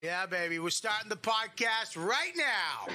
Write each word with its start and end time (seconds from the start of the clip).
Yeah, 0.00 0.26
baby. 0.26 0.60
We're 0.60 0.70
starting 0.70 1.08
the 1.08 1.16
podcast 1.16 1.96
right 1.96 2.30
now. 2.36 2.86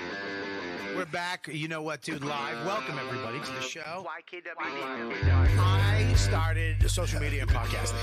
We're 0.96 1.04
back. 1.04 1.50
You 1.52 1.68
know 1.68 1.82
what, 1.82 2.02
dude? 2.02 2.24
Live. 2.24 2.66
Welcome, 2.66 2.98
everybody, 2.98 3.42
to 3.42 3.52
the 3.52 3.62
show. 3.62 4.08
YKWd. 4.08 5.60
I 5.60 6.14
started 6.16 6.90
social 6.90 7.20
media 7.20 7.42
and 7.42 7.52
podcasting. 7.52 8.00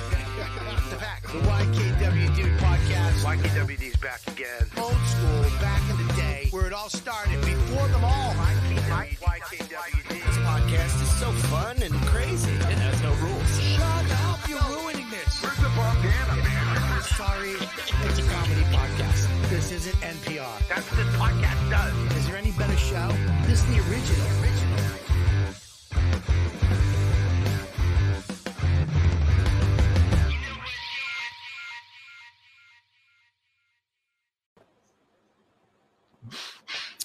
the 0.91 0.97
back. 0.97 1.23
The 1.23 1.39
YKW 1.39 2.37
Dude 2.37 2.59
podcast. 2.59 3.25
YKWd's 3.25 3.97
back 3.97 4.21
again. 4.27 4.69
Old 4.77 4.93
school, 4.93 5.43
back 5.63 5.81
in 5.89 6.07
the 6.07 6.13
day, 6.13 6.49
where 6.51 6.67
it 6.67 6.75
all 6.75 6.91
started. 6.91 7.41
Before 7.41 7.89
them 7.89 8.05
all. 8.05 8.35
YKWd. 8.35 10.09
This 10.09 10.37
podcast 10.45 11.03
is 11.03 11.11
so 11.17 11.33
fun 11.49 11.83
and 11.83 11.95
crazy. 12.09 12.53
It 12.53 12.79
has 12.85 13.03
no 13.03 13.15
rules. 13.15 13.61
Shut 13.63 14.11
up. 14.29 14.47
You're 14.47 14.61
ruining 14.79 15.09
this. 15.09 15.41
Where's 15.43 15.57
the 15.57 15.71
bandana, 15.75 16.05
man? 16.05 16.20
Sorry. 17.21 17.51
It's 17.51 18.19
a 18.19 18.23
comedy 18.23 18.63
podcast. 18.73 19.51
This 19.51 19.73
isn't 19.73 19.95
NPR. 19.97 20.69
That's 20.71 20.91
what 20.91 20.97
this 21.05 21.15
podcast 21.17 21.69
does. 21.69 22.17
Is 22.17 22.27
there 22.27 22.39
any 22.39 22.51
better 22.53 22.77
show? 22.79 23.09
This 23.47 23.61
is 23.61 23.67
the 23.67 23.79
original. 23.91 24.27
Original. 24.41 25.91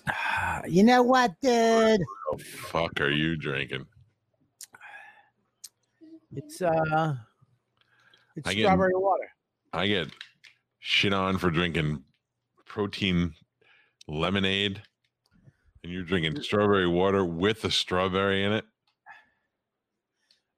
You 0.68 0.84
know 0.84 1.04
what, 1.04 1.32
dude? 1.42 2.02
the 2.02 2.44
fuck 2.44 3.00
are 3.02 3.10
you 3.12 3.36
drinking? 3.36 3.86
It's 6.36 6.60
uh, 6.62 7.16
it's 8.36 8.48
I 8.48 8.54
get- 8.54 8.64
strawberry 8.64 8.94
water. 8.96 9.30
I 9.76 9.88
get 9.88 10.08
shit 10.80 11.14
on 11.14 11.38
for 11.38 11.52
drinking 11.52 12.04
protein 12.66 13.34
lemonade, 14.08 14.82
and 15.84 15.92
you're 15.92 16.04
drinking 16.04 16.42
strawberry 16.42 16.88
water 16.88 17.26
with 17.26 17.64
a 17.66 17.72
strawberry 17.72 18.44
in 18.44 18.54
it. 18.54 18.66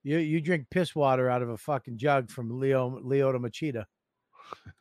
You 0.04 0.20
you 0.20 0.40
drink 0.40 0.68
piss 0.70 0.96
water 0.96 1.30
out 1.30 1.42
of 1.42 1.50
a 1.50 1.58
fucking 1.58 1.98
jug 1.98 2.30
from 2.30 2.60
Leo 2.60 3.00
Lyoto 3.04 3.40
Machida. 3.40 3.86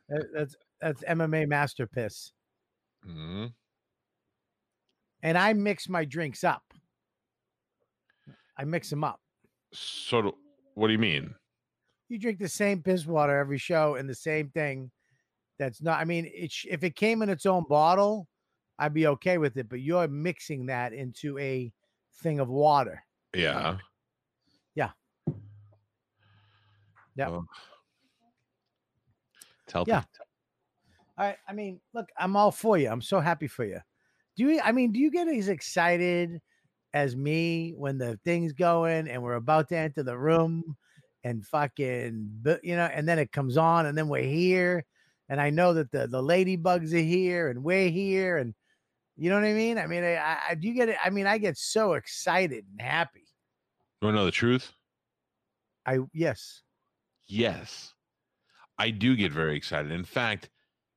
That- 0.09 0.29
That's 0.33 0.57
that's 0.81 1.03
MMA 1.05 1.48
master 1.48 1.87
piss. 1.89 2.31
Mhm. 3.05 3.53
And 5.23 5.37
I 5.39 5.53
mix 5.55 5.89
my 5.89 6.05
drinks 6.05 6.45
up. 6.45 6.62
I 8.57 8.64
mix 8.64 8.89
them 8.91 9.03
up. 9.03 9.20
So, 9.73 10.23
do- 10.23 10.39
what 10.75 10.87
do 10.87 10.92
you 10.92 10.98
mean? 11.01 11.34
You 12.09 12.19
drink 12.19 12.39
the 12.39 12.49
same 12.49 12.83
piss 12.83 13.07
water 13.07 13.37
every 13.37 13.59
show 13.59 13.97
and 13.97 14.09
the 14.09 14.15
same 14.15 14.51
thing. 14.51 14.91
That's 15.59 15.83
not. 15.83 16.01
I 16.01 16.05
mean, 16.05 16.31
it 16.33 16.53
sh- 16.53 16.67
if 16.71 16.85
it 16.85 16.95
came 16.95 17.23
in 17.23 17.29
its 17.29 17.47
own 17.47 17.65
bottle, 17.69 18.29
I'd 18.79 18.95
be 18.95 19.07
okay 19.09 19.39
with 19.39 19.57
it. 19.57 19.69
But 19.69 19.81
you're 19.81 20.07
mixing 20.07 20.67
that 20.67 20.93
into 20.93 21.39
a 21.39 21.73
thing 22.23 22.41
of 22.41 22.48
water. 22.48 23.03
Yeah. 23.35 23.79
Yeah. 24.75 24.91
Yeah. 27.17 27.29
Well, 27.29 27.48
Tell 29.67 29.85
Yeah. 29.87 30.03
All 31.19 31.27
right. 31.27 31.37
I 31.48 31.53
mean, 31.53 31.81
look, 31.95 32.09
I'm 32.19 32.37
all 32.37 32.51
for 32.51 32.79
you. 32.79 32.89
I'm 32.89 33.03
so 33.03 33.20
happy 33.20 33.48
for 33.48 33.65
you. 33.65 33.81
Do 34.37 34.45
you 34.45 34.61
I 34.63 34.73
mean, 34.73 34.93
do 34.93 35.01
you 35.01 35.11
get 35.11 35.29
as 35.29 35.48
excited 35.48 36.41
as 36.95 37.17
me 37.17 37.73
when 37.77 37.98
the 37.98 38.19
thing's 38.25 38.53
going 38.53 39.09
and 39.09 39.23
we're 39.23 39.35
about 39.35 39.69
to 39.70 39.77
enter 39.77 40.03
the 40.03 40.17
room 40.17 40.77
and 41.25 41.45
fucking 41.47 42.31
you 42.62 42.77
know, 42.77 42.84
and 42.84 43.09
then 43.09 43.19
it 43.19 43.33
comes 43.33 43.56
on 43.56 43.86
and 43.86 43.97
then 43.97 44.09
we're 44.09 44.22
here 44.22 44.84
and 45.28 45.41
I 45.41 45.50
know 45.50 45.75
that 45.75 45.91
the 45.91 46.06
the 46.06 46.23
ladybugs 46.23 46.92
are 46.92 46.98
here 46.98 47.48
and 47.48 47.62
we're 47.62 47.91
here 47.91 48.36
and 48.36 48.55
you 49.17 49.31
know 49.31 49.36
what 49.36 49.45
I 49.45 49.55
mean? 49.55 49.78
I 49.78 49.86
mean, 49.86 50.05
I, 50.05 50.39
I 50.51 50.55
do 50.55 50.68
you 50.68 50.74
get 50.74 50.91
it? 50.91 50.96
I 51.02 51.11
mean, 51.11 51.27
I 51.27 51.39
get 51.39 51.57
so 51.57 51.95
excited 51.95 52.64
and 52.70 52.80
happy. 52.80 53.27
You 54.01 54.07
want 54.07 54.14
to 54.14 54.20
know 54.20 54.27
the 54.27 54.30
truth? 54.30 54.73
I 55.86 55.98
yes. 56.13 56.63
Yes. 57.27 57.95
I 58.79 58.91
do 58.91 59.17
get 59.17 59.33
very 59.33 59.57
excited. 59.57 59.91
In 59.91 60.05
fact, 60.05 60.51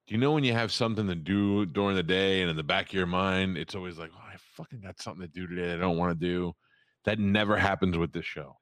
do 0.05 0.15
you 0.15 0.19
know 0.19 0.33
when 0.33 0.44
you 0.44 0.53
have 0.53 0.71
something 0.71 1.07
to 1.07 1.15
do 1.15 1.65
during 1.65 1.95
the 1.95 2.03
day 2.03 2.41
and 2.41 2.49
in 2.49 2.57
the 2.57 2.63
back 2.63 2.88
of 2.88 2.94
your 2.94 3.05
mind, 3.05 3.57
it's 3.57 3.75
always 3.75 3.97
like, 3.97 4.11
oh, 4.13 4.27
I 4.27 4.35
fucking 4.38 4.81
got 4.81 4.99
something 4.99 5.25
to 5.25 5.31
do 5.31 5.47
today 5.47 5.73
I 5.73 5.77
don't 5.77 5.97
want 5.97 6.19
to 6.19 6.25
do? 6.25 6.53
That 7.05 7.19
never 7.19 7.55
happens 7.55 7.97
with 7.97 8.11
this 8.11 8.25
show. 8.25 8.57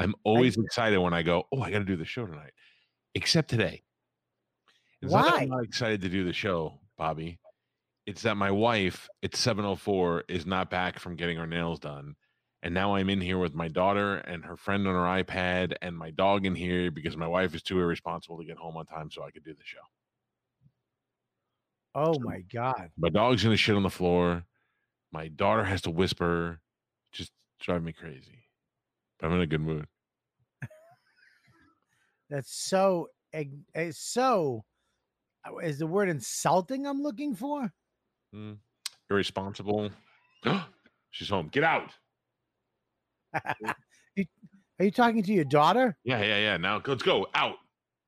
I'm 0.00 0.14
always 0.24 0.56
excited 0.56 0.98
when 0.98 1.12
I 1.12 1.22
go, 1.22 1.44
oh, 1.52 1.60
I 1.60 1.70
got 1.70 1.80
to 1.80 1.84
do 1.84 1.96
the 1.96 2.06
show 2.06 2.24
tonight, 2.26 2.52
except 3.14 3.50
today. 3.50 3.82
It's 5.02 5.12
Why? 5.12 5.40
I'm 5.42 5.48
not 5.50 5.64
excited 5.64 6.00
to 6.02 6.08
do 6.08 6.24
the 6.24 6.32
show, 6.32 6.80
Bobby. 6.96 7.38
It's 8.06 8.22
that 8.22 8.36
my 8.36 8.50
wife 8.50 9.08
at 9.22 9.36
704 9.36 10.24
is 10.28 10.46
not 10.46 10.70
back 10.70 10.98
from 10.98 11.16
getting 11.16 11.36
her 11.36 11.46
nails 11.46 11.78
done. 11.78 12.16
And 12.62 12.74
now 12.74 12.94
I'm 12.94 13.08
in 13.08 13.20
here 13.20 13.38
with 13.38 13.54
my 13.54 13.68
daughter 13.68 14.16
and 14.16 14.44
her 14.44 14.56
friend 14.56 14.86
on 14.86 14.94
her 14.94 15.22
iPad 15.22 15.74
and 15.80 15.96
my 15.96 16.10
dog 16.10 16.44
in 16.44 16.54
here 16.54 16.90
because 16.90 17.16
my 17.16 17.26
wife 17.26 17.54
is 17.54 17.62
too 17.62 17.78
irresponsible 17.78 18.38
to 18.38 18.44
get 18.44 18.56
home 18.56 18.76
on 18.76 18.86
time 18.86 19.10
so 19.10 19.22
I 19.22 19.30
could 19.30 19.44
do 19.44 19.54
the 19.54 19.64
show. 19.64 19.78
Oh 21.94 22.18
my 22.20 22.40
god. 22.52 22.90
My 22.98 23.08
dog's 23.08 23.42
gonna 23.42 23.56
shit 23.56 23.76
on 23.76 23.82
the 23.82 23.90
floor. 23.90 24.44
My 25.12 25.28
daughter 25.28 25.64
has 25.64 25.82
to 25.82 25.90
whisper, 25.90 26.60
just 27.12 27.32
drive 27.60 27.82
me 27.82 27.92
crazy. 27.92 28.44
I'm 29.22 29.32
in 29.32 29.40
a 29.40 29.46
good 29.46 29.60
mood. 29.60 29.86
That's 32.30 32.52
so 32.52 33.08
so 33.92 34.64
uh, 35.46 35.56
is 35.58 35.78
the 35.78 35.86
word 35.86 36.08
insulting 36.08 36.86
I'm 36.86 37.02
looking 37.02 37.34
for? 37.34 37.72
Mm. 38.34 38.58
Irresponsible. 39.10 39.90
She's 41.10 41.28
home. 41.28 41.48
Get 41.48 41.64
out. 41.64 41.90
Are 43.44 44.84
you 44.84 44.90
talking 44.90 45.22
to 45.22 45.32
your 45.32 45.44
daughter? 45.44 45.96
Yeah, 46.04 46.22
yeah, 46.22 46.38
yeah. 46.38 46.56
Now 46.56 46.80
let's 46.86 47.02
go 47.02 47.26
out. 47.34 47.56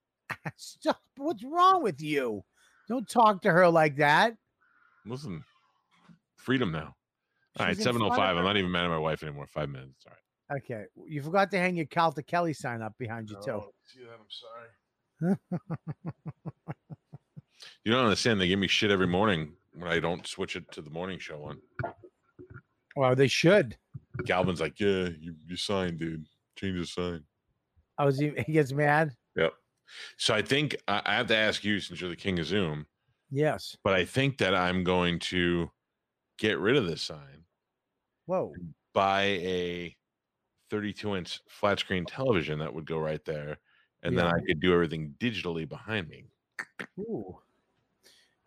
Stop. 0.57 0.99
What's 1.17 1.45
wrong 1.45 1.83
with 1.83 2.01
you? 2.01 2.45
Don't 2.89 3.09
talk 3.09 3.43
to 3.43 3.51
her 3.51 3.69
like 3.69 3.97
that. 3.97 4.35
Listen, 5.05 5.45
freedom 6.37 6.73
now. 6.73 6.95
All 7.59 7.67
right, 7.67 7.77
She's 7.77 7.85
front 7.85 7.99
705. 7.99 8.37
I'm 8.37 8.45
not 8.45 8.57
even 8.57 8.71
mad 8.71 8.85
at 8.85 8.89
my 8.89 8.99
wife 8.99 9.23
anymore. 9.23 9.47
Five 9.47 9.69
minutes. 9.69 10.05
All 10.07 10.13
right. 10.13 10.22
Okay. 10.57 10.85
You 11.07 11.23
forgot 11.23 11.51
to 11.53 11.59
hang 11.59 11.77
your 11.77 11.87
Calta 11.87 12.23
Kelly 12.23 12.53
sign 12.53 12.83
up 12.83 12.95
behind 12.99 13.31
you, 13.31 13.37
too. 13.45 13.53
Oh, 13.53 13.73
see 13.85 14.01
that? 14.05 15.31
I'm 15.31 15.37
sorry. 15.39 15.39
you 17.85 17.93
don't 17.93 18.05
understand. 18.05 18.41
They 18.41 18.49
give 18.49 18.59
me 18.59 18.69
shit 18.69 18.91
every 18.91 19.07
morning 19.07 19.53
when 19.75 19.91
I 19.91 20.01
don't 20.01 20.27
switch 20.27 20.57
it 20.57 20.71
to 20.73 20.83
the 20.83 20.91
morning 20.91 21.19
show 21.19 21.45
on. 21.45 21.59
Well, 22.97 23.15
they 23.15 23.29
should. 23.29 23.77
Galvin's 24.25 24.61
like, 24.61 24.79
yeah, 24.79 25.09
you, 25.19 25.35
you 25.47 25.57
signed, 25.57 25.99
dude. 25.99 26.27
Change 26.57 26.79
the 26.79 26.87
sign. 26.87 27.25
Oh, 27.99 28.03
I 28.03 28.05
was 28.05 28.19
he 28.19 28.33
he 28.47 28.53
gets 28.53 28.73
mad. 28.73 29.13
Yep. 29.37 29.55
So 30.19 30.35
I 30.35 30.43
think 30.43 30.77
I 30.89 31.01
I 31.05 31.15
have 31.15 31.29
to 31.29 31.37
ask 31.37 31.65
you 31.65 31.81
since 31.81 32.01
you're 32.01 32.11
the 32.11 32.17
king 32.17 32.39
of 32.39 32.47
Zoom, 32.47 32.87
Yes. 33.31 33.77
but 33.85 33.95
I 33.95 34.05
think 34.05 34.39
that 34.39 34.55
I'm 34.55 34.85
going 34.85 35.19
to 35.21 35.71
get 36.39 36.59
rid 36.59 36.77
of 36.77 36.87
this 36.87 37.03
sign, 37.03 37.45
Whoa. 38.27 38.53
buy 38.93 39.23
a 39.23 39.97
32 40.73 41.17
inch 41.17 41.41
flat 41.49 41.79
screen 41.79 42.07
television 42.07 42.59
that 42.59 42.73
would 42.73 42.87
go 42.87 42.97
right 42.99 43.23
there, 43.27 43.59
and 44.03 44.17
then 44.17 44.27
I 44.27 44.41
could 44.47 44.59
do 44.59 44.73
everything 44.73 45.15
digitally 45.21 45.69
behind 45.69 46.09
me. 46.09 46.25
Ooh. 46.99 47.37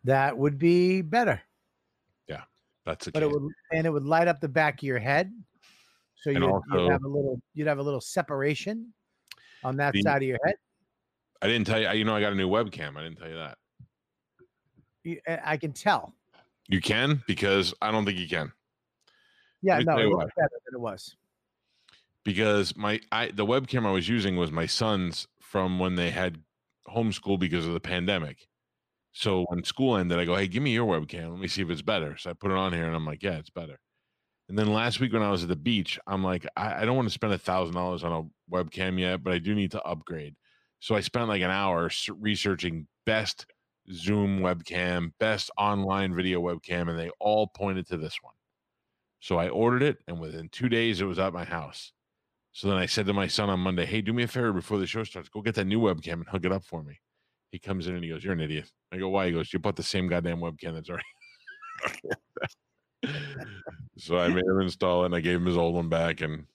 That 0.03 0.35
would 0.35 0.57
be 0.57 1.03
better. 1.03 1.39
Yeah, 2.27 2.41
that's 2.83 3.05
a 3.05 3.11
But 3.11 3.21
it 3.21 3.29
would 3.29 3.43
and 3.71 3.85
it 3.85 3.91
would 3.91 4.03
light 4.03 4.27
up 4.27 4.41
the 4.41 4.49
back 4.49 4.79
of 4.79 4.83
your 4.83 4.97
head. 4.97 5.31
So 6.15 6.31
you'd, 6.31 6.41
also- 6.41 6.63
you'd 6.73 6.91
have 6.91 7.03
a 7.03 7.07
little 7.07 7.39
you'd 7.53 7.67
have 7.67 7.77
a 7.77 7.83
little 7.83 8.01
separation 8.01 8.91
on 9.63 9.77
that 9.77 9.93
The- 9.93 10.01
side 10.01 10.23
of 10.23 10.27
your 10.27 10.39
head. 10.43 10.55
I 11.43 11.47
didn't 11.47 11.67
tell 11.67 11.79
you. 11.79 11.91
You 11.91 12.05
know, 12.05 12.15
I 12.15 12.21
got 12.21 12.33
a 12.33 12.35
new 12.35 12.49
webcam. 12.49 12.97
I 12.97 13.03
didn't 13.03 13.19
tell 13.19 13.29
you 13.29 13.35
that. 13.35 13.57
You- 15.03 15.21
eh, 15.27 15.37
I 15.43 15.57
can 15.57 15.73
tell. 15.73 16.15
You 16.69 16.81
can 16.81 17.23
because 17.27 17.75
I 17.83 17.91
don't 17.91 18.03
think 18.03 18.17
you 18.17 18.27
can 18.27 18.51
Yeah, 19.61 19.77
no, 19.77 19.99
it 19.99 20.07
looks 20.07 20.33
better 20.35 20.49
than 20.65 20.79
it 20.79 20.81
was. 20.81 21.15
Because 22.25 22.75
my 22.77 22.99
I 23.11 23.27
the 23.31 23.45
webcam 23.45 23.87
I 23.87 23.91
was 23.91 24.09
using 24.09 24.37
was 24.37 24.51
my 24.51 24.67
son's 24.67 25.27
from 25.41 25.79
when 25.79 25.95
they 25.95 26.11
had 26.11 26.39
homeschool 26.89 27.39
because 27.39 27.65
of 27.67 27.73
the 27.73 27.79
pandemic. 27.79 28.47
So 29.13 29.45
when 29.49 29.63
school 29.63 29.97
ended, 29.97 30.19
I 30.19 30.25
go, 30.25 30.35
"Hey, 30.35 30.47
give 30.47 30.63
me 30.63 30.73
your 30.73 30.87
webcam. 30.87 31.31
Let 31.31 31.39
me 31.39 31.47
see 31.47 31.61
if 31.63 31.69
it's 31.69 31.81
better." 31.83 32.17
So 32.17 32.31
I 32.31 32.33
put 32.33 32.51
it 32.51 32.57
on 32.57 32.73
here, 32.73 32.85
and 32.85 32.95
I'm 32.95 33.05
like, 33.05 33.23
"Yeah, 33.23 33.37
it's 33.37 33.49
better." 33.51 33.79
And 34.49 34.57
then 34.57 34.73
last 34.73 34.99
week 34.99 35.13
when 35.13 35.23
I 35.23 35.31
was 35.31 35.43
at 35.43 35.49
the 35.49 35.55
beach, 35.55 35.99
I'm 36.07 36.23
like, 36.23 36.45
I, 36.55 36.81
I 36.81 36.85
don't 36.85 36.95
want 36.95 37.07
to 37.07 37.13
spend 37.13 37.33
a 37.33 37.37
thousand 37.37 37.75
dollars 37.75 38.03
on 38.03 38.11
a 38.11 38.53
webcam 38.55 38.99
yet, 38.99 39.23
but 39.23 39.33
I 39.33 39.39
do 39.39 39.55
need 39.55 39.71
to 39.71 39.81
upgrade. 39.83 40.35
So 40.79 40.95
I 40.95 41.01
spent 41.01 41.29
like 41.29 41.41
an 41.41 41.49
hour 41.51 41.89
researching 42.19 42.87
best 43.05 43.47
Zoom 43.91 44.39
webcam, 44.39 45.13
best 45.19 45.49
online 45.57 46.15
video 46.15 46.41
webcam, 46.41 46.89
and 46.89 46.99
they 46.99 47.09
all 47.19 47.47
pointed 47.47 47.87
to 47.87 47.97
this 47.97 48.17
one. 48.21 48.35
So 49.19 49.37
I 49.37 49.49
ordered 49.49 49.83
it, 49.83 49.99
and 50.07 50.19
within 50.19 50.49
two 50.49 50.69
days, 50.69 51.01
it 51.01 51.05
was 51.05 51.19
at 51.19 51.33
my 51.33 51.45
house. 51.45 51.91
So 52.55 52.69
then 52.69 52.77
I 52.77 52.85
said 52.85 53.05
to 53.07 53.13
my 53.13 53.27
son 53.27 53.49
on 53.49 53.59
Monday, 53.59 53.85
"Hey, 53.85 53.99
do 54.01 54.13
me 54.13 54.23
a 54.23 54.29
favor 54.29 54.53
before 54.53 54.77
the 54.77 54.87
show 54.87 55.03
starts. 55.03 55.27
Go 55.27 55.41
get 55.41 55.55
that 55.55 55.65
new 55.65 55.81
webcam 55.81 56.13
and 56.13 56.27
hook 56.29 56.45
it 56.45 56.53
up 56.53 56.63
for 56.63 56.81
me." 56.83 57.01
He 57.51 57.59
comes 57.59 57.85
in 57.85 57.95
and 57.95 58.03
he 58.03 58.09
goes, 58.09 58.23
"You're 58.23 58.31
an 58.31 58.39
idiot." 58.39 58.71
I 58.93 58.97
go, 58.97 59.09
"Why?" 59.09 59.25
He 59.25 59.33
goes, 59.33 59.51
"You 59.51 59.59
bought 59.59 59.75
the 59.75 59.83
same 59.83 60.07
goddamn 60.07 60.39
webcam 60.39 60.73
that's 60.73 60.89
already." 60.89 61.03
so 63.97 64.17
I 64.17 64.29
made 64.29 64.45
him 64.45 64.61
install 64.61 65.03
it, 65.03 65.07
and 65.07 65.15
I 65.15 65.19
gave 65.19 65.35
him 65.35 65.47
his 65.47 65.57
old 65.57 65.75
one 65.75 65.89
back, 65.89 66.21
and 66.21 66.47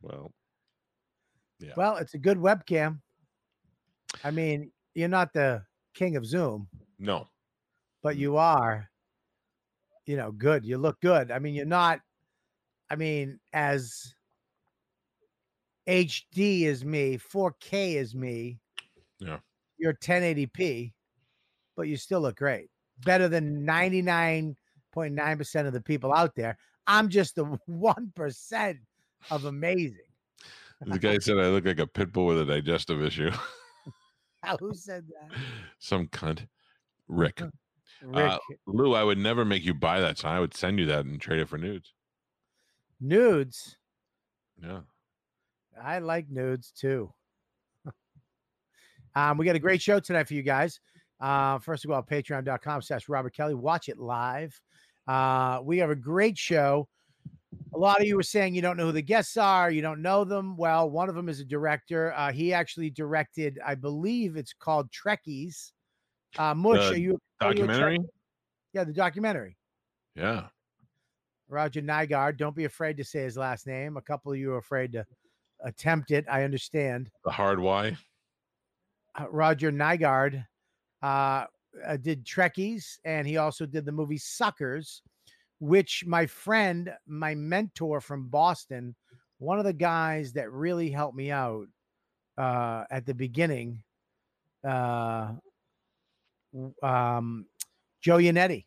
well, 0.00 0.32
Yeah. 1.58 1.74
Well, 1.76 1.96
it's 1.98 2.14
a 2.14 2.18
good 2.18 2.38
webcam. 2.38 3.02
I 4.24 4.30
mean, 4.30 4.72
you're 4.94 5.08
not 5.08 5.34
the 5.34 5.62
king 5.92 6.16
of 6.16 6.24
Zoom, 6.24 6.68
no, 6.98 7.28
but 8.02 8.16
mm. 8.16 8.20
you 8.20 8.38
are, 8.38 8.90
you 10.06 10.16
know, 10.16 10.32
good. 10.32 10.64
You 10.64 10.78
look 10.78 11.02
good. 11.02 11.30
I 11.30 11.38
mean, 11.38 11.52
you're 11.54 11.66
not, 11.66 12.00
I 12.88 12.96
mean, 12.96 13.38
as 13.52 14.14
HD 15.88 16.62
is 16.62 16.84
me, 16.84 17.18
4K 17.18 17.96
is 17.96 18.14
me. 18.14 18.58
Yeah. 19.18 19.38
You're 19.78 19.94
1080p, 19.94 20.92
but 21.76 21.88
you 21.88 21.96
still 21.96 22.20
look 22.20 22.36
great. 22.36 22.68
Better 23.04 23.28
than 23.28 23.66
99.9% 23.66 25.66
of 25.66 25.72
the 25.72 25.80
people 25.80 26.12
out 26.12 26.34
there. 26.34 26.56
I'm 26.86 27.08
just 27.08 27.34
the 27.34 27.44
1% 27.70 28.78
of 29.30 29.44
amazing. 29.44 29.98
the 30.80 30.98
guy 30.98 31.18
said 31.18 31.38
I 31.38 31.48
look 31.48 31.64
like 31.64 31.78
a 31.78 31.86
pit 31.86 32.12
bull 32.12 32.26
with 32.26 32.40
a 32.40 32.44
digestive 32.44 33.02
issue. 33.02 33.30
Who 34.60 34.74
said 34.74 35.04
that? 35.08 35.36
Some 35.78 36.06
cunt, 36.08 36.46
Rick. 37.08 37.42
Rick. 38.02 38.30
Uh, 38.30 38.38
Lou, 38.66 38.94
I 38.94 39.02
would 39.02 39.18
never 39.18 39.44
make 39.44 39.64
you 39.64 39.72
buy 39.72 40.00
that 40.00 40.18
sign. 40.18 40.36
I 40.36 40.40
would 40.40 40.54
send 40.54 40.78
you 40.78 40.86
that 40.86 41.06
and 41.06 41.20
trade 41.20 41.40
it 41.40 41.48
for 41.48 41.56
nudes. 41.56 41.94
nudes. 43.00 43.78
Yeah. 44.62 44.80
I 45.82 45.98
like 45.98 46.30
nudes 46.30 46.70
too. 46.70 47.12
um, 49.14 49.38
we 49.38 49.44
got 49.44 49.56
a 49.56 49.60
great 49.60 49.82
show 49.82 50.00
tonight 50.00 50.28
for 50.28 50.34
you 50.34 50.42
guys. 50.42 50.80
Uh, 51.20 51.58
first 51.58 51.84
of 51.84 51.90
all, 51.90 52.02
patreon.com 52.02 52.82
slash 52.82 53.08
Robert 53.08 53.34
Kelly. 53.34 53.54
Watch 53.54 53.88
it 53.88 53.98
live. 53.98 54.60
Uh, 55.06 55.60
we 55.62 55.78
have 55.78 55.90
a 55.90 55.96
great 55.96 56.36
show. 56.36 56.88
A 57.72 57.78
lot 57.78 58.00
of 58.00 58.06
you 58.06 58.16
were 58.16 58.22
saying 58.22 58.54
you 58.54 58.62
don't 58.62 58.76
know 58.76 58.86
who 58.86 58.92
the 58.92 59.02
guests 59.02 59.36
are, 59.36 59.70
you 59.70 59.82
don't 59.82 60.02
know 60.02 60.24
them. 60.24 60.56
Well, 60.56 60.90
one 60.90 61.08
of 61.08 61.14
them 61.14 61.28
is 61.28 61.40
a 61.40 61.44
director. 61.44 62.12
Uh, 62.14 62.32
he 62.32 62.52
actually 62.52 62.90
directed, 62.90 63.58
I 63.64 63.74
believe 63.74 64.36
it's 64.36 64.52
called 64.52 64.90
Trekkies. 64.90 65.72
Uh, 66.36 66.54
Mush, 66.54 66.80
The 66.80 66.88
are 66.90 66.96
you 66.96 67.18
are 67.40 67.52
you 67.52 67.58
Documentary? 67.58 67.98
Yeah, 68.72 68.84
the 68.84 68.92
documentary. 68.92 69.56
Yeah. 70.16 70.46
Roger 71.48 71.80
Nygard. 71.80 72.36
Don't 72.38 72.56
be 72.56 72.64
afraid 72.64 72.96
to 72.96 73.04
say 73.04 73.22
his 73.22 73.36
last 73.36 73.66
name. 73.66 73.96
A 73.96 74.02
couple 74.02 74.32
of 74.32 74.38
you 74.38 74.52
are 74.52 74.58
afraid 74.58 74.92
to 74.92 75.06
attempt 75.64 76.10
it. 76.10 76.24
I 76.30 76.44
understand. 76.44 77.10
The 77.24 77.30
hard 77.30 77.58
why. 77.58 77.96
uh, 79.18 79.26
Roger 79.30 79.72
Nygard 79.72 80.44
uh, 81.02 81.46
uh, 81.86 81.96
did 82.00 82.24
Trekkies, 82.24 82.98
and 83.04 83.26
he 83.26 83.36
also 83.36 83.66
did 83.66 83.84
the 83.84 83.92
movie 83.92 84.18
Suckers, 84.18 85.02
which 85.60 86.04
my 86.06 86.26
friend, 86.26 86.92
my 87.06 87.34
mentor 87.34 88.00
from 88.00 88.28
Boston, 88.28 88.94
one 89.38 89.58
of 89.58 89.64
the 89.64 89.72
guys 89.72 90.32
that 90.32 90.50
really 90.52 90.90
helped 90.90 91.16
me 91.16 91.30
out 91.30 91.66
uh, 92.38 92.84
at 92.90 93.06
the 93.06 93.14
beginning, 93.14 93.82
uh, 94.66 95.32
um, 96.82 97.46
Joe 98.00 98.18
Yannetty, 98.18 98.66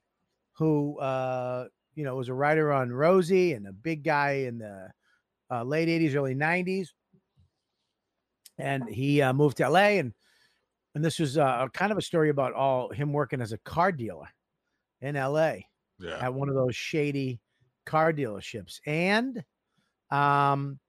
who 0.53 0.99
uh, 0.99 1.67
you 1.95 2.03
know 2.03 2.15
was 2.15 2.29
a 2.29 2.33
writer 2.33 2.71
on 2.71 2.91
Rosie 2.91 3.53
and 3.53 3.67
a 3.67 3.73
big 3.73 4.03
guy 4.03 4.45
in 4.47 4.57
the 4.59 4.89
uh, 5.51 5.63
late 5.63 5.87
'80s, 5.89 6.15
early 6.15 6.35
'90s, 6.35 6.89
and 8.57 8.87
he 8.89 9.21
uh, 9.21 9.33
moved 9.33 9.57
to 9.57 9.69
LA 9.69 9.99
and 9.99 10.13
and 10.95 11.05
this 11.05 11.19
was 11.19 11.37
uh, 11.37 11.67
kind 11.73 11.91
of 11.91 11.97
a 11.99 12.01
story 12.01 12.29
about 12.29 12.53
all 12.53 12.89
him 12.89 13.13
working 13.13 13.39
as 13.39 13.51
a 13.51 13.57
car 13.59 13.91
dealer 13.91 14.27
in 15.01 15.15
LA 15.15 15.57
Yeah. 15.99 16.17
at 16.19 16.33
one 16.33 16.49
of 16.49 16.55
those 16.55 16.75
shady 16.75 17.39
car 17.85 18.11
dealerships. 18.11 18.79
And 18.87 19.43
um, 20.09 20.79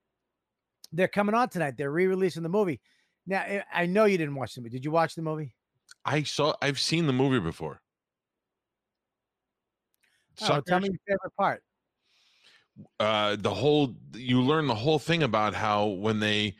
they're 0.91 1.07
coming 1.07 1.35
on 1.35 1.49
tonight. 1.49 1.77
They're 1.77 1.91
re-releasing 1.91 2.41
the 2.41 2.49
movie. 2.49 2.81
Now 3.27 3.41
I- 3.41 3.63
I 3.71 3.85
know 3.85 4.05
you 4.05 4.17
didn't 4.17 4.33
watch 4.33 4.55
the 4.55 4.61
movie. 4.61 4.71
Did 4.71 4.83
you 4.83 4.89
watch 4.89 5.13
the 5.13 5.21
movie? 5.21 5.53
I 6.05 6.23
saw 6.23 6.55
I've 6.59 6.79
seen 6.79 7.05
the 7.05 7.13
movie 7.13 7.39
before. 7.39 7.79
Oh, 10.41 10.61
tell 10.61 10.79
me 10.79 10.87
your 10.89 10.99
favorite 11.07 11.35
part. 11.37 11.63
Uh 12.99 13.35
the 13.37 13.53
whole 13.53 13.95
you 14.13 14.41
learn 14.41 14.67
the 14.67 14.75
whole 14.75 14.99
thing 14.99 15.23
about 15.23 15.53
how 15.53 15.85
when 15.87 16.19
they 16.19 16.55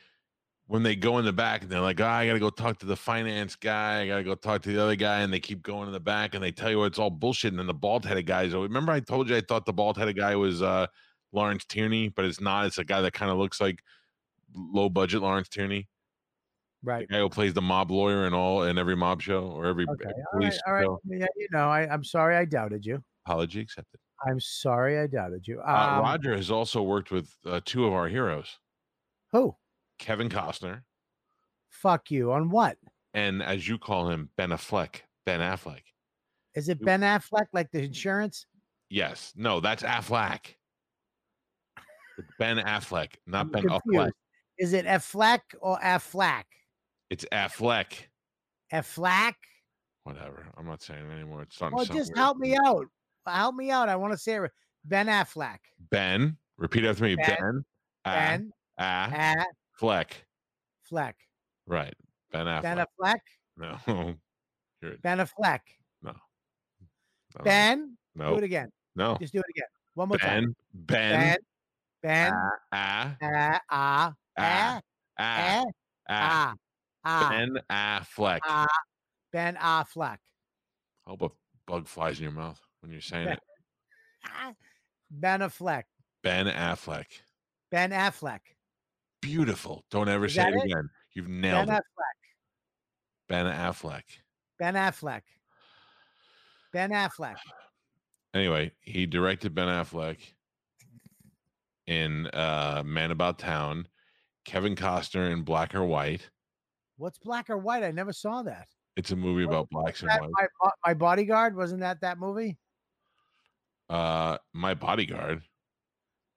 when 0.67 0.83
they 0.83 0.95
go 0.95 1.17
in 1.17 1.25
the 1.25 1.33
back 1.33 1.63
and 1.63 1.71
they're 1.71 1.79
like, 1.81 1.99
oh, 1.99 2.05
I 2.05 2.27
gotta 2.27 2.39
go 2.39 2.51
talk 2.51 2.77
to 2.79 2.85
the 2.85 2.95
finance 2.95 3.55
guy, 3.55 4.01
I 4.01 4.07
gotta 4.07 4.23
go 4.23 4.35
talk 4.35 4.61
to 4.63 4.71
the 4.71 4.81
other 4.81 4.95
guy, 4.95 5.21
and 5.21 5.33
they 5.33 5.39
keep 5.39 5.63
going 5.63 5.87
in 5.87 5.93
the 5.93 5.99
back 5.99 6.35
and 6.35 6.43
they 6.43 6.51
tell 6.51 6.69
you 6.69 6.83
it's 6.83 6.99
all 6.99 7.09
bullshit. 7.09 7.51
And 7.51 7.59
then 7.59 7.65
the 7.67 7.73
bald 7.73 8.05
headed 8.05 8.27
guys, 8.27 8.53
remember 8.53 8.91
I 8.91 8.99
told 8.99 9.29
you 9.29 9.35
I 9.35 9.41
thought 9.41 9.65
the 9.65 9.73
bald 9.73 9.97
headed 9.97 10.17
guy 10.17 10.35
was 10.35 10.61
uh 10.61 10.85
Lawrence 11.31 11.65
Tierney, 11.65 12.09
but 12.09 12.25
it's 12.25 12.39
not. 12.41 12.65
It's 12.67 12.77
a 12.77 12.83
guy 12.83 13.01
that 13.01 13.13
kind 13.13 13.31
of 13.31 13.37
looks 13.37 13.59
like 13.61 13.81
low 14.55 14.89
budget 14.89 15.21
Lawrence 15.21 15.49
Tierney. 15.49 15.87
The 16.83 16.87
Right. 16.91 17.09
guy 17.09 17.19
who 17.19 17.29
plays 17.29 17.53
the 17.53 17.61
mob 17.61 17.91
lawyer 17.91 18.25
in 18.25 18.33
all 18.33 18.63
in 18.63 18.77
every 18.77 18.95
mob 18.95 19.21
show 19.21 19.43
or 19.43 19.65
every 19.65 19.85
Okay. 19.89 20.09
every 20.09 20.23
police 20.33 20.61
All 20.65 20.73
right. 20.73 20.83
show. 20.83 20.99
Yeah, 21.05 21.25
you 21.35 21.47
know, 21.51 21.69
I, 21.69 21.91
I'm 21.91 22.03
sorry 22.03 22.35
I 22.35 22.45
doubted 22.45 22.85
you. 22.85 23.03
Apology 23.25 23.59
accepted. 23.61 23.99
I'm 24.27 24.39
sorry 24.39 24.99
I 24.99 25.07
doubted 25.07 25.47
you. 25.47 25.61
Uh, 25.61 25.71
Um, 25.97 26.01
Roger 26.03 26.35
has 26.35 26.51
also 26.51 26.81
worked 26.81 27.11
with 27.11 27.33
uh, 27.45 27.61
two 27.65 27.85
of 27.85 27.93
our 27.93 28.07
heroes, 28.07 28.57
who? 29.31 29.55
Kevin 29.97 30.29
Costner, 30.29 30.81
Fuck 31.69 32.11
you. 32.11 32.31
On 32.31 32.49
what? 32.49 32.77
and 33.13 33.41
as 33.43 33.67
you 33.67 33.77
call 33.77 34.09
him, 34.09 34.29
Ben 34.37 34.49
Affleck. 34.49 35.01
Ben 35.25 35.39
Affleck. 35.39 35.81
Is 36.55 36.67
it 36.69 36.83
Ben 36.83 37.01
Affleck 37.01 37.45
like 37.53 37.69
the 37.71 37.83
insurance? 37.83 38.45
Yes. 38.89 39.31
No, 39.35 39.59
that's 39.59 39.83
Affleck. 39.83 40.55
Ben 42.37 42.57
Affleck, 42.57 43.13
not 43.27 43.41
I'm 43.45 43.51
Ben 43.51 43.61
confused. 43.63 43.85
Affleck. 43.97 44.11
Is 44.57 44.73
it 44.73 44.85
Affleck 44.85 45.39
or 45.61 45.79
Affleck? 45.79 46.43
It's 47.09 47.25
Affleck. 47.31 47.93
Affleck? 48.73 49.33
Whatever. 50.03 50.45
I'm 50.57 50.65
not 50.65 50.81
saying 50.81 51.05
it 51.09 51.13
anymore. 51.13 51.43
It's 51.43 51.55
to 51.55 51.59
sound 51.69 51.77
just 51.87 52.09
weird. 52.09 52.17
help 52.17 52.37
me 52.37 52.57
out 52.65 52.85
help 53.25 53.55
me 53.55 53.71
out. 53.71 53.89
I 53.89 53.95
want 53.95 54.13
to 54.13 54.17
say 54.17 54.37
it. 54.37 54.51
Ben 54.85 55.07
Affleck. 55.07 55.59
Ben. 55.91 56.37
Repeat 56.57 56.85
after 56.85 57.03
me. 57.03 57.15
Ben. 57.15 57.25
Ben. 57.25 57.63
Ben. 58.03 58.51
Ah, 58.77 59.11
ah, 59.13 59.45
Fleck. 59.73 60.25
Fleck. 60.83 61.15
Right. 61.67 61.93
Ben 62.31 62.45
Affleck. 62.45 62.61
Ben 62.63 62.77
Affleck. 62.77 63.19
No. 63.57 63.77
You're... 64.81 64.97
Ben 65.01 65.19
Affleck. 65.19 65.59
No. 66.01 66.13
Ben. 67.43 67.97
No. 68.15 68.31
Do 68.31 68.37
it 68.37 68.43
again. 68.43 68.71
No. 68.95 69.17
Just 69.19 69.33
do 69.33 69.39
it 69.39 69.45
again. 69.49 69.67
One 69.95 70.09
more 70.09 70.17
ben, 70.17 70.27
time. 70.27 70.55
Ben. 70.73 71.37
Ben. 72.01 72.31
Ben. 72.31 72.33
Ah. 72.71 73.15
Ah. 73.21 73.59
Ah. 73.69 74.13
Ah. 74.37 74.81
Ah. 75.17 75.63
Ah. 76.09 76.53
Ah. 77.05 77.29
Ben 77.29 77.59
Affleck. 77.69 78.39
Ben 79.31 79.55
Affleck. 79.55 80.17
I 81.05 81.09
hope 81.09 81.21
a 81.21 81.29
bug 81.67 81.87
flies 81.87 82.17
in 82.19 82.23
your 82.23 82.31
mouth 82.31 82.59
when 82.81 82.91
you're 82.91 83.01
saying 83.01 83.25
Ben- 83.25 83.33
it. 83.33 83.39
Ah. 84.25 84.53
Ben 85.11 85.39
Affleck. 85.41 85.83
Ben 86.23 86.47
Affleck. 86.47 87.05
Ben 87.71 87.91
Affleck. 87.91 88.39
Beautiful. 89.21 89.85
Don't 89.91 90.09
ever 90.09 90.25
Is 90.25 90.35
say 90.35 90.47
it 90.47 90.53
it? 90.55 90.63
again. 90.65 90.89
You've 91.13 91.25
Ben 91.27 91.41
nailed 91.41 91.69
it. 91.69 91.71
Affleck. 91.71 92.19
Ben 93.27 93.45
Affleck. 93.45 94.03
Ben 94.59 94.73
Affleck. 94.75 95.21
Ben 96.73 96.91
Affleck. 96.91 97.35
Anyway, 98.33 98.71
he 98.81 99.05
directed 99.05 99.55
Ben 99.55 99.67
Affleck 99.67 100.17
in 101.87 102.27
uh 102.27 102.83
Man 102.85 103.11
About 103.11 103.39
Town, 103.39 103.87
Kevin 104.45 104.75
Costner 104.75 105.31
in 105.31 105.41
Black 105.41 105.73
or 105.73 105.83
White. 105.83 106.29
What's 106.97 107.17
black 107.17 107.49
or 107.49 107.57
white? 107.57 107.83
I 107.83 107.91
never 107.91 108.13
saw 108.13 108.43
that. 108.43 108.67
It's 108.97 109.11
a 109.11 109.15
movie 109.15 109.45
about 109.45 109.69
blacks 109.69 110.01
and 110.01 110.11
whites. 110.11 110.33
my, 110.61 110.69
my 110.85 110.93
bodyguard 110.93 111.55
wasn't 111.55 111.79
that 111.79 112.01
that 112.01 112.19
movie? 112.19 112.57
Uh 113.89 114.37
My 114.53 114.73
Bodyguard. 114.73 115.41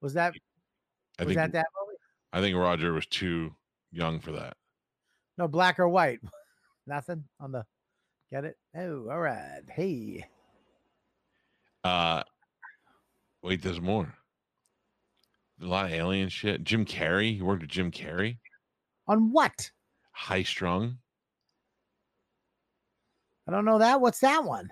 Was 0.01 0.13
that 0.15 0.33
I 1.19 1.23
was 1.23 1.35
think 1.35 1.37
that 1.37 1.51
that 1.53 1.65
movie? 1.79 1.97
I 2.33 2.41
think 2.41 2.57
Roger 2.57 2.93
was 2.93 3.05
too 3.05 3.55
young 3.91 4.19
for 4.19 4.31
that. 4.33 4.57
No, 5.37 5.47
black 5.47 5.79
or 5.79 5.87
white. 5.87 6.19
Nothing 6.87 7.23
on 7.39 7.51
the. 7.51 7.63
Get 8.31 8.45
it? 8.45 8.57
Oh, 8.75 9.07
all 9.09 9.19
right. 9.19 9.61
Hey, 9.69 10.25
Uh 11.83 12.23
wait, 13.43 13.61
there's 13.61 13.81
more. 13.81 14.13
A 15.61 15.65
lot 15.65 15.85
of 15.85 15.91
alien 15.91 16.29
shit. 16.29 16.63
Jim 16.63 16.85
Carrey. 16.85 17.37
You 17.37 17.45
worked 17.45 17.61
with 17.61 17.69
Jim 17.69 17.91
Carrey. 17.91 18.39
on 19.07 19.31
what? 19.31 19.69
High 20.11 20.43
strung. 20.43 20.97
I 23.47 23.51
don't 23.51 23.65
know 23.65 23.79
that. 23.79 24.01
What's 24.01 24.19
that 24.19 24.43
one? 24.43 24.69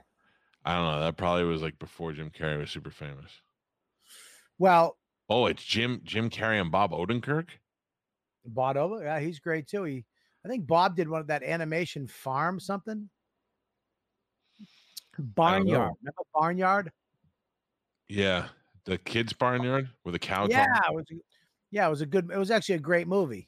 I 0.63 0.75
don't 0.75 0.85
know. 0.91 0.99
That 0.99 1.17
probably 1.17 1.43
was 1.45 1.61
like 1.61 1.79
before 1.79 2.13
Jim 2.13 2.29
Carrey 2.29 2.59
was 2.59 2.69
super 2.69 2.91
famous. 2.91 3.31
Well, 4.59 4.97
Oh, 5.29 5.45
it's 5.45 5.63
Jim 5.63 6.01
Jim 6.03 6.29
Carrey 6.29 6.59
and 6.59 6.71
Bob 6.71 6.91
Odenkirk. 6.91 7.47
Bob 8.45 8.75
over. 8.77 9.01
Yeah, 9.03 9.19
he's 9.19 9.39
great 9.39 9.65
too. 9.67 9.83
He, 9.85 10.03
I 10.45 10.49
think 10.49 10.67
Bob 10.67 10.95
did 10.95 11.07
one 11.07 11.21
of 11.21 11.27
that 11.27 11.41
animation 11.43 12.05
farm 12.07 12.59
something. 12.59 13.09
Barnyard. 15.17 15.93
Remember 16.01 16.21
Barnyard? 16.33 16.91
Yeah, 18.09 18.47
the 18.85 18.97
kids' 18.97 19.33
barnyard 19.33 19.89
with 20.03 20.15
a 20.15 20.19
cow. 20.19 20.47
Yeah, 20.49 20.65
it 20.89 20.93
was. 20.95 21.05
a- 21.11 21.15
Yeah, 21.71 21.87
it 21.87 21.89
was 21.89 22.01
a 22.01 22.05
good. 22.05 22.29
It 22.31 22.37
was 22.37 22.51
actually 22.51 22.75
a 22.75 22.79
great 22.79 23.07
movie. 23.07 23.47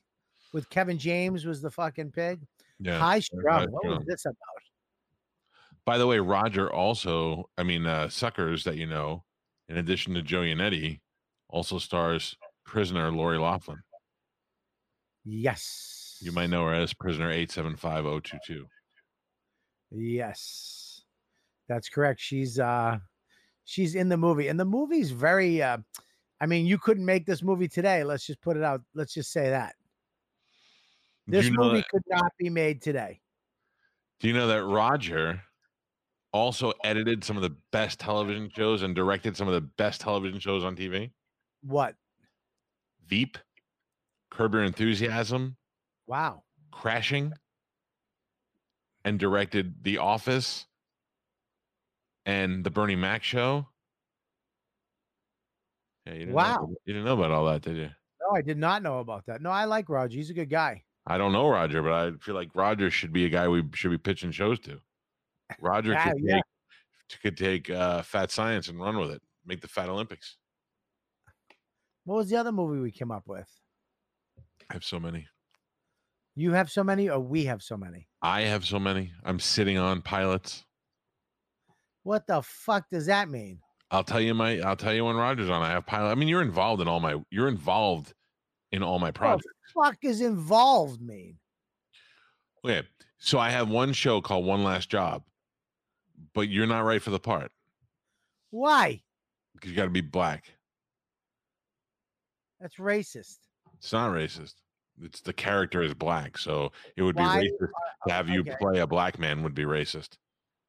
With 0.53 0.70
Kevin 0.70 0.98
James 0.98 1.46
was 1.46 1.62
the 1.62 1.72
fucking 1.72 2.12
pig. 2.12 2.41
yeah. 2.79 2.98
High 2.98 3.15
High 3.15 3.20
strung. 3.20 3.72
What 3.72 3.86
was 3.86 4.05
this 4.05 4.25
about? 4.25 4.38
By 5.85 5.97
the 5.97 6.07
way, 6.07 6.19
Roger 6.19 6.71
also, 6.71 7.49
I 7.57 7.63
mean, 7.63 7.85
uh, 7.85 8.09
Suckers 8.09 8.63
that 8.63 8.77
you 8.77 8.85
know, 8.85 9.23
in 9.67 9.77
addition 9.77 10.13
to 10.13 10.21
Joe 10.21 10.41
Eddie, 10.41 11.01
also 11.49 11.77
stars 11.77 12.35
prisoner 12.65 13.11
Lori 13.11 13.37
Loughlin. 13.37 13.83
Yes. 15.25 16.17
You 16.21 16.31
might 16.31 16.49
know 16.49 16.65
her 16.65 16.73
as 16.73 16.93
prisoner 16.93 17.31
875022. 17.31 18.65
Yes. 19.91 21.03
That's 21.67 21.89
correct. 21.89 22.19
She's 22.19 22.59
uh 22.59 22.97
she's 23.65 23.95
in 23.95 24.09
the 24.09 24.17
movie. 24.17 24.47
And 24.47 24.59
the 24.59 24.65
movie's 24.65 25.11
very 25.11 25.61
uh 25.61 25.77
I 26.41 26.45
mean, 26.45 26.65
you 26.65 26.77
couldn't 26.77 27.05
make 27.05 27.25
this 27.25 27.41
movie 27.41 27.67
today. 27.69 28.03
Let's 28.03 28.25
just 28.25 28.41
put 28.41 28.57
it 28.57 28.63
out. 28.63 28.81
Let's 28.93 29.13
just 29.13 29.31
say 29.31 29.49
that. 29.49 29.75
This 31.27 31.45
you 31.45 31.51
know 31.51 31.63
movie 31.65 31.77
that, 31.77 31.89
could 31.89 32.03
not 32.09 32.31
be 32.37 32.49
made 32.49 32.81
today. 32.81 33.21
do 34.19 34.27
you 34.27 34.33
know 34.33 34.47
that 34.47 34.65
Roger 34.65 35.41
also 36.33 36.73
edited 36.83 37.23
some 37.23 37.37
of 37.37 37.43
the 37.43 37.55
best 37.71 37.99
television 37.99 38.49
shows 38.53 38.81
and 38.81 38.95
directed 38.95 39.37
some 39.37 39.47
of 39.47 39.53
the 39.53 39.61
best 39.61 40.01
television 40.01 40.39
shows 40.39 40.63
on 40.63 40.75
TV? 40.75 41.11
What? 41.61 41.95
Veep, 43.07 43.37
Curb 44.31 44.53
Your 44.53 44.63
Enthusiasm, 44.63 45.55
Wow. 46.07 46.43
Crashing, 46.71 47.33
and 49.05 49.19
directed 49.19 49.83
The 49.83 49.99
Office 49.99 50.65
and 52.25 52.63
The 52.63 52.71
Bernie 52.71 52.95
Mac 52.95 53.23
Show. 53.23 53.67
Yeah, 56.05 56.13
you 56.13 56.19
didn't 56.19 56.33
Wow. 56.33 56.55
about- 56.63 56.69
you 56.85 56.93
didn't 56.93 57.05
know 57.05 57.13
about 57.13 57.31
all 57.31 57.45
that, 57.45 57.61
did 57.61 57.77
you? 57.77 57.89
No, 58.21 58.35
I 58.35 58.41
did 58.41 58.57
not 58.57 58.81
know 58.81 58.99
about 58.99 59.25
that. 59.27 59.41
No, 59.41 59.51
I 59.51 59.65
like 59.65 59.87
Roger. 59.87 60.17
He's 60.17 60.29
a 60.29 60.33
good 60.33 60.49
guy. 60.49 60.83
I 61.05 61.17
don't 61.17 61.33
know 61.33 61.49
Roger, 61.49 61.83
but 61.83 61.91
I 61.91 62.11
feel 62.17 62.35
like 62.35 62.49
Roger 62.55 62.89
should 62.89 63.11
be 63.13 63.25
a 63.25 63.29
guy 63.29 63.47
we 63.47 63.63
should 63.73 63.91
be 63.91 63.97
pitching 63.97 64.31
shows 64.31 64.59
to. 64.61 64.81
Roger 65.59 65.95
could 65.95 66.13
yeah. 66.19 66.35
take 66.35 67.21
could 67.21 67.38
take 67.38 67.69
uh, 67.69 68.01
Fat 68.01 68.31
Science 68.31 68.67
and 68.69 68.79
run 68.79 68.97
with 68.97 69.12
it, 69.12 69.21
make 69.45 69.62
the 69.62 69.67
Fat 69.67 69.89
Olympics. 69.89 70.38
What 72.05 72.15
was 72.15 72.29
the 72.29 72.38
other 72.38 72.51
movie 72.51 72.79
we 72.79 72.91
came 72.91 73.12
up 73.12 73.23
with? 73.27 73.47
I 74.69 74.73
have 74.73 74.83
so 74.83 75.00
many. 75.00 75.27
You 76.35 76.53
have 76.53 76.71
so 76.71 76.83
many, 76.83 77.09
or 77.09 77.19
we 77.19 77.45
have 77.45 77.62
so 77.62 77.77
many? 77.77 78.07
I 78.21 78.41
have 78.41 78.65
so 78.65 78.79
many. 78.79 79.12
I'm 79.23 79.39
sitting 79.39 79.77
on 79.77 80.01
pilots. 80.01 80.65
What 82.01 82.25
the 82.27 82.41
fuck 82.41 82.85
does 82.91 83.05
that 83.05 83.29
mean? 83.29 83.59
I'll 83.91 84.03
tell 84.03 84.19
you 84.19 84.33
my. 84.33 84.59
I'll 84.62 84.75
tell 84.75 84.93
you 84.93 85.05
when 85.05 85.15
Roger's 85.15 85.50
on. 85.50 85.62
I 85.62 85.69
have 85.69 85.85
pilot. 85.85 86.09
I 86.09 86.15
mean, 86.15 86.27
you're 86.27 86.41
involved 86.41 86.81
in 86.81 86.88
all 86.88 87.00
my. 87.00 87.17
You're 87.29 87.47
involved 87.47 88.13
in 88.71 88.81
all 88.81 88.97
my 88.97 89.12
projects. 89.12 89.45
What 89.73 89.91
the 89.91 89.91
fuck 89.91 90.12
is 90.12 90.21
involved 90.21 91.01
mean? 91.01 91.38
Okay, 92.65 92.81
so 93.19 93.38
I 93.38 93.51
have 93.51 93.69
one 93.69 93.93
show 93.93 94.19
called 94.19 94.45
One 94.45 94.63
Last 94.63 94.89
Job, 94.89 95.23
but 96.33 96.49
you're 96.49 96.67
not 96.67 96.81
right 96.81 97.01
for 97.01 97.11
the 97.11 97.19
part 97.19 97.51
Why? 98.51 99.01
because 99.53 99.71
you 99.71 99.77
got 99.77 99.85
to 99.85 99.89
be 99.89 100.01
black. 100.01 100.45
That's 102.59 102.75
racist. 102.75 103.37
It's 103.77 103.93
not 103.93 104.11
racist. 104.11 104.55
It's 105.01 105.21
the 105.21 105.33
character 105.33 105.81
is 105.81 105.93
black, 105.93 106.37
so 106.37 106.71
it 106.95 107.01
would 107.01 107.15
be 107.15 107.23
racist 107.23 107.57
to 107.59 107.65
uh, 107.65 108.09
have 108.09 108.29
you 108.29 108.41
okay. 108.41 108.55
play 108.61 108.79
a 108.79 108.87
black 108.87 109.19
man. 109.19 109.43
Would 109.43 109.55
be 109.55 109.63
racist. 109.63 110.17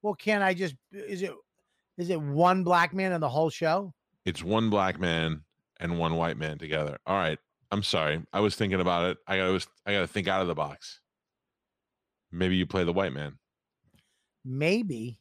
Well, 0.03 0.15
can 0.15 0.43
I 0.43 0.55
just 0.55 0.75
is 0.93 1.23
it 1.23 1.33
is 1.99 2.11
it 2.11 2.21
one 2.21 2.65
black 2.65 2.95
man 2.95 3.13
in 3.13 3.21
the 3.21 3.29
whole 3.29 3.51
show? 3.51 3.93
It's 4.25 4.43
one 4.43 4.71
black 4.71 4.99
man 4.99 5.43
and 5.79 5.99
one 5.99 6.17
white 6.17 6.39
man 6.39 6.59
together. 6.59 6.99
All 7.07 7.17
right. 7.17 7.39
I'm 7.71 7.83
sorry. 7.83 8.23
I 8.33 8.41
was 8.41 8.57
thinking 8.57 8.81
about 8.81 9.11
it. 9.11 9.19
I 9.27 9.43
was. 9.49 9.67
I 9.85 9.93
got 9.93 10.01
to 10.01 10.07
think 10.07 10.29
out 10.29 10.43
of 10.43 10.49
the 10.49 10.55
box. 10.55 11.01
Maybe 12.31 12.57
you 12.57 12.67
play 12.67 12.85
the 12.85 12.93
white 12.93 13.13
man. 13.13 13.39
Maybe. 14.45 15.19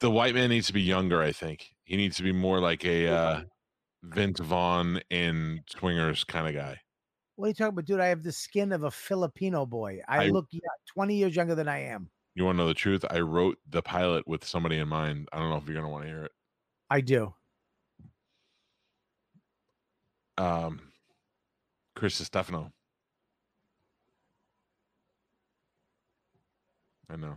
The 0.00 0.10
white 0.10 0.34
man 0.34 0.48
needs 0.48 0.66
to 0.68 0.72
be 0.72 0.82
younger. 0.82 1.22
I 1.22 1.32
think 1.32 1.68
he 1.84 1.96
needs 1.96 2.16
to 2.16 2.22
be 2.22 2.32
more 2.32 2.58
like 2.60 2.84
a 2.84 3.06
uh, 3.08 3.42
Vince 4.02 4.40
Vaughn 4.40 5.00
in 5.10 5.60
Swingers 5.68 6.24
kind 6.24 6.48
of 6.48 6.54
guy. 6.54 6.80
What 7.36 7.46
are 7.46 7.48
you 7.48 7.54
talking 7.54 7.68
about, 7.74 7.84
dude? 7.84 8.00
I 8.00 8.06
have 8.06 8.22
the 8.22 8.32
skin 8.32 8.72
of 8.72 8.84
a 8.84 8.90
Filipino 8.90 9.66
boy. 9.66 10.00
I, 10.08 10.26
I- 10.26 10.28
look 10.28 10.46
yeah, 10.50 10.60
20 10.94 11.14
years 11.14 11.36
younger 11.36 11.54
than 11.54 11.68
I 11.68 11.84
am. 11.84 12.10
You 12.34 12.44
want 12.44 12.56
to 12.56 12.62
know 12.62 12.68
the 12.68 12.74
truth? 12.74 13.04
I 13.10 13.20
wrote 13.20 13.58
the 13.68 13.82
pilot 13.82 14.26
with 14.26 14.44
somebody 14.44 14.78
in 14.78 14.88
mind. 14.88 15.28
I 15.32 15.38
don't 15.38 15.50
know 15.50 15.56
if 15.56 15.66
you're 15.66 15.74
gonna 15.74 15.88
want 15.90 16.04
to 16.04 16.08
hear 16.08 16.24
it. 16.24 16.32
I 16.88 17.00
do. 17.00 17.34
Um, 20.38 20.80
Chris 21.96 22.14
Stefano. 22.14 22.72
I 27.10 27.16
know. 27.16 27.36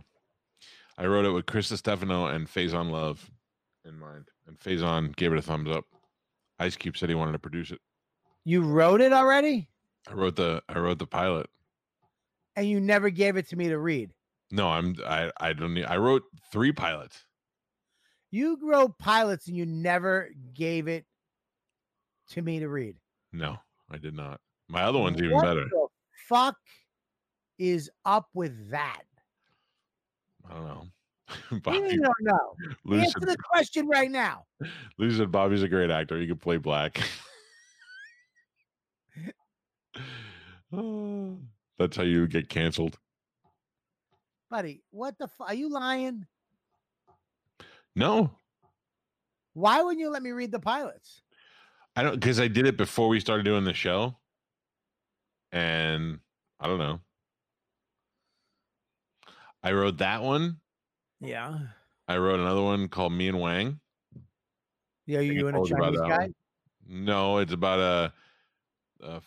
I 0.96 1.06
wrote 1.06 1.24
it 1.24 1.30
with 1.30 1.46
Chris 1.46 1.68
Stefano 1.68 2.26
and 2.26 2.46
Faizon 2.48 2.90
Love 2.90 3.30
in 3.84 3.98
mind, 3.98 4.26
and 4.46 4.58
Faizon 4.58 5.14
gave 5.16 5.32
it 5.32 5.38
a 5.38 5.42
thumbs 5.42 5.70
up. 5.70 5.84
Ice 6.58 6.76
Cube 6.76 6.96
said 6.96 7.08
he 7.08 7.14
wanted 7.14 7.32
to 7.32 7.38
produce 7.38 7.70
it. 7.70 7.80
You 8.44 8.62
wrote 8.62 9.00
it 9.00 9.12
already? 9.12 9.68
I 10.08 10.12
wrote 10.14 10.36
the 10.36 10.62
I 10.68 10.78
wrote 10.78 10.98
the 10.98 11.06
pilot. 11.06 11.48
And 12.56 12.68
you 12.68 12.78
never 12.80 13.10
gave 13.10 13.36
it 13.36 13.48
to 13.48 13.56
me 13.56 13.68
to 13.68 13.78
read. 13.78 14.10
No, 14.52 14.68
I'm 14.68 14.94
I 15.04 15.32
I 15.40 15.52
don't 15.52 15.74
need. 15.74 15.86
I 15.86 15.96
wrote 15.96 16.22
three 16.52 16.72
pilots. 16.72 17.24
You 18.30 18.58
wrote 18.62 18.98
pilots 18.98 19.48
and 19.48 19.56
you 19.56 19.66
never 19.66 20.30
gave 20.54 20.86
it 20.88 21.04
to 22.30 22.42
me 22.42 22.60
to 22.60 22.68
read. 22.68 22.96
No, 23.32 23.56
I 23.90 23.96
did 23.96 24.14
not. 24.14 24.40
My 24.68 24.82
other 24.82 24.98
one's 24.98 25.18
even 25.18 25.32
What 25.32 25.44
better. 25.44 25.64
the 25.64 25.86
fuck 26.28 26.56
is 27.58 27.90
up 28.04 28.28
with 28.34 28.70
that? 28.70 29.02
I 30.48 30.54
don't 30.54 30.66
know. 30.66 30.84
You 31.72 32.02
don't 32.02 32.14
know. 32.20 32.54
Answer 32.98 33.20
the 33.20 33.36
question 33.50 33.88
right 33.88 34.10
now. 34.10 34.44
Lou 34.98 35.10
said 35.10 35.32
Bobby's 35.32 35.62
a 35.62 35.68
great 35.68 35.90
actor. 35.90 36.18
He 36.18 36.26
could 36.26 36.40
play 36.40 36.58
black. 36.58 37.00
Oh, 40.72 41.38
That's 41.78 41.96
how 41.96 42.02
you 42.02 42.26
get 42.28 42.48
canceled. 42.48 42.98
Buddy, 44.50 44.82
what 44.90 45.18
the 45.18 45.26
fuck? 45.26 45.48
Are 45.48 45.54
you 45.54 45.68
lying? 45.68 46.26
No, 47.96 48.30
Why 49.54 49.82
wouldn't 49.82 50.00
you 50.00 50.10
let 50.10 50.22
me 50.22 50.30
read 50.30 50.52
the 50.52 50.60
pilots? 50.60 51.22
I 51.96 52.02
don't 52.02 52.14
because 52.14 52.40
I 52.40 52.48
did 52.48 52.66
it 52.66 52.76
before 52.76 53.08
we 53.08 53.20
started 53.20 53.44
doing 53.44 53.64
the 53.64 53.72
show, 53.72 54.16
and 55.52 56.18
I 56.60 56.66
don't 56.66 56.78
know. 56.78 57.00
I 59.64 59.72
wrote 59.72 59.96
that 59.98 60.22
one. 60.22 60.58
Yeah. 61.20 61.58
I 62.06 62.18
wrote 62.18 62.38
another 62.38 62.62
one 62.62 62.86
called 62.88 63.12
Me 63.14 63.28
and 63.28 63.40
Wang. 63.40 63.80
Yeah, 65.06 65.20
you 65.20 65.48
and 65.48 65.56
a 65.56 65.64
Chinese 65.66 65.98
guy? 66.00 66.18
one. 66.18 66.34
No, 66.86 67.38
it's 67.38 67.52
about 67.52 68.12
a 69.02 69.20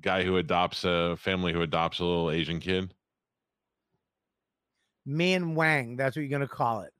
guy 0.00 0.22
who 0.22 0.38
adopts 0.38 0.84
a 0.84 1.16
family 1.18 1.52
who 1.52 1.60
adopts 1.62 1.98
a 2.00 2.04
little 2.04 2.30
Asian 2.30 2.58
kid. 2.58 2.92
Me 5.04 5.34
and 5.34 5.54
Wang. 5.54 5.96
That's 5.96 6.16
what 6.16 6.22
you're 6.22 6.30
gonna 6.30 6.48
call 6.48 6.80
it. 6.80 6.92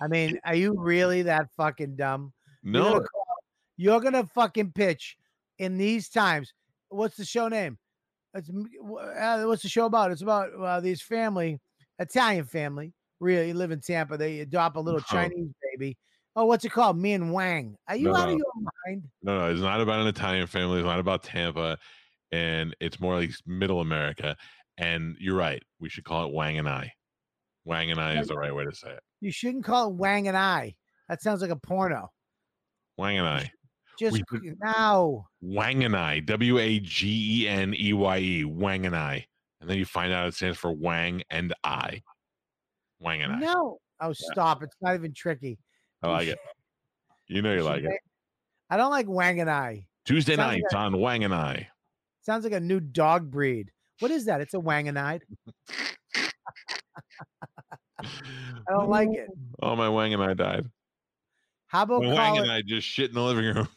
I 0.00 0.08
mean, 0.08 0.38
are 0.44 0.54
you 0.56 0.74
really 0.76 1.22
that 1.22 1.48
fucking 1.56 1.96
dumb? 1.96 2.32
You're 2.62 2.72
No, 2.72 2.82
gonna, 2.94 3.04
call- 3.06 3.36
you're 3.76 4.00
gonna 4.00 4.26
fucking 4.26 4.72
pitch 4.72 5.16
in 5.58 5.78
these 5.78 6.08
times. 6.08 6.52
What's 6.88 7.16
the 7.16 7.24
show 7.24 7.48
name? 7.48 7.78
It's 8.34 8.48
uh, 8.50 9.44
what's 9.46 9.62
the 9.62 9.68
show 9.68 9.86
about? 9.86 10.10
It's 10.10 10.22
about 10.22 10.52
uh, 10.54 10.80
these 10.80 11.00
family, 11.02 11.60
Italian 11.98 12.44
family, 12.44 12.92
really 13.20 13.52
live 13.52 13.70
in 13.70 13.80
Tampa. 13.80 14.16
They 14.16 14.40
adopt 14.40 14.76
a 14.76 14.80
little 14.80 15.00
Oh. 15.00 15.10
Chinese 15.12 15.50
baby. 15.72 15.96
Oh, 16.36 16.44
what's 16.44 16.64
it 16.64 16.70
called? 16.70 16.98
Me 16.98 17.14
and 17.14 17.32
Wang. 17.32 17.74
Are 17.88 17.96
you 17.96 18.14
out 18.14 18.28
of 18.28 18.36
your 18.38 18.52
mind? 18.86 19.02
no, 19.22 19.38
no. 19.40 19.50
It's 19.50 19.60
not 19.60 19.80
about 19.80 20.00
an 20.00 20.06
Italian 20.06 20.46
family. 20.46 20.78
It's 20.78 20.86
not 20.86 21.00
about 21.00 21.22
Tampa, 21.24 21.78
and 22.30 22.76
it's 22.80 23.00
more 23.00 23.16
like 23.16 23.30
Middle 23.46 23.80
America. 23.80 24.36
And 24.76 25.16
you're 25.18 25.34
right. 25.36 25.60
We 25.80 25.88
should 25.88 26.04
call 26.04 26.28
it 26.28 26.32
Wang 26.32 26.58
and 26.58 26.68
I. 26.68 26.92
Wang 27.64 27.90
and 27.90 28.00
I 28.00 28.14
No, 28.14 28.20
is 28.20 28.28
the 28.28 28.36
right 28.36 28.54
way 28.54 28.64
to 28.64 28.74
say 28.74 28.90
it. 28.90 29.00
You 29.20 29.32
shouldn't 29.32 29.64
call 29.64 29.88
it 29.90 29.94
Wang 29.96 30.28
and 30.28 30.36
I. 30.36 30.76
That 31.08 31.20
sounds 31.22 31.40
like 31.42 31.50
a 31.50 31.56
porno. 31.56 32.12
Wang 32.96 33.18
and 33.18 33.26
I. 33.26 33.50
Just 33.98 34.22
now. 34.62 35.26
Wang 35.40 35.82
and 35.82 35.96
I. 35.96 36.20
W 36.20 36.58
A 36.58 36.78
G 36.78 37.42
E 37.42 37.48
N 37.48 37.74
E 37.74 37.92
Y 37.92 38.18
E. 38.18 38.44
Wang 38.44 38.86
and 38.86 38.94
I. 38.96 39.26
And 39.60 39.68
then 39.68 39.76
you 39.76 39.84
find 39.84 40.12
out 40.12 40.28
it 40.28 40.34
stands 40.34 40.56
for 40.56 40.70
Wang 40.72 41.22
and 41.30 41.52
I. 41.64 42.02
Wang 43.00 43.22
and 43.22 43.32
I. 43.32 43.38
No. 43.38 43.78
Oh, 44.00 44.12
stop. 44.12 44.62
It's 44.62 44.76
not 44.80 44.94
even 44.94 45.12
tricky. 45.12 45.58
I 46.02 46.10
like 46.10 46.28
it. 46.28 46.38
You 47.26 47.42
know 47.42 47.52
you 47.52 47.64
like 47.64 47.82
it. 47.82 48.00
I 48.70 48.76
don't 48.76 48.90
like 48.90 49.08
Wang 49.08 49.40
and 49.40 49.50
I. 49.50 49.86
Tuesday 50.04 50.36
sounds 50.36 50.62
like 50.62 50.74
on 50.74 51.00
Wang 51.00 51.24
and 51.24 51.34
I. 51.34 51.68
Sounds 52.22 52.44
like 52.44 52.52
a 52.52 52.60
new 52.60 52.78
dog 52.78 53.30
breed. 53.30 53.70
What 53.98 54.10
is 54.10 54.26
that? 54.26 54.40
It's 54.40 54.54
a 54.54 54.60
Wang 54.60 54.86
and 54.86 54.98
I. 54.98 55.18
I 57.98 58.70
don't 58.70 58.88
like 58.88 59.08
it. 59.10 59.28
Oh, 59.60 59.74
my 59.74 59.88
Wang 59.88 60.14
and 60.14 60.22
I 60.22 60.34
died. 60.34 60.66
How 61.66 61.82
about 61.82 62.02
My 62.02 62.14
Wang 62.14 62.38
and? 62.38 62.50
I 62.50 62.62
just 62.62 62.86
shit 62.86 63.08
in 63.08 63.14
the 63.14 63.22
living 63.22 63.44
room. 63.44 63.68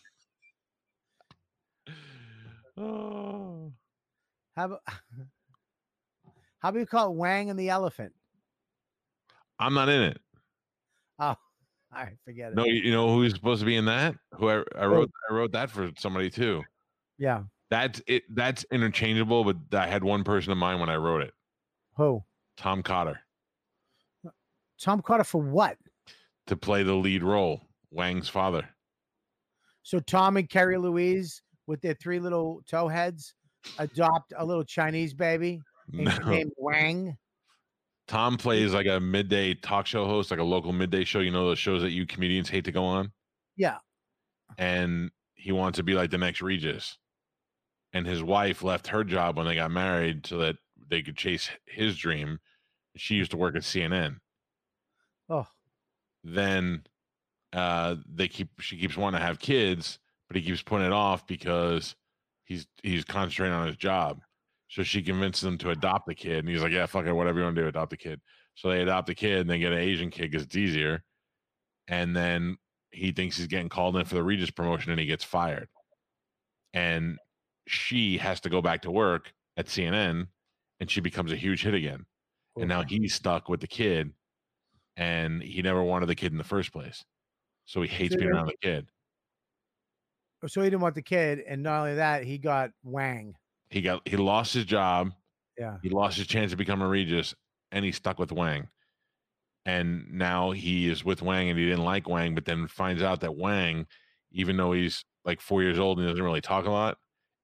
Oh. 2.77 3.71
How 4.55 4.65
about? 4.65 4.81
How 6.59 6.69
about 6.69 6.79
you 6.79 6.85
call 6.85 7.07
it 7.07 7.15
Wang 7.15 7.49
and 7.49 7.57
the 7.57 7.69
Elephant? 7.69 8.13
I'm 9.57 9.73
not 9.73 9.89
in 9.89 10.01
it. 10.03 10.19
Oh, 11.17 11.25
all 11.25 11.37
right, 11.93 12.17
forget 12.23 12.51
it. 12.51 12.55
No, 12.55 12.65
you, 12.65 12.73
you 12.73 12.91
know 12.91 13.13
who's 13.13 13.33
supposed 13.33 13.61
to 13.61 13.65
be 13.65 13.77
in 13.77 13.85
that? 13.85 14.15
Who 14.35 14.49
I, 14.49 14.63
I 14.77 14.85
wrote 14.85 15.09
I 15.29 15.33
wrote 15.33 15.51
that 15.53 15.71
for 15.71 15.89
somebody 15.97 16.29
too. 16.29 16.61
Yeah. 17.17 17.43
That's 17.71 18.01
it. 18.05 18.23
That's 18.29 18.65
interchangeable, 18.71 19.43
but 19.43 19.57
I 19.73 19.87
had 19.87 20.03
one 20.03 20.23
person 20.23 20.51
in 20.51 20.57
mind 20.57 20.79
when 20.79 20.89
I 20.89 20.97
wrote 20.97 21.21
it. 21.21 21.33
Who? 21.95 22.23
Tom 22.57 22.83
Cotter 22.83 23.19
Tom 24.79 25.01
Cotter 25.01 25.23
for 25.23 25.41
what? 25.41 25.77
to 26.47 26.57
play 26.57 26.83
the 26.83 26.93
lead 26.93 27.23
role, 27.23 27.61
Wang's 27.91 28.27
father. 28.27 28.67
So 29.83 29.99
Tom 29.99 30.37
and 30.37 30.49
Carrie 30.49 30.77
Louise 30.77 31.41
with 31.67 31.81
their 31.81 31.93
three 31.93 32.19
little 32.19 32.61
toe 32.69 32.87
heads 32.87 33.33
adopt 33.77 34.33
a 34.37 34.45
little 34.45 34.63
Chinese 34.63 35.13
baby 35.13 35.61
named, 35.91 36.19
No. 36.21 36.29
named 36.29 36.51
Wang. 36.57 37.17
Tom 38.07 38.37
plays 38.37 38.73
like 38.73 38.87
a 38.87 38.99
midday 38.99 39.53
talk 39.53 39.85
show 39.85 40.05
host, 40.05 40.31
like 40.31 40.39
a 40.39 40.43
local 40.43 40.73
midday 40.73 41.03
show. 41.03 41.19
You 41.19 41.31
know 41.31 41.45
those 41.47 41.59
shows 41.59 41.81
that 41.81 41.91
you 41.91 42.05
comedians 42.05 42.49
hate 42.49 42.65
to 42.65 42.71
go 42.71 42.83
on. 42.83 43.11
Yeah. 43.55 43.77
and 44.57 45.11
he 45.35 45.51
wants 45.51 45.77
to 45.77 45.83
be 45.83 45.93
like 45.93 46.11
the 46.11 46.17
next 46.17 46.41
Regis. 46.41 46.97
And 47.93 48.05
his 48.05 48.21
wife 48.23 48.63
left 48.63 48.87
her 48.87 49.03
job 49.03 49.37
when 49.37 49.45
they 49.45 49.55
got 49.55 49.71
married 49.71 50.25
so 50.25 50.37
that 50.39 50.55
they 50.89 51.01
could 51.01 51.17
chase 51.17 51.49
his 51.65 51.97
dream. 51.97 52.39
She 52.97 53.15
used 53.15 53.31
to 53.31 53.37
work 53.37 53.55
at 53.55 53.61
CNN. 53.63 54.17
Oh, 55.29 55.47
Then 56.23 56.83
uh 57.53 57.95
they 58.09 58.27
keep 58.27 58.49
she 58.59 58.77
keeps 58.77 58.97
wanting 58.97 59.19
to 59.19 59.25
have 59.25 59.39
kids, 59.39 59.99
but 60.31 60.39
he 60.39 60.47
keeps 60.47 60.61
putting 60.61 60.87
it 60.87 60.93
off 60.93 61.27
because 61.27 61.93
he's 62.45 62.65
he's 62.83 63.03
concentrating 63.03 63.53
on 63.53 63.67
his 63.67 63.75
job. 63.75 64.21
So 64.69 64.81
she 64.81 65.01
convinces 65.01 65.43
him 65.43 65.57
to 65.57 65.71
adopt 65.71 66.07
the 66.07 66.15
kid, 66.15 66.39
and 66.39 66.47
he's 66.47 66.61
like, 66.61 66.71
"Yeah, 66.71 66.85
fuck 66.85 67.05
it, 67.05 67.11
whatever 67.11 67.39
you 67.39 67.43
want 67.43 67.57
to 67.57 67.63
do, 67.63 67.67
adopt 67.67 67.89
the 67.89 67.97
kid." 67.97 68.21
So 68.55 68.69
they 68.69 68.81
adopt 68.81 69.07
the 69.07 69.15
kid, 69.15 69.39
and 69.39 69.49
they 69.49 69.59
get 69.59 69.73
an 69.73 69.79
Asian 69.79 70.09
kid 70.09 70.31
because 70.31 70.43
it's 70.43 70.55
easier. 70.55 71.03
And 71.89 72.15
then 72.15 72.55
he 72.91 73.11
thinks 73.11 73.35
he's 73.35 73.47
getting 73.47 73.67
called 73.67 73.97
in 73.97 74.05
for 74.05 74.15
the 74.15 74.23
Regis 74.23 74.51
promotion, 74.51 74.91
and 74.91 75.01
he 75.01 75.05
gets 75.05 75.25
fired. 75.25 75.67
And 76.73 77.17
she 77.67 78.17
has 78.17 78.39
to 78.41 78.49
go 78.49 78.61
back 78.61 78.83
to 78.83 78.91
work 78.91 79.33
at 79.57 79.65
CNN, 79.65 80.27
and 80.79 80.89
she 80.89 81.01
becomes 81.01 81.33
a 81.33 81.37
huge 81.37 81.63
hit 81.63 81.73
again. 81.73 82.05
And 82.55 82.69
now 82.69 82.83
he's 82.87 83.13
stuck 83.13 83.49
with 83.49 83.59
the 83.59 83.67
kid, 83.67 84.13
and 84.95 85.43
he 85.43 85.61
never 85.61 85.83
wanted 85.83 86.05
the 86.05 86.15
kid 86.15 86.31
in 86.31 86.37
the 86.37 86.45
first 86.45 86.71
place, 86.71 87.03
so 87.65 87.81
he 87.81 87.89
hates 87.89 88.15
being 88.15 88.31
around 88.31 88.47
the 88.47 88.55
kid. 88.61 88.87
Oh, 90.43 90.47
so 90.47 90.61
he 90.61 90.69
didn't 90.69 90.81
want 90.81 90.95
the 90.95 91.01
kid, 91.01 91.39
and 91.39 91.61
not 91.61 91.79
only 91.81 91.95
that, 91.95 92.23
he 92.23 92.37
got 92.37 92.71
Wang. 92.83 93.35
He 93.69 93.81
got 93.81 94.07
he 94.07 94.17
lost 94.17 94.53
his 94.53 94.65
job, 94.65 95.13
Yeah. 95.57 95.77
he 95.83 95.89
lost 95.89 96.17
his 96.17 96.27
chance 96.27 96.51
to 96.51 96.57
become 96.57 96.81
a 96.81 96.87
Regis, 96.87 97.35
and 97.71 97.85
he 97.85 97.91
stuck 97.91 98.19
with 98.19 98.31
Wang. 98.31 98.67
And 99.65 100.11
now 100.11 100.51
he 100.51 100.89
is 100.89 101.05
with 101.05 101.21
Wang, 101.21 101.49
and 101.49 101.57
he 101.59 101.65
didn't 101.65 101.85
like 101.85 102.09
Wang, 102.09 102.33
but 102.33 102.45
then 102.45 102.67
finds 102.67 103.03
out 103.03 103.21
that 103.21 103.35
Wang, 103.37 103.85
even 104.31 104.57
though 104.57 104.71
he's 104.73 105.05
like 105.23 105.39
four 105.39 105.61
years 105.61 105.77
old 105.77 105.99
and 105.99 106.07
doesn't 106.07 106.23
really 106.23 106.41
talk 106.41 106.65
a 106.65 106.71
lot, 106.71 106.97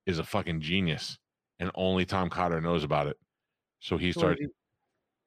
is 0.07 0.17
a 0.17 0.23
fucking 0.23 0.61
genius, 0.61 1.19
and 1.59 1.69
only 1.75 2.05
Tom 2.05 2.29
Cotter 2.29 2.59
knows 2.59 2.83
about 2.83 3.07
it. 3.07 3.17
So 3.79 3.97
he 3.97 4.11
So 4.11 4.21
what 4.21 4.25
starts 4.25 4.41
did 4.41 4.49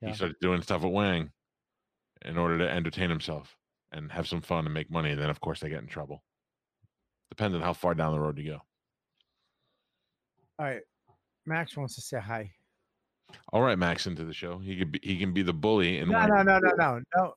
Yeah. 0.02 0.08
he 0.08 0.14
started 0.14 0.36
doing 0.40 0.62
stuff 0.62 0.82
with 0.82 0.92
Wang 0.92 1.30
in 2.22 2.36
order 2.36 2.58
to 2.58 2.68
entertain 2.68 3.08
himself 3.10 3.56
and 3.92 4.10
have 4.10 4.26
some 4.28 4.40
fun 4.40 4.64
and 4.66 4.74
make 4.74 4.90
money. 4.90 5.10
And 5.12 5.20
then, 5.20 5.30
of 5.30 5.40
course, 5.40 5.60
they 5.60 5.68
get 5.68 5.82
in 5.82 5.86
trouble. 5.88 6.24
Depends 7.30 7.54
on 7.54 7.62
how 7.62 7.72
far 7.72 7.94
down 7.94 8.12
the 8.12 8.20
road 8.20 8.38
you 8.38 8.50
go. 8.52 8.58
All 10.58 10.66
right. 10.66 10.82
Max 11.46 11.76
wants 11.76 11.94
to 11.94 12.00
say 12.00 12.18
hi. 12.20 12.50
All 13.52 13.62
right, 13.62 13.78
Max 13.78 14.06
into 14.06 14.24
the 14.24 14.34
show. 14.34 14.58
He 14.58 14.76
could 14.76 14.92
be 14.92 15.00
he 15.02 15.16
can 15.16 15.32
be 15.32 15.42
the 15.42 15.52
bully 15.52 15.98
and 16.00 16.10
No, 16.10 16.26
no, 16.26 16.42
no, 16.42 16.58
no, 16.58 16.70
no, 16.76 17.00
no. 17.16 17.34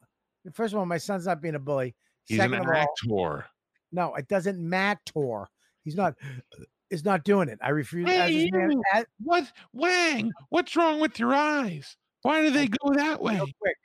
First 0.51 0.73
of 0.73 0.79
all, 0.79 0.85
my 0.85 0.97
son's 0.97 1.25
not 1.27 1.41
being 1.41 1.55
a 1.55 1.59
bully. 1.59 1.95
he's 2.25 2.37
Second 2.39 2.55
an 2.55 2.61
of 2.61 2.67
all, 2.67 2.73
actor. 3.37 3.45
no, 3.91 4.15
it 4.15 4.27
doesn't 4.27 4.59
matter. 4.59 5.47
He's 5.83 5.95
not. 5.95 6.15
Is 6.89 7.05
not 7.05 7.23
doing 7.23 7.49
it. 7.49 7.57
I 7.61 7.69
refuse. 7.69 8.07
as 8.07 8.15
Hey, 8.15 8.41
his 8.43 8.51
man- 8.51 8.81
as- 8.93 9.05
What 9.19 9.51
Wang? 9.71 10.31
What's 10.49 10.75
wrong 10.75 10.99
with 10.99 11.17
your 11.17 11.33
eyes? 11.33 11.95
Why 12.23 12.41
do 12.41 12.51
they 12.51 12.67
go 12.67 12.93
that 12.93 13.19
way? 13.21 13.35
real 13.35 13.47
quick, 13.59 13.77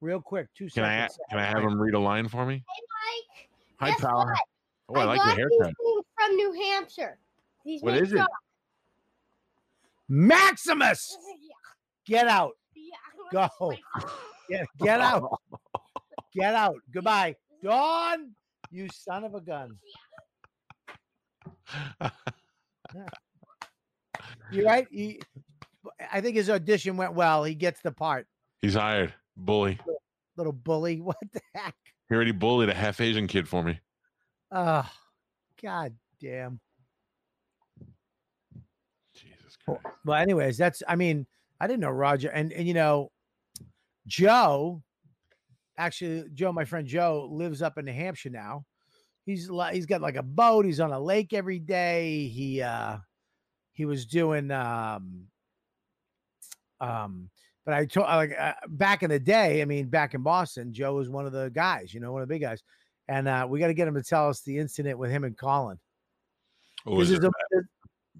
real 0.00 0.20
quick. 0.20 0.46
Two 0.56 0.68
Can 0.70 0.84
I 0.84 1.02
seconds. 1.06 1.18
can 1.30 1.38
I 1.38 1.44
have 1.44 1.62
him 1.62 1.80
read 1.80 1.94
a 1.94 2.00
line 2.00 2.26
for 2.28 2.44
me? 2.46 2.64
Mike, 2.66 3.48
Hi, 3.78 3.90
guess 3.90 4.00
pal. 4.00 4.24
what? 4.26 4.38
Oh, 4.94 5.00
I 5.00 5.04
like 5.04 5.18
got 5.18 5.26
the 5.26 5.34
haircut. 5.34 5.50
these 5.66 5.74
things 5.84 6.04
from 6.18 6.36
New 6.36 6.52
Hampshire. 6.52 7.18
These 7.64 7.82
What 7.82 7.94
make 7.94 8.02
is 8.02 8.12
it? 8.12 8.18
socks. 8.18 8.32
Maximus, 10.08 11.16
get 12.06 12.28
out. 12.28 12.52
Yeah. 12.74 13.48
Go. 13.58 13.74
Get 14.48 14.66
get 14.78 15.00
out. 15.00 15.40
Get 16.34 16.54
out. 16.54 16.74
Goodbye, 16.92 17.36
Dawn. 17.62 18.32
You 18.70 18.88
son 18.92 19.24
of 19.24 19.34
a 19.34 19.40
gun. 19.40 19.78
You're 24.50 24.66
right? 24.66 24.86
He, 24.90 25.20
I 26.12 26.20
think 26.20 26.36
his 26.36 26.50
audition 26.50 26.96
went 26.96 27.14
well. 27.14 27.44
He 27.44 27.54
gets 27.54 27.80
the 27.80 27.92
part. 27.92 28.26
He's 28.60 28.74
hired. 28.74 29.14
Bully. 29.36 29.78
Little 30.36 30.52
bully. 30.52 31.00
What 31.00 31.16
the 31.32 31.40
heck? 31.54 31.74
He 32.08 32.14
already 32.14 32.32
bullied 32.32 32.68
a 32.68 32.74
half 32.74 33.00
Asian 33.00 33.26
kid 33.26 33.48
for 33.48 33.62
me. 33.62 33.78
Oh, 34.54 34.88
god 35.62 35.94
damn. 36.20 36.60
Jesus 39.14 39.56
Well, 39.66 39.78
Christ. 39.82 39.96
Well, 40.04 40.20
anyways, 40.20 40.58
that's 40.58 40.82
I 40.86 40.96
mean, 40.96 41.26
I 41.58 41.66
didn't 41.66 41.80
know 41.80 41.90
Roger 41.90 42.28
and 42.28 42.52
and 42.52 42.68
you 42.68 42.74
know, 42.74 43.10
Joe 44.06 44.82
actually 45.78 46.24
Joe, 46.34 46.52
my 46.52 46.66
friend 46.66 46.86
Joe, 46.86 47.28
lives 47.30 47.62
up 47.62 47.78
in 47.78 47.86
New 47.86 47.92
Hampshire 47.92 48.30
now. 48.30 48.64
He's 49.24 49.48
li- 49.48 49.72
he's 49.72 49.86
got 49.86 50.02
like 50.02 50.16
a 50.16 50.22
boat, 50.22 50.66
he's 50.66 50.80
on 50.80 50.92
a 50.92 51.00
lake 51.00 51.32
every 51.32 51.58
day. 51.58 52.26
He 52.28 52.60
uh 52.60 52.98
he 53.72 53.86
was 53.86 54.04
doing 54.04 54.50
um 54.50 55.28
um 56.80 57.30
but 57.64 57.74
I 57.74 57.86
told 57.86 58.08
like 58.08 58.36
uh, 58.38 58.54
back 58.68 59.02
in 59.02 59.10
the 59.10 59.20
day, 59.20 59.62
I 59.62 59.64
mean, 59.64 59.88
back 59.88 60.14
in 60.14 60.22
Boston, 60.22 60.72
Joe 60.72 60.94
was 60.94 61.08
one 61.08 61.26
of 61.26 61.32
the 61.32 61.48
guys, 61.54 61.94
you 61.94 62.00
know, 62.00 62.12
one 62.12 62.20
of 62.20 62.28
the 62.28 62.34
big 62.34 62.42
guys. 62.42 62.62
And 63.08 63.28
uh, 63.28 63.46
we 63.48 63.58
got 63.58 63.66
to 63.68 63.74
get 63.74 63.88
him 63.88 63.94
to 63.94 64.02
tell 64.02 64.28
us 64.28 64.40
the 64.42 64.58
incident 64.58 64.98
with 64.98 65.10
him 65.10 65.24
and 65.24 65.36
Colin. 65.36 65.78
Oh, 66.86 66.96
there's, 66.96 67.10
a- 67.24 67.30
there's- 67.50 67.66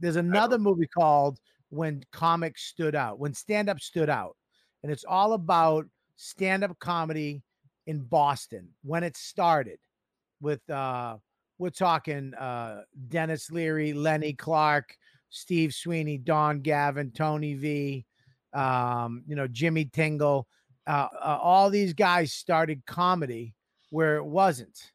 there's 0.00 0.16
another 0.16 0.58
movie 0.58 0.86
called 0.88 1.38
When 1.70 2.02
Comics 2.12 2.64
Stood 2.64 2.94
Out, 2.94 3.18
When 3.18 3.34
Stand 3.34 3.68
Up 3.68 3.78
Stood 3.80 4.10
Out. 4.10 4.36
And 4.82 4.90
it's 4.90 5.04
all 5.04 5.34
about 5.34 5.86
stand 6.16 6.64
up 6.64 6.76
comedy 6.80 7.42
in 7.86 8.00
Boston 8.00 8.68
when 8.82 9.04
it 9.04 9.16
started 9.16 9.78
with, 10.40 10.68
uh, 10.70 11.16
we're 11.58 11.70
talking 11.70 12.34
uh, 12.34 12.82
Denis 13.08 13.50
Leary, 13.52 13.92
Lenny 13.92 14.32
Clarke, 14.32 14.96
Steve 15.30 15.72
Sweeney, 15.72 16.18
Don 16.18 16.60
Gavin, 16.60 17.12
Tony 17.12 17.54
V, 17.54 18.04
um, 18.52 19.22
you 19.28 19.36
know, 19.36 19.46
Jimmy 19.46 19.84
Tingle. 19.84 20.46
Uh, 20.86 21.06
uh, 21.20 21.38
all 21.40 21.70
these 21.70 21.92
guys 21.94 22.32
started 22.32 22.84
comedy 22.86 23.54
where 23.92 24.16
it 24.16 24.24
wasn't. 24.24 24.90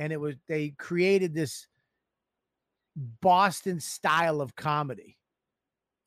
And 0.00 0.12
it 0.12 0.20
was, 0.20 0.34
they 0.48 0.70
created 0.70 1.32
this 1.32 1.68
Boston 3.20 3.78
style 3.78 4.40
of 4.40 4.56
comedy, 4.56 5.16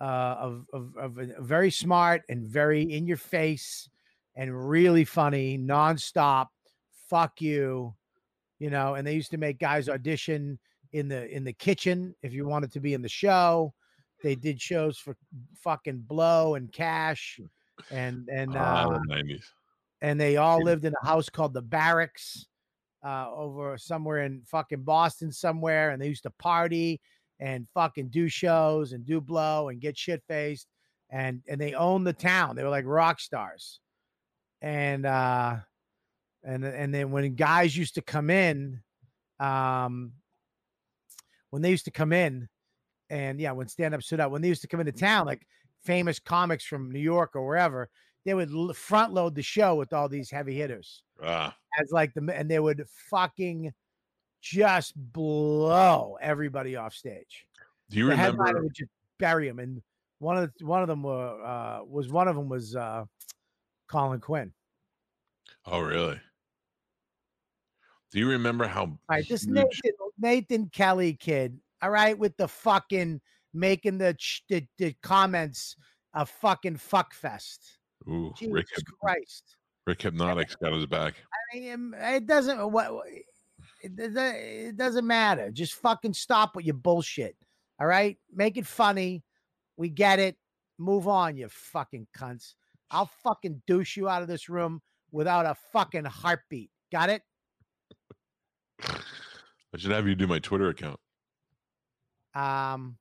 uh, 0.01 0.36
of, 0.38 0.65
of, 0.73 0.97
of 0.97 1.17
a- 1.17 1.41
very 1.41 1.71
smart 1.71 2.23
and 2.27 2.45
very 2.45 2.82
in 2.82 3.08
your 3.08 3.15
face 3.17 3.89
and 4.36 4.69
really 4.69 5.05
funny, 5.05 5.58
nonstop. 5.58 6.47
Fuck 7.08 7.41
you, 7.41 7.95
you 8.60 8.69
know. 8.69 8.95
And 8.95 9.08
they 9.08 9.15
used 9.15 9.32
to 9.32 9.38
make 9.38 9.58
guys 9.58 9.88
audition 9.88 10.60
in 10.91 11.08
the 11.08 11.25
in 11.34 11.45
the 11.45 11.53
kitchen 11.53 12.13
if 12.21 12.34
you 12.34 12.45
wanted 12.45 12.71
to 12.73 12.82
be 12.82 12.93
in 12.93 13.01
the 13.01 13.08
show. 13.10 13.73
They 14.21 14.36
did 14.36 14.60
shows 14.62 14.97
for 14.97 15.15
fucking 15.55 15.99
blow 15.99 16.55
and 16.55 16.69
cash, 16.71 17.39
and 17.91 18.27
and 18.27 18.55
Ah, 18.58 18.84
uh, 18.84 18.99
90s. 19.08 19.45
And 20.01 20.19
they 20.19 20.38
all 20.38 20.62
lived 20.63 20.85
in 20.85 20.93
a 21.01 21.05
house 21.05 21.29
called 21.29 21.53
the 21.53 21.62
Barracks 21.62 22.47
uh, 23.05 23.27
over 23.33 23.77
somewhere 23.77 24.23
in 24.23 24.41
fucking 24.45 24.83
Boston 24.83 25.31
somewhere, 25.31 25.91
and 25.91 26.01
they 26.01 26.07
used 26.07 26.23
to 26.23 26.31
party 26.31 27.01
and 27.39 27.67
fucking 27.73 28.09
do 28.09 28.27
shows 28.27 28.91
and 28.91 29.05
do 29.05 29.21
blow 29.21 29.69
and 29.69 29.81
get 29.81 29.97
shit 29.97 30.21
faced, 30.27 30.67
and 31.09 31.41
and 31.47 31.59
they 31.59 31.73
owned 31.73 32.05
the 32.05 32.13
town. 32.13 32.55
They 32.55 32.63
were 32.63 32.69
like 32.69 32.85
rock 32.85 33.19
stars, 33.19 33.79
and 34.62 35.05
uh, 35.05 35.57
and 36.43 36.63
and 36.65 36.93
then 36.93 37.12
when 37.12 37.35
guys 37.35 37.75
used 37.75 37.95
to 37.95 38.01
come 38.01 38.29
in, 38.29 38.81
um, 39.39 40.13
when 41.49 41.62
they 41.62 41.71
used 41.71 41.85
to 41.85 41.91
come 41.91 42.13
in, 42.13 42.47
and 43.09 43.39
yeah, 43.39 43.51
when 43.51 43.67
stand 43.67 43.93
up 43.93 44.03
stood 44.03 44.19
up, 44.19 44.31
when 44.31 44.41
they 44.41 44.49
used 44.49 44.62
to 44.62 44.67
come 44.67 44.79
into 44.79 44.91
town, 44.91 45.25
like 45.25 45.45
famous 45.83 46.19
comics 46.19 46.65
from 46.65 46.91
New 46.91 46.99
York 46.99 47.31
or 47.35 47.45
wherever, 47.45 47.89
they 48.29 48.35
would 48.35 48.75
front 48.77 49.11
load 49.11 49.33
the 49.33 49.41
show 49.41 49.73
with 49.73 49.91
all 49.91 50.07
these 50.07 50.29
heavy 50.29 50.53
hitters 50.55 51.01
Ah, 51.23 51.57
as 51.81 51.89
like 51.91 52.13
the 52.13 52.21
and 52.35 52.49
they 52.49 52.59
would 52.59 52.85
fucking 53.09 53.73
just 54.39 54.93
blow 54.95 56.15
everybody 56.21 56.75
off 56.75 56.93
stage. 56.93 57.47
do 57.89 57.97
you 57.97 58.05
the 58.07 58.15
headliner 58.15 58.41
remember? 58.43 58.63
would 58.65 58.75
just 58.75 58.91
bury 59.17 59.47
him, 59.47 59.57
and 59.57 59.81
one 60.19 60.37
of 60.37 60.53
the, 60.59 60.65
one 60.65 60.83
of 60.83 60.87
them 60.87 61.01
were 61.01 61.43
uh, 61.43 61.83
was 61.83 62.09
one 62.11 62.27
of 62.27 62.35
them 62.35 62.49
was 62.49 62.75
uh, 62.75 63.03
Colin 63.87 64.19
Quinn. 64.19 64.53
Oh, 65.65 65.79
really? 65.81 66.19
Do 68.11 68.19
you 68.19 68.29
remember 68.29 68.67
how? 68.67 68.81
All 68.83 68.97
right, 69.09 69.27
this 69.27 69.43
huge- 69.43 69.55
Nathan, 69.55 69.91
Nathan 70.19 70.69
Kelly 70.69 71.13
kid. 71.13 71.59
All 71.81 71.89
right, 71.89 72.17
with 72.17 72.37
the 72.37 72.47
fucking 72.47 73.21
making 73.55 73.97
the 73.97 74.13
ch- 74.13 74.43
the, 74.49 74.67
the 74.77 74.93
comments 75.01 75.75
a 76.13 76.27
fucking 76.27 76.77
fuck 76.77 77.15
fest. 77.15 77.78
Ooh, 78.07 78.31
Jesus 78.38 78.53
Rick, 78.53 78.67
Christ. 79.01 79.57
Rick 79.85 80.01
Hypnotics 80.01 80.55
got 80.55 80.73
his 80.73 80.85
back. 80.85 81.15
I 81.53 81.57
mean, 81.57 81.93
it 81.97 82.25
doesn't 82.25 82.71
what 82.71 82.91
it, 83.81 83.95
doesn't- 83.95 84.35
it 84.35 84.77
doesn't 84.77 85.05
matter. 85.05 85.51
Just 85.51 85.73
fucking 85.75 86.13
stop 86.13 86.55
with 86.55 86.65
your 86.65 86.75
bullshit. 86.75 87.35
All 87.79 87.88
right, 87.88 88.17
make 88.33 88.57
it 88.57 88.65
funny. 88.65 89.23
We 89.77 89.89
get 89.89 90.19
it. 90.19 90.38
Move 90.77 91.07
on, 91.07 91.35
you 91.38 91.47
fucking 91.49 92.07
cunts. 92.15 92.53
I'll 92.91 93.09
fucking 93.23 93.62
douche 93.67 93.97
you 93.97 94.09
out 94.09 94.21
of 94.21 94.27
this 94.27 94.49
room 94.49 94.81
without 95.12 95.45
a 95.45 95.55
fucking 95.71 96.05
heartbeat. 96.05 96.71
Got 96.91 97.09
it? 97.09 97.21
I 98.81 99.77
should 99.77 99.91
have 99.91 100.07
you 100.07 100.15
do 100.15 100.27
my 100.27 100.39
Twitter 100.39 100.69
account. 100.69 100.99
Um, 102.33 102.97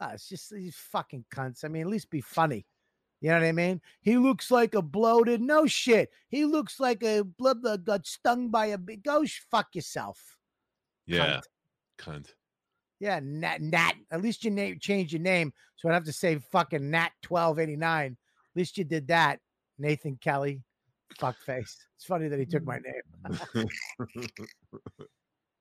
uh, 0.00 0.10
it's 0.14 0.28
just 0.28 0.50
these 0.50 0.76
fucking 0.76 1.24
cunts. 1.32 1.64
I 1.64 1.68
mean, 1.68 1.82
at 1.82 1.88
least 1.88 2.10
be 2.10 2.20
funny. 2.20 2.66
You 3.20 3.28
know 3.30 3.40
what 3.40 3.46
I 3.46 3.52
mean? 3.52 3.80
He 4.00 4.16
looks 4.16 4.50
like 4.50 4.74
a 4.74 4.80
bloated. 4.80 5.42
No 5.42 5.66
shit. 5.66 6.10
He 6.28 6.46
looks 6.46 6.80
like 6.80 7.02
a 7.02 7.22
blah 7.22 7.54
blah 7.54 7.76
got 7.76 8.06
stung 8.06 8.48
by 8.48 8.66
a 8.66 8.78
big. 8.78 9.04
Go 9.04 9.24
fuck 9.50 9.74
yourself. 9.74 10.38
Yeah, 11.06 11.40
cunt. 11.98 12.14
cunt. 12.16 12.26
Yeah, 12.98 13.20
Nat. 13.22 13.60
Nat. 13.60 13.94
At 14.10 14.22
least 14.22 14.44
you 14.44 14.50
name 14.50 14.78
change 14.80 15.12
your 15.12 15.20
name, 15.20 15.52
so 15.76 15.88
I 15.88 15.92
don't 15.92 15.96
have 15.96 16.04
to 16.04 16.12
say 16.12 16.38
fucking 16.38 16.90
Nat 16.90 17.10
twelve 17.22 17.58
eighty 17.58 17.76
nine. 17.76 18.16
At 18.54 18.58
least 18.58 18.78
you 18.78 18.84
did 18.84 19.08
that, 19.08 19.38
Nathan 19.78 20.18
Kelly. 20.20 20.62
Fuck 21.18 21.36
face. 21.38 21.76
It's 21.96 22.06
funny 22.06 22.28
that 22.28 22.38
he 22.38 22.46
took 22.46 22.64
my 22.64 22.78
name. 23.56 23.68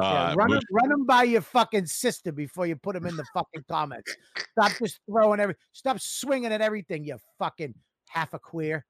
Yeah, 0.00 0.30
uh, 0.30 0.34
run, 0.36 0.52
him, 0.52 0.60
run 0.70 0.92
him 0.92 1.06
by 1.06 1.24
your 1.24 1.40
fucking 1.40 1.86
sister 1.86 2.30
before 2.30 2.66
you 2.66 2.76
put 2.76 2.94
them 2.94 3.06
in 3.06 3.16
the 3.16 3.24
fucking 3.34 3.64
comments. 3.68 4.14
Stop 4.52 4.72
just 4.78 5.00
throwing 5.10 5.40
every. 5.40 5.56
Stop 5.72 5.98
swinging 6.00 6.52
at 6.52 6.60
everything. 6.60 7.04
You 7.04 7.18
fucking 7.38 7.74
half 8.08 8.32
a 8.32 8.38
queer. 8.38 8.84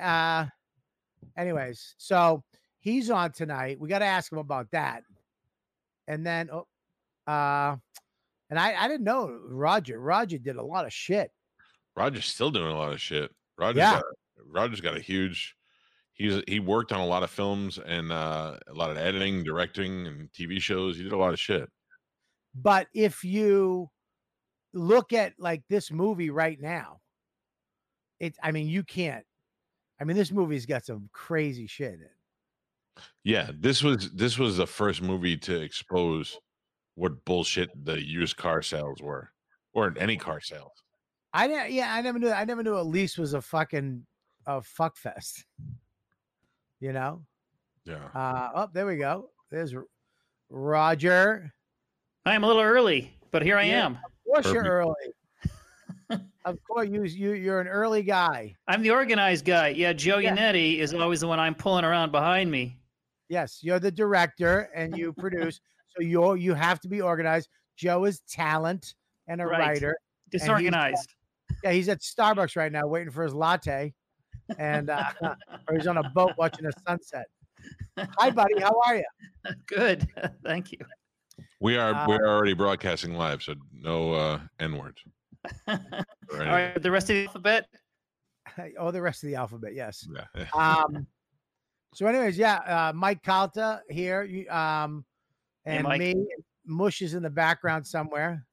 Uh, 0.00 0.46
anyways, 1.36 1.94
so 1.98 2.42
he's 2.80 3.10
on 3.10 3.32
tonight. 3.32 3.78
We 3.78 3.88
got 3.90 3.98
to 3.98 4.06
ask 4.06 4.32
him 4.32 4.38
about 4.38 4.70
that. 4.70 5.02
And 6.06 6.24
then, 6.24 6.48
oh, 6.50 6.66
uh, 7.30 7.76
and 8.48 8.58
I 8.58 8.74
I 8.82 8.88
didn't 8.88 9.04
know 9.04 9.38
Roger. 9.48 10.00
Roger 10.00 10.38
did 10.38 10.56
a 10.56 10.62
lot 10.62 10.86
of 10.86 10.92
shit. 10.92 11.30
Roger's 11.94 12.24
still 12.24 12.50
doing 12.50 12.72
a 12.72 12.78
lot 12.78 12.92
of 12.92 13.00
shit. 13.02 13.30
Roger's 13.58 13.78
Yeah. 13.80 13.94
got, 13.96 14.04
Roger's 14.46 14.80
got 14.80 14.96
a 14.96 15.00
huge. 15.00 15.56
He's 16.18 16.42
he 16.48 16.58
worked 16.58 16.90
on 16.90 17.00
a 17.00 17.06
lot 17.06 17.22
of 17.22 17.30
films 17.30 17.78
and 17.78 18.10
uh, 18.10 18.56
a 18.66 18.74
lot 18.74 18.90
of 18.90 18.98
editing, 18.98 19.44
directing, 19.44 20.06
and 20.06 20.30
TV 20.32 20.60
shows. 20.60 20.96
He 20.96 21.04
did 21.04 21.12
a 21.12 21.16
lot 21.16 21.32
of 21.32 21.38
shit. 21.38 21.70
But 22.54 22.88
if 22.92 23.22
you 23.22 23.88
look 24.74 25.12
at 25.12 25.34
like 25.38 25.62
this 25.68 25.92
movie 25.92 26.30
right 26.30 26.60
now, 26.60 26.98
it. 28.18 28.36
I 28.42 28.50
mean, 28.50 28.66
you 28.66 28.82
can't. 28.82 29.24
I 30.00 30.04
mean, 30.04 30.16
this 30.16 30.32
movie's 30.32 30.66
got 30.66 30.84
some 30.84 31.08
crazy 31.12 31.68
shit 31.68 31.94
in 31.94 32.00
it. 32.00 33.02
Yeah, 33.22 33.50
this 33.54 33.84
was 33.84 34.10
this 34.10 34.38
was 34.38 34.56
the 34.56 34.66
first 34.66 35.00
movie 35.00 35.36
to 35.38 35.60
expose 35.60 36.40
what 36.96 37.24
bullshit 37.24 37.70
the 37.84 38.04
used 38.04 38.36
car 38.36 38.60
sales 38.60 39.00
were, 39.00 39.30
or 39.72 39.94
any 39.96 40.16
car 40.16 40.40
sales. 40.40 40.82
I. 41.32 41.68
Yeah, 41.68 41.94
I 41.94 42.00
never 42.00 42.18
knew. 42.18 42.30
I 42.30 42.44
never 42.44 42.64
knew 42.64 42.76
Elise 42.76 43.16
was 43.16 43.34
a 43.34 43.40
fucking 43.40 44.04
a 44.46 44.62
fuck 44.62 44.96
fest. 44.96 45.44
You 46.80 46.92
know. 46.92 47.24
Yeah, 47.84 48.08
Uh, 48.14 48.50
oh, 48.54 48.68
there 48.72 48.86
we 48.86 48.96
go. 48.96 49.30
There's 49.50 49.74
Roger. 50.50 51.52
I'm 52.26 52.44
a 52.44 52.46
little 52.46 52.62
early, 52.62 53.14
but 53.30 53.42
here 53.42 53.56
I 53.56 53.62
Yeah. 53.64 53.86
am. 53.86 53.94
Of 53.96 54.02
course, 54.44 54.52
you're 54.52 54.64
early. 54.64 55.14
of 56.44 56.58
course, 56.64 56.88
you 56.88 57.04
you 57.04 57.32
you're 57.32 57.60
an 57.60 57.68
early 57.68 58.02
guy. 58.02 58.54
I'm 58.66 58.82
the 58.82 58.90
organized 58.90 59.44
guy. 59.44 59.68
Yeah, 59.68 59.92
Joe 59.92 60.18
Yeah. 60.18 60.34
Yannetty 60.36 60.78
is 60.78 60.92
always 60.94 61.20
the 61.20 61.28
one 61.28 61.40
I'm 61.40 61.54
pulling 61.54 61.84
around 61.84 62.12
behind 62.12 62.50
me. 62.50 62.80
Yes, 63.28 63.60
you're 63.62 63.78
the 63.80 63.90
director 63.90 64.70
and 64.74 64.96
you 64.96 65.12
produce. 65.18 65.60
So 65.88 66.02
you're 66.02 66.36
you 66.36 66.54
have 66.54 66.80
to 66.80 66.88
be 66.88 67.00
organized. 67.00 67.48
Joe 67.76 68.04
is 68.04 68.20
talent 68.20 68.94
and 69.26 69.40
a 69.40 69.46
Right. 69.46 69.58
writer. 69.60 69.96
Disorganized. 70.30 71.14
Yeah, 71.64 71.70
he's 71.72 71.88
at 71.88 72.00
Starbucks 72.00 72.56
right 72.56 72.70
now 72.70 72.86
waiting 72.86 73.10
for 73.10 73.22
his 73.22 73.32
latte, 73.34 73.94
and 74.58 74.90
uh, 74.90 75.12
or 75.68 75.74
he's 75.74 75.86
on 75.86 75.98
a 75.98 76.10
boat 76.10 76.32
watching 76.38 76.64
the 76.64 76.72
sunset. 76.86 77.26
Hi, 77.96 78.30
buddy. 78.30 78.60
How 78.60 78.80
are 78.86 78.96
you? 78.96 79.04
Good. 79.66 80.08
Thank 80.44 80.72
you. 80.72 80.78
we 81.60 81.76
are 81.76 81.92
Uh, 81.92 82.06
we're 82.08 82.26
already 82.26 82.54
broadcasting 82.54 83.14
live, 83.14 83.42
so 83.42 83.54
no 83.72 84.12
uh, 84.12 84.40
n 84.60 84.76
words. 84.76 85.02
All 85.66 85.78
right, 86.32 86.80
the 86.80 86.90
rest 86.90 87.10
of 87.10 87.16
the 87.16 87.26
alphabet. 87.26 87.66
Oh, 88.78 88.90
the 88.90 89.02
rest 89.02 89.22
of 89.22 89.28
the 89.28 89.36
alphabet. 89.36 89.74
Yes. 89.74 90.06
Yeah. 90.34 90.46
Um. 90.54 91.06
So, 91.94 92.06
anyways, 92.06 92.36
yeah, 92.36 92.56
uh, 92.56 92.92
Mike 92.94 93.22
Calta 93.22 93.82
here. 93.88 94.22
You, 94.22 94.48
um, 94.50 95.04
and 95.64 95.84
Mike. 95.84 96.00
me. 96.00 96.26
Mush 96.66 97.00
is 97.00 97.14
in 97.14 97.22
the 97.22 97.30
background 97.30 97.86
somewhere. 97.86 98.44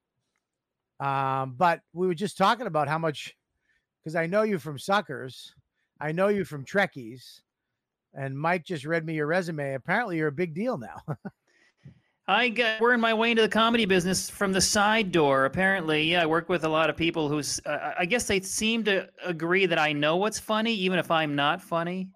Um, 1.00 1.56
but 1.58 1.82
we 1.94 2.08
were 2.08 2.14
just 2.14 2.38
talking 2.38 2.68
about 2.68 2.88
how 2.88 2.98
much, 2.98 3.36
because 4.02 4.16
I 4.16 4.26
know 4.26 4.44
you 4.44 4.58
from 4.58 4.80
Suckers, 4.80 5.54
I 6.00 6.12
know 6.12 6.28
you 6.28 6.44
from 6.44 6.66
Trekkies, 6.66 7.42
and 8.14 8.38
Mike 8.38 8.66
just 8.66 8.86
read 8.86 9.06
me 9.06 9.16
your 9.16 9.28
resume. 9.28 9.74
Apparently, 9.74 10.18
you're 10.18 10.28
a 10.28 10.32
big 10.32 10.54
deal 10.54 10.78
now. 10.78 11.02
I 12.28 12.50
got 12.50 12.82
we're 12.82 12.94
in 12.94 13.00
my 13.00 13.14
way 13.14 13.32
into 13.32 13.44
the 13.44 13.50
comedy 13.50 13.86
business 13.86 14.30
from 14.30 14.52
the 14.52 14.62
side 14.62 15.12
door. 15.12 15.46
Apparently, 15.46 16.04
yeah, 16.04 16.24
I 16.24 16.26
work 16.26 16.50
with 16.50 16.64
a 16.64 16.70
lot 16.70 16.90
of 16.90 16.98
people 16.98 17.30
who's. 17.30 17.60
Uh, 17.66 17.94
I 18.00 18.06
guess 18.06 18.26
they 18.26 18.42
seem 18.42 18.84
to 18.86 19.08
agree 19.24 19.68
that 19.68 19.78
I 19.78 19.94
know 19.94 20.16
what's 20.16 20.40
funny, 20.40 20.74
even 20.74 20.98
if 20.98 21.12
I'm 21.12 21.36
not 21.36 21.62
funny. 21.62 22.10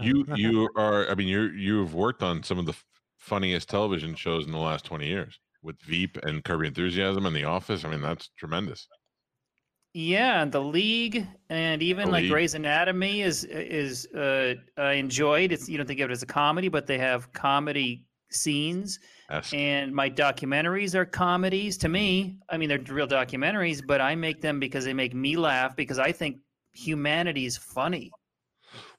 You 0.00 0.24
you 0.34 0.68
are. 0.76 1.08
I 1.08 1.14
mean, 1.14 1.28
you 1.28 1.42
you've 1.50 1.94
worked 1.94 2.22
on 2.22 2.42
some 2.42 2.58
of 2.58 2.66
the 2.66 2.72
f- 2.72 2.84
funniest 3.18 3.68
television 3.68 4.16
shows 4.16 4.44
in 4.46 4.52
the 4.52 4.58
last 4.58 4.84
twenty 4.84 5.06
years 5.06 5.38
with 5.62 5.80
Veep 5.82 6.16
and 6.24 6.42
Curb 6.42 6.60
Your 6.60 6.66
Enthusiasm 6.66 7.24
and 7.24 7.36
The 7.36 7.44
Office. 7.44 7.84
I 7.84 7.90
mean, 7.90 8.02
that's 8.02 8.28
tremendous. 8.36 8.88
Yeah, 9.94 10.46
the 10.46 10.60
league 10.60 11.26
and 11.50 11.82
even 11.82 12.06
The 12.06 12.12
like 12.12 12.22
League. 12.22 12.30
Grey's 12.30 12.54
Anatomy 12.54 13.20
is 13.22 13.44
is 13.44 14.06
uh, 14.14 14.54
I 14.78 14.92
enjoyed. 14.92 15.52
It's 15.52 15.68
you 15.68 15.76
don't 15.76 15.86
think 15.86 16.00
of 16.00 16.10
it 16.10 16.12
as 16.12 16.22
a 16.22 16.26
comedy, 16.26 16.68
but 16.68 16.86
they 16.86 16.98
have 16.98 17.30
comedy 17.32 18.06
scenes. 18.30 18.98
And 19.52 19.94
my 19.94 20.10
documentaries 20.10 20.94
are 20.94 21.04
comedies 21.04 21.76
to 21.78 21.88
me. 21.88 22.38
I 22.48 22.56
mean, 22.56 22.68
they're 22.68 22.78
real 22.78 23.06
documentaries, 23.06 23.82
but 23.86 24.00
I 24.00 24.14
make 24.14 24.40
them 24.40 24.58
because 24.58 24.84
they 24.84 24.94
make 24.94 25.14
me 25.14 25.36
laugh 25.36 25.76
because 25.76 25.98
I 25.98 26.12
think 26.12 26.38
humanity 26.72 27.44
is 27.44 27.56
funny. 27.56 28.10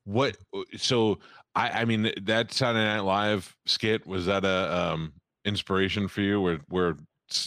What? 0.05 0.37
So 0.77 1.19
I 1.55 1.81
I 1.81 1.85
mean 1.85 2.11
that 2.23 2.53
Saturday 2.53 2.85
Night 2.85 2.99
Live 3.01 3.55
skit 3.65 4.05
was 4.05 4.27
that 4.27 4.45
a 4.45 4.77
um 4.77 5.13
inspiration 5.45 6.07
for 6.07 6.21
you 6.21 6.39
where 6.39 6.59
where 6.67 6.97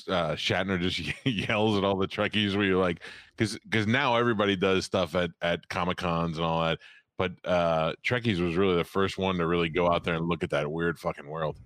uh, 0.08 0.32
Shatner 0.34 0.80
just 0.80 1.00
yells 1.26 1.76
at 1.78 1.84
all 1.84 1.96
the 1.96 2.08
Trekkies 2.08 2.56
where 2.56 2.64
you're 2.64 2.80
like 2.82 3.00
because 3.36 3.58
because 3.60 3.86
now 3.86 4.16
everybody 4.16 4.56
does 4.56 4.84
stuff 4.84 5.14
at 5.14 5.30
at 5.42 5.68
Comic 5.68 5.98
Cons 5.98 6.38
and 6.38 6.46
all 6.46 6.64
that. 6.64 6.78
But 7.18 7.32
uh 7.44 7.92
Trekkies 8.04 8.44
was 8.44 8.56
really 8.56 8.76
the 8.76 8.84
first 8.84 9.16
one 9.18 9.36
to 9.38 9.46
really 9.46 9.68
go 9.68 9.90
out 9.90 10.04
there 10.04 10.14
and 10.14 10.26
look 10.28 10.42
at 10.42 10.50
that 10.50 10.70
weird 10.70 10.98
fucking 10.98 11.26
world. 11.28 11.56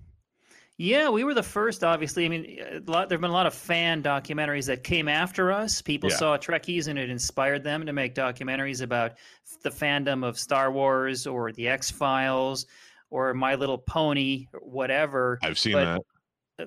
Yeah, 0.76 1.10
we 1.10 1.24
were 1.24 1.34
the 1.34 1.42
first. 1.42 1.84
Obviously, 1.84 2.24
I 2.24 2.28
mean, 2.30 2.58
a 2.58 2.90
lot, 2.90 3.10
there've 3.10 3.20
been 3.20 3.28
a 3.28 3.34
lot 3.34 3.46
of 3.46 3.52
fan 3.52 4.02
documentaries 4.02 4.64
that 4.66 4.82
came 4.82 5.08
after 5.08 5.52
us. 5.52 5.82
People 5.82 6.08
Yeah. 6.08 6.16
saw 6.16 6.38
Trekkies, 6.38 6.88
and 6.88 6.98
it 6.98 7.10
inspired 7.10 7.62
them 7.64 7.84
to 7.84 7.92
make 7.92 8.14
documentaries 8.14 8.80
about 8.80 9.12
the 9.62 9.68
fandom 9.68 10.24
of 10.26 10.38
Star 10.38 10.72
Wars 10.72 11.26
or 11.26 11.52
the 11.52 11.68
X 11.68 11.90
Files 11.90 12.64
or 13.10 13.34
My 13.34 13.56
Little 13.56 13.76
Pony, 13.76 14.46
or 14.54 14.60
whatever. 14.60 15.38
I've 15.42 15.58
seen 15.58 15.74
But- 15.74 15.84
that. 15.84 16.00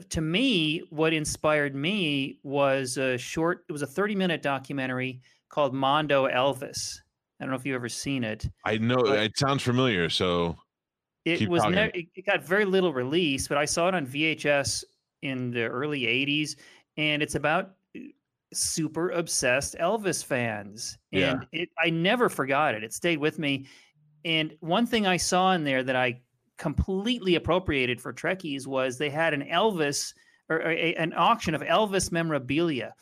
To 0.10 0.22
me, 0.22 0.84
what 0.90 1.14
inspired 1.14 1.76
me 1.76 2.40
was 2.44 2.98
a 2.98 3.18
short. 3.18 3.66
It 3.70 3.72
was 3.72 3.82
a 3.82 3.88
thirty-minute 3.88 4.42
documentary 4.42 5.22
called 5.50 5.74
Mondo 5.74 6.28
Elvis. 6.28 7.00
I 7.40 7.44
don't 7.44 7.52
know 7.52 7.58
if 7.58 7.66
you've 7.66 7.76
ever 7.76 7.90
seen 7.90 8.24
it. 8.24 8.50
I 8.66 8.78
know 8.78 9.00
it 9.00 9.38
sounds 9.38 9.64
familiar. 9.64 10.10
So 10.10 10.58
It 11.26 11.50
was 11.50 11.64
ne- 11.66 12.10
it 12.16 12.26
got 12.26 12.44
very 12.44 12.66
little 12.66 12.94
release, 12.94 13.48
but 13.48 13.58
I 13.58 13.66
saw 13.66 13.88
it 13.88 13.96
on 13.96 14.06
VHS 14.06 14.84
in 15.22 15.52
the 15.52 15.64
early 15.64 16.02
'80s, 16.02 16.56
and 16.98 17.22
it's 17.22 17.36
about 17.36 17.72
uh, 17.96 18.00
super 18.54 19.12
obsessed 19.12 19.76
Elvis 19.80 20.24
fans. 20.24 20.98
Yeah. 21.12 21.32
And 21.32 21.48
it 21.52 21.70
I 21.84 21.90
never 21.90 22.30
forgot 22.30 22.76
it. 22.76 22.84
It 22.84 22.94
stayed 22.94 23.20
with 23.20 23.40
me. 23.40 23.68
And 24.26 24.56
one 24.62 24.86
thing 24.86 25.06
I 25.06 25.18
saw 25.18 25.52
in 25.52 25.64
there 25.64 25.84
that 25.84 25.96
I 25.96 26.22
completely 26.58 27.36
appropriated 27.36 28.00
for 28.00 28.14
Trekkies 28.14 28.68
was 28.68 28.98
they 28.98 29.10
had 29.10 29.34
an 29.34 29.44
Elvis 29.44 30.14
or 30.50 30.60
a, 30.62 30.94
an 30.96 31.14
auction 31.16 31.56
of 31.56 31.62
Elvis 31.62 32.12
memorabilia. 32.12 32.94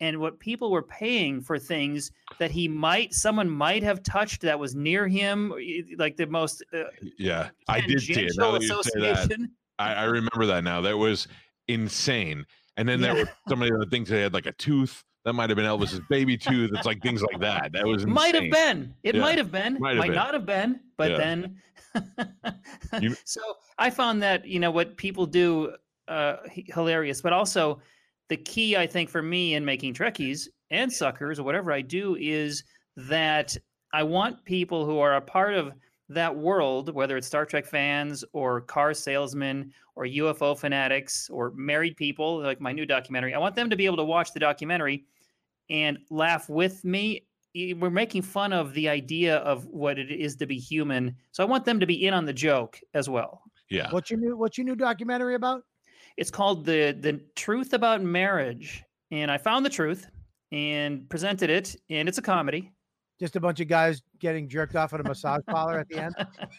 And 0.00 0.18
what 0.18 0.38
people 0.40 0.70
were 0.70 0.82
paying 0.82 1.42
for 1.42 1.58
things 1.58 2.10
that 2.38 2.50
he 2.50 2.66
might, 2.68 3.12
someone 3.12 3.50
might 3.50 3.82
have 3.82 4.02
touched 4.02 4.40
that 4.42 4.58
was 4.58 4.74
near 4.74 5.06
him, 5.06 5.52
like 5.98 6.16
the 6.16 6.26
most 6.26 6.64
uh, 6.72 6.84
Yeah, 7.18 7.50
I 7.68 7.82
did 7.82 8.00
see 8.00 8.14
it. 8.14 8.32
Now 8.36 8.52
that 8.52 8.62
you 8.62 8.82
say 8.82 9.00
that. 9.00 9.48
I, 9.78 9.94
I 9.94 10.04
remember 10.04 10.46
that 10.46 10.64
now. 10.64 10.80
That 10.80 10.96
was 10.96 11.28
insane. 11.68 12.46
And 12.78 12.88
then 12.88 13.02
there 13.02 13.14
were 13.14 13.30
some 13.48 13.60
of 13.60 13.68
the 13.68 13.86
things 13.90 14.08
they 14.08 14.22
had 14.22 14.32
like 14.32 14.46
a 14.46 14.52
tooth. 14.52 15.04
That 15.24 15.34
might 15.34 15.50
have 15.50 15.56
been 15.56 15.66
Elvis's 15.66 16.00
baby 16.08 16.36
tooth. 16.38 16.70
It's 16.74 16.86
like 16.86 17.02
things 17.02 17.22
like 17.22 17.40
that. 17.40 17.72
That 17.72 17.86
was 17.86 18.02
insane. 18.02 18.14
Might 18.14 18.34
have 18.34 18.50
been. 18.50 18.94
It 19.02 19.14
Yeah, 19.14 19.20
might 19.20 19.38
have 19.38 19.52
been. 19.52 19.78
might 19.78 19.96
Might, 19.96 20.06
been. 20.08 20.14
not 20.16 20.34
have 20.34 20.46
been. 20.46 20.80
But 20.96 21.10
Yeah. 21.12 21.16
then, 21.18 21.56
You- 23.02 23.16
so 23.24 23.40
I 23.78 23.90
found 23.90 24.22
that 24.22 24.46
you 24.46 24.60
know 24.60 24.70
what 24.70 24.96
people 24.96 25.26
do 25.26 25.74
uh, 26.08 26.36
hilarious, 26.54 27.20
but 27.20 27.32
also 27.32 27.80
the 28.28 28.36
key 28.36 28.76
I 28.76 28.86
think 28.86 29.08
for 29.10 29.22
me 29.22 29.54
in 29.54 29.64
making 29.64 29.94
Trekkies 29.94 30.48
and 30.70 30.92
suckers 30.92 31.38
or 31.38 31.42
whatever 31.42 31.72
I 31.72 31.80
do 31.82 32.16
is 32.18 32.64
that 32.96 33.56
I 33.92 34.02
want 34.04 34.44
people 34.44 34.86
who 34.86 34.98
are 35.00 35.16
a 35.16 35.20
part 35.20 35.54
of 35.54 35.72
that 36.10 36.36
world, 36.36 36.92
whether 36.92 37.16
it's 37.16 37.26
Star 37.26 37.46
Trek 37.46 37.64
fans 37.64 38.24
or 38.32 38.60
car 38.62 38.92
salesmen 38.92 39.72
or 39.94 40.04
UFO 40.04 40.58
fanatics 40.58 41.30
or 41.30 41.52
married 41.54 41.96
people, 41.96 42.42
like 42.42 42.60
my 42.60 42.72
new 42.72 42.84
documentary. 42.84 43.34
I 43.34 43.38
want 43.38 43.54
them 43.54 43.70
to 43.70 43.76
be 43.76 43.86
able 43.86 43.96
to 43.98 44.04
watch 44.04 44.32
the 44.32 44.40
documentary 44.40 45.04
and 45.70 45.98
laugh 46.10 46.48
with 46.48 46.84
me. 46.84 47.26
We're 47.54 47.90
making 47.90 48.22
fun 48.22 48.52
of 48.52 48.74
the 48.74 48.88
idea 48.88 49.36
of 49.38 49.66
what 49.66 49.98
it 49.98 50.10
is 50.10 50.36
to 50.36 50.46
be 50.46 50.58
human. 50.58 51.16
So 51.32 51.44
I 51.44 51.46
want 51.46 51.64
them 51.64 51.80
to 51.80 51.86
be 51.86 52.06
in 52.06 52.14
on 52.14 52.24
the 52.24 52.32
joke 52.32 52.80
as 52.94 53.08
well. 53.08 53.42
Yeah. 53.70 53.90
What's 53.90 54.10
your 54.10 54.18
new 54.18 54.36
What's 54.36 54.58
your 54.58 54.64
new 54.64 54.76
documentary 54.76 55.36
about? 55.36 55.62
It's 56.16 56.30
called 56.30 56.64
the 56.64 56.96
the 56.98 57.20
truth 57.36 57.72
about 57.72 58.02
marriage, 58.02 58.82
and 59.12 59.30
I 59.30 59.38
found 59.38 59.64
the 59.64 59.70
truth 59.70 60.08
and 60.50 61.08
presented 61.08 61.50
it, 61.50 61.76
and 61.88 62.08
it's 62.08 62.18
a 62.18 62.22
comedy. 62.22 62.72
Just 63.20 63.36
a 63.36 63.40
bunch 63.40 63.60
of 63.60 63.68
guys 63.68 64.00
getting 64.18 64.48
jerked 64.48 64.74
off 64.76 64.94
at 64.94 65.00
a 65.00 65.04
massage 65.04 65.42
parlor 65.46 65.78
at 65.78 65.88
the 65.90 66.02
end. 66.02 66.14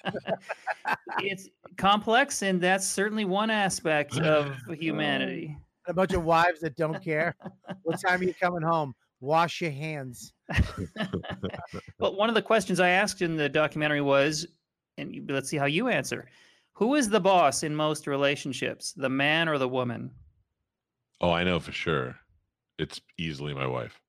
it's 1.20 1.50
complex, 1.78 2.44
and 2.44 2.62
that's 2.62 2.86
certainly 2.88 3.26
one 3.26 3.50
aspect 3.50 4.18
of 4.20 4.56
humanity. 4.80 5.58
A 5.88 5.94
bunch 5.94 6.14
of 6.14 6.24
wives 6.24 6.60
that 6.62 6.78
don't 6.78 7.04
care. 7.04 7.36
What 7.84 8.00
time 8.00 8.22
are 8.22 8.24
you 8.26 8.34
coming 8.40 8.62
home? 8.62 8.94
Wash 9.22 9.60
your 9.62 9.72
hands. 9.72 10.34
But 11.98 12.16
one 12.16 12.30
of 12.30 12.36
the 12.36 12.42
questions 12.42 12.80
I 12.80 12.90
asked 12.90 13.22
in 13.24 13.36
the 13.36 13.50
documentary 13.50 14.02
was, 14.02 14.46
and 14.98 15.14
you- 15.14 15.26
let's 15.30 15.50
see 15.50 15.58
how 15.58 15.66
you 15.66 15.88
answer: 15.88 16.28
Who 16.74 16.94
is 16.96 17.10
the 17.10 17.20
boss 17.20 17.64
in 17.64 17.76
most 17.76 18.06
relationships, 18.06 18.94
the 18.94 19.10
man 19.10 19.50
or 19.50 19.58
the 19.58 19.68
woman? 19.68 20.12
Oh, 21.22 21.32
I 21.32 21.44
know 21.44 21.60
for 21.60 21.72
sure. 21.72 22.16
It's 22.78 23.02
easily 23.18 23.54
my 23.56 23.66
wife. 23.68 24.00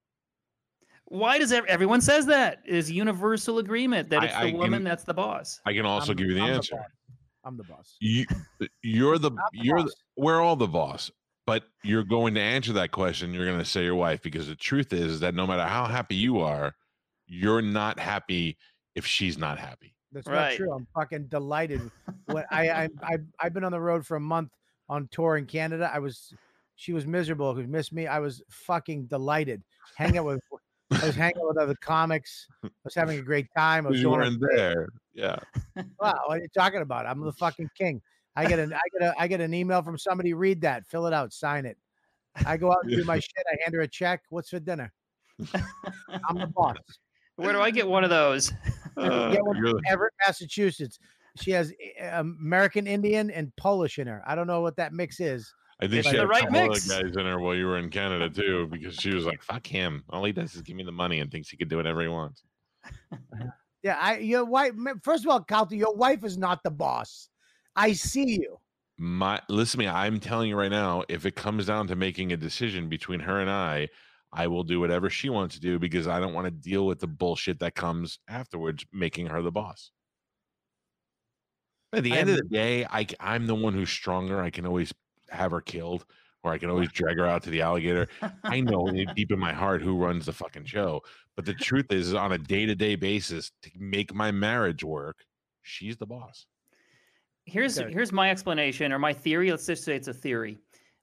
Why 1.12 1.38
does 1.38 1.53
ev- 1.53 1.66
everyone 1.66 2.01
says 2.01 2.25
that? 2.27 2.61
Is 2.64 2.90
universal 2.90 3.59
agreement 3.59 4.09
that 4.11 4.25
it's 4.25 4.35
I 4.35 4.44
the 4.44 4.51
can- 4.53 4.59
woman 4.61 4.83
that's 4.85 5.05
the 5.05 5.12
boss? 5.14 5.61
I 5.66 5.75
can 5.75 5.85
also 5.85 6.12
I'm- 6.12 6.16
give 6.16 6.27
you 6.29 6.35
the 6.35 6.40
I'm 6.40 6.55
answer. 6.55 6.77
boss. 6.77 6.87
I'm 7.44 7.57
the 7.57 7.64
boss. 7.64 7.96
you, 8.01 8.25
you're 8.83 9.18
the 9.18 9.31
the 9.31 9.37
you're 9.53 9.83
the, 9.83 9.92
we're 10.16 10.40
all 10.40 10.55
the 10.57 10.68
boss 10.68 11.11
but 11.44 11.64
you're 11.83 12.05
going 12.05 12.35
to 12.35 12.40
answer 12.40 12.72
that 12.75 12.92
question 12.92 13.35
you're 13.35 13.44
going 13.46 13.59
to 13.59 13.64
say 13.64 13.83
your 13.83 13.96
wife 13.96 14.22
because 14.22 14.46
the 14.46 14.55
truth 14.55 14.92
is 14.92 15.18
that 15.20 15.35
no 15.35 15.44
matter 15.44 15.64
how 15.64 15.87
happy 15.87 16.14
you 16.14 16.38
are 16.38 16.72
you're 17.27 17.61
not 17.61 17.98
happy 17.98 18.57
if 18.94 19.05
she's 19.05 19.37
not 19.38 19.59
happy 19.59 19.92
That's 20.12 20.29
Right. 20.29 20.51
not 20.51 20.57
true. 20.57 20.72
I'm 20.72 20.87
fucking 20.94 21.27
delighted. 21.27 21.81
When 22.27 22.44
I, 22.53 22.68
I 22.70 22.88
I 23.03 23.16
I've 23.40 23.53
been 23.53 23.64
on 23.64 23.72
the 23.72 23.81
road 23.81 24.07
for 24.07 24.16
a 24.16 24.20
month 24.20 24.53
on 24.88 25.09
tour 25.11 25.37
in 25.37 25.46
Canada. 25.46 25.90
I 25.92 25.98
was 25.98 26.33
she 26.77 26.92
was 26.92 27.07
miserable 27.07 27.53
because 27.55 27.68
missed 27.68 27.92
me. 27.92 28.07
I 28.07 28.20
was 28.20 28.40
fucking 28.51 29.07
delighted. 29.07 29.62
Hang 29.96 30.16
out 30.16 30.27
with 30.27 30.40
I 30.92 31.07
was 31.07 31.14
hanging 31.14 31.46
with 31.46 31.59
other 31.59 31.74
comics. 31.81 32.46
I 32.64 32.68
was 32.85 32.94
having 32.94 33.18
a 33.18 33.22
great 33.22 33.46
time. 33.57 33.87
I 33.87 33.90
was 33.90 34.00
you 34.00 34.11
weren't 34.11 34.42
there 34.55 34.88
yeah 35.14 35.38
Wow, 36.00 36.20
what 36.26 36.38
are 36.38 36.40
you 36.40 36.48
talking 36.57 36.81
about? 36.81 37.07
I'm 37.07 37.20
the 37.20 37.33
fucking 37.33 37.70
king. 37.76 38.00
I 38.35 38.46
get 38.46 38.59
an 38.59 38.72
I 38.72 38.81
get 38.98 39.09
a 39.09 39.14
I 39.20 39.26
get 39.26 39.40
an 39.40 39.55
email 39.55 39.83
from 39.83 39.98
somebody. 39.98 40.35
Read 40.35 40.61
that, 40.62 40.87
fill 40.87 41.07
it 41.07 41.12
out, 41.12 41.33
sign 41.33 41.66
it. 41.66 41.76
I 42.46 42.57
go 42.57 42.70
out 42.72 42.78
and 42.83 42.90
do 42.92 43.05
my 43.05 43.18
shit. 43.18 43.44
I 43.50 43.57
hand 43.62 43.74
her 43.74 43.83
a 43.83 43.88
check. 43.88 44.22
What's 44.31 44.50
for 44.50 44.61
dinner? 44.61 44.92
I'm 45.55 46.38
the 46.38 46.46
boss. 46.46 46.76
Where 47.37 47.52
do 47.52 47.61
I 47.61 47.70
get 47.70 47.88
one 47.88 48.05
of 48.05 48.11
those? 48.11 48.52
Uh, 48.96 49.33
Get 49.33 49.44
one 49.44 49.57
you're 49.57 49.70
from 49.70 49.81
Everett, 49.88 50.12
Massachusetts. 50.26 50.98
She 51.40 51.50
has 51.52 51.72
eh, 51.98 52.18
American 52.18 52.87
Indian 52.87 53.31
and 53.31 53.55
Polish 53.57 53.98
in 53.98 54.07
her. 54.07 54.22
I 54.26 54.35
don't 54.35 54.46
know 54.46 54.61
what 54.61 54.76
that 54.76 54.92
mix 54.92 55.18
is. 55.18 55.52
I 55.82 55.86
think 55.88 55.98
It's 56.00 56.08
she 56.08 56.12
the 56.16 56.18
had 56.20 56.24
a 56.24 56.28
right 56.28 56.42
couple 56.44 56.58
other 56.60 56.68
mix. 56.70 56.88
guys 56.88 57.16
in 57.16 57.26
her 57.26 57.38
while 57.38 57.54
you 57.54 57.66
were 57.66 57.78
in 57.78 57.90
canada 57.90 58.30
too 58.30 58.66
because 58.68 58.94
she 58.94 59.12
was 59.14 59.26
like 59.26 59.42
fuck 59.42 59.66
him 59.66 60.02
all 60.10 60.24
he 60.24 60.32
does 60.32 60.54
is 60.54 60.62
give 60.62 60.76
me 60.76 60.84
the 60.84 60.92
money 60.92 61.20
and 61.20 61.30
thinks 61.30 61.48
he 61.50 61.56
can 61.56 61.68
do 61.68 61.76
whatever 61.76 62.00
he 62.02 62.08
wants 62.08 62.42
Yeah, 63.84 63.98
I 64.00 64.18
your 64.18 64.44
wife. 64.44 64.74
First 65.02 65.24
of 65.24 65.30
all, 65.30 65.40
Calty, 65.42 65.76
your 65.76 65.92
wife 65.96 66.22
is 66.24 66.38
not 66.38 66.62
the 66.62 66.70
boss. 66.70 67.28
I 67.74 67.92
see 67.94 68.38
you. 68.40 68.58
my 68.96 69.40
listen 69.48 69.80
to 69.80 69.84
me 69.86 69.88
i'm 69.88 70.20
telling 70.20 70.48
you 70.48 70.56
right 70.56 70.70
now 70.70 71.02
if 71.08 71.26
it 71.26 71.34
comes 71.34 71.66
down 71.66 71.88
to 71.88 71.96
making 71.96 72.32
a 72.32 72.36
decision 72.36 72.88
between 72.88 73.18
her 73.18 73.40
and 73.40 73.50
i 73.50 73.88
i 74.32 74.46
will 74.46 74.62
do 74.62 74.78
whatever 74.78 75.10
she 75.10 75.28
wants 75.30 75.56
to 75.56 75.60
do 75.60 75.78
because 75.80 76.06
i 76.06 76.20
don't 76.20 76.32
want 76.34 76.44
to 76.44 76.50
deal 76.52 76.86
with 76.86 77.00
the 77.00 77.08
bullshit 77.08 77.58
that 77.58 77.74
comes 77.74 78.20
afterwards 78.28 78.84
making 78.92 79.26
her 79.26 79.42
the 79.42 79.50
boss 79.50 79.90
at 81.92 82.04
the 82.04 82.12
I 82.12 82.16
end 82.18 82.30
of 82.30 82.36
the 82.36 82.44
day 82.44 82.84
I, 82.88 83.06
I'm 83.18 83.46
the 83.48 83.54
one 83.56 83.74
who's 83.74 83.90
stronger 83.90 84.40
i 84.40 84.50
can 84.50 84.64
always 84.66 84.92
have 85.32 85.50
her 85.50 85.60
killed 85.60 86.04
or 86.44 86.52
i 86.52 86.58
can 86.58 86.70
always 86.70 86.90
drag 86.90 87.16
her 87.18 87.26
out 87.26 87.42
to 87.42 87.50
the 87.50 87.60
alligator. 87.62 88.08
I 88.44 88.60
know 88.60 88.86
deep 89.14 89.30
in 89.32 89.38
my 89.38 89.52
heart 89.62 89.82
who 89.82 89.96
runs 89.96 90.26
the 90.26 90.32
fucking 90.32 90.64
show 90.64 91.02
but 91.36 91.44
the 91.44 91.54
truth 91.54 91.90
is, 91.92 92.08
is 92.08 92.14
on 92.14 92.32
a 92.32 92.38
day-to-day 92.38 92.96
basis 92.96 93.52
to 93.62 93.70
make 93.78 94.14
my 94.14 94.30
marriage 94.30 94.84
work 94.84 95.24
she's 95.62 95.96
the 95.96 96.06
boss. 96.06 96.46
Here's 97.44 97.78
Okay. 97.78 97.92
here's 97.92 98.12
my 98.12 98.30
explanation 98.30 98.92
or 98.92 98.98
my 98.98 99.12
theory 99.12 99.50
let's 99.50 99.66
just 99.66 99.84
say 99.84 99.96
it's 99.96 100.08
a 100.08 100.14
theory. 100.14 100.58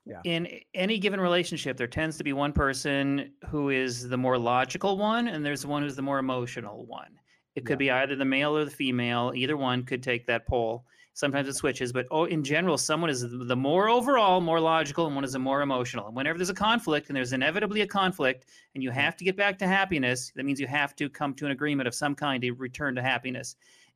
Yeah. 0.05 0.21
in 0.23 0.47
any 0.73 0.97
given 0.97 1.19
relationship 1.19 1.77
there 1.77 1.85
tends 1.87 2.17
to 2.17 2.23
be 2.23 2.33
one 2.33 2.51
person 2.53 3.31
who 3.47 3.69
is 3.69 4.07
the 4.09 4.17
more 4.17 4.37
logical 4.39 4.97
one 4.97 5.27
and 5.27 5.45
there's 5.45 5.65
one 5.65 5.83
who's 5.83 5.95
the 5.95 6.01
more 6.01 6.19
emotional 6.19 6.85
one. 6.85 7.11
It 7.55 7.65
could 7.65 7.77
be 7.77 7.91
either 7.91 8.15
the 8.15 8.25
male 8.25 8.55
or 8.55 8.63
the 8.65 8.71
female 8.71 9.33
either 9.35 9.57
one 9.57 9.83
could 9.83 10.01
take 10.01 10.25
that 10.27 10.47
poll 10.47 10.85
sometimes 11.13 11.47
it 11.47 11.53
switches 11.53 11.91
but 11.91 12.05
oh 12.11 12.25
in 12.25 12.43
general 12.43 12.77
someone 12.77 13.09
is 13.09 13.25
the 13.29 13.55
more 13.55 13.89
overall 13.89 14.39
more 14.39 14.59
logical 14.59 15.07
and 15.07 15.15
one 15.15 15.23
is 15.23 15.33
the 15.33 15.39
more 15.39 15.61
emotional 15.61 16.07
and 16.07 16.15
whenever 16.15 16.37
there's 16.37 16.49
a 16.49 16.53
conflict 16.53 17.07
and 17.09 17.15
there's 17.15 17.33
inevitably 17.33 17.81
a 17.81 17.87
conflict 17.87 18.45
and 18.75 18.83
you 18.83 18.91
have 18.91 19.17
to 19.17 19.25
get 19.25 19.35
back 19.35 19.57
to 19.57 19.67
happiness 19.67 20.31
that 20.35 20.45
means 20.45 20.59
you 20.59 20.67
have 20.67 20.95
to 20.95 21.09
come 21.09 21.33
to 21.33 21.45
an 21.45 21.51
agreement 21.51 21.87
of 21.87 21.95
some 21.95 22.15
kind 22.15 22.41
to 22.41 22.51
return 22.51 22.95
to 22.95 23.01
happiness 23.01 23.55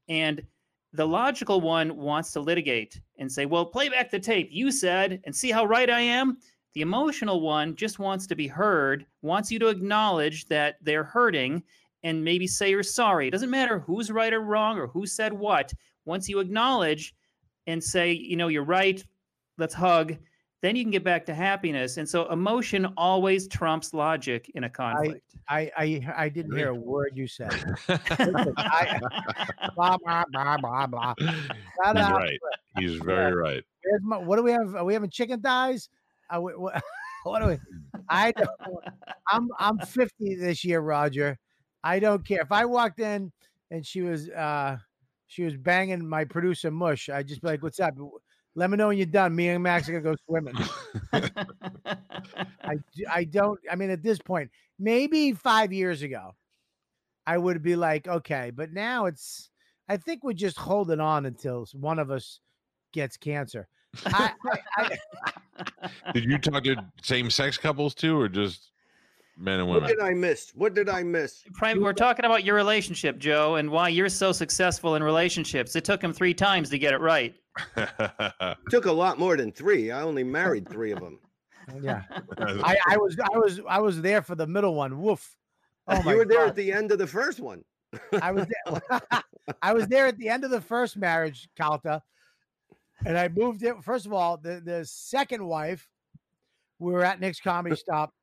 and 0.10 0.44
the 0.94 1.08
logical 1.08 1.60
one 1.60 1.98
wants 1.98 2.32
to 2.32 2.40
litigate 2.40 3.02
and 3.18 3.32
say, 3.32 3.46
well, 3.46 3.66
play 3.66 3.90
back 3.90 4.12
the 4.12 4.20
tape. 4.20 4.50
You 4.52 4.72
said, 4.72 5.22
and 5.24 5.36
see 5.36 5.50
how 5.52 5.66
right 5.66 5.90
I 5.90 6.02
am. 6.02 6.38
The 6.74 6.82
emotional 6.82 7.42
one 7.42 7.76
just 7.76 8.00
wants 8.00 8.28
to 8.28 8.36
be 8.36 8.48
heard, 8.48 9.06
wants 9.22 9.52
you 9.52 9.60
to 9.60 9.68
acknowledge 9.68 10.46
that 10.46 10.78
they're 10.82 11.04
hurting 11.04 11.64
and 12.04 12.24
maybe 12.24 12.48
say 12.48 12.70
you're 12.70 12.84
sorry. 12.84 13.28
It 13.28 13.32
doesn't 13.32 13.50
matter 13.50 13.80
who's 13.80 14.12
right 14.12 14.34
or 14.34 14.42
wrong 14.42 14.78
or 14.78 14.88
who 14.88 15.06
said 15.06 15.34
what. 15.34 15.74
Once 16.06 16.28
you 16.30 16.40
acknowledge 16.40 17.16
and 17.68 17.84
say, 17.84 18.12
you 18.12 18.36
know, 18.36 18.48
you're 18.48 18.64
right, 18.64 19.04
let's 19.58 19.74
hug, 19.74 20.18
then 20.62 20.76
you 20.76 20.84
can 20.84 20.92
get 20.92 21.04
back 21.04 21.26
to 21.26 21.34
happiness. 21.34 21.98
And 21.98 22.08
so 22.08 22.30
emotion 22.30 22.88
always 22.96 23.48
trumps 23.48 23.94
logic 23.94 24.50
in 24.56 24.64
a 24.64 24.70
conflict. 24.70 25.36
I 25.50 25.70
I 25.78 26.14
I 26.16 26.30
didn't 26.30 26.56
hear 26.56 26.70
a 26.70 26.76
word 26.76 27.12
you 27.16 27.28
said. 27.28 27.54
he's 27.88 27.98
I- 28.58 29.00
Blah 29.76 29.98
blah 29.98 30.24
blah 30.32 30.58
blah 30.58 30.88
blah. 30.88 31.14
Shut 31.20 31.98
up. 31.98 32.14
right 32.14 32.40
he's 32.78 32.96
very 32.96 33.34
right 33.34 33.64
Where's 33.84 34.02
my, 34.04 34.18
what 34.18 34.38
do 34.38 34.44
we 34.44 34.52
have? 34.52 34.76
Are 34.76 34.86
we 34.86 34.94
having 34.94 35.10
chicken 35.10 35.42
thighs? 35.42 35.90
Are 36.30 36.42
we, 36.42 36.54
what, 36.54 36.82
what 37.24 37.42
do 37.42 37.48
we? 37.48 37.58
I 38.10 38.32
don't. 38.32 38.50
I'm 39.30 39.50
I'm 39.60 39.78
50 39.80 40.36
this 40.36 40.64
year, 40.64 40.80
Roger. 40.80 41.38
I 41.84 42.00
don't 42.00 42.26
care 42.26 42.42
if 42.42 42.52
I 42.52 42.66
walked 42.66 43.00
in 43.00 43.32
and 43.72 43.86
she 43.86 44.02
was 44.02 44.30
uh 44.30 44.78
she 45.34 45.44
was 45.44 45.58
banging 45.58 46.08
my 46.08 46.26
producer 46.26 46.70
Mush. 46.70 47.10
I'd 47.10 47.28
just 47.28 47.42
be 47.42 47.48
like, 47.48 47.64
"What's 47.64 47.80
up? 47.80 47.96
Let 48.54 48.70
me 48.70 48.78
know 48.78 48.90
when 48.90 48.98
you're 48.98 49.08
done. 49.08 49.36
Me 49.36 49.50
and 49.50 49.64
Max 49.64 49.90
are 49.90 50.00
gonna 50.00 50.04
go 50.04 50.16
swimming." 50.28 50.54
I 51.12 52.78
I 53.12 53.24
don't. 53.24 53.60
I 53.72 53.76
mean, 53.76 53.90
at 53.90 54.04
this 54.04 54.20
point, 54.20 54.52
maybe 54.78 55.34
five 55.34 55.74
years 55.74 56.04
ago, 56.04 56.36
I 57.26 57.40
would 57.40 57.64
be 57.64 57.76
like, 57.76 58.08
okay, 58.08 58.52
but 58.52 58.72
now 58.74 59.08
it's. 59.08 59.50
I 59.90 59.98
think 59.98 60.24
we're 60.24 60.34
just 60.34 60.58
holding 60.58 61.00
on 61.00 61.26
until 61.26 61.66
one 61.74 61.98
of 61.98 62.12
us 62.12 62.40
gets 62.94 63.18
cancer. 63.18 63.68
I, 64.06 64.32
I, 64.78 64.98
I, 65.82 66.12
Did 66.14 66.26
you 66.26 66.38
talk 66.38 66.64
to 66.64 66.76
same 67.02 67.32
sex 67.32 67.58
couples 67.58 67.96
too, 67.96 68.20
or 68.20 68.30
just 68.30 68.72
men 69.38 69.60
and 69.60 69.68
What 69.68 69.88
did 69.88 70.00
I 70.00 70.14
miss? 70.14 70.52
What 70.56 70.74
did 70.74 70.90
I 70.90 71.04
miss? 71.04 71.44
Prime, 71.54 71.82
we're 71.82 71.94
talking 71.94 72.26
about 72.26 72.44
your 72.44 72.56
relationship, 72.56 73.18
Joe, 73.18 73.56
and 73.56 73.70
why 73.70 73.90
you're 73.90 74.10
so 74.10 74.32
successful 74.32 74.96
in 74.96 75.04
relationships. 75.04 75.76
It 75.76 75.84
took 75.84 76.02
him 76.02 76.14
three 76.14 76.34
times 76.34 76.70
to 76.70 76.78
get 76.78 76.94
it 76.94 77.02
right. 77.02 77.36
Took 78.70 78.86
a 78.86 78.92
lot 78.92 79.20
more 79.20 79.38
than 79.38 79.52
three. 79.52 79.92
I 79.92 80.02
only 80.02 80.24
married 80.24 80.68
three 80.70 80.92
of 80.92 81.00
them. 81.00 81.20
Yeah. 81.82 82.02
I, 82.40 82.76
I 82.90 82.98
was 82.98 83.18
I 83.18 83.38
was 83.38 83.62
I 83.70 83.80
was 83.80 84.02
there 84.02 84.22
for 84.22 84.36
the 84.36 84.46
middle 84.46 84.76
one. 84.76 85.02
Woof. 85.02 85.38
Oh 85.88 86.04
my 86.04 86.12
you 86.12 86.18
were 86.18 86.26
there 86.26 86.40
God. 86.40 86.50
at 86.50 86.56
the 86.58 86.74
end 86.74 86.92
of 86.92 86.98
the 86.98 87.08
first 87.08 87.40
one. 87.40 87.64
I 88.22 88.34
was 88.34 88.48
there. 88.48 89.02
I 89.62 89.72
was 89.72 89.88
there 89.88 90.06
at 90.08 90.18
the 90.18 90.28
end 90.28 90.44
of 90.44 90.52
the 90.52 90.60
first 90.60 90.98
marriage, 90.98 91.48
Calta, 91.56 92.02
and 93.06 93.18
I 93.18 93.30
moved 93.30 93.64
it. 93.64 93.82
First 93.82 94.06
of 94.06 94.12
all, 94.12 94.36
the 94.36 94.60
the 94.60 94.84
second 94.84 95.46
wife, 95.48 95.88
we 96.80 96.92
were 96.92 97.06
at 97.06 97.22
Nick's 97.22 97.40
Comedy 97.40 97.78
Stop. 97.78 98.14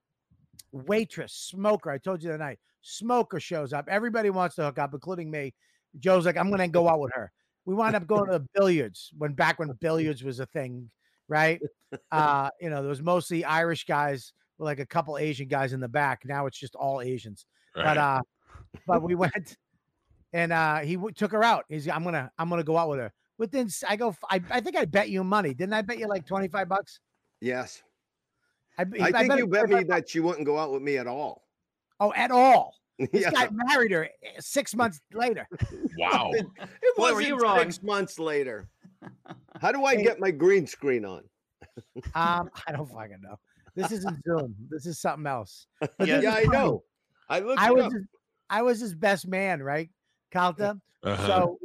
Waitress, 0.72 1.32
smoker. 1.32 1.90
I 1.90 1.98
told 1.98 2.22
you 2.22 2.30
the 2.30 2.38
night. 2.38 2.58
Smoker 2.82 3.40
shows 3.40 3.72
up. 3.72 3.86
Everybody 3.88 4.30
wants 4.30 4.56
to 4.56 4.64
hook 4.64 4.78
up, 4.78 4.94
including 4.94 5.30
me. 5.30 5.54
Joe's 5.98 6.24
like, 6.24 6.36
I'm 6.36 6.48
going 6.48 6.60
to 6.60 6.68
go 6.68 6.88
out 6.88 7.00
with 7.00 7.12
her. 7.14 7.32
We 7.66 7.74
wound 7.74 7.94
up 7.94 8.06
going 8.06 8.30
to 8.30 8.44
billiards 8.54 9.10
when 9.18 9.34
back 9.34 9.58
when 9.58 9.70
billiards 9.80 10.22
was 10.24 10.40
a 10.40 10.46
thing, 10.46 10.90
right? 11.28 11.60
Uh, 12.10 12.50
you 12.60 12.70
know, 12.70 12.80
there 12.80 12.88
was 12.88 13.02
mostly 13.02 13.44
Irish 13.44 13.84
guys 13.84 14.32
with 14.58 14.66
like 14.66 14.78
a 14.78 14.86
couple 14.86 15.18
Asian 15.18 15.48
guys 15.48 15.72
in 15.72 15.80
the 15.80 15.88
back. 15.88 16.22
Now 16.24 16.46
it's 16.46 16.58
just 16.58 16.74
all 16.74 17.00
Asians 17.00 17.46
but 17.74 17.96
uh 17.98 18.20
but 18.86 19.02
we 19.02 19.14
went 19.16 19.56
and 20.32 20.52
uh 20.52 20.78
he 20.78 20.96
w- 20.96 21.12
took 21.14 21.32
her 21.32 21.44
out 21.44 21.64
he's 21.68 21.88
i'm 21.88 22.04
gonna 22.04 22.30
i'm 22.38 22.48
gonna 22.48 22.64
go 22.64 22.76
out 22.76 22.88
with 22.88 22.98
her 22.98 23.12
within 23.38 23.68
I 23.88 23.96
go 23.96 24.14
I, 24.28 24.40
I 24.50 24.60
think 24.60 24.76
i 24.76 24.84
bet 24.84 25.08
you 25.08 25.22
money 25.24 25.54
didn't 25.54 25.74
i 25.74 25.82
bet 25.82 25.98
you 25.98 26.08
like 26.08 26.26
25 26.26 26.68
bucks 26.68 27.00
Yes. 27.40 27.82
I, 28.80 28.84
b- 28.84 29.00
I 29.00 29.12
think 29.12 29.28
bet 29.28 29.38
you 29.38 29.46
bet 29.46 29.66
25 29.66 29.78
me 29.78 29.84
that 29.94 30.08
she 30.08 30.20
wouldn't 30.20 30.46
go 30.46 30.58
out 30.58 30.72
with 30.72 30.82
me 30.82 30.96
at 30.98 31.06
all. 31.06 31.44
oh 32.00 32.12
at 32.14 32.30
all 32.30 32.74
this 32.98 33.08
yeah. 33.22 33.30
guy 33.30 33.48
married 33.52 33.90
her 33.92 34.04
eh, 34.22 34.28
six 34.40 34.74
months 34.74 35.00
later 35.12 35.46
wow. 35.98 36.30
It 36.34 36.46
were 36.98 37.14
wasn't 37.14 37.28
you 37.28 37.38
wrong. 37.38 37.58
six 37.58 37.82
months 37.82 38.18
later. 38.18 38.68
How 39.60 39.72
do 39.72 39.84
I 39.84 39.96
get 39.96 40.20
my 40.20 40.30
green 40.30 40.66
screen 40.66 41.04
on? 41.04 41.22
um 42.14 42.50
i 42.66 42.72
don't 42.72 42.90
fucking 42.90 43.20
know 43.22 43.36
this 43.74 43.90
isn't 43.92 44.18
zoom 44.26 44.54
this 44.68 44.84
is 44.86 44.98
something 45.00 45.26
else 45.26 45.66
But 45.80 45.92
Yeah. 46.00 46.20
Yeah, 46.20 46.34
I 46.34 46.42
know. 46.44 46.82
I 47.28 47.38
looked 47.40 47.60
i 47.60 47.68
it 47.68 47.74
was 47.74 47.84
up. 47.86 47.92
his, 47.92 48.02
i 48.50 48.62
was 48.62 48.80
his 48.80 48.94
best 48.94 49.26
man 49.28 49.62
right 49.62 49.88
Calta? 50.30 50.78
Uh-huh. 51.02 51.26
So 51.26 51.58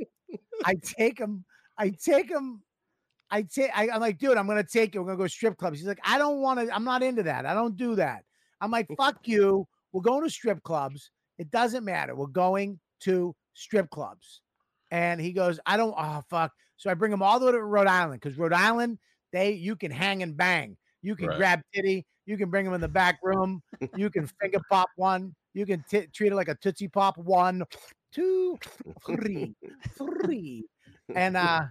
I 0.64 0.76
take 0.82 1.20
him, 1.20 1.44
I 1.78 1.90
take 1.90 2.30
him, 2.30 2.62
I 3.32 3.42
take, 3.44 3.72
I, 3.76 3.90
I'm 3.90 4.02
like, 4.02 4.18
dude, 4.18 4.38
I'm 4.38 4.48
gonna 4.48 4.64
take 4.64 4.94
you. 4.94 5.02
We're 5.02 5.08
gonna 5.08 5.18
go 5.18 5.28
strip 5.28 5.58
clubs. 5.58 5.80
He's 5.80 5.88
like, 5.88 6.00
I 6.04 6.18
don't 6.18 6.40
want 6.40 6.60
to, 6.60 6.74
I'm 6.74 6.84
not 6.84 7.04
into 7.04 7.24
that. 7.24 7.46
I 7.46 7.54
don't 7.54 7.76
do 7.76 7.96
that. 7.96 8.24
I'm 8.62 8.72
like, 8.72 8.88
fuck 8.98 9.28
you. 9.28 9.68
We're 9.92 10.02
going 10.02 10.24
to 10.24 10.30
strip 10.30 10.62
clubs. 10.64 11.12
It 11.38 11.52
doesn't 11.52 11.86
matter. 11.86 12.16
We're 12.16 12.28
going 12.28 12.80
to 13.02 13.36
strip 13.54 13.90
clubs. 13.90 14.42
And 14.92 15.20
he 15.20 15.32
goes, 15.32 15.60
I 15.66 15.78
don't, 15.78 15.94
oh 15.98 16.22
fuck. 16.30 16.52
So 16.78 16.90
I 16.90 16.94
bring 16.94 17.12
him 17.12 17.22
all 17.22 17.40
the 17.40 17.46
way 17.46 17.52
to 17.54 17.64
Rhode 17.64 17.88
Island 17.88 18.22
because 18.22 18.38
Rhode 18.38 18.54
Island, 18.54 18.98
they 19.32 19.52
you 19.52 19.76
can 19.76 19.92
hang 19.92 20.24
and 20.24 20.36
bang. 20.36 20.78
You 21.02 21.16
can 21.16 21.28
Right. 21.28 21.38
grab 21.38 21.62
titty. 21.74 22.06
You 22.26 22.38
can 22.38 22.50
bring 22.50 22.66
him 22.66 22.74
in 22.74 22.82
the 22.82 22.88
back 22.88 23.20
room. 23.24 23.62
You 23.96 24.10
can 24.10 24.28
finger 24.42 24.60
pop 24.70 24.90
one. 24.96 25.36
You 25.54 25.66
can 25.66 25.84
t- 25.90 26.08
treat 26.08 26.32
it 26.32 26.36
like 26.36 26.50
a 26.50 26.56
tootsie 26.56 26.88
pop. 26.88 27.18
One, 27.18 27.64
two, 28.12 28.58
three, 29.06 29.56
three. 29.98 30.66
And 31.14 31.38
uh, 31.38 31.64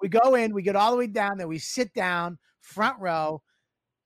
we 0.00 0.08
go 0.08 0.34
in. 0.34 0.54
We 0.54 0.62
get 0.62 0.76
all 0.76 0.92
the 0.92 0.96
way 0.96 1.06
down 1.06 1.38
there. 1.38 1.48
We 1.48 1.58
sit 1.58 1.92
down, 1.92 2.38
front 2.60 2.98
row. 3.00 3.42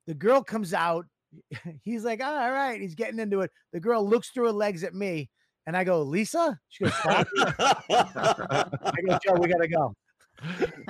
The 0.07 0.15
girl 0.15 0.43
comes 0.43 0.75
out. 0.75 1.07
He's 1.83 2.05
like, 2.05 2.21
"Oh, 2.23 2.27
all 2.27 2.53
right. 2.53 2.81
He's 2.81 2.95
getting 2.95 3.21
into 3.21 3.41
it. 3.41 3.51
The 3.73 3.81
girl 3.81 4.07
looks 4.07 4.31
through 4.31 4.47
her 4.47 4.53
legs 4.53 4.83
at 4.85 4.95
me, 4.95 5.31
and 5.67 5.77
I 5.77 5.85
go, 5.85 6.03
Lisa. 6.03 6.59
She 6.69 6.85
goes? 6.85 6.93
I 7.05 7.25
go, 9.07 9.19
Joe, 9.25 9.35
we 9.39 9.49
gotta 9.49 9.69
go. 9.69 9.95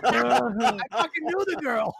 I 0.05 0.79
fucking 0.91 1.25
knew 1.25 1.45
the 1.47 1.59
girl. 1.63 1.95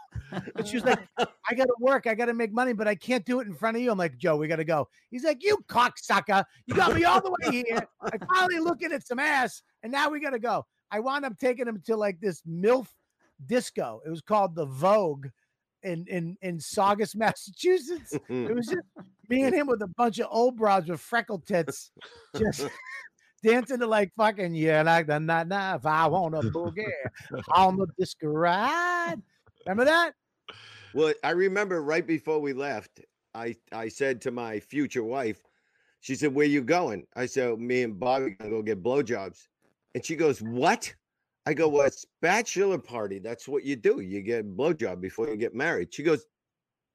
And 0.55 0.67
she 0.67 0.77
was 0.77 0.85
like, 0.85 0.99
I 1.17 1.53
gotta 1.55 1.73
work, 1.79 2.07
I 2.07 2.15
gotta 2.15 2.33
make 2.33 2.51
money, 2.51 2.73
but 2.73 2.87
I 2.87 2.95
can't 2.95 3.23
do 3.25 3.39
it 3.39 3.47
in 3.47 3.53
front 3.53 3.77
of 3.77 3.83
you. 3.83 3.91
I'm 3.91 3.97
like, 3.97 4.17
Joe, 4.17 4.37
we 4.37 4.47
gotta 4.47 4.63
go. 4.63 4.87
He's 5.11 5.23
like, 5.23 5.43
You 5.43 5.57
cocksucker. 5.67 6.43
You 6.65 6.75
got 6.75 6.95
me 6.95 7.03
all 7.03 7.21
the 7.21 7.31
way 7.31 7.63
here. 7.67 7.87
I 8.01 8.17
finally 8.33 8.59
looking 8.59 8.91
at 8.91 9.05
some 9.05 9.19
ass, 9.19 9.61
and 9.83 9.91
now 9.91 10.09
we 10.09 10.19
gotta 10.19 10.39
go. 10.39 10.65
I 10.93 10.99
wound 10.99 11.25
up 11.25 11.39
taking 11.39 11.67
him 11.67 11.81
to 11.87 11.95
like 11.95 12.21
this 12.21 12.43
MILF 12.47 12.87
disco. 13.47 13.99
It 14.05 14.11
was 14.11 14.21
called 14.21 14.53
the 14.53 14.67
Vogue 14.67 15.25
in 15.81 16.05
in 16.07 16.37
in 16.43 16.59
Saugus, 16.59 17.15
Massachusetts. 17.15 18.13
It 18.29 18.55
was 18.55 18.67
just 18.67 18.85
me 19.27 19.43
and 19.43 19.55
him 19.55 19.65
with 19.65 19.81
a 19.81 19.87
bunch 19.87 20.19
of 20.19 20.27
old 20.29 20.55
broads 20.55 20.87
with 20.87 21.01
freckle 21.01 21.39
tits, 21.39 21.91
just 22.37 22.67
dancing 23.43 23.79
to 23.79 23.87
like 23.87 24.13
fucking 24.15 24.53
yeah, 24.53 24.83
like 24.83 25.07
the 25.07 25.19
night 25.19 25.47
night. 25.47 25.77
If 25.77 25.85
I 25.87 26.07
want 26.07 26.35
a 26.35 26.41
boogie 26.41 26.85
on 27.51 27.77
the 27.77 27.87
disco 27.97 28.27
ride. 28.27 29.17
Remember 29.65 29.85
that? 29.85 30.13
Well, 30.93 31.13
I 31.23 31.31
remember 31.31 31.81
right 31.81 32.05
before 32.05 32.39
we 32.39 32.53
left, 32.53 33.01
I 33.33 33.55
I 33.71 33.87
said 33.87 34.21
to 34.21 34.31
my 34.31 34.59
future 34.59 35.03
wife, 35.03 35.41
she 36.01 36.13
said, 36.13 36.35
"Where 36.35 36.45
you 36.45 36.61
going?" 36.61 37.07
I 37.15 37.25
said, 37.25 37.57
"Me 37.59 37.81
and 37.81 37.99
Bobby 37.99 38.31
gonna 38.31 38.51
go 38.51 38.61
get 38.61 38.83
blowjobs," 38.83 39.47
and 39.95 40.05
she 40.05 40.15
goes, 40.15 40.41
"What?" 40.41 40.93
I 41.45 41.53
go, 41.53 41.67
"Well, 41.67 41.85
it's 41.85 42.05
bachelor 42.21 42.77
party. 42.77 43.19
That's 43.19 43.47
what 43.47 43.63
you 43.63 43.75
do. 43.75 43.99
You 43.99 44.21
get 44.21 44.41
a 44.41 44.43
blowjob 44.43 45.01
before 45.01 45.27
you 45.29 45.35
get 45.35 45.53
married." 45.53 45.93
She 45.93 46.03
goes, 46.03 46.25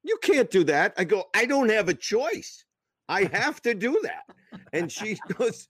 "You 0.03 0.17
can't 0.21 0.49
do 0.49 0.63
that." 0.65 0.93
I 0.97 1.03
go, 1.03 1.25
"I 1.35 1.45
don't 1.45 1.69
have 1.69 1.89
a 1.89 1.93
choice. 1.93 2.65
I 3.07 3.23
have 3.33 3.61
to 3.63 3.73
do 3.73 3.99
that." 4.03 4.23
And 4.73 4.91
she 4.91 5.17
goes, 5.37 5.67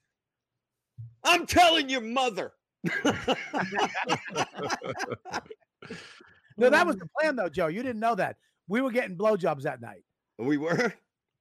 "I'm 1.24 1.46
telling 1.46 1.88
your 1.88 2.02
mother." 2.02 2.52
No, 6.56 6.70
that 6.70 6.86
was 6.86 6.96
the 6.96 7.08
plan 7.18 7.36
though, 7.36 7.48
Joe. 7.48 7.68
You 7.68 7.82
didn't 7.82 8.00
know 8.00 8.14
that. 8.14 8.36
We 8.68 8.80
were 8.80 8.90
getting 8.90 9.16
blowjobs 9.16 9.62
that 9.62 9.80
night. 9.80 10.04
we 10.38 10.56
were. 10.56 10.92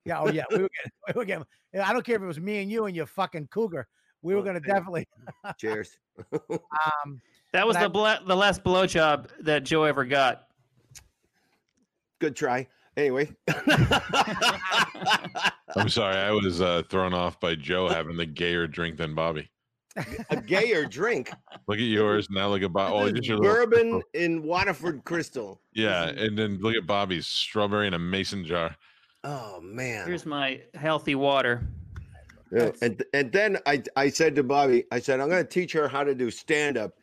Yeah, 0.06 0.22
oh 0.22 0.30
yeah, 0.30 0.46
we 0.50 0.58
were 0.58 0.70
getting. 0.70 0.92
We 1.08 1.14
were 1.16 1.26
getting 1.26 1.46
I 1.84 1.94
don't 1.94 2.04
care 2.06 2.16
if 2.16 2.22
it 2.22 2.26
was 2.26 2.40
me 2.40 2.62
and 2.62 2.72
you 2.72 2.86
and 2.86 2.96
your 2.96 3.06
fucking 3.06 3.48
cougar. 3.48 3.88
We 4.22 4.34
were 4.36 4.42
Oh, 4.42 4.44
gonna 4.44 4.60
definitely. 4.60 5.08
Cheers. 5.58 5.98
Um, 6.52 7.22
That 7.54 7.66
was 7.66 7.76
But 7.76 7.80
I- 7.82 7.84
the 7.86 7.90
bla- 7.90 8.22
the 8.28 8.36
last 8.36 8.64
blowjob 8.64 9.30
that 9.42 9.64
Joe 9.64 9.84
ever 9.84 10.06
got. 10.06 10.44
Good 12.20 12.36
try. 12.36 12.68
Anyway. 12.98 13.32
I'm 15.76 15.90
sorry. 15.90 16.18
I 16.18 16.32
was 16.32 16.62
uh, 16.62 16.84
thrown 16.90 17.14
off 17.14 17.40
by 17.40 17.56
Joe 17.56 17.88
having 17.88 18.18
the 18.18 18.26
gayer 18.26 18.68
drink 18.68 18.98
than 18.98 19.16
Bobby. 19.16 19.50
a 20.30 20.36
gayer 20.42 20.86
drink. 20.86 21.32
Look 21.68 21.78
at 21.78 21.84
yours. 21.84 22.28
Now 22.30 22.50
look 22.50 22.62
at 22.62 22.72
Bobby. 22.74 22.94
Oh, 22.96 23.06
is 23.18 23.28
your 23.28 23.40
bourbon 23.42 23.92
crystal. 23.92 24.02
in 24.14 24.44
Waterford 24.44 25.04
Crystal. 25.06 25.62
Yeah. 25.74 26.10
And 26.10 26.38
then 26.38 26.58
look 26.60 26.76
at 26.76 26.86
Bobby's 26.86 27.28
strawberry 27.28 27.88
in 27.88 27.94
a 27.94 28.00
mason 28.00 28.46
jar. 28.46 28.76
Oh 29.24 29.60
man. 29.62 30.06
Here's 30.08 30.26
my 30.26 30.62
healthy 30.74 31.16
water. 31.16 31.68
Yeah, 32.52 32.72
And 32.82 33.04
and 33.14 33.32
then 33.32 33.58
I 33.66 33.84
I 33.96 34.10
said 34.10 34.36
to 34.36 34.44
Bobby, 34.44 34.86
I 34.92 35.00
said, 35.00 35.20
I'm 35.20 35.30
gonna 35.30 35.44
teach 35.44 35.72
her 35.74 35.88
how 35.88 36.04
to 36.04 36.16
do 36.16 36.32
stand-up. 36.32 36.94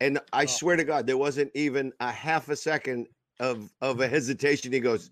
And 0.00 0.18
I 0.32 0.44
oh. 0.44 0.46
swear 0.46 0.76
to 0.76 0.84
God, 0.84 1.06
there 1.06 1.16
wasn't 1.16 1.50
even 1.54 1.92
a 2.00 2.10
half 2.10 2.48
a 2.48 2.56
second 2.56 3.06
of 3.40 3.70
of 3.80 4.00
a 4.00 4.08
hesitation. 4.08 4.72
He 4.72 4.80
goes, 4.80 5.10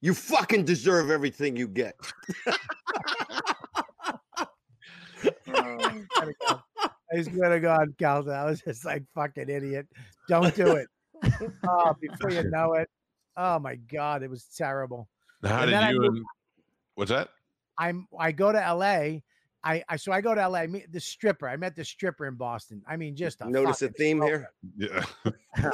You 0.00 0.14
fucking 0.14 0.64
deserve 0.64 1.10
everything 1.10 1.56
you 1.56 1.68
get. 1.68 1.94
Oh, 5.48 6.04
I 7.12 7.22
swear 7.22 7.50
to 7.50 7.60
God, 7.60 7.94
Calta, 7.98 8.32
I 8.32 8.44
was 8.44 8.60
just 8.60 8.84
like 8.84 9.04
fucking 9.14 9.48
idiot. 9.48 9.86
Don't 10.28 10.54
do 10.54 10.72
it. 10.72 10.88
oh, 11.68 11.94
before 12.00 12.30
you 12.30 12.50
know 12.50 12.74
it. 12.74 12.88
Oh 13.36 13.58
my 13.58 13.76
God, 13.76 14.22
it 14.22 14.30
was 14.30 14.44
terrible. 14.56 15.08
How 15.42 15.60
And 15.60 15.66
did 15.66 15.74
then 15.74 15.84
I 15.84 15.90
you 15.90 16.04
and 16.04 16.24
what's 16.94 17.10
that? 17.10 17.28
I'm 17.78 18.06
I 18.18 18.32
go 18.32 18.52
to 18.52 18.58
LA. 18.58 19.20
I, 19.66 19.82
I 19.88 19.96
so 19.96 20.12
I 20.12 20.20
go 20.20 20.34
to 20.34 20.48
LA. 20.48 20.60
I 20.60 20.66
Meet 20.66 20.92
the 20.92 21.00
stripper. 21.00 21.48
I 21.48 21.56
met 21.56 21.74
the 21.74 21.84
stripper 21.84 22.26
in 22.26 22.34
Boston. 22.34 22.82
I 22.86 22.96
mean, 22.96 23.16
just 23.16 23.40
a 23.40 23.48
Notice 23.48 23.82
a 23.82 23.88
theme 23.88 24.18
smoker. 24.18 24.50
here. 24.76 25.04
Yeah. 25.56 25.70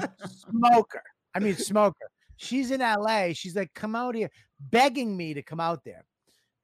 Smoker. 0.26 1.02
I 1.34 1.40
mean, 1.40 1.54
smoker. 1.56 2.10
She's 2.36 2.70
in 2.70 2.80
LA. 2.80 3.32
She's 3.32 3.54
like, 3.54 3.74
come 3.74 3.94
out 3.94 4.14
here, 4.14 4.30
begging 4.58 5.16
me 5.16 5.34
to 5.34 5.42
come 5.42 5.60
out 5.60 5.84
there. 5.84 6.04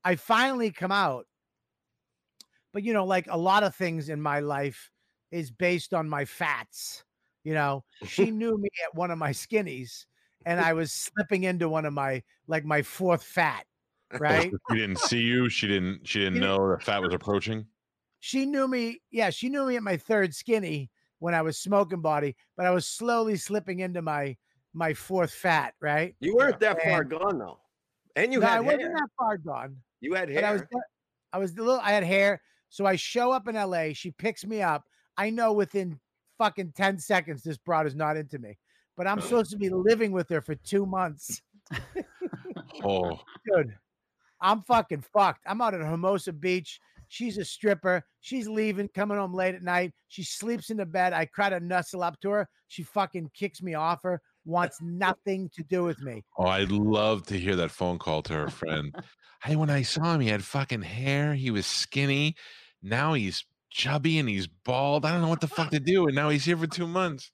I 0.04 0.16
finally 0.16 0.70
come 0.70 0.92
out. 0.92 1.26
But 2.72 2.82
you 2.82 2.92
know, 2.92 3.04
like 3.04 3.26
a 3.30 3.38
lot 3.38 3.62
of 3.62 3.74
things 3.74 4.08
in 4.08 4.20
my 4.20 4.40
life 4.40 4.90
is 5.30 5.50
based 5.50 5.94
on 5.94 6.08
my 6.08 6.24
fats. 6.24 7.04
You 7.44 7.54
know, 7.54 7.84
she 8.06 8.30
knew 8.30 8.56
me 8.56 8.68
at 8.84 8.94
one 8.94 9.10
of 9.10 9.18
my 9.18 9.30
skinnies, 9.30 10.06
and 10.46 10.60
I 10.60 10.72
was 10.72 10.92
slipping 10.92 11.44
into 11.44 11.68
one 11.68 11.84
of 11.84 11.92
my 11.92 12.22
like 12.46 12.64
my 12.64 12.82
fourth 12.82 13.22
fat, 13.22 13.64
right? 14.18 14.50
She 14.70 14.76
didn't 14.76 14.98
see 14.98 15.20
you. 15.20 15.48
She 15.48 15.66
didn't. 15.66 16.06
She 16.06 16.20
didn't 16.20 16.34
She 16.34 16.40
didn't- 16.40 16.40
know 16.40 16.76
the 16.76 16.78
fat 16.82 17.02
was 17.02 17.12
approaching. 17.14 17.66
she 18.20 18.46
knew 18.46 18.66
me. 18.68 19.00
Yeah, 19.10 19.30
she 19.30 19.48
knew 19.48 19.66
me 19.66 19.76
at 19.76 19.82
my 19.82 19.96
third 19.96 20.34
skinny 20.34 20.90
when 21.18 21.34
I 21.34 21.42
was 21.42 21.58
smoking 21.58 22.00
body, 22.00 22.36
but 22.56 22.66
I 22.66 22.70
was 22.70 22.86
slowly 22.86 23.36
slipping 23.36 23.80
into 23.80 24.02
my 24.02 24.36
my 24.72 24.92
fourth 24.94 25.32
fat, 25.32 25.74
right? 25.80 26.14
You 26.20 26.34
weren't 26.36 26.58
that 26.60 26.82
far 26.82 27.04
gone 27.04 27.38
though. 27.38 27.60
And 28.16 28.32
you 28.32 28.40
no, 28.40 28.46
I 28.46 28.50
had 28.56 28.64
wasn't 28.66 28.82
that 28.94 29.08
far 29.18 29.36
gone. 29.38 29.76
You 30.00 30.14
had 30.14 30.32
But 30.34 30.44
I 30.44 30.52
was 30.52 30.60
hair. 30.62 30.82
I 31.32 31.38
was 31.38 31.52
a 31.52 31.56
little 31.56 31.80
I 31.82 31.90
had 31.92 32.04
hair. 32.04 32.40
So 32.70 32.86
I 32.86 32.96
show 32.96 33.30
up 33.30 33.46
in 33.48 33.54
LA. 33.54 33.92
She 33.92 34.10
picks 34.10 34.44
me 34.44 34.62
up. 34.62 34.84
I 35.16 35.30
know 35.30 35.52
within 35.52 36.00
fucking 36.38 36.72
10 36.72 36.98
seconds 36.98 37.42
this 37.44 37.56
broad 37.56 37.86
is 37.86 37.94
not 37.94 38.16
into 38.16 38.38
me. 38.40 38.58
But 38.96 39.06
I'm 39.06 39.20
supposed 39.20 39.50
to 39.52 39.56
be 39.56 39.68
living 39.70 40.10
with 40.12 40.28
her 40.30 40.40
for 40.40 40.54
two 40.56 40.84
months. 40.86 41.40
Oh, 42.82 43.18
Dude, 43.46 43.74
I'm 44.44 44.60
fucking 44.62 45.04
fucked. 45.10 45.40
I'm 45.46 45.62
out 45.62 45.72
at 45.72 45.80
Hermosa 45.80 46.32
Beach. 46.34 46.78
She's 47.08 47.38
a 47.38 47.44
stripper. 47.46 48.04
She's 48.20 48.46
leaving, 48.46 48.88
coming 48.88 49.16
home 49.16 49.32
late 49.32 49.54
at 49.54 49.62
night. 49.62 49.92
She 50.08 50.22
sleeps 50.22 50.68
in 50.68 50.76
the 50.76 50.84
bed. 50.84 51.14
I 51.14 51.24
try 51.34 51.48
to 51.48 51.60
nuzzle 51.60 52.02
up 52.02 52.20
to 52.20 52.30
her. 52.30 52.48
She 52.68 52.82
fucking 52.82 53.30
kicks 53.34 53.62
me 53.62 53.72
off 53.72 54.02
her, 54.02 54.20
wants 54.44 54.78
nothing 54.82 55.50
to 55.54 55.62
do 55.62 55.82
with 55.84 56.00
me. 56.02 56.24
oh, 56.36 56.46
I'd 56.46 56.70
love 56.70 57.24
to 57.26 57.38
hear 57.38 57.56
that 57.56 57.70
phone 57.70 57.98
call 57.98 58.20
to 58.22 58.34
her 58.34 58.48
friend. 58.48 58.94
hey, 59.42 59.56
when 59.56 59.70
I 59.70 59.80
saw 59.80 60.14
him, 60.14 60.20
he 60.20 60.28
had 60.28 60.44
fucking 60.44 60.82
hair. 60.82 61.34
He 61.34 61.50
was 61.50 61.64
skinny. 61.66 62.36
Now 62.82 63.14
he's 63.14 63.46
chubby 63.70 64.18
and 64.18 64.28
he's 64.28 64.46
bald. 64.46 65.06
I 65.06 65.12
don't 65.12 65.22
know 65.22 65.28
what 65.28 65.40
the 65.40 65.48
fuck 65.48 65.70
to 65.70 65.80
do. 65.80 66.06
And 66.06 66.14
now 66.14 66.28
he's 66.28 66.44
here 66.44 66.58
for 66.58 66.66
two 66.66 66.86
months. 66.86 67.32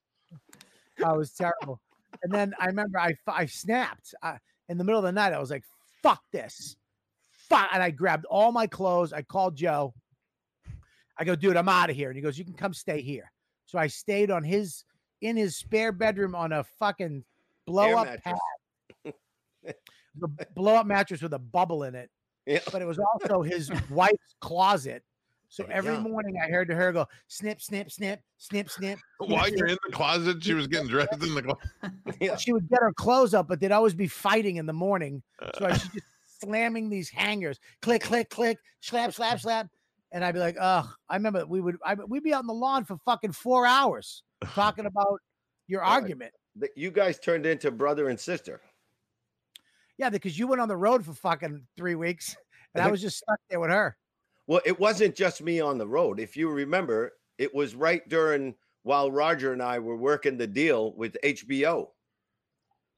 Oh, 1.03 1.15
it 1.15 1.19
was 1.19 1.33
terrible. 1.33 1.81
And 2.23 2.33
then 2.33 2.55
I 2.61 2.67
remember 2.67 3.01
I 3.01 3.15
I 3.27 3.47
snapped 3.47 4.15
uh, 4.23 4.37
in 4.69 4.79
the 4.79 4.85
middle 4.85 4.99
of 5.01 5.05
the 5.05 5.13
night. 5.13 5.33
I 5.33 5.39
was 5.39 5.51
like, 5.51 5.65
"Fuck 6.03 6.23
this, 6.33 6.77
fuck!" 7.51 7.69
And 7.73 7.83
I 7.83 7.91
grabbed 7.91 8.25
all 8.27 8.53
my 8.53 8.67
clothes. 8.67 9.13
I 9.13 9.23
called 9.23 9.57
Joe. 9.57 9.93
I 11.19 11.25
go, 11.25 11.35
"Dude, 11.37 11.57
I'm 11.57 11.69
out 11.69 11.91
of 11.91 11.97
here." 11.97 12.09
And 12.09 12.17
he 12.17 12.23
goes, 12.23 12.39
"You 12.39 12.45
can 12.45 12.55
come 12.55 12.73
stay 12.73 13.03
here." 13.03 13.31
So 13.67 13.79
I 13.79 13.87
stayed 13.89 14.31
on 14.31 14.43
his 14.43 14.85
in 15.21 15.37
his 15.37 15.57
spare 15.57 15.93
bedroom 15.93 16.35
on 16.35 16.53
a 16.53 16.65
fucking 16.65 17.23
blow 17.67 17.89
Air 17.89 17.97
up 17.99 18.07
mattress. 18.07 18.41
pad, 19.05 19.15
the 20.17 20.29
blow 20.55 20.75
up 20.77 20.87
mattress 20.87 21.21
with 21.23 21.35
a 21.35 21.39
bubble 21.39 21.83
in 21.85 21.95
it. 21.95 22.11
Yeah. 22.47 22.61
But 22.73 22.81
it 22.83 22.87
was 22.87 22.99
also 22.99 23.43
his 23.43 23.71
wife's 23.91 24.35
closet. 24.41 25.05
So 25.51 25.65
every 25.71 25.93
Yeah. 25.95 26.01
morning 26.01 26.37
I 26.43 26.49
heard 26.49 26.69
her 26.71 26.93
go 26.93 27.07
snip, 27.29 27.61
snip, 27.61 27.91
snip, 27.91 28.21
snip, 28.39 28.71
snip. 28.71 28.99
While 29.19 29.45
snip, 29.45 29.59
you're 29.59 29.67
in 29.69 29.79
the 29.87 29.93
closet, 29.93 30.43
she 30.43 30.55
was 30.55 30.67
getting 30.69 30.89
dressed 30.89 31.13
in 31.13 31.35
the 31.35 31.43
closet. 31.43 31.93
Yeah. 32.21 32.37
she 32.37 32.53
would 32.53 32.69
get 32.69 32.79
her 32.81 32.93
clothes 32.93 33.35
up, 33.35 33.47
but 33.49 33.61
they'd 33.61 33.73
always 33.73 33.95
be 33.95 34.07
fighting 34.07 34.57
in 34.57 34.67
the 34.67 34.73
morning. 34.73 35.23
Uh. 35.41 35.51
So 35.59 35.67
I 35.67 35.73
she's 35.75 35.89
just 35.93 36.07
slamming 36.45 36.89
these 36.89 37.09
hangers, 37.09 37.59
click, 37.83 38.03
click, 38.03 38.31
click, 38.31 38.59
slap, 38.81 39.13
slap, 39.13 39.41
slap. 39.41 39.69
And 40.13 40.25
I'd 40.25 40.35
be 40.35 40.41
like, 40.41 40.57
ugh. 40.59 40.87
I 41.09 41.17
remember 41.17 41.47
we 41.47 41.61
would 41.61 41.77
I, 41.85 41.95
we'd 41.95 42.23
be 42.23 42.35
out 42.35 42.41
on 42.41 42.47
the 42.47 42.55
lawn 42.55 42.85
for 42.85 42.97
fucking 43.05 43.33
four 43.33 43.67
hours 43.67 44.23
talking 44.55 44.87
about 44.87 45.21
your 45.69 45.83
Right. 45.83 45.91
argument. 45.91 46.33
That 46.57 46.71
You 46.77 46.91
guys 46.91 47.19
turned 47.19 47.47
into 47.47 47.71
brother 47.71 48.09
and 48.09 48.19
sister. 48.19 48.61
Yeah, 49.99 50.11
because 50.11 50.39
you 50.39 50.47
went 50.47 50.61
on 50.61 50.69
the 50.69 50.77
road 50.77 51.05
for 51.05 51.13
fucking 51.13 51.67
three 51.77 51.95
weeks 51.95 52.37
and 52.75 52.83
I 52.85 52.91
was 52.91 53.01
just 53.01 53.19
stuck 53.19 53.39
there 53.49 53.61
with 53.61 53.71
her. 53.71 53.97
Well, 54.47 54.61
it 54.65 54.81
wasn't 54.81 55.15
just 55.15 55.43
me 55.43 55.61
on 55.61 55.79
the 55.79 55.87
road. 55.87 56.19
If 56.19 56.37
you 56.37 56.51
remember, 56.51 57.13
it 57.39 57.55
was 57.55 57.75
right 57.77 58.07
during 58.09 58.55
while 58.83 59.13
Roger 59.13 59.53
and 59.53 59.63
I 59.63 59.79
were 59.79 59.97
working 59.97 60.37
the 60.37 60.47
deal 60.47 60.93
with 60.95 61.17
HBO. 61.23 61.89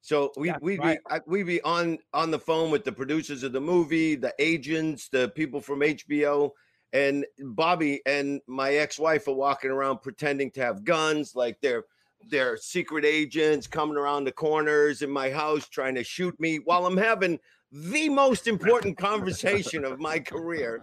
So 0.02 0.32
we 0.36 0.52
we'd 0.60 0.80
right. 0.80 0.98
be 1.08 1.16
we'd 1.26 1.46
be 1.46 1.62
on 1.62 1.98
on 2.12 2.32
the 2.32 2.38
phone 2.38 2.72
with 2.72 2.84
the 2.84 2.90
producers 2.90 3.44
of 3.44 3.52
the 3.52 3.60
movie, 3.60 4.16
the 4.16 4.34
agents, 4.40 5.08
the 5.08 5.28
people 5.28 5.60
from 5.60 5.80
HBO, 5.80 6.50
and 6.92 7.24
Bobby 7.38 8.02
and 8.04 8.40
my 8.48 8.74
ex-wife 8.74 9.28
are 9.28 9.34
walking 9.34 9.70
around 9.70 10.02
pretending 10.02 10.50
to 10.52 10.60
have 10.60 10.84
guns, 10.84 11.36
like 11.36 11.60
they're 11.62 11.84
they're 12.28 12.56
secret 12.56 13.04
agents 13.04 13.68
coming 13.68 13.96
around 13.96 14.24
the 14.24 14.32
corners 14.32 15.02
in 15.02 15.10
my 15.10 15.30
house 15.30 15.68
trying 15.68 15.94
to 15.94 16.04
shoot 16.04 16.38
me 16.40 16.56
while 16.56 16.84
I'm 16.84 16.96
having 16.96 17.38
the 17.70 18.08
most 18.08 18.48
important 18.48 18.98
conversation 18.98 19.84
of 19.84 20.00
my 20.00 20.18
career. 20.18 20.82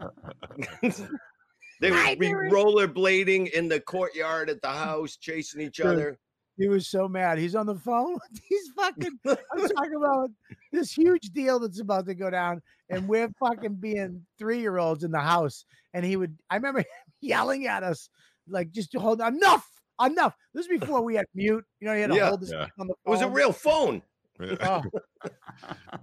they 0.82 1.92
would 1.92 2.20
be 2.20 2.30
rollerblading 2.30 3.52
in 3.52 3.68
the 3.68 3.80
courtyard 3.82 4.50
at 4.50 4.62
the 4.62 4.70
house, 4.70 5.18
chasing 5.18 5.62
each 5.62 5.82
other. 5.82 6.18
He 6.60 6.68
was 6.68 6.88
so 6.88 7.08
mad. 7.08 7.38
He's 7.40 7.56
on 7.56 7.66
the 7.66 7.76
phone. 7.76 8.18
He's 8.44 8.70
fucking. 8.76 9.18
I'm 9.28 9.38
talking 9.70 9.96
about 9.96 10.30
this 10.74 10.92
huge 10.92 11.30
deal 11.30 11.58
that's 11.60 11.80
about 11.80 12.06
to 12.08 12.14
go 12.14 12.30
down, 12.30 12.62
and 12.90 13.08
we're 13.08 13.30
fucking 13.40 13.76
being 13.76 14.26
three 14.38 14.60
year 14.60 14.78
olds 14.78 15.04
in 15.06 15.12
the 15.12 15.20
house. 15.22 15.64
And 15.94 16.06
he 16.06 16.18
would. 16.18 16.38
I 16.50 16.56
remember 16.58 16.80
him 16.82 16.86
yelling 17.22 17.66
at 17.66 17.84
us, 17.84 18.10
like, 18.48 18.72
"Just 18.72 18.94
hold 18.96 19.22
enough, 19.22 19.66
enough." 20.06 20.36
This 20.54 20.68
was 20.68 20.80
before 20.80 21.02
we 21.02 21.16
had 21.16 21.26
mute. 21.34 21.64
You 21.80 21.88
know, 21.88 21.96
he 21.96 22.02
had 22.02 22.10
to 22.12 22.16
Yeah. 22.18 22.28
hold 22.28 22.42
this 22.42 22.52
Yeah. 22.52 22.68
on 22.78 22.88
the 22.88 22.94
Phone. 23.06 23.08
It 23.08 23.10
was 23.10 23.22
a 23.22 23.30
real 23.30 23.54
phone. 23.54 24.02
Oh. 24.42 24.82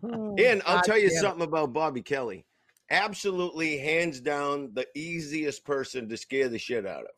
oh. 0.03 0.35
And 0.39 0.63
I'll 0.67 0.77
God 0.77 0.85
tell 0.85 0.99
you 0.99 1.09
damn 1.09 1.19
it. 1.19 1.21
something 1.21 1.43
about 1.47 1.73
Bobby 1.73 2.03
Kelly. 2.03 2.47
Absolutely, 2.91 3.79
hands 3.79 4.21
down, 4.21 4.71
the 4.75 4.87
easiest 4.95 5.65
person 5.65 6.09
to 6.09 6.17
scare 6.17 6.49
the 6.49 6.59
shit 6.59 6.87
out 6.87 7.03
of. 7.03 7.11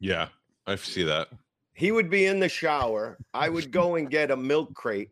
yeah, 0.00 0.28
I 0.66 0.76
see 0.76 1.02
that. 1.04 1.28
He 1.76 1.92
would 1.92 2.08
be 2.08 2.24
in 2.24 2.40
the 2.40 2.48
shower. 2.48 3.18
I 3.34 3.50
would 3.50 3.70
go 3.70 3.96
and 3.96 4.10
get 4.10 4.30
a 4.30 4.36
milk 4.36 4.74
crate 4.74 5.10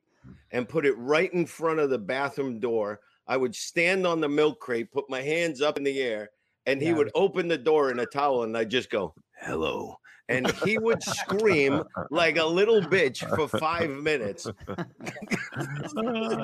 and 0.51 0.67
put 0.67 0.87
it 0.87 0.97
right 0.97 1.33
in 1.35 1.45
front 1.45 1.79
of 1.79 1.91
the 1.91 1.99
bathroom 1.99 2.59
door. 2.59 3.01
I 3.27 3.37
would 3.37 3.55
stand 3.55 4.07
on 4.07 4.21
the 4.21 4.29
milk 4.31 4.61
crate, 4.61 4.91
put 4.91 5.09
my 5.11 5.21
hands 5.21 5.61
up 5.61 5.77
in 5.77 5.85
the 5.85 6.01
air, 6.01 6.31
and 6.65 6.81
he 6.81 6.89
Yeah. 6.89 6.95
would 6.95 7.11
open 7.15 7.49
the 7.49 7.59
door 7.59 7.91
in 7.91 7.99
a 7.99 8.07
towel, 8.07 8.45
and 8.45 8.57
I'd 8.57 8.71
just 8.71 8.89
go, 8.91 9.15
"Hello." 9.43 9.97
And 10.31 10.51
he 10.51 10.79
would 10.79 11.03
scream 11.03 11.83
like 12.11 12.39
a 12.39 12.45
little 12.47 12.81
bitch 12.81 13.19
for 13.37 13.47
five 13.47 13.91
minutes. 13.91 14.47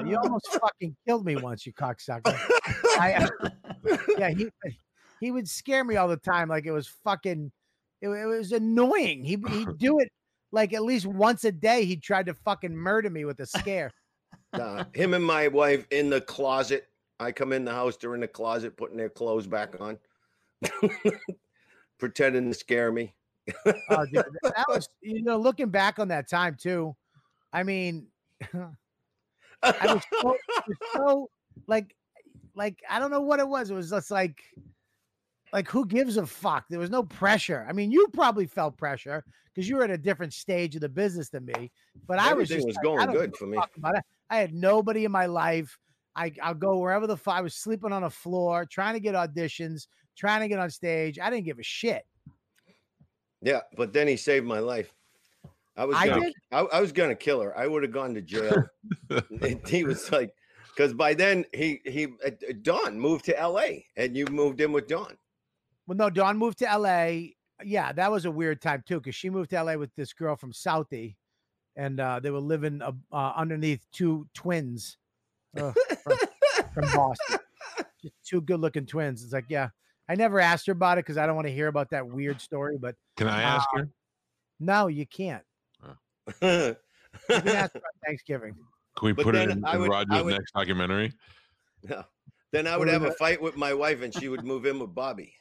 You 0.05 0.19
almost 0.23 0.49
fucking 0.61 0.97
killed 1.07 1.25
me 1.25 1.37
once, 1.37 1.65
you 1.65 1.73
cocksucker. 1.73 2.37
I, 2.99 3.27
yeah, 4.19 4.29
he 4.31 4.51
he 5.21 5.31
would 5.31 5.49
scare 5.49 5.83
me 5.83 5.97
all 5.97 6.09
the 6.09 6.19
time, 6.19 6.51
like 6.51 6.67
it 6.67 6.73
was 6.73 6.89
fucking. 6.89 7.53
It, 8.01 8.09
it 8.09 8.27
was 8.27 8.53
annoying. 8.53 9.25
He 9.25 9.37
he'd 9.51 9.69
do 9.79 9.99
it 9.99 10.09
like 10.53 10.73
at 10.73 10.83
least 10.83 11.07
once 11.07 11.45
a 11.45 11.53
day. 11.53 11.85
He 11.85 11.97
tried 11.97 12.27
to 12.27 12.35
fucking 12.35 12.75
murder 12.75 13.11
me 13.11 13.25
with 13.25 13.41
a 13.41 13.47
scare. 13.47 13.91
Him 14.95 15.15
and 15.15 15.25
my 15.25 15.49
wife 15.49 15.87
in 15.91 16.11
the 16.11 16.21
closet. 16.21 16.89
I 17.19 17.33
come 17.33 17.53
in 17.53 17.65
the 17.65 17.73
house, 17.73 17.97
they're 17.97 18.15
in 18.15 18.23
the 18.23 18.29
closet 18.29 18.79
putting 18.79 18.97
their 18.97 19.11
clothes 19.11 19.47
back 19.47 19.79
on, 19.79 19.99
pretending 21.99 22.51
to 22.51 22.55
scare 22.55 22.91
me. 22.91 23.13
Oh, 23.67 24.07
dude, 24.07 24.25
that 24.43 24.65
was 24.69 24.89
you 25.03 25.23
know 25.23 25.37
looking 25.37 25.69
back 25.69 25.99
on 25.99 26.09
that 26.09 26.31
time 26.31 26.57
too. 26.59 26.97
I 27.53 27.63
mean, 27.63 28.07
I 29.63 29.95
was 29.95 30.03
so, 30.11 30.23
was 30.23 30.77
so 30.95 31.31
like 31.67 31.95
like 32.55 32.81
I 32.89 32.99
don't 32.99 33.11
know 33.11 33.21
what 33.21 33.41
it 33.41 33.49
was. 33.49 33.71
It 33.71 33.75
was 33.75 33.91
just 33.91 34.11
like 34.11 34.43
like 35.53 35.69
who 35.69 35.87
gives 35.87 36.17
a 36.17 36.27
fuck? 36.27 36.65
There 36.69 36.79
was 36.79 36.91
no 36.91 37.03
pressure. 37.03 37.67
I 37.69 37.73
mean, 37.73 37.91
you 37.91 38.09
probably 38.13 38.47
felt 38.47 38.77
pressure 38.77 39.25
because 39.55 39.69
you 39.69 39.77
were 39.77 39.85
at 39.85 39.91
a 39.91 39.99
different 39.99 40.33
stage 40.33 40.75
of 40.75 40.81
the 40.81 40.89
business 40.89 41.29
than 41.29 41.47
me. 41.47 41.71
But 42.07 42.19
I 42.19 42.33
was 42.33 42.49
just 42.49 42.67
was 42.67 42.77
like, 42.77 42.85
going 42.85 43.11
good 43.11 43.37
for 43.37 43.47
me. 43.47 43.57
fuck 43.57 43.71
about 43.77 43.97
it. 43.97 44.05
I 44.29 44.37
had 44.37 44.55
nobody 44.55 45.05
in 45.05 45.13
my 45.13 45.27
life. 45.27 45.79
I 46.15 46.33
I'll 46.43 46.55
go 46.55 46.79
wherever 46.79 47.07
the 47.07 47.17
fuck 47.17 47.35
I 47.35 47.41
was 47.41 47.55
sleeping 47.55 47.93
on 47.93 48.05
a 48.05 48.11
floor, 48.11 48.67
trying 48.67 48.95
to 48.95 49.01
get 49.01 49.15
auditions, 49.15 49.87
trying 50.17 50.41
to 50.41 50.49
get 50.49 50.59
on 50.59 50.71
stage. 50.71 51.19
I 51.19 51.31
didn't 51.31 51.45
give 51.45 51.59
a 51.59 51.65
shit. 51.65 52.05
Yeah, 53.43 53.61
but 53.77 53.93
then 53.93 54.07
he 54.07 54.17
saved 54.17 54.47
my 54.47 54.59
life. 54.59 54.93
I 55.77 55.85
was 55.85 55.97
I 55.97 56.09
gonna, 56.09 56.21
did? 56.21 56.35
I, 56.53 56.61
I 56.61 56.81
was 56.81 56.93
gonna 56.93 57.15
kill 57.15 57.41
her. 57.41 57.57
I 57.57 57.67
would 57.67 57.83
have 57.83 57.93
gone 57.93 58.15
to 58.15 58.23
jail. 58.23 58.65
He 59.67 59.85
was 59.85 60.13
like, 60.13 60.35
because 60.77 60.93
by 60.95 61.15
then 61.15 61.45
he 61.53 61.81
he 61.85 62.09
uh, 62.25 62.31
Dawn 62.63 62.99
moved 62.99 63.25
to 63.27 63.39
L.A. 63.39 63.87
and 63.97 64.17
you 64.17 64.27
moved 64.27 64.61
in 64.61 64.73
with 64.73 64.89
Dawn. 64.89 65.17
Well, 65.87 65.97
no, 65.97 66.11
Dawn 66.11 66.39
moved 66.39 66.59
to 66.59 66.65
LA. 66.67 67.31
Yeah, 67.65 67.93
that 67.93 68.11
was 68.11 68.25
a 68.25 68.31
weird 68.31 68.63
time 68.63 68.83
too, 68.87 69.01
because 69.01 69.15
she 69.15 69.29
moved 69.31 69.51
to 69.51 69.63
LA 69.63 69.75
with 69.75 69.95
this 69.95 70.13
girl 70.13 70.37
from 70.37 70.53
Southie, 70.53 71.17
and 71.77 72.01
uh, 72.01 72.21
they 72.21 72.31
were 72.31 72.39
living 72.41 72.81
uh, 72.81 72.93
uh, 73.13 73.33
underneath 73.37 73.85
two 73.93 74.27
twins 74.35 74.97
Ugh, 75.59 75.75
from, 76.03 76.17
from 76.75 76.85
Boston. 76.95 77.39
Just 78.03 78.15
two 78.25 78.41
good-looking 78.41 78.87
twins. 78.87 79.23
It's 79.25 79.33
like, 79.33 79.45
yeah, 79.49 79.69
I 80.09 80.15
never 80.15 80.41
asked 80.41 80.67
her 80.69 80.73
about 80.73 80.97
it 80.97 81.05
because 81.05 81.19
I 81.19 81.27
don't 81.27 81.35
want 81.37 81.49
to 81.49 81.53
hear 81.53 81.67
about 81.69 81.91
that 81.91 82.07
weird 82.09 82.41
story. 82.41 82.79
But 82.81 82.95
Can 83.17 83.29
I 83.29 83.43
ask 83.43 83.69
her? 83.75 83.89
no, 84.59 84.87
you 84.87 85.07
can't. 85.07 85.43
You 85.85 85.97
can 86.41 86.77
ask 87.29 87.75
her 87.75 87.81
on 87.81 87.81
Thanksgiving. 88.07 88.55
Can 88.97 89.07
we 89.07 89.13
But 89.13 89.25
put 89.25 89.35
it 89.37 89.51
in, 89.51 89.63
I 89.65 89.75
in 89.75 89.81
would- 89.83 89.91
Roger's 89.91 90.23
would- 90.23 90.33
next 90.33 90.53
documentary? 90.53 91.13
Yeah. 91.89 92.03
Then 92.53 92.67
I 92.67 92.77
would 92.77 92.89
have 92.89 93.03
a 93.05 93.13
fight 93.13 93.41
with 93.41 93.57
my 93.57 93.73
wife, 93.75 94.03
and 94.03 94.13
she 94.15 94.29
would 94.29 94.45
move 94.45 94.67
in 94.67 94.79
with 94.79 94.95
Bobby 94.95 95.35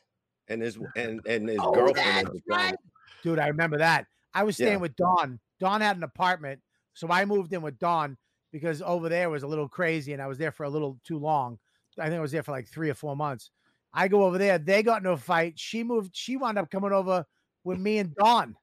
and 0.49 0.61
his 0.61 0.77
and 0.95 1.21
and 1.25 1.47
his 1.49 1.59
Oh, 1.61 1.71
girlfriend. 1.73 2.27
at 2.27 2.33
that's 2.33 2.39
right. 2.49 2.75
Dude, 3.23 3.39
I 3.39 3.47
remember 3.47 3.77
that. 3.77 4.05
I 4.33 4.43
was 4.43 4.55
staying 4.55 4.73
Yeah. 4.73 4.77
with 4.77 4.95
Dawn. 4.95 5.39
Dawn 5.59 5.81
had 5.81 5.97
an 5.97 6.03
apartment, 6.03 6.61
so 6.93 7.09
I 7.09 7.25
moved 7.25 7.53
in 7.53 7.61
with 7.61 7.77
Dawn 7.79 8.17
because 8.51 8.81
over 8.81 9.09
there 9.09 9.29
was 9.29 9.43
a 9.43 9.47
little 9.47 9.67
crazy, 9.69 10.13
and 10.13 10.21
I 10.21 10.27
was 10.27 10.37
there 10.37 10.51
for 10.51 10.63
a 10.63 10.69
little 10.69 10.99
too 11.03 11.17
long. 11.19 11.57
I 11.97 12.05
think 12.05 12.15
I 12.17 12.21
was 12.21 12.31
there 12.31 12.43
for 12.43 12.51
like 12.51 12.67
three 12.67 12.89
or 12.89 12.93
four 12.93 13.15
months. 13.15 13.51
I 13.93 14.07
go 14.07 14.23
over 14.23 14.37
there. 14.37 14.57
They 14.57 14.83
got 14.83 14.97
into 14.99 15.11
a 15.11 15.17
fight. 15.17 15.59
She 15.59 15.83
moved. 15.83 16.11
She 16.15 16.37
wound 16.37 16.57
up 16.57 16.69
coming 16.69 16.91
over 16.93 17.25
with 17.63 17.79
me 17.79 17.97
and 17.97 18.15
Dawn, 18.15 18.55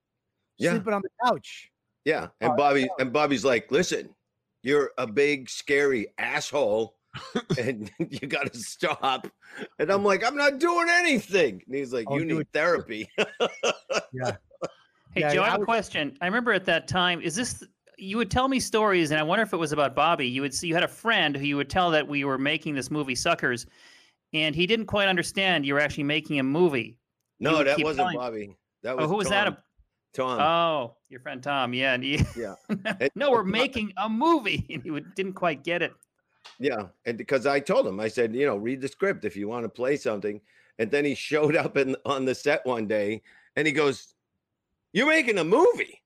Yeah. 0.56 0.70
sleeping 0.72 0.94
on 0.94 1.02
the 1.02 1.10
couch. 1.24 1.70
Yeah, 2.04 2.28
and 2.40 2.52
Oh, 2.52 2.56
Bobby 2.56 2.88
and 2.98 3.12
Bobby's 3.12 3.44
like, 3.44 3.70
"Listen, 3.70 4.14
you're 4.62 4.92
a 4.96 5.06
big, 5.06 5.50
scary 5.50 6.06
asshole. 6.16 6.95
and 7.58 7.90
you 7.98 8.26
got 8.26 8.52
to 8.52 8.58
stop. 8.58 9.26
And 9.78 9.90
I'm 9.90 10.04
like, 10.04 10.24
I'm 10.24 10.36
not 10.36 10.58
doing 10.58 10.88
anything. 10.90 11.62
And 11.66 11.74
he's 11.74 11.92
like, 11.92 12.06
Oh, 12.08 12.18
you 12.18 12.24
need 12.24 12.38
it. 12.38 12.48
therapy. 12.52 13.08
Yeah. 14.12 14.36
Hey, 15.12 15.20
Yeah, 15.22 15.34
Joe, 15.34 15.42
I 15.42 15.46
I 15.46 15.50
have 15.50 15.62
a 15.62 15.64
question. 15.64 16.16
I 16.20 16.26
remember 16.26 16.52
at 16.52 16.64
that 16.66 16.88
time, 16.88 17.20
is 17.20 17.34
this 17.34 17.62
you 17.98 18.16
would 18.16 18.30
tell 18.30 18.48
me 18.48 18.60
stories, 18.60 19.10
and 19.10 19.18
I 19.18 19.22
wonder 19.22 19.42
if 19.42 19.52
it 19.52 19.56
was 19.56 19.72
about 19.72 19.94
Bobby. 19.94 20.26
You 20.26 20.42
would 20.42 20.54
see 20.54 20.68
you 20.68 20.74
had 20.74 20.84
a 20.84 20.88
friend 20.88 21.36
who 21.36 21.44
you 21.44 21.56
would 21.56 21.70
tell 21.70 21.90
that 21.90 22.06
we 22.06 22.24
were 22.24 22.38
making 22.38 22.74
this 22.74 22.90
movie 22.90 23.14
Suckers, 23.14 23.66
and 24.32 24.54
he 24.54 24.66
didn't 24.66 24.86
quite 24.86 25.08
understand 25.08 25.64
you 25.66 25.74
were 25.74 25.80
actually 25.80 26.04
making 26.04 26.38
a 26.38 26.42
movie. 26.42 26.98
No, 27.40 27.62
that 27.64 27.78
wasn't 27.82 27.98
telling- 27.98 28.16
Bobby. 28.16 28.56
That 28.82 28.92
oh, 28.92 28.96
was 28.96 29.04
Oh, 29.04 29.08
who 29.08 29.16
was 29.16 29.28
that? 29.28 29.44
Tom. 29.44 29.56
Tom. 30.14 30.40
Oh, 30.40 30.96
your 31.08 31.20
friend 31.20 31.42
Tom. 31.42 31.74
Yeah, 31.74 31.94
and 31.94 32.02
he, 32.02 32.24
Yeah. 32.36 32.54
no, 33.14 33.30
we're 33.30 33.44
making 33.44 33.92
a 33.96 34.08
movie, 34.08 34.66
and 34.70 34.82
he 34.82 34.90
would, 34.90 35.14
didn't 35.14 35.34
quite 35.34 35.64
get 35.64 35.82
it. 35.82 35.92
Yeah, 36.58 36.86
and 37.04 37.18
because 37.18 37.46
I 37.46 37.60
told 37.60 37.86
him, 37.86 38.00
I 38.00 38.08
said, 38.08 38.34
you 38.34 38.46
know, 38.46 38.56
read 38.56 38.80
the 38.80 38.88
script 38.88 39.24
if 39.24 39.36
you 39.36 39.48
want 39.48 39.64
to 39.64 39.68
play 39.68 39.96
something. 39.96 40.40
And 40.78 40.90
then 40.90 41.04
he 41.04 41.14
showed 41.30 41.56
up 41.56 41.76
in 41.76 41.96
on 42.04 42.24
the 42.24 42.34
set 42.34 42.64
one 42.66 42.86
day, 42.86 43.22
and 43.56 43.66
he 43.66 43.72
goes, 43.72 44.14
"You're 44.92 45.08
making 45.08 45.38
a 45.38 45.44
movie." 45.44 46.02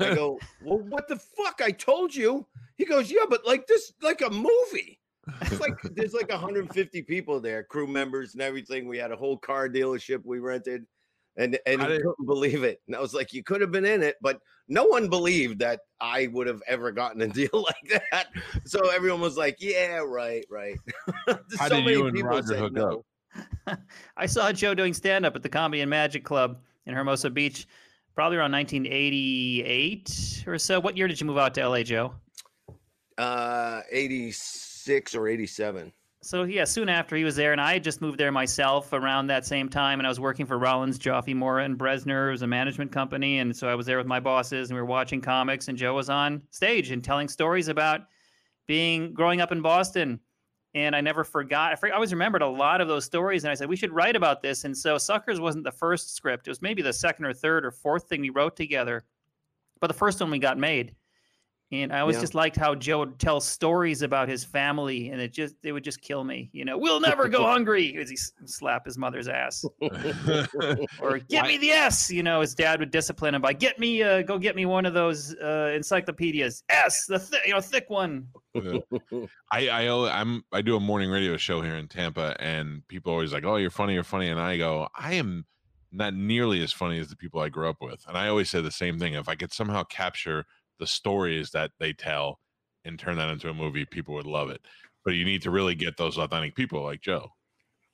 I 0.00 0.14
go, 0.14 0.38
"Well, 0.62 0.78
what 0.78 1.08
the 1.08 1.16
fuck? 1.16 1.60
I 1.62 1.70
told 1.70 2.14
you." 2.14 2.46
He 2.76 2.84
goes, 2.84 3.10
"Yeah, 3.10 3.26
but 3.28 3.46
like 3.46 3.66
this, 3.66 3.92
like 4.02 4.22
a 4.22 4.30
movie." 4.30 5.00
It's 5.42 5.60
like 5.60 5.80
there's 5.94 6.14
like 6.14 6.30
150 6.30 7.02
people 7.02 7.38
there, 7.38 7.62
crew 7.62 7.86
members 7.86 8.32
and 8.32 8.42
everything. 8.42 8.88
We 8.88 8.98
had 8.98 9.12
a 9.12 9.16
whole 9.16 9.36
car 9.36 9.68
dealership 9.68 10.24
we 10.24 10.40
rented, 10.40 10.84
and 11.36 11.58
and 11.66 11.80
How 11.80 11.88
he 11.88 11.94
did- 11.94 12.04
couldn't 12.04 12.26
believe 12.26 12.62
it. 12.64 12.80
And 12.86 12.96
I 12.96 13.00
was 13.00 13.14
like, 13.14 13.32
"You 13.32 13.42
could 13.42 13.60
have 13.60 13.70
been 13.70 13.84
in 13.84 14.02
it," 14.02 14.16
but 14.20 14.40
no 14.68 14.84
one 14.84 15.08
believed 15.08 15.58
that 15.60 15.80
I 16.00 16.28
would 16.28 16.46
have 16.46 16.62
ever 16.66 16.92
gotten 16.92 17.20
a 17.22 17.28
deal 17.40 17.50
like 17.52 18.00
that. 18.10 18.28
So 18.64 18.90
everyone 18.90 19.20
was 19.20 19.36
like, 19.36 19.56
"Yeah, 19.60 19.98
right, 20.06 20.44
right." 20.50 20.78
How 21.58 21.68
so 21.68 21.80
did 21.80 21.86
you 21.86 22.06
and 22.06 22.22
Roger 22.22 22.56
hook 22.56 22.72
no. 22.72 23.04
up? 23.66 23.78
I 24.16 24.26
saw 24.26 24.52
Joe 24.52 24.74
doing 24.74 24.92
stand 24.92 25.24
up 25.24 25.34
at 25.36 25.42
the 25.42 25.48
Comedy 25.48 25.80
and 25.80 25.88
Magic 25.90 26.24
Club 26.24 26.60
in 26.86 26.94
Hermosa 26.94 27.30
Beach, 27.30 27.66
probably 28.14 28.36
around 28.36 28.52
1988 28.52 30.44
or 30.46 30.58
so. 30.58 30.80
What 30.80 30.96
year 30.96 31.08
did 31.08 31.20
you 31.20 31.26
move 31.26 31.38
out 31.38 31.54
to 31.54 31.66
LA, 31.66 31.82
Joe? 31.82 32.14
Uh, 33.18 33.80
86 33.90 35.14
or 35.14 35.28
87. 35.28 35.92
So 36.24 36.44
yeah, 36.44 36.62
soon 36.62 36.88
after 36.88 37.16
he 37.16 37.24
was 37.24 37.34
there, 37.34 37.50
and 37.50 37.60
I 37.60 37.72
had 37.72 37.82
just 37.82 38.00
moved 38.00 38.16
there 38.16 38.30
myself 38.30 38.92
around 38.92 39.26
that 39.26 39.44
same 39.44 39.68
time, 39.68 39.98
and 39.98 40.06
I 40.06 40.08
was 40.08 40.20
working 40.20 40.46
for 40.46 40.56
Rollins, 40.56 40.96
Joffe, 40.96 41.34
Morra, 41.34 41.64
and 41.64 41.76
Brezner. 41.76 42.28
It 42.28 42.30
was 42.30 42.42
a 42.42 42.46
management 42.46 42.92
company, 42.92 43.40
and 43.40 43.54
so 43.54 43.68
I 43.68 43.74
was 43.74 43.86
there 43.86 43.98
with 43.98 44.06
my 44.06 44.20
bosses, 44.20 44.70
and 44.70 44.76
we 44.76 44.80
were 44.80 44.86
watching 44.86 45.20
comics, 45.20 45.66
and 45.66 45.76
Joe 45.76 45.94
was 45.94 46.08
on 46.08 46.40
stage 46.52 46.92
and 46.92 47.02
telling 47.02 47.28
stories 47.28 47.66
about 47.66 48.02
being 48.68 49.12
growing 49.12 49.40
up 49.40 49.50
in 49.50 49.62
Boston. 49.62 50.20
And 50.74 50.94
I 50.94 51.00
never 51.00 51.24
forgot. 51.24 51.76
I, 51.82 51.90
always 51.90 52.12
remembered 52.12 52.42
a 52.42 52.46
lot 52.46 52.80
of 52.80 52.86
those 52.86 53.04
stories, 53.04 53.42
and 53.42 53.50
I 53.50 53.54
said 53.54 53.68
we 53.68 53.76
should 53.76 53.92
write 53.92 54.14
about 54.14 54.42
this. 54.42 54.64
And 54.64 54.78
so 54.78 54.98
Suckers 54.98 55.40
wasn't 55.40 55.64
the 55.64 55.72
first 55.72 56.14
script; 56.14 56.46
it 56.46 56.50
was 56.50 56.62
maybe 56.62 56.82
the 56.82 56.92
second 56.92 57.24
or 57.24 57.34
third 57.34 57.66
or 57.66 57.72
fourth 57.72 58.08
thing 58.08 58.20
we 58.20 58.30
wrote 58.30 58.54
together. 58.54 59.04
But 59.80 59.88
the 59.88 59.94
first 59.94 60.20
one 60.20 60.30
we 60.30 60.38
got 60.38 60.56
made. 60.56 60.94
And 61.72 61.90
I 61.90 62.00
always 62.00 62.16
Yeah. 62.16 62.20
just 62.20 62.34
liked 62.34 62.54
how 62.56 62.74
Joe 62.74 62.98
would 62.98 63.18
tell 63.18 63.40
stories 63.40 64.02
about 64.02 64.28
his 64.28 64.44
family, 64.44 65.08
and 65.08 65.18
it 65.22 65.32
just 65.32 65.54
it 65.62 65.72
would 65.72 65.82
just 65.82 66.02
kill 66.02 66.22
me. 66.22 66.50
You 66.52 66.66
know, 66.66 66.76
we'll 66.76 67.00
never 67.00 67.28
go 67.28 67.46
hungry 67.46 67.96
as 67.98 68.10
he 68.10 68.14
s- 68.14 68.32
slap 68.44 68.84
his 68.84 68.98
mother's 68.98 69.26
ass, 69.26 69.64
or 71.00 71.18
get 71.30 71.46
me 71.46 71.56
the 71.56 71.70
S. 71.70 72.10
You 72.10 72.22
know, 72.22 72.42
his 72.42 72.54
dad 72.54 72.80
would 72.80 72.90
discipline 72.90 73.34
him 73.34 73.40
by 73.40 73.54
get 73.54 73.78
me, 73.78 74.02
uh, 74.02 74.20
go 74.20 74.38
get 74.38 74.54
me 74.54 74.66
one 74.66 74.84
of 74.84 74.92
those 74.92 75.34
uh, 75.36 75.72
encyclopedias. 75.74 76.62
S, 76.68 77.06
the 77.06 77.18
th- 77.18 77.42
you 77.46 77.54
know 77.54 77.60
thick 77.62 77.88
one. 77.88 78.26
Yeah. 78.54 78.80
I 79.50 79.68
I 79.68 80.20
I'm 80.20 80.44
I 80.52 80.60
do 80.60 80.76
a 80.76 80.80
morning 80.80 81.10
radio 81.10 81.38
show 81.38 81.62
here 81.62 81.76
in 81.76 81.88
Tampa, 81.88 82.36
and 82.38 82.86
people 82.86 83.12
always 83.12 83.32
like, 83.32 83.44
"Oh, 83.44 83.56
you're 83.56 83.70
funny, 83.70 83.94
you're 83.94 84.04
funny," 84.04 84.28
and 84.28 84.38
I 84.38 84.58
go, 84.58 84.88
"I 84.94 85.14
am 85.14 85.46
not 85.90 86.12
nearly 86.12 86.62
as 86.62 86.70
funny 86.70 86.98
as 86.98 87.08
the 87.08 87.16
people 87.16 87.40
I 87.40 87.48
grew 87.48 87.66
up 87.68 87.78
with." 87.80 88.04
And 88.06 88.18
I 88.18 88.28
always 88.28 88.50
say 88.50 88.60
the 88.60 88.70
same 88.70 88.98
thing: 88.98 89.14
if 89.14 89.26
I 89.26 89.36
could 89.36 89.54
somehow 89.54 89.84
capture 89.84 90.44
the 90.78 90.86
stories 90.86 91.50
that 91.50 91.70
they 91.78 91.92
tell 91.92 92.38
and 92.84 92.98
turn 92.98 93.16
that 93.16 93.30
into 93.30 93.48
a 93.48 93.54
movie, 93.54 93.84
people 93.84 94.14
would 94.14 94.26
love 94.26 94.50
it. 94.50 94.60
But 95.04 95.14
you 95.14 95.24
need 95.24 95.42
to 95.42 95.50
really 95.50 95.74
get 95.74 95.96
those 95.96 96.18
authentic 96.18 96.54
people 96.54 96.82
like 96.82 97.00
Joe. 97.00 97.28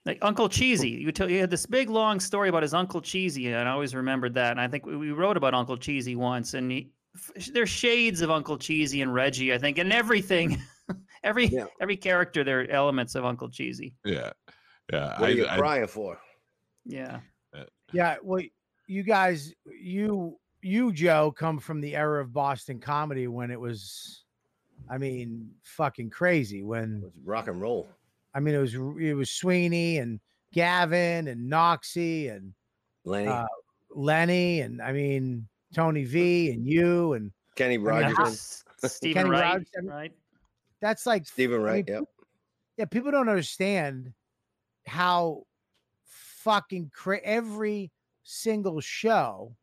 Like 0.06 0.18
Uncle 0.22 0.48
Cheesy, 0.48 0.88
you 0.90 1.12
tell 1.12 1.28
you 1.28 1.40
had 1.40 1.50
this 1.50 1.66
big 1.66 1.90
long 1.90 2.20
story 2.20 2.48
about 2.48 2.62
his 2.62 2.72
Uncle 2.72 3.00
Cheesy, 3.02 3.52
and 3.52 3.68
I 3.68 3.72
always 3.72 3.94
remembered 3.94 4.34
that. 4.34 4.52
And 4.52 4.60
I 4.60 4.68
think 4.68 4.86
we, 4.86 4.96
we 4.96 5.10
wrote 5.10 5.36
about 5.36 5.52
Uncle 5.54 5.76
Cheesy 5.76 6.16
once, 6.16 6.54
and 6.54 6.70
he, 6.70 6.90
f- 7.14 7.46
there's 7.52 7.68
shades 7.68 8.22
of 8.22 8.30
Uncle 8.30 8.56
Cheesy 8.56 9.02
and 9.02 9.12
Reggie, 9.12 9.52
I 9.52 9.58
think, 9.58 9.76
and 9.78 9.92
everything, 9.92 10.62
every 11.24 11.46
Yeah. 11.46 11.66
every 11.80 11.96
character, 11.96 12.42
there 12.44 12.60
are 12.62 12.70
elements 12.70 13.14
of 13.16 13.24
Uncle 13.26 13.50
Cheesy. 13.50 13.94
Yeah, 14.04 14.30
yeah. 14.92 15.20
What 15.20 15.30
are 15.30 15.32
you 15.32 15.44
I, 15.46 15.54
I, 15.54 15.58
crying 15.58 15.86
for? 15.86 16.18
Yeah, 16.86 17.20
uh, 17.54 17.64
Yeah, 17.92 18.16
well, 18.22 18.42
you 18.86 19.02
guys, 19.02 19.52
you 19.66 20.38
you 20.62 20.92
Joe 20.92 21.32
come 21.36 21.58
from 21.58 21.80
the 21.80 21.94
era 21.96 22.20
of 22.20 22.32
Boston 22.32 22.80
comedy 22.80 23.26
when 23.28 23.50
it 23.50 23.60
was, 23.60 24.24
I 24.90 24.98
mean, 24.98 25.50
fucking 25.62 26.10
crazy. 26.10 26.62
When 26.62 26.98
It 26.98 27.04
was 27.04 27.12
rock 27.24 27.48
and 27.48 27.60
roll. 27.60 27.88
I 28.34 28.40
mean, 28.40 28.54
it 28.54 28.58
was 28.58 28.74
it 28.74 29.14
was 29.14 29.30
Sweeney 29.30 29.98
and 29.98 30.20
Gavin 30.52 31.28
and 31.28 31.50
Noxie 31.50 32.30
and 32.34 32.52
Lenny, 33.04 33.28
uh, 33.28 33.46
Lenny 33.90 34.60
and 34.60 34.80
I 34.82 34.92
mean 34.92 35.48
Tony 35.74 36.04
V 36.04 36.50
and 36.50 36.66
you 36.66 37.14
and 37.14 37.32
Kenny 37.54 37.78
Rogers, 37.78 38.16
how- 38.16 38.26
S- 38.26 38.64
Steven 38.84 39.14
Kenny 39.22 39.30
Wright, 39.30 39.42
Rogers, 39.44 39.68
I 39.76 39.80
mean- 39.80 39.90
right? 39.90 40.12
that's 40.80 41.06
like 41.06 41.26
Steven 41.26 41.60
I 41.60 41.64
Wright. 41.64 41.86
mean, 41.88 41.96
Yep. 41.96 42.04
yeah, 42.76 42.84
people 42.84 43.10
don't 43.10 43.28
understand 43.28 44.12
how 44.86 45.44
fucking 46.04 46.90
cra- 46.94 47.20
every 47.24 47.90
single 48.22 48.80
show 48.80 49.56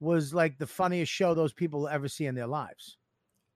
was 0.00 0.34
like 0.34 0.58
the 0.58 0.66
funniest 0.66 1.10
show 1.12 1.34
those 1.34 1.52
people 1.52 1.88
ever 1.88 2.08
see 2.08 2.26
in 2.26 2.34
their 2.34 2.46
lives. 2.46 2.98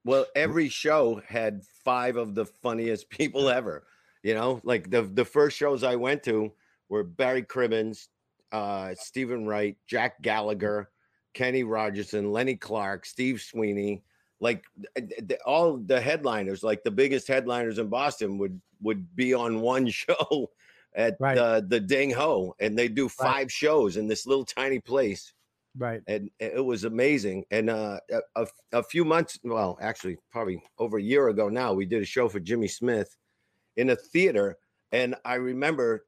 Well, 0.05 0.27
every 0.35 0.69
show 0.69 1.21
had 1.27 1.63
five 1.65 2.17
of 2.17 2.35
the 2.35 2.47
funniest 2.47 3.11
people 3.11 3.49
ever. 3.49 3.87
You 4.23 4.35
know, 4.35 4.61
like 4.65 4.91
the 4.91 5.03
the 5.03 5.25
first 5.25 5.57
shows 5.57 5.83
I 5.83 5.97
went 5.97 6.23
to 6.25 6.53
were 6.89 7.05
Barry 7.05 7.43
Crimmins, 7.43 8.09
uh, 8.53 8.95
Steven 8.95 9.47
Wright, 9.47 9.77
Jack 9.87 10.21
Gallagher, 10.23 10.91
Kenny 11.33 11.65
Rogerson, 11.65 12.31
Lenny 12.33 12.57
Clarke, 12.57 13.07
Steve 13.07 13.41
Sweeney. 13.41 14.03
Like 14.43 14.65
th- 14.97 15.11
th- 15.29 15.41
all 15.45 15.77
the 15.77 16.01
headliners, 16.01 16.63
like 16.63 16.83
the 16.83 16.91
biggest 16.91 17.29
headliners 17.29 17.79
in 17.79 17.89
Boston, 17.89 18.39
would 18.39 18.61
would 18.83 19.15
be 19.15 19.35
on 19.35 19.61
one 19.61 19.87
show 19.91 20.51
at 20.95 21.17
Right. 21.21 21.35
the 21.35 21.65
the 21.67 21.81
Ding 21.81 22.11
Ho, 22.11 22.55
and 22.59 22.79
they 22.79 22.89
do 22.89 23.09
five 23.09 23.53
shows 23.53 23.97
in 23.99 24.07
this 24.09 24.27
little 24.27 24.45
tiny 24.47 24.81
place 24.81 25.33
Right. 25.77 26.03
and 26.09 26.31
it 26.41 26.65
was 26.65 26.85
amazing. 26.85 27.45
And 27.51 27.71
uh, 27.71 28.01
a, 28.35 28.47
a, 28.73 28.83
few 28.83 29.05
months, 29.05 29.39
well, 29.45 29.79
actually, 29.81 30.17
probably 30.31 30.63
over 30.79 30.99
a 30.99 31.03
year 31.03 31.29
ago 31.29 31.49
now, 31.49 31.73
we 31.73 31.87
did 31.87 32.03
a 32.03 32.07
show 32.07 32.29
for 32.29 32.41
Jimmy 32.41 32.67
Smith 32.69 33.17
in 33.77 33.91
a 33.91 33.97
theater, 33.97 34.59
and 34.91 35.15
I 35.25 35.35
remember 35.35 36.07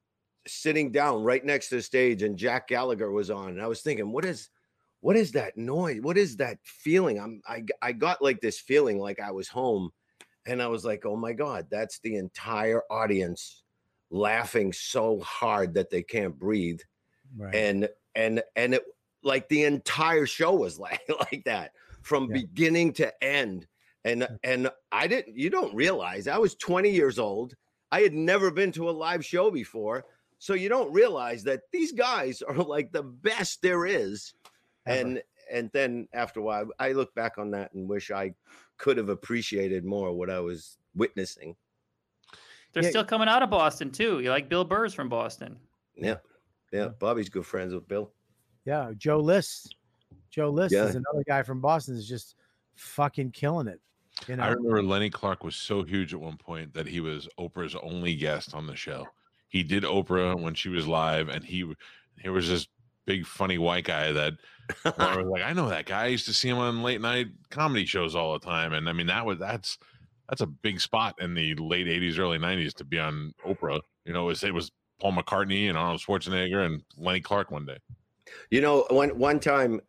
sitting 0.49 0.91
down 0.91 1.23
right 1.23 1.45
next 1.45 1.69
to 1.69 1.77
the 1.77 1.83
stage, 1.83 2.23
and 2.23 2.37
Jack 2.37 2.69
Gallagher 2.69 3.13
was 3.13 3.31
on, 3.31 3.51
and 3.51 3.63
I 3.63 3.69
was 3.69 3.83
thinking, 3.83 4.11
what 4.11 4.25
is, 4.25 4.49
what 5.01 5.17
is 5.17 5.31
that 5.33 5.57
noise? 5.57 6.01
What 6.01 6.19
is 6.19 6.37
that 6.39 6.59
feeling? 6.65 7.21
I'm, 7.21 7.41
I 7.47 7.65
I 7.81 7.93
got 7.93 8.21
like 8.21 8.41
this 8.41 8.59
feeling 8.59 8.99
like 8.99 9.21
I 9.21 9.31
was 9.31 9.47
home, 9.47 9.91
and 10.47 10.61
I 10.61 10.67
was 10.67 10.85
like, 10.85 11.07
oh 11.07 11.17
my 11.17 11.33
god, 11.33 11.69
that's 11.71 12.01
the 12.01 12.17
entire 12.17 12.83
audience 12.91 13.63
laughing 14.11 14.73
so 14.73 15.21
hard 15.21 15.75
that 15.75 15.89
they 15.89 16.03
can't 16.03 16.39
breathe 16.39 16.81
Right. 17.37 17.55
and 17.55 17.89
and 18.15 18.43
and 18.57 18.75
it 18.75 18.83
like 19.23 19.49
the 19.49 19.65
entire 19.65 20.27
show 20.27 20.55
was 20.55 20.79
like 20.87 21.03
like 21.31 21.43
that 21.45 21.73
from 22.03 22.29
Yeah. 22.31 22.41
beginning 22.43 22.93
to 22.95 23.25
end 23.25 23.67
and 24.05 24.23
mm. 24.23 24.39
and 24.43 24.71
i 24.91 25.07
didn't 25.07 25.37
you 25.37 25.49
don't 25.51 25.75
realize 25.75 26.27
i 26.27 26.37
was 26.39 26.55
20 26.57 26.91
years 26.91 27.19
old 27.19 27.55
i 27.93 28.01
had 28.01 28.13
never 28.15 28.51
been 28.51 28.73
to 28.73 28.91
a 28.91 28.91
live 28.91 29.25
show 29.25 29.51
before 29.51 30.05
so 30.39 30.55
you 30.55 30.69
don't 30.69 30.93
realize 30.93 31.45
that 31.45 31.61
these 31.73 31.93
guys 31.93 32.43
are 32.43 32.57
like 32.57 32.91
the 32.91 33.03
best 33.05 33.63
there 33.63 33.87
is 33.87 34.35
Ever. 34.87 35.01
and 35.09 35.23
and 35.53 35.71
then 35.73 36.09
after 36.13 36.41
a 36.41 36.43
while 36.43 36.69
i 36.81 36.91
look 36.93 37.15
back 37.15 37.39
on 37.39 37.51
that 37.53 37.73
and 37.75 37.89
wish 37.89 38.11
i 38.11 38.35
could 38.79 38.97
have 38.97 39.09
appreciated 39.09 39.85
more 39.85 40.13
what 40.13 40.31
i 40.31 40.41
was 40.41 40.79
witnessing 40.97 41.55
They're 42.73 42.83
Yeah. 42.83 42.91
still 42.91 43.05
coming 43.05 43.29
out 43.29 43.43
of 43.43 43.51
Boston 43.51 43.91
too. 43.91 44.21
You 44.21 44.31
like 44.31 44.49
Bill 44.49 44.65
Burr's 44.65 44.95
from 44.95 45.09
Boston. 45.09 45.57
yeah 45.95 46.17
yeah 46.73 46.89
bobby's 46.99 47.29
good 47.29 47.45
friends 47.47 47.73
with 47.75 47.87
bill 47.87 48.11
yeah, 48.65 48.93
Joe 48.97 49.19
List. 49.19 49.75
Joe 50.31 50.51
List 50.51 50.75
Yeah. 50.75 50.85
is 50.85 50.95
another 50.95 51.25
guy 51.27 51.43
from 51.43 51.61
Boston 51.61 51.97
is 51.97 52.09
just 52.09 52.37
fucking 52.77 53.33
killing 53.33 53.67
it. 53.69 53.81
You 54.29 54.37
know, 54.37 54.43
I 54.45 54.49
remember 54.49 54.83
Lenny 54.83 55.11
Clarke 55.11 55.43
was 55.43 55.57
so 55.57 55.83
huge 55.83 56.13
at 56.15 56.21
one 56.21 56.37
point 56.37 56.75
that 56.75 56.87
he 56.87 57.01
was 57.01 57.29
Oprah's 57.39 57.75
only 57.83 58.15
guest 58.15 58.55
on 58.55 58.67
the 58.67 58.77
show. 58.77 59.07
He 59.49 59.63
did 59.63 59.85
Oprah 59.85 60.39
when 60.41 60.55
she 60.55 60.69
was 60.69 60.87
live, 60.87 61.29
and 61.29 61.43
he 61.45 61.71
he 62.19 62.29
was 62.29 62.49
this 62.49 62.69
big 63.05 63.27
funny 63.27 63.59
white 63.59 63.85
guy 63.85 64.13
that 64.13 64.35
I 64.85 65.17
was 65.17 65.27
like, 65.27 65.43
I 65.45 65.53
know 65.55 65.69
that 65.69 65.87
guy. 65.87 66.05
I 66.05 66.07
used 66.09 66.27
to 66.27 66.35
see 66.35 66.49
him 66.49 66.59
on 66.59 66.83
late 66.83 67.01
night 67.01 67.29
comedy 67.51 67.85
shows 67.85 68.15
all 68.15 68.35
the 68.35 68.45
time, 68.45 68.75
and 68.75 68.89
I 68.89 68.93
mean 68.93 69.07
that 69.09 69.25
was 69.27 69.39
that's 69.39 69.79
that's 70.29 70.41
a 70.43 70.47
big 70.47 70.81
spot 70.81 71.17
in 71.21 71.35
the 71.35 71.55
late 71.57 71.87
'80s, 71.87 72.19
early 72.19 72.39
'90s 72.39 72.75
to 72.75 72.85
be 72.85 72.99
on 72.99 73.35
Oprah. 73.47 73.81
You 74.05 74.13
know, 74.13 74.25
it 74.25 74.29
was, 74.29 74.45
it 74.45 74.55
was 74.55 74.71
Paul 75.01 75.13
McCartney 75.13 75.69
and 75.69 75.77
Arnold 75.77 76.01
Schwarzenegger 76.01 76.65
and 76.65 76.83
Lenny 76.97 77.21
Clarke 77.21 77.51
one 77.51 77.67
day. 77.67 77.79
You 78.51 78.61
know, 78.61 78.87
one 78.91 79.11
one 79.19 79.41
time 79.41 79.81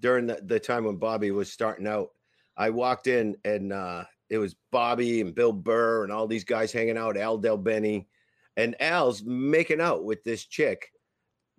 during 0.00 0.26
the, 0.26 0.40
the 0.44 0.60
time 0.60 0.84
when 0.84 0.96
Bobby 0.96 1.30
was 1.30 1.52
starting 1.52 1.86
out, 1.86 2.10
I 2.56 2.70
walked 2.70 3.06
in 3.06 3.36
and 3.44 3.72
uh, 3.72 4.04
it 4.28 4.38
was 4.38 4.54
Bobby 4.70 5.20
and 5.20 5.34
Bill 5.34 5.52
Burr 5.52 6.04
and 6.04 6.12
all 6.12 6.26
these 6.26 6.44
guys 6.44 6.72
hanging 6.72 6.96
out, 6.96 7.16
Al 7.16 7.38
Del 7.38 7.56
Bene, 7.56 8.06
and 8.56 8.80
Al's 8.80 9.22
making 9.24 9.80
out 9.80 10.04
with 10.04 10.22
this 10.24 10.46
chick 10.46 10.90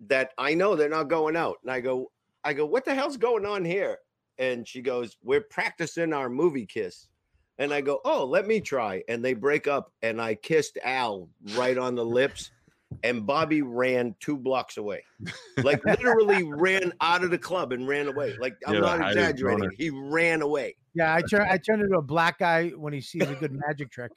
that 0.08 0.32
I 0.38 0.54
know 0.54 0.74
they're 0.74 0.88
not 0.88 1.08
going 1.08 1.36
out. 1.36 1.56
And 1.62 1.70
I 1.70 1.80
go, 1.80 2.10
I 2.44 2.54
go, 2.54 2.66
what 2.66 2.84
the 2.84 2.94
hell's 2.94 3.16
going 3.16 3.46
on 3.46 3.64
here? 3.64 3.98
And 4.38 4.66
she 4.66 4.80
goes, 4.80 5.16
We're 5.22 5.42
practicing 5.42 6.12
our 6.12 6.28
movie 6.28 6.66
kiss. 6.66 7.08
And 7.58 7.72
I 7.72 7.82
go, 7.82 8.00
Oh, 8.04 8.24
let 8.24 8.46
me 8.46 8.60
try. 8.60 9.02
And 9.08 9.24
they 9.24 9.34
break 9.34 9.66
up, 9.66 9.92
and 10.02 10.20
I 10.20 10.34
kissed 10.34 10.78
Al 10.82 11.28
right 11.54 11.76
on 11.76 11.94
the 11.94 12.04
lips. 12.04 12.50
And 13.02 13.26
Bobby 13.26 13.62
ran 13.62 14.14
two 14.20 14.36
blocks 14.36 14.76
away, 14.76 15.02
like 15.62 15.84
literally 15.86 16.42
ran 16.42 16.92
out 17.00 17.24
of 17.24 17.30
the 17.30 17.38
club 17.38 17.72
and 17.72 17.86
ran 17.86 18.08
away. 18.08 18.36
Like 18.38 18.56
I'm 18.66 18.74
Yeah, 18.74 18.80
not 18.80 19.08
exaggerating. 19.08 19.70
He 19.78 19.90
ran 19.90 20.42
away. 20.42 20.76
Yeah, 20.94 21.14
I 21.14 21.22
turn 21.22 21.46
I 21.48 21.56
turn 21.58 21.80
into 21.80 21.96
a 21.96 22.02
black 22.02 22.38
guy 22.38 22.68
when 22.70 22.92
he 22.92 23.00
sees 23.00 23.22
a 23.22 23.34
good 23.34 23.52
magic 23.52 23.90
trick. 23.90 24.12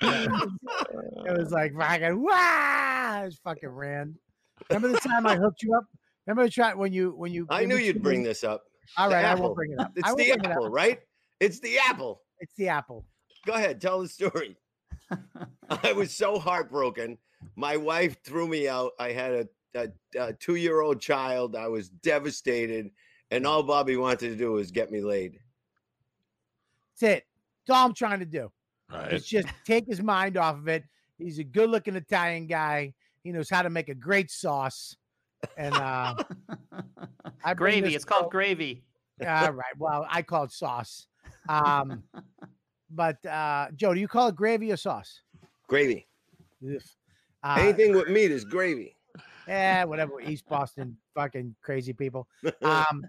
It 0.00 1.38
was 1.38 1.50
like 1.50 1.72
fucking 1.76 2.22
wow! 2.22 2.32
I 2.32 3.22
just 3.26 3.42
fucking 3.42 3.68
ran. 3.68 4.14
Remember 4.70 4.88
the 4.88 5.00
time 5.00 5.26
I 5.26 5.36
hooked 5.36 5.62
you 5.62 5.74
up? 5.74 5.84
Remember 6.26 6.44
the 6.44 6.50
time 6.52 6.78
when 6.78 6.92
you 6.92 7.10
when 7.10 7.32
you? 7.32 7.46
I 7.50 7.64
knew 7.64 7.76
you 7.76 7.86
you'd 7.86 8.02
bring 8.02 8.20
me- 8.20 8.28
this 8.28 8.44
up. 8.44 8.62
All 8.96 9.08
the 9.08 9.16
right, 9.16 9.24
I 9.24 9.34
won't 9.34 9.54
bring 9.54 9.72
it 9.72 9.80
up. 9.80 9.92
It's 9.96 10.08
the 10.08 10.14
bring 10.14 10.28
it 10.28 10.46
up. 10.46 10.52
apple, 10.52 10.70
right? 10.70 11.00
It's 11.40 11.60
the 11.60 11.78
apple. 11.78 12.22
It's 12.40 12.54
the 12.56 12.68
apple. 12.68 13.04
Go 13.46 13.52
ahead, 13.52 13.80
tell 13.80 14.02
the 14.02 14.08
story. 14.08 14.56
I 15.84 15.92
was 15.92 16.12
so 16.12 16.38
heartbroken. 16.38 17.16
My 17.54 17.76
wife 17.76 18.22
threw 18.24 18.48
me 18.48 18.68
out. 18.68 18.90
I 18.98 19.12
had 19.12 19.32
a, 19.32 19.48
a, 19.74 19.88
a 20.18 20.32
two 20.32 20.56
year 20.56 20.80
old 20.80 21.00
child. 21.00 21.54
I 21.54 21.68
was 21.68 21.88
devastated. 21.88 22.90
And 23.30 23.46
all 23.46 23.62
Bobby 23.62 23.96
wanted 23.96 24.30
to 24.30 24.36
do 24.36 24.52
was 24.52 24.70
get 24.72 24.90
me 24.90 25.00
laid. 25.00 25.38
That's 27.00 27.14
it. 27.14 27.24
That's 27.66 27.78
all 27.78 27.86
I'm 27.86 27.94
trying 27.94 28.18
to 28.18 28.26
do. 28.26 28.50
Right. 28.92 29.12
It's 29.12 29.26
just 29.26 29.48
take 29.64 29.86
his 29.86 30.02
mind 30.02 30.36
off 30.36 30.56
of 30.56 30.66
it. 30.68 30.84
He's 31.18 31.38
a 31.38 31.44
good 31.44 31.70
looking 31.70 31.94
Italian 31.94 32.48
guy. 32.48 32.94
He 33.22 33.32
knows 33.32 33.48
how 33.48 33.62
to 33.62 33.70
make 33.70 33.88
a 33.88 33.94
great 33.94 34.30
sauce. 34.30 34.96
And 35.56 35.74
uh 35.74 36.16
I 37.44 37.54
gravy. 37.54 37.94
It's 37.94 38.04
called 38.04 38.30
gravy. 38.30 38.82
All 39.20 39.52
right. 39.52 39.76
Well, 39.78 40.04
I 40.10 40.22
call 40.22 40.44
it 40.44 40.52
sauce. 40.52 41.06
Um, 41.48 42.02
but 42.96 43.24
uh, 43.26 43.68
Joe, 43.76 43.94
do 43.94 44.00
you 44.00 44.08
call 44.08 44.28
it 44.28 44.34
gravy 44.36 44.72
or 44.72 44.76
sauce? 44.76 45.20
Gravy. 45.68 46.06
Uh, 47.42 47.56
Anything 47.58 47.94
with 47.94 48.08
meat 48.08 48.30
is 48.32 48.44
gravy. 48.44 48.96
Yeah, 49.46 49.84
whatever. 49.84 50.20
East 50.20 50.44
Boston, 50.48 50.96
fucking 51.14 51.54
crazy 51.62 51.92
people. 51.92 52.26
Um, 52.62 53.06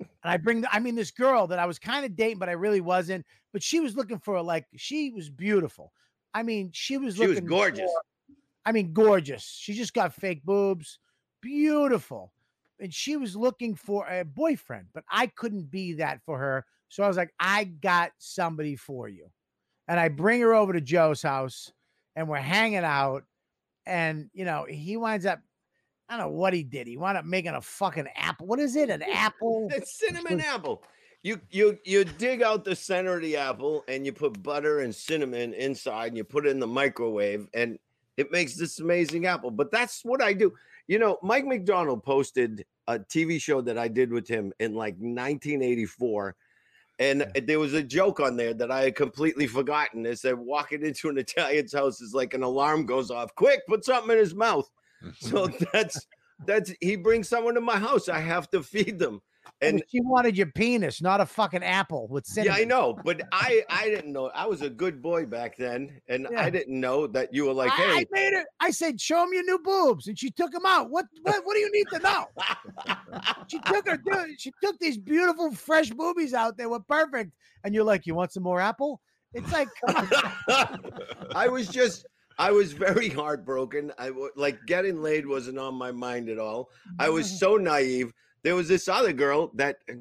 and 0.00 0.32
I 0.32 0.38
bring, 0.38 0.62
the, 0.62 0.74
I 0.74 0.80
mean, 0.80 0.94
this 0.94 1.10
girl 1.10 1.46
that 1.48 1.58
I 1.58 1.66
was 1.66 1.78
kind 1.78 2.04
of 2.06 2.16
dating, 2.16 2.38
but 2.38 2.48
I 2.48 2.52
really 2.52 2.80
wasn't. 2.80 3.26
But 3.52 3.62
she 3.62 3.78
was 3.80 3.94
looking 3.94 4.18
for 4.18 4.40
like, 4.40 4.64
she 4.74 5.10
was 5.10 5.28
beautiful. 5.28 5.92
I 6.32 6.42
mean, 6.42 6.70
she 6.72 6.96
was 6.96 7.14
She 7.16 7.26
was 7.26 7.36
looking 7.36 7.46
gorgeous. 7.46 7.90
for- 7.92 8.34
I 8.64 8.72
mean, 8.72 8.94
gorgeous. 8.94 9.44
She 9.44 9.74
just 9.74 9.92
got 9.92 10.14
fake 10.14 10.42
boobs, 10.42 10.98
beautiful. 11.42 12.32
And 12.80 12.92
she 12.92 13.16
was 13.18 13.36
looking 13.36 13.74
for 13.74 14.06
a 14.08 14.24
boyfriend, 14.24 14.86
but 14.94 15.04
I 15.10 15.26
couldn't 15.26 15.70
be 15.70 15.92
that 15.94 16.22
for 16.24 16.38
her. 16.38 16.64
So 16.94 17.02
I 17.02 17.08
was 17.08 17.16
like, 17.16 17.34
I 17.40 17.64
got 17.64 18.12
somebody 18.18 18.76
for 18.76 19.08
you. 19.08 19.26
And 19.88 19.98
I 19.98 20.08
bring 20.08 20.40
her 20.42 20.54
over 20.54 20.72
to 20.72 20.80
Joe's 20.80 21.22
house 21.22 21.72
and 22.14 22.28
we're 22.28 22.36
hanging 22.36 22.84
out. 22.84 23.24
And, 23.84 24.30
you 24.32 24.44
know, 24.44 24.64
he 24.68 24.96
winds 24.96 25.26
up, 25.26 25.40
I 26.08 26.16
don't 26.16 26.26
know 26.26 26.38
what 26.38 26.54
he 26.54 26.62
did. 26.62 26.86
He 26.86 26.96
wound 26.96 27.18
up 27.18 27.24
making 27.24 27.50
a 27.50 27.60
fucking 27.60 28.06
apple. 28.14 28.46
What 28.46 28.60
is 28.60 28.76
it? 28.76 28.90
An 28.90 29.02
apple? 29.12 29.70
It's 29.72 29.98
cinnamon 29.98 30.40
apple. 30.46 30.84
You 31.24 31.40
you 31.50 31.78
you 31.84 32.04
dig 32.04 32.42
out 32.42 32.64
the 32.64 32.76
center 32.76 33.16
of 33.16 33.22
the 33.22 33.38
apple 33.38 33.82
and 33.88 34.06
you 34.06 34.12
put 34.12 34.40
butter 34.40 34.80
and 34.80 34.94
cinnamon 34.94 35.52
inside 35.54 36.08
and 36.08 36.16
you 36.16 36.22
put 36.22 36.46
it 36.46 36.50
in 36.50 36.60
the 36.60 36.66
microwave 36.68 37.48
and 37.54 37.76
it 38.16 38.30
makes 38.30 38.54
this 38.54 38.78
amazing 38.78 39.26
apple. 39.26 39.50
But 39.50 39.72
that's 39.72 40.04
what 40.04 40.22
I 40.22 40.32
do. 40.32 40.52
You 40.86 41.00
know, 41.00 41.18
Mike 41.24 41.44
McDonald 41.44 42.04
posted 42.04 42.64
a 42.86 43.00
TV 43.00 43.40
show 43.40 43.62
that 43.62 43.78
I 43.78 43.88
did 43.88 44.12
with 44.12 44.28
him 44.28 44.52
in 44.60 44.74
like 44.74 44.94
1984. 44.94 46.36
And 46.98 47.26
there 47.46 47.58
was 47.58 47.74
a 47.74 47.82
joke 47.82 48.20
on 48.20 48.36
there 48.36 48.54
that 48.54 48.70
I 48.70 48.84
had 48.84 48.94
completely 48.94 49.46
forgotten. 49.48 50.06
It 50.06 50.18
said 50.18 50.38
walking 50.38 50.84
into 50.84 51.08
an 51.08 51.18
Italian's 51.18 51.72
house 51.72 52.00
is 52.00 52.14
like 52.14 52.34
an 52.34 52.44
alarm 52.44 52.86
goes 52.86 53.10
off. 53.10 53.34
Quick, 53.34 53.66
put 53.66 53.84
something 53.84 54.12
in 54.12 54.18
his 54.18 54.34
mouth. 54.34 54.70
So 55.18 55.48
that's 55.72 56.06
that's 56.46 56.72
he 56.80 56.96
brings 56.96 57.28
someone 57.28 57.54
to 57.54 57.60
my 57.60 57.78
house. 57.78 58.08
I 58.08 58.20
have 58.20 58.48
to 58.50 58.62
feed 58.62 58.98
them. 58.98 59.20
And 59.60 59.82
she 59.88 60.00
wanted 60.00 60.36
your 60.36 60.48
penis, 60.48 61.00
not 61.00 61.20
a 61.20 61.26
fucking 61.26 61.62
apple 61.62 62.06
with 62.08 62.26
cinnamon. 62.26 62.56
yeah, 62.58 62.62
I 62.62 62.64
know, 62.64 62.98
but 63.04 63.22
I 63.32 63.62
I 63.70 63.88
didn't 63.88 64.12
know. 64.12 64.30
I 64.34 64.46
was 64.46 64.60
a 64.62 64.68
good 64.68 65.00
boy 65.00 65.24
back 65.26 65.56
then, 65.56 66.00
and 66.08 66.26
Yeah. 66.30 66.42
I 66.42 66.50
didn't 66.50 66.78
know 66.78 67.06
that 67.06 67.32
you 67.32 67.46
were 67.46 67.52
like, 67.54 67.72
I, 67.72 67.76
hey. 67.76 67.90
I 68.00 68.04
made 68.10 68.32
her. 68.34 68.44
I 68.60 68.70
said, 68.70 69.00
"Show 69.00 69.22
him 69.22 69.32
your 69.32 69.44
new 69.44 69.58
boobs," 69.60 70.08
and 70.08 70.18
she 70.18 70.30
took 70.30 70.50
them 70.52 70.66
out. 70.66 70.90
What? 70.90 71.06
What? 71.22 71.44
What 71.46 71.54
do 71.54 71.60
you 71.60 71.70
need 71.72 71.86
to 71.92 71.98
know? 72.00 72.26
She 73.48 73.58
took 73.60 73.86
her. 73.88 73.98
She 74.38 74.52
took 74.62 74.78
these 74.78 74.98
beautiful, 74.98 75.52
fresh 75.54 75.90
boobies 75.90 76.34
out. 76.34 76.56
They 76.56 76.66
were 76.66 76.80
perfect. 76.80 77.32
And 77.62 77.74
you're 77.74 77.84
like, 77.84 78.06
"You 78.06 78.14
want 78.14 78.32
some 78.32 78.42
more 78.42 78.60
apple?" 78.60 79.00
It's 79.34 79.50
like. 79.52 79.68
I 81.34 81.48
was 81.48 81.68
just, 81.68 82.06
I 82.38 82.50
was 82.50 82.72
very 82.72 83.08
heartbroken. 83.08 83.92
I 83.98 84.10
like 84.36 84.58
getting 84.66 85.02
laid 85.02 85.26
wasn't 85.26 85.58
on 85.58 85.74
my 85.74 85.92
mind 85.92 86.28
at 86.28 86.38
all. 86.38 86.70
I 86.98 87.08
was 87.08 87.38
so 87.38 87.56
naive. 87.56 88.12
There 88.44 88.54
was 88.54 88.68
this 88.68 88.86
other 88.88 89.12
girl 89.12 89.50
that 89.54 89.78
uh, 89.90 89.94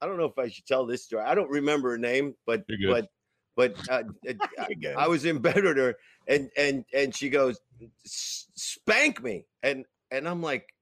I 0.00 0.06
don't 0.06 0.16
know 0.16 0.24
if 0.24 0.38
I 0.38 0.48
should 0.48 0.66
tell 0.66 0.84
this 0.86 1.04
story. 1.04 1.22
I 1.22 1.34
don't 1.34 1.50
remember 1.50 1.90
her 1.90 1.98
name, 1.98 2.34
but 2.46 2.64
but 2.90 3.08
but 3.54 3.76
uh, 3.88 4.02
uh 4.28 4.32
I- 4.58 5.04
I 5.04 5.06
was 5.08 5.24
in 5.24 5.38
bed 5.38 5.62
with 5.62 5.76
her, 5.76 5.94
and 6.26 6.50
and 6.56 6.84
and 6.94 7.14
she 7.14 7.28
goes, 7.28 7.60
"Spank 8.04 9.22
me," 9.22 9.44
and 9.62 9.84
and 10.10 10.26
I'm 10.26 10.42
like, 10.42 10.74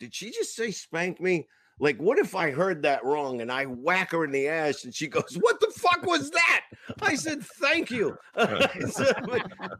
"Did 0.00 0.14
she 0.14 0.30
just 0.32 0.56
say 0.56 0.70
spank 0.72 1.20
me?" 1.20 1.46
Like, 1.82 1.96
what 1.98 2.18
if 2.18 2.34
I 2.34 2.50
heard 2.50 2.82
that 2.82 3.04
wrong 3.06 3.40
and 3.40 3.50
I 3.50 3.64
whack 3.64 4.10
her 4.12 4.24
in 4.24 4.30
the 4.32 4.48
ass 4.48 4.84
and 4.84 4.94
she 4.94 5.08
goes, 5.08 5.34
What 5.40 5.60
the 5.60 5.72
fuck 5.74 6.04
was 6.04 6.30
that? 6.30 6.66
I 7.00 7.14
said, 7.14 7.42
Thank 7.42 7.90
you. 7.90 8.18
so, 8.90 9.10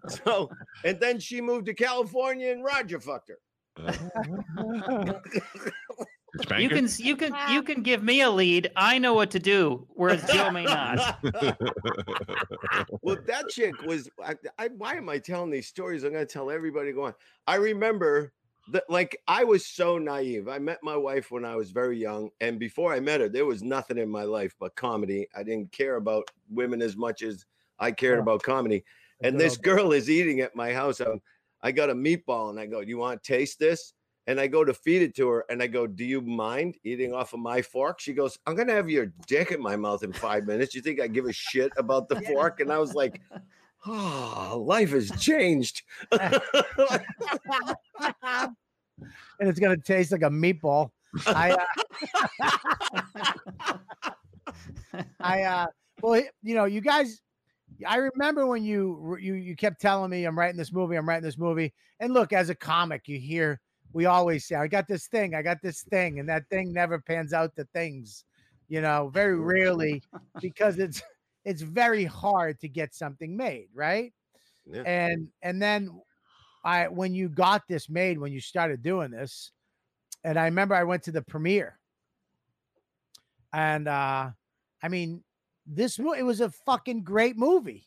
so- 0.09 0.51
and 0.83 0.99
then 0.99 1.21
she 1.21 1.43
moved 1.43 1.67
to 1.67 1.75
California 1.75 2.53
and 2.53 2.65
Roger 2.65 3.01
fucked 3.01 3.29
her. 3.29 3.39
Spank 6.39 6.63
You 6.63 6.69
can 6.69 6.89
you 6.99 7.17
can 7.17 7.37
you 7.51 7.63
can 7.63 7.83
give 7.83 8.03
me 8.03 8.21
a 8.21 8.31
lead. 8.31 8.71
I 8.77 8.99
know 8.99 9.15
what 9.15 9.31
to 9.33 9.39
do, 9.39 9.87
whereas 9.91 10.23
Joe 10.31 10.51
may 10.51 10.65
not. 10.65 11.19
well, 13.03 13.17
that 13.27 13.49
chick 13.49 13.83
was. 13.83 14.09
I, 14.23 14.35
I, 14.59 14.69
why 14.69 14.95
am 14.95 15.09
I 15.09 15.19
telling 15.19 15.51
these 15.51 15.67
stories? 15.67 16.05
I'm 16.05 16.13
going 16.13 16.27
to 16.27 16.33
tell 16.33 16.51
everybody 16.51 16.93
going. 16.93 17.15
I 17.47 17.57
remember 17.57 18.33
that, 18.69 18.85
like, 18.89 19.19
I 19.27 19.45
was 19.45 19.67
so 19.67 19.99
naive. 19.99 20.49
I 20.49 20.59
met 20.59 20.79
my 20.83 20.97
wife 20.97 21.31
when 21.31 21.45
I 21.45 21.57
was 21.57 21.73
very 21.73 21.99
young, 21.99 22.31
and 22.41 22.59
before 22.59 22.93
I 22.93 23.01
met 23.01 23.21
her, 23.21 23.29
there 23.29 23.47
was 23.47 23.63
nothing 23.63 23.99
in 23.99 24.09
my 24.09 24.23
life 24.23 24.55
but 24.61 24.77
comedy. 24.77 25.27
I 25.35 25.43
didn't 25.43 25.73
care 25.73 25.97
about 25.97 26.31
women 26.49 26.81
as 26.81 26.97
much 26.97 27.23
as 27.23 27.45
I 27.79 27.91
cared 27.91 28.19
Yeah. 28.19 28.23
about 28.23 28.43
comedy. 28.43 28.85
And 29.23 29.39
this 29.39 29.57
girl 29.59 29.93
is 29.93 30.09
eating 30.09 30.41
at 30.41 30.55
my 30.55 30.73
house. 30.73 31.01
i 31.01 31.07
I 31.63 31.73
got 31.73 31.91
a 31.91 31.95
meatball, 31.95 32.51
and 32.51 32.59
I 32.59 32.67
go, 32.67 32.81
you 32.81 32.99
want 32.99 33.23
to 33.23 33.33
taste 33.33 33.59
this?" 33.59 33.93
And 34.27 34.39
I 34.39 34.47
go 34.47 34.65
to 34.65 34.75
feed 34.75 35.03
it 35.03 35.17
to 35.17 35.29
her, 35.29 35.45
and 35.49 35.63
I 35.63 35.67
go, 35.67 35.87
"Do 35.87 36.05
you 36.05 36.21
mind 36.21 36.77
eating 36.85 37.13
off 37.13 37.33
of 37.33 37.41
my 37.41 37.63
fork?" 37.63 38.01
She 38.01 38.13
goes, 38.13 38.39
"I'm 38.47 38.55
gonna 38.55 38.75
have 38.75 38.91
your 38.91 39.07
dick 39.27 39.51
in 39.51 39.61
my 39.61 39.77
mouth 39.77 40.03
in 40.03 40.13
five 40.13 40.47
minutes. 40.47 40.75
You 40.75 40.83
think 40.83 41.01
I 41.01 41.09
give 41.09 41.27
a 41.27 41.33
shit 41.33 41.73
about 41.77 42.09
the 42.09 42.21
fork?" 42.23 42.61
And 42.61 42.71
I 42.71 42.79
was 42.79 42.95
like, 42.95 43.21
"Oh, 43.87 44.63
life 44.67 44.91
has 44.91 45.11
changed." 45.21 45.83
and 46.13 46.41
it's 49.41 49.59
gonna 49.59 49.79
taste 49.79 50.13
like 50.13 50.23
a 50.23 50.31
meatball. 50.31 50.91
I, 51.27 51.57
uh, 52.43 53.79
I, 55.21 55.43
uh, 55.43 55.67
well, 56.03 56.23
you 56.43 56.55
know, 56.55 56.67
you 56.67 56.81
guys. 56.81 57.21
I 57.87 57.97
remember 57.97 58.47
when 58.47 58.63
you 58.63 59.17
you 59.21 59.35
you 59.35 59.57
kept 59.57 59.81
telling 59.81 60.11
me 60.11 60.25
I'm 60.25 60.39
writing 60.39 60.59
this 60.59 60.73
movie, 60.73 60.97
I'm 60.97 61.09
writing 61.09 61.25
this 61.25 61.39
movie, 61.39 61.73
and 61.99 62.13
look, 62.13 62.33
as 62.33 62.51
a 62.51 62.55
comic, 62.55 63.09
you 63.09 63.19
hear 63.19 63.61
we 63.93 64.07
always 64.07 64.47
say, 64.47 64.57
"I 64.57 64.67
got 64.67 64.89
this 64.89 65.07
thing, 65.07 65.35
I 65.35 65.43
got 65.43 65.63
this 65.63 65.83
thing," 65.83 66.21
and 66.21 66.29
that 66.29 66.49
thing 66.49 66.73
never 66.73 66.99
pans 66.99 67.33
out 67.33 67.55
to 67.57 67.65
things, 67.73 68.25
you 68.69 68.81
know, 68.81 69.11
very 69.13 69.39
rarely 69.39 70.03
because 70.41 70.79
it's 70.79 71.03
it's 71.45 71.63
very 71.63 72.05
hard 72.05 72.61
to 72.61 72.69
get 72.69 72.95
something 72.95 73.37
made, 73.37 73.69
right? 73.75 74.13
Yeah. 74.67 74.83
And 74.83 75.29
and 75.43 75.61
then 75.61 76.01
I 76.65 76.89
when 76.89 77.15
you 77.15 77.29
got 77.29 77.63
this 77.69 77.89
made, 77.89 78.19
when 78.19 78.33
you 78.33 78.41
started 78.41 78.83
doing 78.83 79.11
this, 79.11 79.53
and 80.25 80.39
I 80.39 80.45
remember 80.45 80.75
I 80.75 80.85
went 80.85 81.03
to 81.05 81.13
the 81.13 81.23
premiere, 81.23 81.79
and 83.53 83.89
uh, 83.89 84.31
I 84.83 84.89
mean, 84.89 85.25
this 85.67 85.99
it 85.99 86.25
was 86.25 86.41
a 86.41 86.51
fucking 86.51 87.03
great 87.03 87.37
movie. 87.37 87.87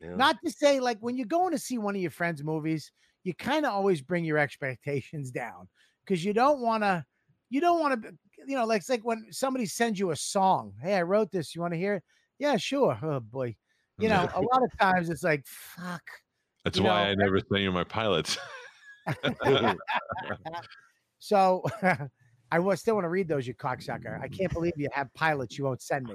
Yeah. 0.00 0.14
Not 0.14 0.36
to 0.44 0.50
say 0.50 0.80
like 0.80 0.98
when 1.00 1.16
you're 1.16 1.26
going 1.26 1.52
to 1.52 1.58
see 1.58 1.78
one 1.78 1.96
of 1.96 2.02
your 2.02 2.10
friends' 2.10 2.44
movies, 2.44 2.92
you 3.24 3.34
kind 3.34 3.66
of 3.66 3.72
always 3.72 4.00
bring 4.00 4.24
your 4.24 4.38
expectations 4.38 5.30
down 5.30 5.68
because 6.04 6.24
you 6.24 6.32
don't 6.32 6.60
want 6.60 6.82
to, 6.82 7.04
you 7.50 7.60
don't 7.60 7.80
want 7.80 8.02
to, 8.02 8.12
you 8.46 8.56
know, 8.56 8.64
like 8.64 8.80
it's 8.80 8.88
like 8.88 9.04
when 9.04 9.26
somebody 9.30 9.66
sends 9.66 9.98
you 9.98 10.10
a 10.10 10.16
song. 10.16 10.72
Hey, 10.80 10.94
I 10.94 11.02
wrote 11.02 11.30
this. 11.30 11.54
You 11.54 11.60
want 11.60 11.74
to 11.74 11.78
hear 11.78 11.94
it? 11.94 12.02
Yeah, 12.38 12.56
sure. 12.56 12.98
Oh 13.02 13.20
boy, 13.20 13.56
you 13.98 14.08
know, 14.08 14.28
a 14.34 14.40
lot 14.40 14.62
of 14.62 14.78
times 14.78 15.10
it's 15.10 15.22
like 15.22 15.44
fuck. 15.46 16.02
That's 16.64 16.78
you 16.78 16.84
why 16.84 17.04
know, 17.04 17.10
I 17.10 17.14
never 17.14 17.40
send 17.40 17.62
you 17.62 17.72
my 17.72 17.84
pilots. 17.84 18.38
So 21.18 21.64
I 22.50 22.58
was 22.58 22.80
still 22.80 22.94
want 22.94 23.04
to 23.04 23.08
read 23.08 23.28
those, 23.28 23.46
you 23.46 23.54
cocksucker. 23.54 24.20
I 24.22 24.28
can't 24.28 24.52
believe 24.52 24.72
you 24.76 24.88
have 24.92 25.12
pilots 25.14 25.58
you 25.58 25.64
won't 25.64 25.82
send 25.82 26.06
me. 26.06 26.14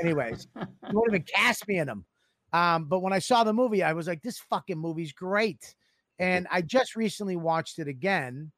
Anyways, 0.00 0.46
you 0.56 0.92
won't 0.92 1.10
even 1.10 1.22
cast 1.22 1.68
me 1.68 1.78
in 1.78 1.86
them. 1.86 2.04
Um, 2.52 2.86
but 2.86 3.00
when 3.00 3.12
I 3.12 3.18
saw 3.18 3.44
the 3.44 3.52
movie, 3.52 3.82
I 3.82 3.92
was 3.92 4.06
like, 4.06 4.22
this 4.22 4.38
fucking 4.38 4.78
movie's 4.78 5.12
great. 5.12 5.74
And 6.20 6.46
I 6.50 6.60
just 6.60 6.96
recently 6.96 7.36
watched 7.36 7.78
it 7.78 7.88
again. 7.88 8.52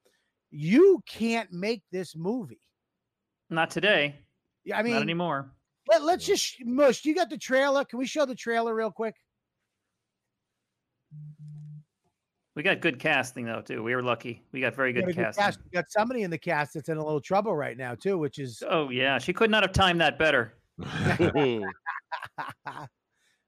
You 0.51 1.01
can't 1.09 1.51
make 1.53 1.83
this 1.93 2.17
movie. 2.17 2.61
Not 3.49 3.71
today. 3.71 4.17
Yeah, 4.65 4.79
I 4.79 4.83
mean, 4.83 4.95
not 4.95 5.03
anymore. 5.03 5.53
let, 5.89 6.03
let's 6.03 6.27
just 6.27 6.57
mush. 6.65 7.05
You 7.05 7.15
got 7.15 7.31
the 7.31 7.39
trailer. 7.39 7.85
Can 7.85 7.99
we 7.99 8.07
show 8.07 8.27
the 8.27 8.35
trailer 8.35 8.75
real 8.75 8.91
quick? 8.91 9.15
We 12.55 12.63
got 12.63 12.81
good 12.81 12.99
casting 12.99 13.47
though 13.47 13.63
too. 13.63 13.83
We 13.83 13.95
were 13.95 14.03
lucky. 14.03 14.43
We 14.53 14.61
got 14.61 14.75
very 14.75 14.93
We 14.93 15.01
got 15.01 15.07
good 15.07 15.17
good 15.17 15.25
casting. 15.25 15.45
cast. 15.45 15.61
We 15.65 15.71
got 15.71 15.85
somebody 15.89 16.23
in 16.23 16.31
the 16.31 16.39
cast 16.39 16.75
that's 16.75 16.89
in 16.89 16.99
a 16.99 17.05
little 17.05 17.21
trouble 17.21 17.57
right 17.57 17.79
now, 17.79 17.95
too, 17.95 18.19
which 18.19 18.39
is 18.39 18.63
Oh 18.69 18.91
yeah, 18.91 19.19
she 19.19 19.33
could 19.33 19.51
not 19.51 19.63
have 19.63 19.73
timed 19.73 20.01
that 20.01 20.19
better. 20.19 20.55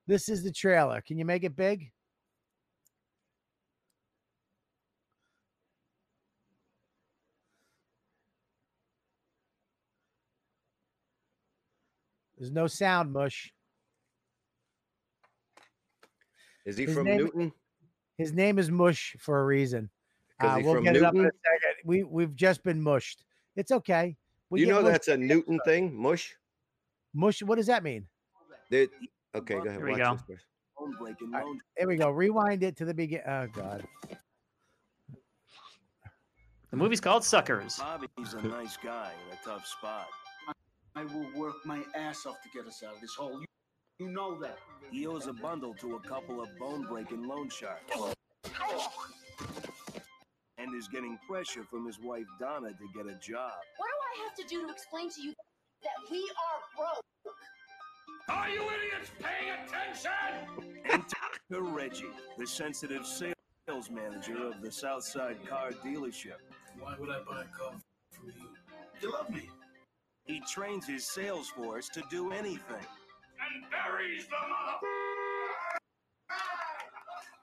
this 0.06 0.28
is 0.28 0.42
the 0.42 0.52
trailer. 0.52 1.02
Can 1.02 1.18
you 1.18 1.24
make 1.24 1.44
it 1.44 1.54
big? 1.54 1.90
There's 12.44 12.52
no 12.52 12.66
sound, 12.66 13.10
Mush. 13.10 13.50
Is 16.66 16.76
he 16.76 16.84
His 16.84 16.94
from 16.94 17.04
name- 17.06 17.16
Newton? 17.16 17.52
His 18.18 18.34
name 18.34 18.58
is 18.58 18.70
Mush 18.70 19.16
for 19.18 19.40
a 19.40 19.46
reason. 19.46 19.88
Because 20.38 20.58
Uh, 20.58 20.60
we'll 20.62 20.74
from 20.74 20.84
get 20.84 20.96
it 20.96 21.02
up 21.02 21.14
in 21.14 21.20
a 21.20 21.22
Newton. 21.22 21.38
second. 21.42 21.74
We 21.86 22.02
we've 22.02 22.34
just 22.34 22.62
been 22.62 22.82
mushed. 22.82 23.24
It's 23.56 23.72
okay. 23.72 24.18
We 24.50 24.60
you 24.60 24.66
know 24.66 24.82
that's 24.82 25.08
a 25.08 25.16
Newton 25.16 25.58
thing, 25.64 25.96
mush. 25.96 26.36
mush. 27.14 27.42
What 27.42 27.54
does 27.56 27.66
that 27.68 27.82
mean? 27.82 28.06
They- 28.68 28.88
okay, 29.34 29.54
go 29.54 29.60
ahead. 29.60 29.76
Here 29.78 29.84
we 29.86 29.92
watch 29.92 30.00
go. 30.00 30.14
this 30.16 30.22
first. 30.26 30.44
All 30.76 30.88
right, 31.00 31.16
There 31.78 31.88
we 31.88 31.96
go. 31.96 32.10
Rewind 32.10 32.62
it 32.62 32.76
to 32.76 32.84
the 32.84 32.92
beginning. 32.92 33.24
Oh 33.26 33.46
God. 33.54 33.88
The 36.70 36.76
movie's 36.76 37.00
called 37.00 37.24
Suckers. 37.24 37.78
Bobby's 37.78 38.34
a 38.34 38.42
nice 38.42 38.76
guy 38.76 39.12
in 39.30 39.32
a 39.32 39.42
tough 39.42 39.66
spot. 39.66 40.08
I 40.96 41.04
will 41.04 41.26
work 41.34 41.56
my 41.64 41.82
ass 41.96 42.24
off 42.24 42.36
to 42.42 42.48
get 42.56 42.68
us 42.68 42.82
out 42.86 42.94
of 42.94 43.00
this 43.00 43.14
hole. 43.14 43.40
You, 43.40 43.46
you 43.98 44.08
know 44.12 44.38
that. 44.40 44.58
He 44.92 45.06
owes 45.08 45.26
a 45.26 45.32
bundle 45.32 45.74
to 45.80 45.96
a 45.96 46.00
couple 46.00 46.40
of 46.40 46.48
bone-breaking 46.58 47.26
loan 47.26 47.48
sharks. 47.48 48.14
And 50.56 50.72
is 50.74 50.86
getting 50.86 51.18
pressure 51.28 51.64
from 51.64 51.84
his 51.84 51.98
wife 52.00 52.26
Donna 52.38 52.68
to 52.68 52.88
get 52.94 53.06
a 53.06 53.18
job. 53.18 53.52
What 53.76 53.88
do 53.88 54.22
I 54.22 54.24
have 54.24 54.34
to 54.36 54.44
do 54.48 54.66
to 54.66 54.72
explain 54.72 55.10
to 55.10 55.20
you 55.20 55.34
that 55.82 56.10
we 56.10 56.18
are 56.18 56.60
broke? 56.76 57.04
Are 58.28 58.48
you 58.48 58.62
idiots 58.62 59.10
paying 59.20 59.50
attention? 59.64 60.72
Enter 60.90 61.62
Reggie, 61.74 62.04
the 62.38 62.46
sensitive 62.46 63.04
sales 63.04 63.90
manager 63.90 64.46
of 64.46 64.62
the 64.62 64.70
Southside 64.70 65.44
Car 65.46 65.72
Dealership. 65.84 66.38
Why 66.78 66.94
would 66.98 67.10
I 67.10 67.18
buy 67.28 67.42
a 67.42 67.58
car 67.58 67.74
from 68.12 68.28
you? 68.28 68.48
You 69.02 69.12
love 69.12 69.28
me. 69.28 69.50
He 70.26 70.40
trains 70.50 70.86
his 70.86 71.06
sales 71.06 71.48
force 71.50 71.88
to 71.90 72.02
do 72.10 72.32
anything. 72.32 72.60
And 72.80 73.64
buries 73.70 74.24
the 74.26 74.36
mother. 74.48 74.88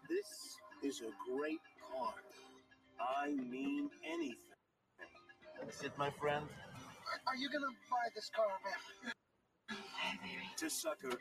This 0.09 0.57
is 0.83 1.01
a 1.01 1.11
great 1.29 1.59
car. 1.93 2.13
I 2.99 3.29
mean 3.29 3.89
anything. 4.03 4.35
That's 5.59 5.83
it, 5.83 5.91
my 5.97 6.09
friend. 6.09 6.45
Are, 6.45 7.33
are 7.33 7.35
you 7.35 7.49
gonna 7.51 7.73
buy 7.89 8.09
this 8.15 8.31
car, 8.35 8.47
man? 8.65 9.77
To 10.57 10.69
sucker 10.69 11.17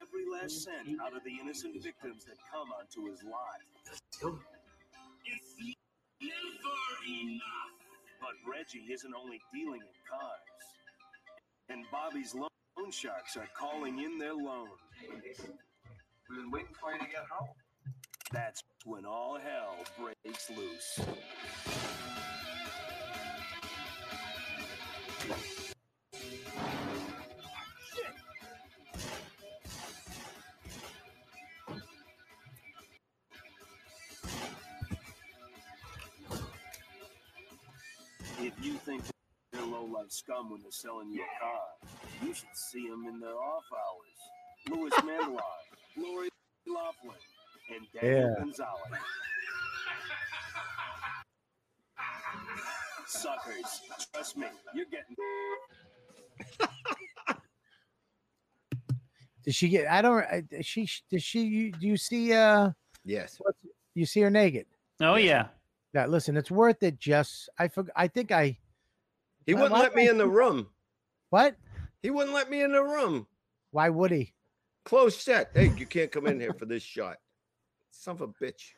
every 0.00 0.24
last 0.32 0.64
cent 0.64 1.00
out 1.02 1.16
of 1.16 1.24
the 1.24 1.32
innocent 1.40 1.82
victims 1.82 2.24
that 2.24 2.36
come 2.50 2.68
onto 2.78 3.10
his 3.10 3.22
lot. 3.24 3.58
It's 5.24 5.56
never 6.20 7.02
enough. 7.08 7.74
But 8.20 8.34
Reggie 8.48 8.86
isn't 8.92 9.14
only 9.14 9.40
dealing 9.52 9.80
in 9.80 9.94
cars. 10.08 10.81
And 11.72 11.86
Bobby's 11.90 12.34
loan 12.34 12.90
sharks 12.90 13.34
are 13.38 13.48
calling 13.58 13.98
in 13.98 14.18
their 14.18 14.34
loan. 14.34 14.68
We've 15.08 16.38
been 16.38 16.50
waiting 16.50 16.74
for 16.78 16.92
you 16.92 16.98
to 16.98 17.06
get 17.06 17.24
home. 17.30 17.48
That's 18.30 18.62
when 18.84 19.06
all 19.06 19.38
hell 19.38 19.76
breaks 19.98 20.50
loose. 20.50 21.00
They're 39.82 39.90
low-life 39.90 40.10
scum 40.10 40.50
when 40.50 40.60
they're 40.62 40.70
selling 40.70 41.10
you 41.12 41.22
a 41.22 41.40
car, 41.44 41.60
you 42.22 42.34
should 42.34 42.46
see 42.54 42.88
them 42.88 43.04
in 43.08 43.20
their 43.20 43.34
off 43.36 43.64
hours. 43.72 44.18
Louis 44.78 44.90
Mandylor, 44.90 45.40
Lori 45.96 46.28
Loughlin, 46.66 47.16
and 47.74 47.86
Daniel 48.00 48.36
Yeah. 48.38 48.44
Benzali. 48.44 48.98
Suckers, 53.06 53.82
trust 54.14 54.36
me, 54.36 54.46
you're 54.74 54.86
getting 54.86 55.16
Did 59.44 59.54
she 59.54 59.68
get? 59.68 59.88
I 59.90 60.00
don't. 60.02 60.22
I- 60.22 60.44
she? 60.62 60.88
Does 61.10 61.22
she? 61.24 61.42
you- 61.42 61.72
Do 61.72 61.86
you 61.88 61.96
see? 61.96 62.32
Uh, 62.32 62.70
Yes. 63.04 63.40
you 63.96 64.06
see 64.06 64.20
her 64.20 64.30
naked? 64.30 64.66
Oh 65.00 65.16
yeah. 65.16 65.48
Yeah. 65.92 66.06
Listen, 66.06 66.36
it's 66.36 66.50
worth 66.52 66.80
it. 66.84 67.00
Just 67.00 67.48
I 67.58 67.66
forgot. 67.66 67.92
I 67.96 68.06
think 68.06 68.30
I. 68.30 68.56
He 69.46 69.54
wouldn't 69.54 69.72
let 69.72 69.94
me 69.94 70.08
in 70.08 70.18
the 70.18 70.28
room. 70.28 70.68
What? 71.30 71.56
He 72.02 72.10
wouldn't 72.10 72.34
let 72.34 72.50
me 72.50 72.62
in 72.62 72.72
the 72.72 72.82
room. 72.82 73.26
Why 73.70 73.88
would 73.88 74.10
he? 74.10 74.34
Close 74.84 75.16
set. 75.16 75.50
Hey, 75.54 75.72
you 75.76 75.86
can't 75.86 76.10
come 76.10 76.26
in 76.26 76.40
here 76.40 76.52
for 76.52 76.66
this 76.66 76.82
shot. 76.82 77.16
Son 77.90 78.16
of 78.16 78.20
a 78.22 78.28
bitch. 78.28 78.72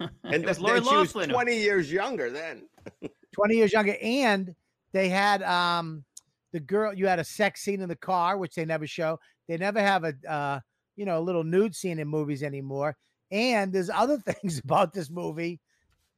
And 0.24 0.44
that's 0.44 0.58
was 0.58 0.58
th- 0.58 0.60
Lori 0.60 0.80
then 0.80 0.88
she 0.88 0.96
was 0.96 1.14
Loughlin. 1.14 1.30
20 1.30 1.56
years 1.56 1.92
younger 1.92 2.30
then. 2.30 2.68
20 3.32 3.54
years 3.54 3.72
younger 3.72 3.96
and 4.02 4.54
they 4.92 5.08
had 5.08 5.42
um 5.42 6.04
the 6.52 6.60
girl 6.60 6.92
you 6.92 7.06
had 7.06 7.18
a 7.18 7.24
sex 7.24 7.60
scene 7.62 7.80
in 7.80 7.88
the 7.88 7.96
car 7.96 8.36
which 8.36 8.54
they 8.54 8.64
never 8.64 8.86
show 8.86 9.18
they 9.46 9.56
never 9.56 9.80
have 9.80 10.04
a 10.04 10.14
uh 10.28 10.60
you 10.96 11.04
know 11.04 11.18
a 11.18 11.20
little 11.20 11.44
nude 11.44 11.74
scene 11.74 11.98
in 11.98 12.08
movies 12.08 12.42
anymore 12.42 12.96
and 13.30 13.72
there's 13.72 13.90
other 13.90 14.18
things 14.26 14.58
about 14.58 14.92
this 14.92 15.10
movie 15.10 15.60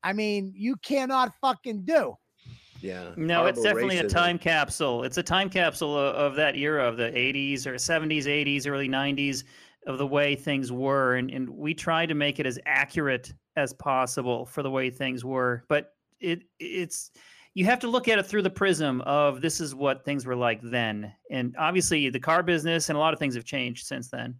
i 0.02 0.12
mean 0.12 0.52
you 0.56 0.76
cannot 0.76 1.34
fucking 1.40 1.84
do 1.84 2.14
Yeah. 2.82 3.12
No, 3.16 3.46
it's 3.46 3.58
horrible 3.58 3.62
definitely 3.62 3.96
a 3.98 4.08
time 4.08 4.38
capsule. 4.38 5.04
It's 5.04 5.18
a 5.18 5.22
time 5.22 5.48
capsule 5.50 5.96
of, 5.98 6.14
of 6.14 6.34
that 6.36 6.56
era 6.56 6.86
of 6.86 6.96
the 6.96 7.10
80s 7.10 7.66
or 7.66 7.74
70s, 7.74 8.24
80s, 8.24 8.66
early 8.66 8.88
90s 8.88 9.44
of 9.86 9.98
the 9.98 10.06
way 10.06 10.34
things 10.36 10.70
were. 10.72 11.16
And, 11.16 11.30
and 11.30 11.48
we 11.48 11.74
tried 11.74 12.06
to 12.10 12.14
make 12.14 12.38
it 12.38 12.46
as 12.46 12.58
accurate 12.66 13.32
as 13.56 13.72
possible 13.72 14.46
for 14.46 14.62
the 14.62 14.70
way 14.70 14.90
things 14.90 15.24
were. 15.24 15.64
But 15.68 15.94
it 16.20 16.42
it's 16.58 17.10
you 17.54 17.64
have 17.64 17.80
to 17.80 17.88
look 17.88 18.06
at 18.08 18.18
it 18.18 18.26
through 18.26 18.42
the 18.42 18.50
prism 18.50 19.00
of 19.02 19.40
this 19.40 19.60
is 19.60 19.74
what 19.74 20.04
things 20.04 20.24
were 20.26 20.36
like 20.36 20.60
then. 20.62 21.12
And 21.30 21.56
obviously 21.58 22.08
the 22.10 22.20
car 22.20 22.42
business 22.42 22.88
and 22.90 22.96
a 22.96 23.00
lot 23.00 23.12
of 23.12 23.18
things 23.18 23.34
have 23.34 23.44
changed 23.44 23.86
since 23.86 24.08
then. 24.08 24.34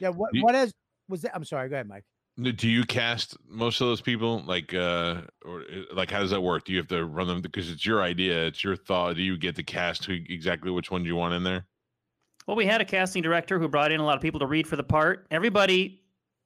yeah 0.00 0.08
what 0.08 0.30
You- 0.34 0.42
what 0.42 0.54
is 0.54 0.72
was 1.08 1.22
that 1.22 1.34
i'm 1.34 1.44
sorry 1.44 1.68
go 1.68 1.76
ahead 1.76 1.88
mike 1.88 2.04
N- 2.04 2.17
Do 2.40 2.68
you 2.68 2.84
cast 2.84 3.36
most 3.48 3.80
of 3.80 3.88
those 3.88 4.00
people? 4.00 4.44
Like, 4.46 4.72
uh, 4.72 5.22
or 5.44 5.62
uh, 5.62 5.94
like, 5.94 6.10
how 6.10 6.20
does 6.20 6.30
that 6.30 6.40
work? 6.40 6.64
Do 6.64 6.72
you 6.72 6.78
have 6.78 6.86
to 6.88 7.04
run 7.04 7.26
them 7.26 7.40
because 7.40 7.68
it's 7.68 7.84
your 7.84 8.02
idea, 8.02 8.46
it's 8.46 8.62
your 8.62 8.76
thought? 8.76 9.16
Do 9.16 9.22
you 9.22 9.36
get 9.36 9.56
to 9.56 9.64
cast 9.64 10.04
who 10.04 10.12
exactly 10.28 10.70
which 10.70 10.90
ones 10.90 11.06
you 11.06 11.16
want 11.16 11.34
in 11.34 11.42
there? 11.42 11.66
Well, 12.46 12.56
we 12.56 12.64
had 12.64 12.80
a 12.80 12.84
casting 12.84 13.22
director 13.22 13.58
who 13.58 13.68
brought 13.68 13.90
in 13.90 14.00
a 14.00 14.04
lot 14.04 14.16
of 14.16 14.22
people 14.22 14.40
to 14.40 14.46
read 14.46 14.66
for 14.66 14.76
the 14.76 14.84
part. 14.84 15.26
Everybody 15.30 16.02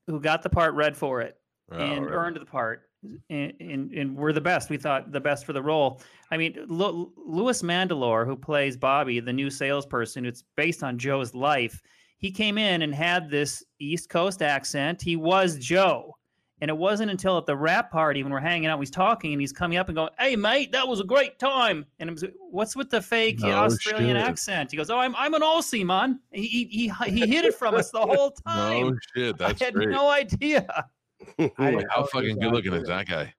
who 0.07 0.19
got 0.19 0.43
the 0.43 0.51
part 0.51 0.75
read 0.75 0.97
for 0.97 1.21
it. 1.21 1.37
Oh, 1.71 1.79
and 1.79 2.07
right. 2.07 2.13
earned 2.13 2.37
the 2.37 2.47
part. 2.47 2.89
and, 3.31 3.53
and, 3.61 3.93
and 3.93 4.17
we're 4.17 4.33
the 4.33 4.41
best. 4.41 4.71
We 4.71 4.77
thought 4.77 5.13
the 5.13 5.21
best 5.21 5.45
for 5.45 5.53
the 5.53 5.63
role. 5.63 6.01
I 6.31 6.37
mean, 6.37 6.57
Louis 6.69 7.63
Mandylor, 7.63 8.27
who 8.27 8.37
plays 8.37 8.77
Bobby, 8.77 9.21
the 9.21 9.33
new 9.33 9.51
salesperson, 9.51 10.25
it's 10.25 10.43
based 10.57 10.83
on 10.83 10.99
Joe's 10.99 11.35
life. 11.35 11.83
He 12.23 12.31
came 12.31 12.57
in 12.57 12.83
and 12.83 12.95
had 12.95 13.29
this 13.29 13.63
East 13.81 14.09
Coast 14.09 14.41
accent. 14.43 15.03
He 15.03 15.17
was 15.17 15.59
Joe. 15.59 16.17
And 16.61 16.69
it 16.71 16.77
wasn't 16.77 17.11
until 17.11 17.37
at 17.39 17.47
the 17.47 17.57
wrap 17.57 17.91
party 17.91 18.23
when 18.23 18.33
we're 18.33 18.39
hanging 18.39 18.69
out, 18.69 18.79
he's 18.79 18.89
talking 18.93 19.33
and 19.33 19.41
he's 19.41 19.53
coming 19.53 19.77
up 19.79 19.89
and 19.89 19.97
going, 19.97 20.11
Hey, 20.17 20.37
mate, 20.37 20.71
that 20.71 20.87
was 20.87 21.01
a 21.01 21.05
great 21.05 21.41
time. 21.41 21.85
And 21.99 22.09
I 22.09 22.13
was, 22.13 22.25
what's 22.39 22.77
with 22.77 22.89
the 22.89 23.03
fake 23.03 23.41
No 23.41 23.51
Australian 23.51 24.17
shit. 24.17 24.25
accent? 24.25 24.71
He 24.71 24.77
goes, 24.77 24.89
Oh, 24.89 24.99
I'm, 24.99 25.17
I'm 25.17 25.35
an 25.35 25.43
Aussie, 25.43 25.85
man. 25.85 26.21
He, 26.31 26.47
he, 26.47 26.65
he, 26.89 27.11
he 27.11 27.27
hid 27.27 27.45
it 27.45 27.57
from 27.57 27.75
us 27.75 27.91
the 27.91 27.99
whole 28.01 28.31
time. 28.47 28.91
No 28.91 28.97
shit. 29.17 29.39
That's 29.39 29.61
I 29.61 29.65
had 29.65 29.75
great. 29.75 29.89
no 29.89 30.09
idea. 30.09 30.85
I 31.59 31.71
Like, 31.73 31.87
how 31.91 32.07
fucking 32.07 32.39
good 32.39 32.53
looking 32.53 32.75
is 32.75 32.87
that 32.87 33.09
guy? 33.09 33.35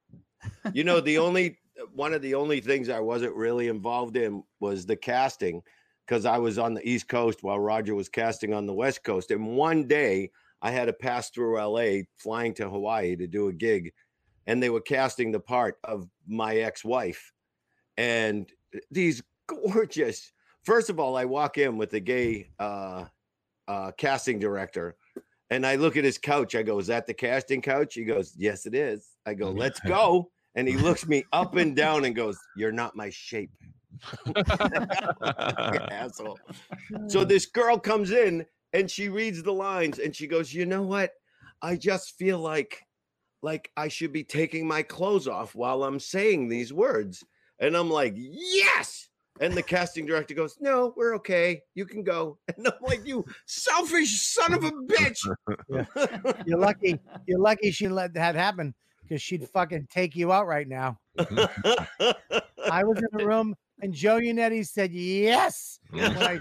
you 0.74 0.84
know, 0.84 1.00
the 1.00 1.18
only 1.18 1.58
one 1.94 2.14
of 2.14 2.22
the 2.22 2.36
only 2.36 2.60
things 2.60 2.90
I 2.90 3.00
wasn't 3.00 3.34
really 3.36 3.70
involved 3.70 4.18
in 4.18 4.44
was 4.60 4.86
the 4.86 4.98
casting 4.98 5.62
because 6.06 6.26
I 6.26 6.38
was 6.38 6.58
on 6.58 6.74
the 6.74 6.88
East 6.88 7.08
Coast 7.08 7.44
while 7.44 7.60
Roger 7.60 7.96
was 7.96 8.10
casting 8.10 8.54
on 8.54 8.66
the 8.66 8.74
West 8.74 9.04
Coast. 9.04 9.32
And 9.32 9.56
one 9.56 9.88
day 9.88 10.32
I 10.62 10.72
had 10.72 10.86
to 10.86 10.94
pass 10.94 11.30
through 11.30 11.60
LA 11.60 12.04
flying 12.18 12.54
to 12.56 12.70
Hawaii 12.70 13.16
to 13.16 13.28
do 13.28 13.48
a 13.48 13.54
gig, 13.54 13.94
and 14.48 14.62
they 14.62 14.70
were 14.70 14.82
casting 14.82 15.32
the 15.32 15.40
part 15.40 15.78
of 15.84 16.08
my 16.28 16.58
ex-wife. 16.58 17.32
And 17.98 18.50
these 18.92 19.22
gorgeous, 19.48 20.32
first 20.64 20.90
of 20.90 21.00
all, 21.00 21.16
I 21.16 21.26
walk 21.26 21.58
in 21.58 21.78
with 21.78 21.92
the 21.92 22.00
gay 22.00 22.50
uh 22.60 23.06
uh 23.68 23.92
casting 23.98 24.40
director. 24.40 24.96
And 25.50 25.68
I 25.68 25.76
look 25.76 25.98
at 25.98 26.04
his 26.04 26.18
couch. 26.18 26.56
I 26.56 26.64
go, 26.64 26.80
Is 26.80 26.88
that 26.88 27.06
the 27.06 27.14
casting 27.14 27.62
couch? 27.62 27.94
He 27.94 28.06
goes, 28.06 28.34
Yes, 28.36 28.66
it 28.66 28.74
is. 28.74 29.10
I 29.26 29.36
go, 29.36 29.52
Let's 29.52 29.80
go. 29.82 30.32
And 30.56 30.68
he 30.68 30.78
looks 30.78 31.08
me 31.08 31.24
up 31.32 31.56
and 31.56 31.76
down 31.76 32.06
and 32.06 32.16
goes, 32.16 32.38
You're 32.58 32.72
not 32.72 32.96
my 32.96 33.10
shape. 33.12 33.52
You 34.26 34.34
asshole. 35.92 36.40
So 37.08 37.24
this 37.24 37.46
girl 37.46 37.78
comes 37.78 38.12
in 38.12 38.46
and 38.74 38.90
she 38.90 39.10
reads 39.10 39.44
the 39.44 39.54
lines 39.54 40.00
and 40.00 40.16
she 40.16 40.28
goes, 40.28 40.54
You 40.54 40.66
know 40.66 40.82
what? 40.82 41.12
I 41.62 41.76
just 41.76 42.18
feel 42.18 42.40
like 42.40 42.84
like 43.42 43.70
I 43.76 43.88
should 43.88 44.14
be 44.14 44.24
taking 44.24 44.68
my 44.68 44.84
clothes 44.84 45.28
off 45.28 45.56
while 45.56 45.84
I'm 45.84 46.00
saying 46.00 46.48
these 46.48 46.74
words. 46.74 47.24
And 47.60 47.76
I'm 47.78 47.90
like, 47.90 48.14
Yes. 48.16 49.10
And 49.42 49.54
the 49.54 49.64
casting 49.64 50.06
director 50.06 50.34
goes, 50.34 50.58
No, 50.60 50.94
we're 50.96 51.16
okay. 51.16 51.62
You 51.76 51.86
can 51.86 52.04
go. 52.04 52.38
And 52.58 52.68
I'm 52.68 52.74
like, 52.82 53.06
You 53.06 53.26
selfish 53.46 54.22
son 54.22 54.54
of 54.54 54.64
a 54.64 54.72
bitch. 54.72 55.20
You're 56.46 56.60
lucky. 56.60 57.00
You're 57.28 57.40
lucky 57.40 57.72
she 57.72 57.88
let 57.88 58.14
that 58.16 58.36
happen 58.36 58.74
because 59.02 59.22
she'd 59.22 59.48
fucking 59.50 59.88
take 59.92 60.16
you 60.16 60.32
out 60.32 60.48
right 60.48 60.68
now. 60.68 60.98
I 61.20 62.84
was 62.84 62.98
in 62.98 63.18
the 63.18 63.26
room 63.26 63.56
and 63.82 63.94
Joe 63.94 64.20
Yannetty 64.20 64.66
said 64.66 64.92
yes. 64.92 65.80
When 65.90 66.18
I, 66.18 66.40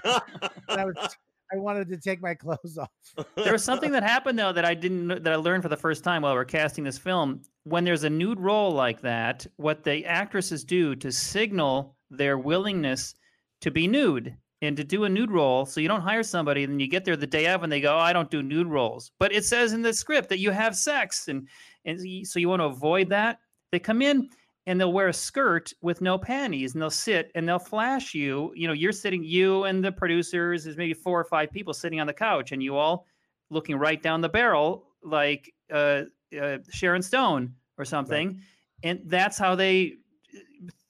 when 0.66 0.78
I 0.78 0.84
was 0.84 1.16
I 1.52 1.58
wanted 1.58 1.88
to 1.88 1.98
take 1.98 2.22
my 2.22 2.34
clothes 2.34 2.78
off. 2.78 2.90
there 3.36 3.52
was 3.52 3.64
something 3.64 3.92
that 3.92 4.02
happened 4.02 4.38
though 4.38 4.52
that 4.52 4.64
I 4.64 4.74
didn't 4.74 5.08
kn- 5.08 5.22
that 5.22 5.32
I 5.32 5.36
learned 5.36 5.62
for 5.62 5.68
the 5.68 5.76
first 5.76 6.02
time 6.02 6.22
while 6.22 6.34
we 6.34 6.40
are 6.40 6.44
casting 6.44 6.84
this 6.84 6.98
film. 6.98 7.42
When 7.64 7.84
there's 7.84 8.04
a 8.04 8.10
nude 8.10 8.40
role 8.40 8.70
like 8.72 9.00
that, 9.02 9.46
what 9.56 9.84
the 9.84 10.04
actresses 10.06 10.64
do 10.64 10.94
to 10.96 11.12
signal 11.12 11.96
their 12.10 12.38
willingness 12.38 13.14
to 13.60 13.70
be 13.70 13.86
nude 13.86 14.34
and 14.62 14.76
to 14.76 14.84
do 14.84 15.04
a 15.04 15.08
nude 15.08 15.30
role, 15.30 15.66
so 15.66 15.80
you 15.80 15.88
don't 15.88 16.00
hire 16.00 16.22
somebody 16.22 16.64
and 16.64 16.72
then 16.72 16.80
you 16.80 16.88
get 16.88 17.04
there 17.04 17.16
the 17.16 17.26
day 17.26 17.48
of 17.48 17.62
and 17.62 17.72
they 17.72 17.80
go, 17.80 17.94
oh, 17.94 17.98
"I 17.98 18.12
don't 18.12 18.30
do 18.30 18.42
nude 18.42 18.68
roles," 18.68 19.12
but 19.18 19.32
it 19.32 19.44
says 19.44 19.72
in 19.72 19.82
the 19.82 19.92
script 19.92 20.28
that 20.30 20.38
you 20.38 20.50
have 20.50 20.76
sex, 20.76 21.28
and 21.28 21.48
and 21.84 22.00
so 22.26 22.38
you 22.38 22.48
want 22.48 22.60
to 22.60 22.66
avoid 22.66 23.08
that. 23.10 23.38
They 23.72 23.78
come 23.78 24.02
in 24.02 24.28
and 24.66 24.80
they'll 24.80 24.92
wear 24.92 25.08
a 25.08 25.12
skirt 25.12 25.72
with 25.82 26.00
no 26.00 26.16
panties 26.16 26.74
and 26.74 26.82
they'll 26.82 26.90
sit 26.90 27.30
and 27.34 27.48
they'll 27.48 27.58
flash 27.58 28.14
you 28.14 28.52
you 28.54 28.66
know 28.66 28.72
you're 28.72 28.92
sitting 28.92 29.24
you 29.24 29.64
and 29.64 29.84
the 29.84 29.90
producers 29.92 30.64
there's 30.64 30.76
maybe 30.76 30.94
four 30.94 31.18
or 31.18 31.24
five 31.24 31.50
people 31.50 31.74
sitting 31.74 32.00
on 32.00 32.06
the 32.06 32.12
couch 32.12 32.52
and 32.52 32.62
you 32.62 32.76
all 32.76 33.06
looking 33.50 33.76
right 33.76 34.02
down 34.02 34.20
the 34.20 34.28
barrel 34.28 34.86
like 35.02 35.52
uh, 35.72 36.02
uh, 36.40 36.58
sharon 36.70 37.02
stone 37.02 37.54
or 37.78 37.84
something 37.84 38.40
and 38.84 39.00
that's 39.06 39.36
how 39.38 39.54
they 39.54 39.94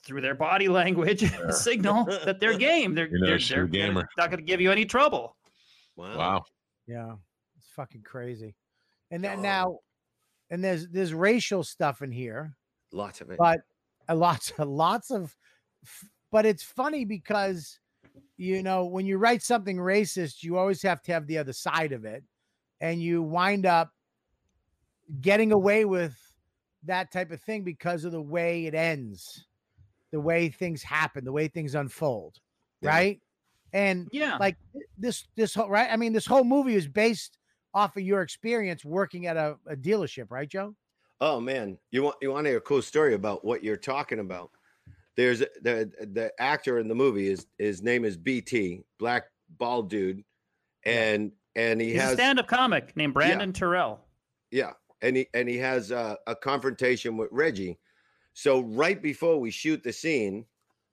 through 0.04 0.20
their 0.20 0.34
body 0.34 0.68
language 0.80 1.24
signal 1.50 2.04
that 2.24 2.40
they're 2.40 2.58
game. 2.58 2.94
They're, 2.94 3.08
You 3.08 3.18
know, 3.20 3.26
they're, 3.26 3.38
they're, 3.38 3.66
they're 3.66 4.08
not 4.18 4.30
going 4.30 4.38
to 4.38 4.44
give 4.44 4.60
you 4.60 4.70
any 4.72 4.84
trouble. 4.84 5.36
Wow. 5.96 6.44
Yeah, 6.86 7.14
it's 7.56 7.68
fucking 7.76 8.02
crazy. 8.02 8.54
And 9.12 9.22
then 9.22 9.38
Oh. 9.38 9.42
now, 9.42 9.78
and 10.50 10.62
there's 10.64 10.88
there's 10.88 11.14
racial 11.14 11.62
stuff 11.62 12.02
in 12.02 12.10
here, 12.10 12.56
Lots 12.92 13.20
of 13.20 13.30
it. 13.30 13.38
but 13.38 13.60
a 14.08 14.14
lots 14.14 14.52
lots 14.58 15.10
of, 15.10 15.36
but 16.30 16.46
it's 16.46 16.62
funny 16.62 17.04
because, 17.04 17.78
you 18.36 18.62
know, 18.62 18.84
when 18.86 19.06
you 19.06 19.18
write 19.18 19.42
something 19.42 19.76
racist, 19.76 20.42
you 20.42 20.56
always 20.58 20.82
have 20.82 21.02
to 21.02 21.12
have 21.12 21.26
the 21.26 21.38
other 21.38 21.52
side 21.52 21.92
of 21.92 22.04
it, 22.04 22.22
and 22.80 23.00
you 23.02 23.22
wind 23.22 23.66
up 23.66 23.92
getting 25.20 25.52
away 25.52 25.84
with 25.84 26.16
that 26.84 27.12
type 27.12 27.30
of 27.30 27.40
thing 27.40 27.62
because 27.62 28.04
of 28.04 28.12
the 28.12 28.20
way 28.22 28.66
it 28.66 28.74
ends, 28.74 29.46
the 30.10 30.20
way 30.20 30.48
things 30.48 30.82
happen, 30.82 31.24
the 31.24 31.32
way 31.32 31.48
things 31.48 31.74
unfold, 31.74 32.38
Yeah. 32.80 32.90
right? 32.90 33.20
And 33.74 34.08
yeah 34.12 34.36
like 34.36 34.56
this 34.98 35.26
this 35.34 35.54
whole 35.54 35.70
right 35.70 35.88
i 35.90 35.96
mean 35.96 36.12
this 36.12 36.26
whole 36.26 36.44
movie 36.44 36.74
is 36.74 36.86
based 36.86 37.38
off 37.72 37.96
of 37.96 38.02
your 38.02 38.20
experience 38.20 38.84
working 38.84 39.26
at 39.26 39.38
a, 39.38 39.56
a 39.66 39.74
dealership 39.74 40.30
right 40.30 40.46
joe 40.46 40.74
Oh 41.22 41.40
man, 41.40 41.78
you 41.92 42.02
want 42.02 42.16
you 42.20 42.32
want 42.32 42.46
to 42.46 42.50
hear 42.50 42.58
a 42.58 42.62
cool 42.62 42.82
story 42.82 43.14
about 43.14 43.44
what 43.44 43.62
you're 43.62 43.76
talking 43.76 44.18
about? 44.18 44.50
There's 45.16 45.38
the 45.38 45.90
the 46.00 46.32
actor 46.38 46.80
in 46.80 46.88
the 46.88 46.96
movie 46.96 47.28
is 47.28 47.46
his 47.58 47.80
name 47.80 48.04
is 48.04 48.16
BT, 48.16 48.82
black 48.98 49.26
bald 49.56 49.88
dude, 49.88 50.24
and 50.84 51.30
and 51.54 51.80
he 51.80 51.92
he's 51.92 51.98
a 51.98 52.02
has 52.02 52.14
stand-up 52.14 52.48
comic 52.48 52.96
named 52.96 53.14
brandon 53.14 53.52
terrell 53.52 54.00
yeah, 54.52 54.72
and 55.00 55.16
he 55.16 55.28
and 55.34 55.48
he 55.48 55.58
has 55.58 55.90
a, 55.90 56.18
a 56.26 56.36
confrontation 56.36 57.16
with 57.16 57.30
Reggie. 57.32 57.78
So 58.34 58.60
right 58.60 59.00
before 59.00 59.40
we 59.40 59.50
shoot 59.50 59.82
the 59.82 59.92
scene, 59.92 60.44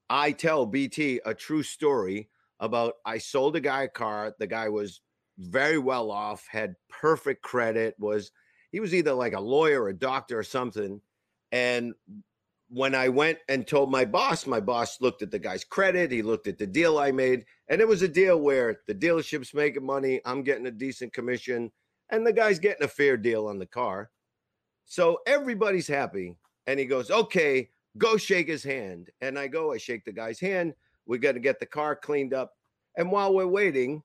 I 0.09 0.31
tell 0.31 0.65
BT 0.65 1.21
a 1.25 1.33
true 1.33 1.61
story 1.63 2.29
about 2.59 2.95
I 3.05 3.17
sold 3.17 3.55
a 3.55 3.59
guy 3.59 3.83
a 3.83 3.87
car. 3.89 4.33
The 4.39 4.47
guy 4.47 4.69
was 4.69 5.01
very 5.39 5.77
well 5.77 6.09
off, 6.11 6.47
had 6.49 6.75
perfect 6.89 7.41
credit, 7.41 7.95
was 7.99 8.31
he 8.71 8.79
was 8.79 8.93
either 8.93 9.13
like 9.13 9.33
a 9.33 9.39
lawyer, 9.39 9.83
or 9.83 9.89
a 9.89 9.93
doctor, 9.93 10.39
or 10.39 10.43
something. 10.43 11.01
And 11.51 11.93
when 12.69 12.93
I 12.93 13.09
went 13.09 13.39
and 13.47 13.65
told 13.65 13.91
my 13.91 14.05
boss, 14.05 14.45
my 14.45 14.59
boss 14.59 15.01
looked 15.01 15.21
at 15.21 15.31
the 15.31 15.39
guy's 15.39 15.63
credit, 15.63 16.11
he 16.11 16.21
looked 16.21 16.47
at 16.47 16.59
the 16.59 16.67
deal 16.67 16.99
I 16.99 17.11
made, 17.11 17.45
and 17.67 17.81
it 17.81 17.87
was 17.87 18.03
a 18.03 18.07
deal 18.07 18.39
where 18.39 18.81
the 18.87 18.93
dealership's 18.93 19.53
making 19.53 19.85
money, 19.85 20.21
I'm 20.23 20.43
getting 20.43 20.67
a 20.67 20.71
decent 20.71 21.13
commission, 21.13 21.71
and 22.11 22.25
the 22.25 22.33
guy's 22.33 22.59
getting 22.59 22.83
a 22.83 22.87
fair 22.87 23.17
deal 23.17 23.47
on 23.47 23.57
the 23.57 23.65
car. 23.65 24.11
So 24.85 25.19
everybody's 25.25 25.87
happy. 25.87 26.35
And 26.67 26.79
he 26.79 26.85
goes, 26.85 27.09
Okay, 27.09 27.69
go 27.97 28.17
shake 28.17 28.47
his 28.47 28.63
hand. 28.63 29.09
And 29.21 29.37
I 29.37 29.47
go, 29.47 29.73
I 29.73 29.77
shake 29.77 30.05
the 30.05 30.11
guy's 30.11 30.39
hand. 30.39 30.73
We 31.05 31.17
got 31.17 31.33
to 31.33 31.39
get 31.39 31.59
the 31.59 31.65
car 31.65 31.95
cleaned 31.95 32.33
up. 32.33 32.53
And 32.97 33.11
while 33.11 33.33
we're 33.33 33.47
waiting, 33.47 34.03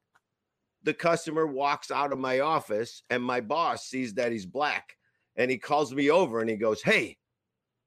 the 0.84 0.94
customer 0.94 1.46
walks 1.46 1.90
out 1.90 2.12
of 2.12 2.18
my 2.18 2.40
office, 2.40 3.02
and 3.10 3.22
my 3.22 3.40
boss 3.40 3.86
sees 3.86 4.14
that 4.14 4.32
he's 4.32 4.46
black. 4.46 4.96
And 5.36 5.50
he 5.50 5.58
calls 5.58 5.92
me 5.92 6.10
over 6.10 6.40
and 6.40 6.48
he 6.48 6.56
goes, 6.56 6.80
Hey, 6.80 7.16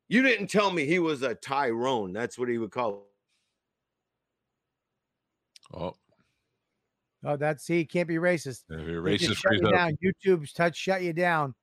you 0.09 0.21
didn't 0.21 0.47
tell 0.47 0.71
me 0.71 0.85
he 0.85 0.99
was 0.99 1.21
a 1.21 1.35
Tyrone. 1.35 2.11
That's 2.11 2.37
what 2.37 2.49
he 2.49 2.57
would 2.57 2.71
call 2.71 3.07
Oh, 5.73 5.93
oh 7.25 7.35
that's 7.35 7.67
he 7.67 7.83
can't 7.83 8.07
be 8.07 8.15
racist 8.15 8.61
if 8.69 8.87
you're 8.87 9.01
racist, 9.01 9.35
shut 9.35 9.53
you 9.53 9.69
down 9.69 9.97
youtube's 10.01 10.53
touch 10.53 10.77
shut 10.77 11.01
you 11.01 11.11
down 11.11 11.53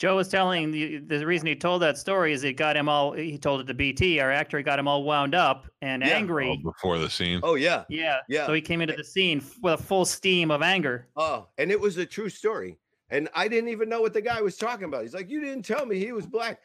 Joe 0.00 0.16
was 0.16 0.28
telling 0.28 0.70
the 0.70 0.96
the 0.96 1.26
reason 1.26 1.46
he 1.46 1.54
told 1.54 1.82
that 1.82 1.98
story 1.98 2.32
is 2.32 2.42
it 2.42 2.54
got 2.54 2.74
him 2.74 2.88
all. 2.88 3.12
He 3.12 3.36
told 3.36 3.60
it 3.60 3.66
to 3.66 3.74
BT, 3.74 4.18
our 4.18 4.32
actor. 4.32 4.56
It 4.56 4.62
got 4.62 4.78
him 4.78 4.88
all 4.88 5.04
wound 5.04 5.34
up 5.34 5.66
and 5.82 6.02
Yeah. 6.02 6.14
Oh, 6.14 6.16
angry. 6.16 6.60
before 6.64 6.98
the 6.98 7.10
scene. 7.10 7.38
Oh, 7.42 7.54
yeah. 7.54 7.84
Yeah, 7.90 8.20
Yeah. 8.26 8.46
So 8.46 8.54
he 8.54 8.62
came 8.62 8.80
into 8.80 8.94
the 8.96 9.04
scene 9.04 9.44
with 9.62 9.74
a 9.74 9.76
full 9.76 10.06
steam 10.06 10.50
of 10.50 10.62
anger. 10.62 11.08
Oh, 11.16 11.48
and 11.58 11.70
it 11.70 11.78
was 11.78 11.98
a 11.98 12.06
true 12.06 12.30
story. 12.30 12.78
And 13.10 13.28
I 13.34 13.46
didn't 13.46 13.68
even 13.68 13.90
know 13.90 14.00
what 14.00 14.14
the 14.14 14.22
guy 14.22 14.40
was 14.40 14.56
talking 14.56 14.84
about. 14.86 15.02
He's 15.02 15.12
like, 15.12 15.28
You 15.28 15.38
didn't 15.42 15.66
tell 15.66 15.84
me 15.84 15.98
he 15.98 16.12
was 16.12 16.26
black. 16.26 16.60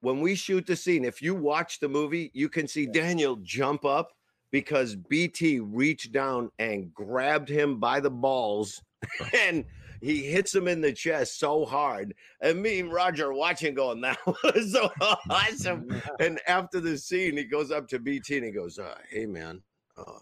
When 0.00 0.20
we 0.20 0.34
shoot 0.34 0.66
the 0.66 0.76
scene, 0.76 1.06
if 1.06 1.22
you 1.22 1.34
watch 1.34 1.80
the 1.80 1.88
movie, 1.88 2.30
you 2.34 2.50
can 2.50 2.68
see 2.68 2.84
Daniel 2.84 3.36
jump 3.36 3.86
up 3.86 4.12
because 4.50 4.94
BT 4.96 5.60
reached 5.60 6.12
down 6.12 6.50
and 6.58 6.92
grabbed 6.92 7.48
him 7.48 7.80
by 7.80 8.00
the 8.00 8.10
balls 8.10 8.82
and 9.34 9.64
he 10.04 10.22
hits 10.24 10.54
him 10.54 10.68
in 10.68 10.80
the 10.80 10.92
chest 10.92 11.38
so 11.38 11.64
hard. 11.64 12.14
And 12.40 12.60
me 12.62 12.80
and 12.80 12.92
Roger 12.92 13.32
watching 13.32 13.74
going, 13.74 14.00
That 14.02 14.18
was 14.26 14.72
so 14.72 14.90
awesome. 15.30 16.02
And 16.20 16.40
after 16.46 16.80
the 16.80 16.96
scene, 16.98 17.36
he 17.36 17.44
goes 17.44 17.70
up 17.70 17.88
to 17.88 17.98
BT 17.98 18.36
and 18.36 18.46
he 18.46 18.52
goes, 18.52 18.78
uh, 18.78 18.96
Hey, 19.10 19.26
man. 19.26 19.62
Uh, 19.96 20.18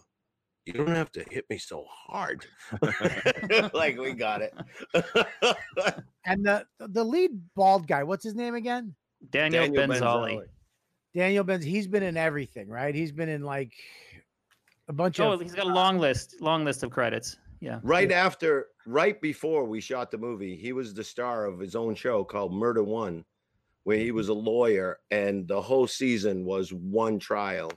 you 0.65 0.73
don't 0.73 0.87
have 0.95 1.11
to 1.11 1.25
hit 1.29 1.45
me 1.49 1.57
so 1.57 1.85
hard. 1.89 2.45
like 3.73 3.97
we 3.97 4.13
got 4.13 4.41
it. 4.41 4.53
and 6.25 6.45
the 6.45 6.65
the 6.79 7.03
lead 7.03 7.31
bald 7.55 7.85
guy 7.85 8.03
what's 8.03 8.23
his 8.23 8.33
name 8.35 8.55
again 8.55 8.95
Daniel, 9.29 9.67
Benzali. 9.67 10.41
Daniel 11.13 11.43
Benz, 11.43 11.63
he's 11.63 11.87
been 11.87 12.03
in 12.03 12.17
everything, 12.17 12.67
right? 12.67 12.93
He's 12.95 13.11
been 13.11 13.29
in 13.29 13.41
like 13.43 13.73
a 14.87 14.93
bunch 14.93 15.19
Oh, 15.19 15.31
of 15.33 15.41
he's 15.41 15.53
got 15.53 15.65
a 15.65 15.73
long 15.73 15.97
list, 15.99 16.35
long 16.41 16.65
list 16.65 16.83
of 16.83 16.91
credits. 16.91 17.37
Yeah. 17.59 17.79
Right 17.83 18.11
after, 18.11 18.67
right 18.85 19.19
before 19.21 19.65
we 19.65 19.81
shot 19.81 20.11
the 20.11 20.17
movie, 20.17 20.55
he 20.55 20.73
was 20.73 20.93
the 20.93 21.03
star 21.03 21.45
of 21.45 21.59
his 21.59 21.75
own 21.75 21.95
show 21.95 22.23
called 22.23 22.53
Murder 22.53 22.83
One, 22.83 23.25
where 23.83 23.97
he 23.97 24.07
mm-hmm. 24.07 24.15
was 24.15 24.29
a 24.29 24.33
lawyer, 24.33 24.99
and 25.11 25.47
the 25.47 25.61
whole 25.61 25.87
season 25.87 26.45
was 26.45 26.71
one 26.71 27.19
trial, 27.19 27.71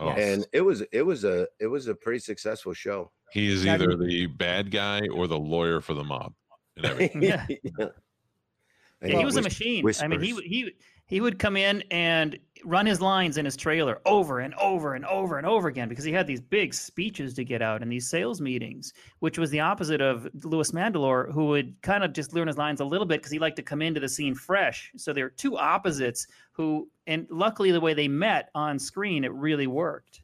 Oh, 0.00 0.08
and 0.08 0.44
it 0.52 0.60
was 0.60 0.82
it 0.92 1.02
was 1.02 1.24
a 1.24 1.46
it 1.60 1.68
was 1.68 1.86
a 1.86 1.94
pretty 1.94 2.18
successful 2.18 2.74
show. 2.74 3.12
he 3.32 3.52
is 3.52 3.64
either 3.66 3.96
the 3.96 4.26
bad 4.26 4.70
guy 4.70 5.02
or 5.08 5.26
the 5.28 5.38
lawyer 5.38 5.80
for 5.80 5.94
the 5.94 6.02
mob. 6.02 6.34
And 6.76 6.86
everything. 6.86 7.22
Yeah. 7.22 7.46
And 7.48 9.12
Yeah, 9.12 9.18
he 9.18 9.24
was 9.24 9.36
a 9.36 9.42
whis- 9.42 9.44
machine. 9.44 9.86
I 10.02 10.08
mean, 10.08 10.20
he 10.20 10.32
he 10.42 10.72
he 11.06 11.20
would 11.20 11.38
come 11.38 11.56
in 11.56 11.82
and 11.90 12.38
run 12.64 12.86
his 12.86 13.00
lines 13.00 13.36
in 13.36 13.44
his 13.44 13.56
trailer 13.56 14.00
over 14.06 14.40
and 14.40 14.54
over 14.54 14.94
and 14.94 15.04
over 15.04 15.36
and 15.36 15.46
over 15.46 15.68
again 15.68 15.88
because 15.88 16.04
he 16.04 16.12
had 16.12 16.26
these 16.26 16.40
big 16.40 16.72
speeches 16.72 17.34
to 17.34 17.44
get 17.44 17.60
out 17.60 17.82
and 17.82 17.92
these 17.92 18.08
sales 18.08 18.40
meetings, 18.40 18.94
which 19.18 19.38
was 19.38 19.50
the 19.50 19.60
opposite 19.60 20.00
of 20.00 20.26
Louis 20.44 20.70
Mandylor, 20.72 21.30
who 21.32 21.46
would 21.46 21.74
kind 21.82 22.02
of 22.02 22.14
just 22.14 22.32
learn 22.32 22.48
his 22.48 22.56
lines 22.56 22.80
a 22.80 22.84
little 22.84 23.06
bit 23.06 23.20
because 23.20 23.32
he 23.32 23.38
liked 23.38 23.56
to 23.56 23.62
come 23.62 23.82
into 23.82 24.00
the 24.00 24.08
scene 24.08 24.34
fresh. 24.34 24.90
So 24.96 25.12
there 25.12 25.26
are 25.26 25.30
two 25.30 25.58
opposites 25.58 26.26
who, 26.52 26.88
and 27.06 27.26
luckily 27.30 27.70
the 27.70 27.80
way 27.80 27.92
they 27.92 28.08
met 28.08 28.48
on 28.54 28.78
screen, 28.78 29.24
it 29.24 29.32
really 29.32 29.66
worked. 29.66 30.22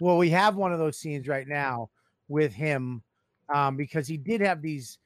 Well, 0.00 0.16
we 0.16 0.30
have 0.30 0.54
one 0.54 0.72
of 0.72 0.78
those 0.78 0.96
scenes 0.96 1.26
right 1.26 1.48
now 1.48 1.90
with 2.28 2.52
him 2.52 3.02
um, 3.52 3.76
because 3.76 4.06
he 4.06 4.16
did 4.16 4.40
have 4.40 4.62
these 4.62 4.98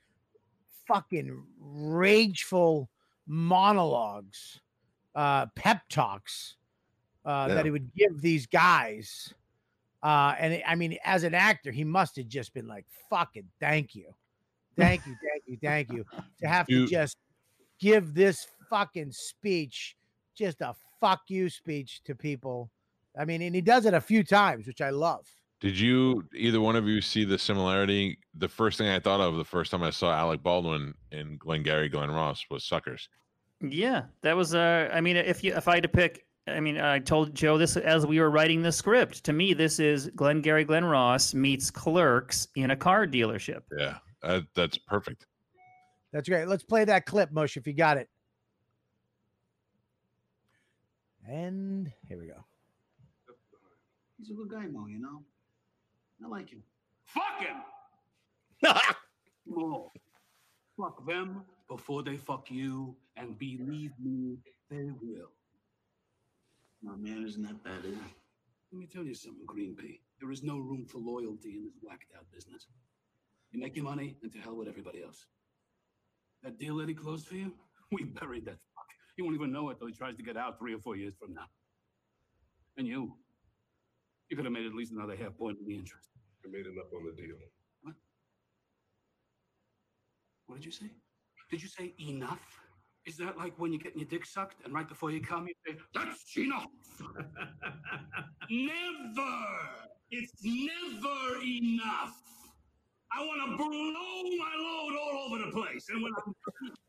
fucking 0.86 1.43
rageful 1.59 2.90
monologues, 3.26 4.61
uh, 5.15 5.47
pep 5.55 5.83
talks 5.89 6.57
uh, 7.25 7.47
Yeah. 7.49 7.55
that 7.55 7.65
he 7.65 7.71
would 7.71 7.93
give 7.95 8.21
these 8.21 8.47
guys. 8.47 9.33
Uh, 10.03 10.35
and 10.39 10.63
I 10.67 10.75
mean, 10.75 10.99
as 11.05 11.23
an 11.23 11.35
actor, 11.35 11.71
he 11.71 11.85
must 11.85 12.17
have 12.17 12.29
just 12.29 12.53
been 12.55 12.67
like, 12.67 12.85
fucking 13.09 13.49
thank 13.61 13.95
you. 13.95 14.15
Thank 14.77 15.07
you, 15.07 15.15
thank 15.23 15.43
you, 15.47 15.59
thank 15.63 15.93
you. 15.93 16.05
To 16.41 16.49
have 16.49 16.67
to 16.67 16.87
just 16.89 17.19
give 17.79 18.15
this 18.15 18.49
fucking 18.69 19.13
speech, 19.13 19.97
just 20.35 20.61
a 20.61 20.75
fuck 21.01 21.21
you 21.29 21.49
speech 21.49 22.03
to 22.05 22.15
people. 22.15 22.71
I 23.17 23.25
mean, 23.25 23.43
and 23.43 23.55
he 23.55 23.61
does 23.61 23.87
it 23.87 23.95
a 23.95 24.01
few 24.01 24.25
times, 24.25 24.67
which 24.67 24.81
I 24.81 24.91
love. 24.91 25.27
Did 25.61 25.79
you 25.79 26.25
either 26.35 26.61
one 26.61 26.75
of 26.75 26.89
you 26.89 27.01
see 27.01 27.25
the 27.25 27.39
similarity? 27.39 28.19
The 28.35 28.49
first 28.49 28.79
thing 28.79 28.89
I 28.89 28.99
thought 28.99 29.21
of 29.21 29.37
the 29.37 29.45
first 29.45 29.71
time 29.71 29.85
I 29.85 29.91
saw 29.91 30.13
Alec 30.13 30.43
Baldwin 30.43 30.95
in 31.13 31.37
Glengarry 31.37 31.89
Glen 31.89 32.11
Ross 32.11 32.45
was 32.51 32.65
Suckers. 32.65 33.09
Yeah, 33.63 34.05
that 34.23 34.37
was. 34.37 34.55
Uh, 34.55 34.91
I 34.93 35.01
mean, 35.01 35.17
if 35.17 35.45
you 35.45 35.55
if 35.55 35.69
I 35.69 35.75
had 35.75 35.85
to 35.85 35.89
pick, 35.89 36.27
I 36.49 36.59
mean, 36.59 36.79
I 36.79 36.99
told 36.99 37.35
Joe 37.35 37.57
this 37.57 37.77
as 37.77 38.07
we 38.07 38.19
were 38.19 38.31
writing 38.31 38.63
the 38.63 38.73
script. 38.73 39.25
To 39.25 39.33
me, 39.33 39.55
this 39.55 39.79
is 39.79 40.11
Glenn 40.17 40.37
Glengarry 40.37 40.65
Glen 40.65 40.85
Ross 40.85 41.33
meets 41.33 41.71
Clerks 41.71 42.49
in 42.57 42.73
a 42.73 42.77
car 42.77 43.07
dealership. 43.07 43.63
Yeah, 43.77 43.99
that, 44.23 44.45
that's 44.55 44.79
perfect. 44.79 45.27
That's 46.13 46.29
great. 46.29 46.49
Let's 46.49 46.65
play 46.65 46.85
that 46.85 47.07
clip, 47.07 47.31
Mush, 47.31 47.57
if 47.57 47.67
you 47.67 47.73
got 47.73 47.97
it. 47.97 48.09
And 51.27 51.91
here 52.09 52.19
we 52.19 52.27
go. 52.27 52.45
He's 54.19 54.31
a 54.31 54.35
good 54.35 54.51
guy, 54.51 54.67
Mo, 54.67 54.87
you 54.87 54.99
know? 54.99 55.23
I 56.23 56.29
like 56.29 56.51
him. 56.51 56.63
Fuck 57.07 57.41
him! 57.41 57.57
Mo, 59.47 59.91
fuck 60.77 61.07
them 61.07 61.43
before 61.69 62.03
they 62.03 62.17
fuck 62.17 62.51
you, 62.51 62.97
and 63.17 63.39
believe 63.39 63.93
me, 63.99 64.39
they 64.71 64.91
will. 65.01 65.31
My 66.83 66.97
man, 66.97 67.25
isn't 67.25 67.43
that 67.43 67.63
bad, 67.63 67.85
is 67.85 67.95
it? 67.95 68.15
Let 68.73 68.79
me 68.79 68.87
tell 68.87 69.05
you 69.05 69.15
something, 69.15 69.45
Green 69.47 69.77
Pea. 69.77 70.01
There 70.21 70.31
is 70.31 70.43
no 70.43 70.59
room 70.59 70.87
for 70.87 70.99
loyalty 70.99 71.57
in 71.57 71.65
this 71.65 71.75
whacked 71.83 72.13
out 72.17 72.25
business. 72.33 72.67
You 73.53 73.61
make 73.61 73.77
your 73.77 73.85
money, 73.85 74.17
and 74.23 74.33
to 74.33 74.39
hell 74.39 74.57
with 74.57 74.69
everybody 74.69 75.03
else. 75.03 75.27
That 76.43 76.59
deal 76.59 76.77
that 76.79 76.89
he 76.89 76.95
closed 76.95 77.27
for 77.27 77.35
you, 77.35 77.53
we 77.93 78.05
buried 78.05 78.47
that 78.47 78.59
fuck. 78.75 78.87
He 79.17 79.23
won't 79.23 79.35
even 79.35 79.53
know 79.53 79.69
it 79.71 79.79
till 79.79 79.89
he 79.89 79.93
tries 79.93 80.17
to 80.17 80.23
get 80.23 80.37
out 80.37 80.59
three 80.59 80.75
or 80.75 80.79
four 80.79 80.97
years 80.97 81.15
from 81.21 81.35
now. 81.35 81.47
And 82.79 82.87
you, 82.87 83.15
you 84.31 84.37
could 84.37 84.47
have 84.47 84.53
made 84.53 84.67
at 84.67 84.75
least 84.75 84.93
another 84.93 85.15
half 85.15 85.37
point 85.37 85.59
in 85.61 85.67
the 85.67 85.77
interest. 85.77 86.09
I 86.45 86.49
made 86.51 86.67
enough 86.67 86.87
on 86.97 87.05
the 87.05 87.13
deal. 87.13 87.37
What? 87.83 87.95
What 90.47 90.57
did 90.57 90.65
you 90.65 90.73
say? 90.73 90.91
Did 91.53 91.63
you 91.63 91.69
say 91.69 91.93
enough? 92.01 92.63
Is 93.05 93.19
that 93.19 93.37
like 93.37 93.53
when 93.59 93.73
you're 93.73 93.83
getting 93.83 93.99
your 93.99 94.09
dick 94.09 94.25
sucked 94.25 94.65
and 94.65 94.73
right 94.73 94.89
before 94.89 95.11
you 95.11 95.21
come, 95.21 95.47
you 95.47 95.53
say, 95.67 95.77
That's 95.93 96.35
enough? 96.39 96.69
never! 98.51 99.37
It's 100.11 100.33
never 100.43 101.43
enough! 101.45 102.17
I 103.13 103.21
want 103.21 103.51
to 103.51 103.57
blow 103.59 103.69
my 103.69 104.55
load 104.59 104.97
all 104.99 105.27
over 105.27 105.45
the 105.45 105.53
place. 105.53 105.91
And 105.91 106.03
when 106.03 106.13
I'm 106.27 106.35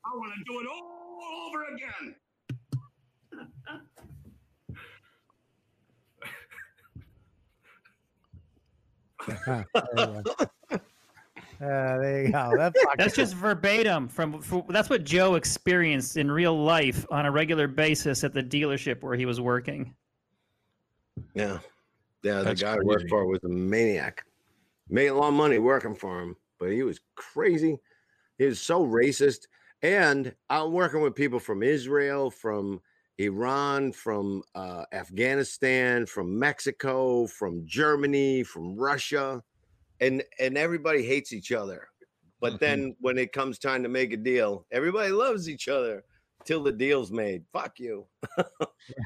I 0.06 0.16
want 0.16 0.32
to 0.34 0.44
do 0.48 0.62
it 0.62 0.68
all 0.72 1.20
over 1.50 1.66
again. 1.76 2.16
there 11.60 12.26
you 12.26 12.32
go. 12.32 12.38
Uh, 12.38 12.56
there 12.56 12.58
you 12.58 12.72
go. 12.72 12.72
That 12.74 12.74
That's 12.98 13.16
just 13.16 13.36
verbatim 13.36 14.08
from. 14.08 14.42
from 14.42 14.64
that's 14.70 14.90
what 14.90 15.04
Joe 15.04 15.36
experienced 15.36 16.18
in 16.18 16.32
real 16.32 16.58
life 16.64 17.06
on 17.12 17.26
a 17.26 17.32
regular 17.32 17.68
basis 17.68 18.24
at 18.24 18.34
the 18.34 18.44
dealership 18.44 19.02
where 19.02 19.16
he 19.16 19.26
was 19.26 19.40
working. 19.40 19.94
Yeah. 21.34 21.60
Yeah, 22.24 22.38
the 22.38 22.44
That's 22.46 22.62
guy 22.62 22.76
I 22.76 22.80
worked 22.84 23.10
for 23.10 23.28
was 23.28 23.44
a 23.44 23.50
maniac. 23.50 24.26
Made 24.90 25.08
a 25.08 25.14
lot 25.14 25.28
of 25.28 25.34
money 25.34 25.60
working 25.60 25.94
for 25.94 26.22
him, 26.22 26.38
but 26.58 26.72
he 26.72 26.84
was 26.84 27.00
crazy. 27.16 27.78
He 28.38 28.46
was 28.46 28.60
so 28.60 28.86
racist. 28.86 29.48
And 29.82 30.34
I'm 30.50 30.72
working 30.72 31.02
with 31.02 31.16
people 31.16 31.40
from 31.40 31.62
Israel, 31.62 32.32
from 32.32 32.80
Iran, 33.18 33.92
from 33.92 34.42
uh, 34.56 34.86
Afghanistan, 34.94 36.06
from 36.06 36.40
Mexico, 36.40 37.28
from 37.28 37.66
Germany, 37.66 38.44
from 38.44 38.76
Russia, 38.78 39.44
and 40.04 40.24
and 40.40 40.58
everybody 40.58 41.04
hates 41.04 41.34
each 41.34 41.52
other. 41.52 41.88
But 42.42 42.54
Mhm. 42.54 42.60
then 42.60 42.96
when 43.00 43.18
it 43.18 43.32
comes 43.32 43.60
time 43.60 43.84
to 43.84 43.90
make 43.90 44.14
a 44.14 44.18
deal, 44.18 44.68
everybody 44.72 45.12
loves 45.12 45.50
each 45.50 45.68
other 45.68 46.04
till 46.46 46.64
the 46.64 46.74
deal's 46.74 47.12
made. 47.12 47.46
Fuck 47.54 47.80
you. 47.80 48.08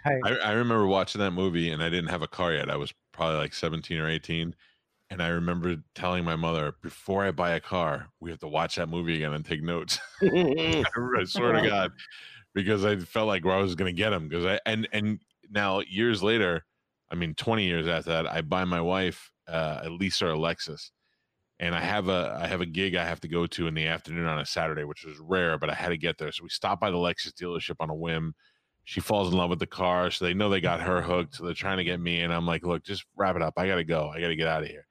Right. 0.06 0.24
I, 0.24 0.32
I 0.38 0.52
remember 0.54 0.88
watching 0.88 1.20
that 1.20 1.32
movie 1.32 1.70
and 1.70 1.84
I 1.84 1.90
didn't 1.90 2.10
have 2.10 2.22
a 2.22 2.28
car 2.28 2.54
yet. 2.54 2.70
I 2.70 2.76
was 2.78 2.94
probably 3.12 3.38
like 3.38 3.54
17 3.54 4.00
or 4.00 4.10
18. 4.10 4.56
And 5.10 5.22
I 5.22 5.30
remember 5.30 5.78
telling 5.96 6.26
my 6.26 6.36
mother, 6.36 6.74
before 6.82 7.24
I 7.24 7.32
buy 7.32 7.52
a 7.52 7.60
car, 7.62 8.10
we 8.20 8.30
have 8.32 8.40
to 8.40 8.48
watch 8.48 8.76
that 8.76 8.90
movie 8.90 9.16
again 9.16 9.34
and 9.34 9.46
take 9.46 9.62
notes. 9.64 10.00
I, 10.60 11.22
I 11.22 11.24
swear 11.26 11.54
to 11.54 11.62
God, 11.62 11.92
because 12.54 12.86
I 12.86 12.98
felt 12.98 13.28
like 13.28 13.46
where 13.46 13.56
I 13.56 13.62
was 13.62 13.76
going 13.76 13.94
to 13.94 13.98
get 13.98 14.10
them. 14.12 14.28
Because 14.28 14.46
I 14.46 14.60
and 14.66 14.88
and 14.92 15.22
now 15.50 15.80
years 15.82 16.24
later, 16.24 16.66
I 17.10 17.16
mean, 17.16 17.36
20 17.36 17.66
years 17.66 17.88
after 17.88 18.12
that, 18.12 18.28
I 18.28 18.42
buy 18.42 18.66
my 18.66 18.82
wife 18.82 19.32
uh, 19.48 19.88
Lisa 19.90 20.28
or 20.28 20.36
Lexus, 20.36 20.92
and 21.60 21.76
I 21.76 21.82
have 21.82 22.10
a 22.10 22.38
I 22.42 22.48
have 22.48 22.62
a 22.62 22.66
gig 22.66 22.96
I 22.96 23.06
have 23.06 23.20
to 23.22 23.28
go 23.28 23.48
to 23.48 23.68
in 23.68 23.74
the 23.74 23.88
afternoon 23.88 24.26
on 24.26 24.40
a 24.40 24.46
Saturday, 24.46 24.84
which 24.84 25.06
was 25.06 25.18
rare, 25.20 25.58
but 25.58 25.70
I 25.70 25.74
had 25.74 25.90
to 25.90 25.98
get 25.98 26.18
there. 26.18 26.32
So 26.32 26.44
we 26.44 26.50
stopped 26.50 26.82
by 26.82 26.92
the 26.92 26.98
Lexus 26.98 27.34
dealership 27.34 27.76
on 27.80 27.90
a 27.90 27.96
whim. 27.96 28.34
She 28.86 29.02
falls 29.02 29.32
in 29.32 29.38
love 29.38 29.50
with 29.50 29.60
the 29.60 29.68
car, 29.68 30.12
so 30.12 30.26
they 30.26 30.34
know 30.34 30.50
they 30.50 30.62
got 30.62 30.82
her 30.82 31.02
hooked. 31.02 31.36
So 31.36 31.46
they're 31.46 31.54
trying 31.54 31.78
to 31.78 31.84
get 31.84 32.00
me, 32.00 32.22
and 32.22 32.34
I'm 32.34 32.46
like, 32.46 32.66
"Look, 32.66 32.84
just 32.84 33.06
wrap 33.16 33.36
it 33.36 33.42
up. 33.42 33.56
I 33.58 33.68
got 33.68 33.76
to 33.76 33.84
go. 33.84 34.10
I 34.10 34.22
got 34.22 34.30
to 34.30 34.36
get 34.36 34.48
out 34.48 34.64
of 34.64 34.70
here." 34.70 34.88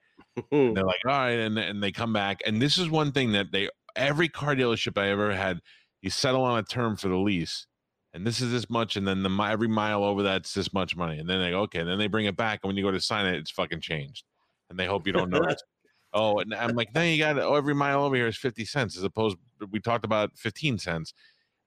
They're 0.75 0.85
like, 0.85 1.01
all 1.07 1.13
right, 1.13 1.39
and 1.39 1.59
and 1.59 1.83
they 1.83 1.93
come 1.93 2.13
back, 2.13 2.43
and 2.47 2.61
this 2.61 2.79
is 2.79 2.91
one 2.91 3.13
thing 3.13 3.33
that 3.33 3.53
they 3.53 3.69
every 3.97 4.29
car 4.29 4.55
dealership 4.55 5.01
I 5.01 5.09
ever 5.11 5.35
had, 5.35 5.61
you 6.03 6.11
settle 6.11 6.45
on 6.45 6.59
a 6.59 6.63
term 6.63 6.97
for 6.97 7.09
the 7.09 7.17
lease, 7.17 7.67
and 8.13 8.27
this 8.27 8.41
is 8.41 8.53
this 8.53 8.69
much, 8.71 8.97
and 8.97 9.09
then 9.09 9.23
the 9.23 9.31
every 9.43 9.69
mile 9.69 10.05
over 10.05 10.23
that's 10.23 10.53
this 10.55 10.73
much 10.75 10.97
money, 10.97 11.19
and 11.19 11.29
then 11.29 11.41
they 11.41 11.51
go, 11.51 11.61
okay, 11.63 11.81
and 11.81 11.89
then 11.89 11.99
they 11.99 12.09
bring 12.09 12.27
it 12.27 12.37
back, 12.37 12.61
and 12.63 12.69
when 12.69 12.77
you 12.77 12.85
go 12.85 12.91
to 12.91 13.01
sign 13.01 13.27
it, 13.27 13.37
it's 13.37 13.51
fucking 13.51 13.81
changed, 13.81 14.25
and 14.71 14.79
they 14.79 14.87
hope 14.87 15.07
you 15.07 15.13
don't 15.13 15.31
notice. 15.31 15.63
Oh, 16.13 16.39
and 16.39 16.55
I'm 16.55 16.75
like, 16.77 16.95
then 16.95 17.13
you 17.13 17.19
got 17.19 17.39
oh, 17.39 17.57
every 17.57 17.75
mile 17.75 18.03
over 18.03 18.17
here 18.17 18.29
is 18.29 18.39
fifty 18.39 18.65
cents, 18.65 18.97
as 18.97 19.03
opposed 19.03 19.37
we 19.71 19.81
talked 19.81 20.05
about 20.05 20.31
fifteen 20.35 20.79
cents. 20.79 21.13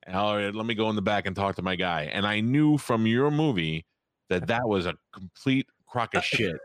And, 0.08 0.16
All 0.16 0.38
right, 0.38 0.48
uh, 0.48 0.52
let 0.54 0.66
me 0.66 0.74
go 0.74 0.90
in 0.90 0.96
the 0.96 1.04
back 1.04 1.28
and 1.28 1.36
talk 1.36 1.56
to 1.58 1.62
my 1.62 1.76
guy, 1.76 2.10
and 2.12 2.26
I 2.26 2.40
knew 2.40 2.80
from 2.80 3.06
your 3.06 3.30
movie 3.30 3.86
that 4.30 4.48
that 4.48 4.68
was 4.68 4.88
a 4.88 4.96
complete 5.14 5.68
crock 5.88 6.16
of 6.16 6.24
shit. 6.24 6.58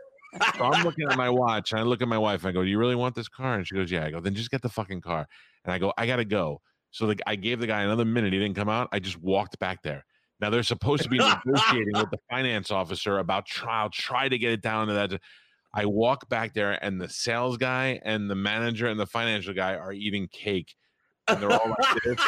So 0.57 0.65
I'm 0.65 0.83
looking 0.83 1.09
at 1.09 1.17
my 1.17 1.29
watch 1.29 1.71
and 1.71 1.79
I 1.79 1.83
look 1.83 2.01
at 2.01 2.07
my 2.07 2.17
wife 2.17 2.43
and 2.43 2.49
I 2.49 2.51
go, 2.51 2.63
Do 2.63 2.69
you 2.69 2.77
really 2.77 2.95
want 2.95 3.15
this 3.15 3.27
car? 3.27 3.55
And 3.55 3.67
she 3.67 3.75
goes, 3.75 3.91
Yeah. 3.91 4.05
I 4.05 4.11
go, 4.11 4.19
Then 4.19 4.35
just 4.35 4.51
get 4.51 4.61
the 4.61 4.69
fucking 4.69 5.01
car. 5.01 5.27
And 5.63 5.73
I 5.73 5.77
go, 5.77 5.93
I 5.97 6.05
got 6.07 6.17
to 6.17 6.25
go. 6.25 6.61
So 6.91 7.07
the, 7.07 7.17
I 7.27 7.35
gave 7.35 7.59
the 7.59 7.67
guy 7.67 7.81
another 7.83 8.05
minute. 8.05 8.33
He 8.33 8.39
didn't 8.39 8.55
come 8.55 8.69
out. 8.69 8.89
I 8.91 8.99
just 8.99 9.21
walked 9.21 9.57
back 9.59 9.81
there. 9.81 10.05
Now 10.39 10.49
they're 10.49 10.63
supposed 10.63 11.03
to 11.03 11.09
be 11.09 11.17
negotiating 11.45 11.93
with 11.93 12.09
the 12.11 12.19
finance 12.29 12.71
officer 12.71 13.19
about 13.19 13.45
trial, 13.45 13.89
try 13.89 14.29
to 14.29 14.37
get 14.37 14.51
it 14.51 14.61
down 14.61 14.87
to 14.87 14.93
that. 14.93 15.21
I 15.75 15.85
walk 15.85 16.29
back 16.29 16.53
there 16.53 16.71
and 16.83 17.01
the 17.01 17.09
sales 17.09 17.57
guy 17.57 17.99
and 18.03 18.29
the 18.29 18.35
manager 18.35 18.87
and 18.87 18.99
the 18.99 19.05
financial 19.05 19.53
guy 19.53 19.75
are 19.75 19.91
eating 19.91 20.27
cake 20.27 20.75
and 21.27 21.41
they're 21.41 21.51
all 21.51 21.75
like 21.79 22.03
this. 22.03 22.19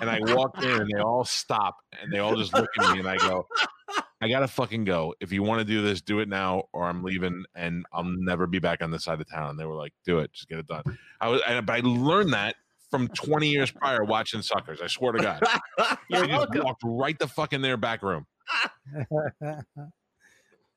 And 0.00 0.10
I 0.10 0.18
walk 0.20 0.62
in 0.62 0.70
and 0.70 0.90
they 0.92 1.00
all 1.00 1.24
stop 1.24 1.76
and 2.00 2.12
they 2.12 2.18
all 2.18 2.34
just 2.34 2.52
look 2.52 2.68
at 2.80 2.92
me 2.92 2.98
and 2.98 3.08
I 3.08 3.16
go, 3.18 3.46
I 4.20 4.28
gotta 4.28 4.48
fucking 4.48 4.84
go. 4.84 5.14
If 5.20 5.30
you 5.30 5.42
want 5.42 5.60
to 5.60 5.64
do 5.64 5.82
this, 5.82 6.00
do 6.00 6.18
it 6.18 6.28
now, 6.28 6.64
or 6.72 6.84
I'm 6.84 7.04
leaving 7.04 7.44
and 7.54 7.86
I'll 7.92 8.02
never 8.04 8.46
be 8.46 8.58
back 8.58 8.82
on 8.82 8.90
this 8.90 9.04
side 9.04 9.20
of 9.20 9.30
town. 9.30 9.50
And 9.50 9.58
they 9.60 9.66
were 9.66 9.76
like, 9.76 9.92
do 10.04 10.18
it, 10.18 10.32
just 10.32 10.48
get 10.48 10.58
it 10.58 10.66
done. 10.66 10.82
I 11.20 11.28
was, 11.28 11.40
and, 11.46 11.64
but 11.64 11.74
I 11.74 11.80
learned 11.80 12.32
that 12.32 12.56
from 12.90 13.08
20 13.08 13.48
years 13.48 13.70
prior 13.70 14.04
watching 14.04 14.42
suckers. 14.42 14.80
I 14.80 14.86
swear 14.88 15.12
to 15.12 15.22
God. 15.22 15.42
You're 16.10 16.24
I 16.24 16.26
just 16.26 16.38
welcome. 16.38 16.64
walked 16.64 16.82
right 16.84 17.18
the 17.18 17.28
fuck 17.28 17.52
in 17.52 17.62
their 17.62 17.76
back 17.76 18.02
room. 18.02 18.26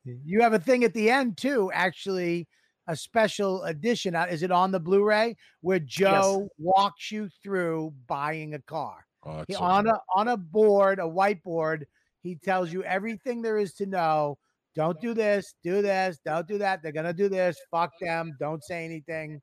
you 0.04 0.40
have 0.40 0.52
a 0.54 0.58
thing 0.58 0.84
at 0.84 0.94
the 0.94 1.10
end 1.10 1.36
too, 1.36 1.70
actually, 1.72 2.48
a 2.86 2.96
special 2.96 3.62
edition. 3.64 4.14
uh, 4.16 4.26
Is 4.30 4.42
it 4.42 4.50
on 4.50 4.70
the 4.70 4.80
Blu-ray 4.80 5.36
where 5.60 5.78
Joe 5.78 6.48
walks 6.58 7.10
you 7.12 7.28
through 7.42 7.92
buying 8.06 8.54
a 8.54 8.58
car? 8.60 9.06
Oh, 9.24 9.44
He, 9.46 9.54
so 9.54 9.60
on 9.60 9.84
cool. 9.84 9.92
a 9.94 10.00
on 10.18 10.28
a 10.28 10.36
board, 10.36 10.98
a 10.98 11.02
whiteboard, 11.02 11.84
he 12.22 12.36
tells 12.36 12.72
you 12.72 12.82
everything 12.84 13.42
there 13.42 13.58
is 13.58 13.74
to 13.74 13.86
know. 13.86 14.38
Don't 14.74 15.00
do 15.00 15.12
this, 15.14 15.54
do 15.62 15.82
this, 15.82 16.18
don't 16.24 16.46
do 16.48 16.56
that. 16.58 16.82
They're 16.82 16.92
gonna 16.92 17.12
do 17.12 17.28
this. 17.28 17.58
Fuck 17.70 17.90
them. 18.00 18.34
Don't 18.40 18.62
say 18.64 18.84
anything. 18.84 19.40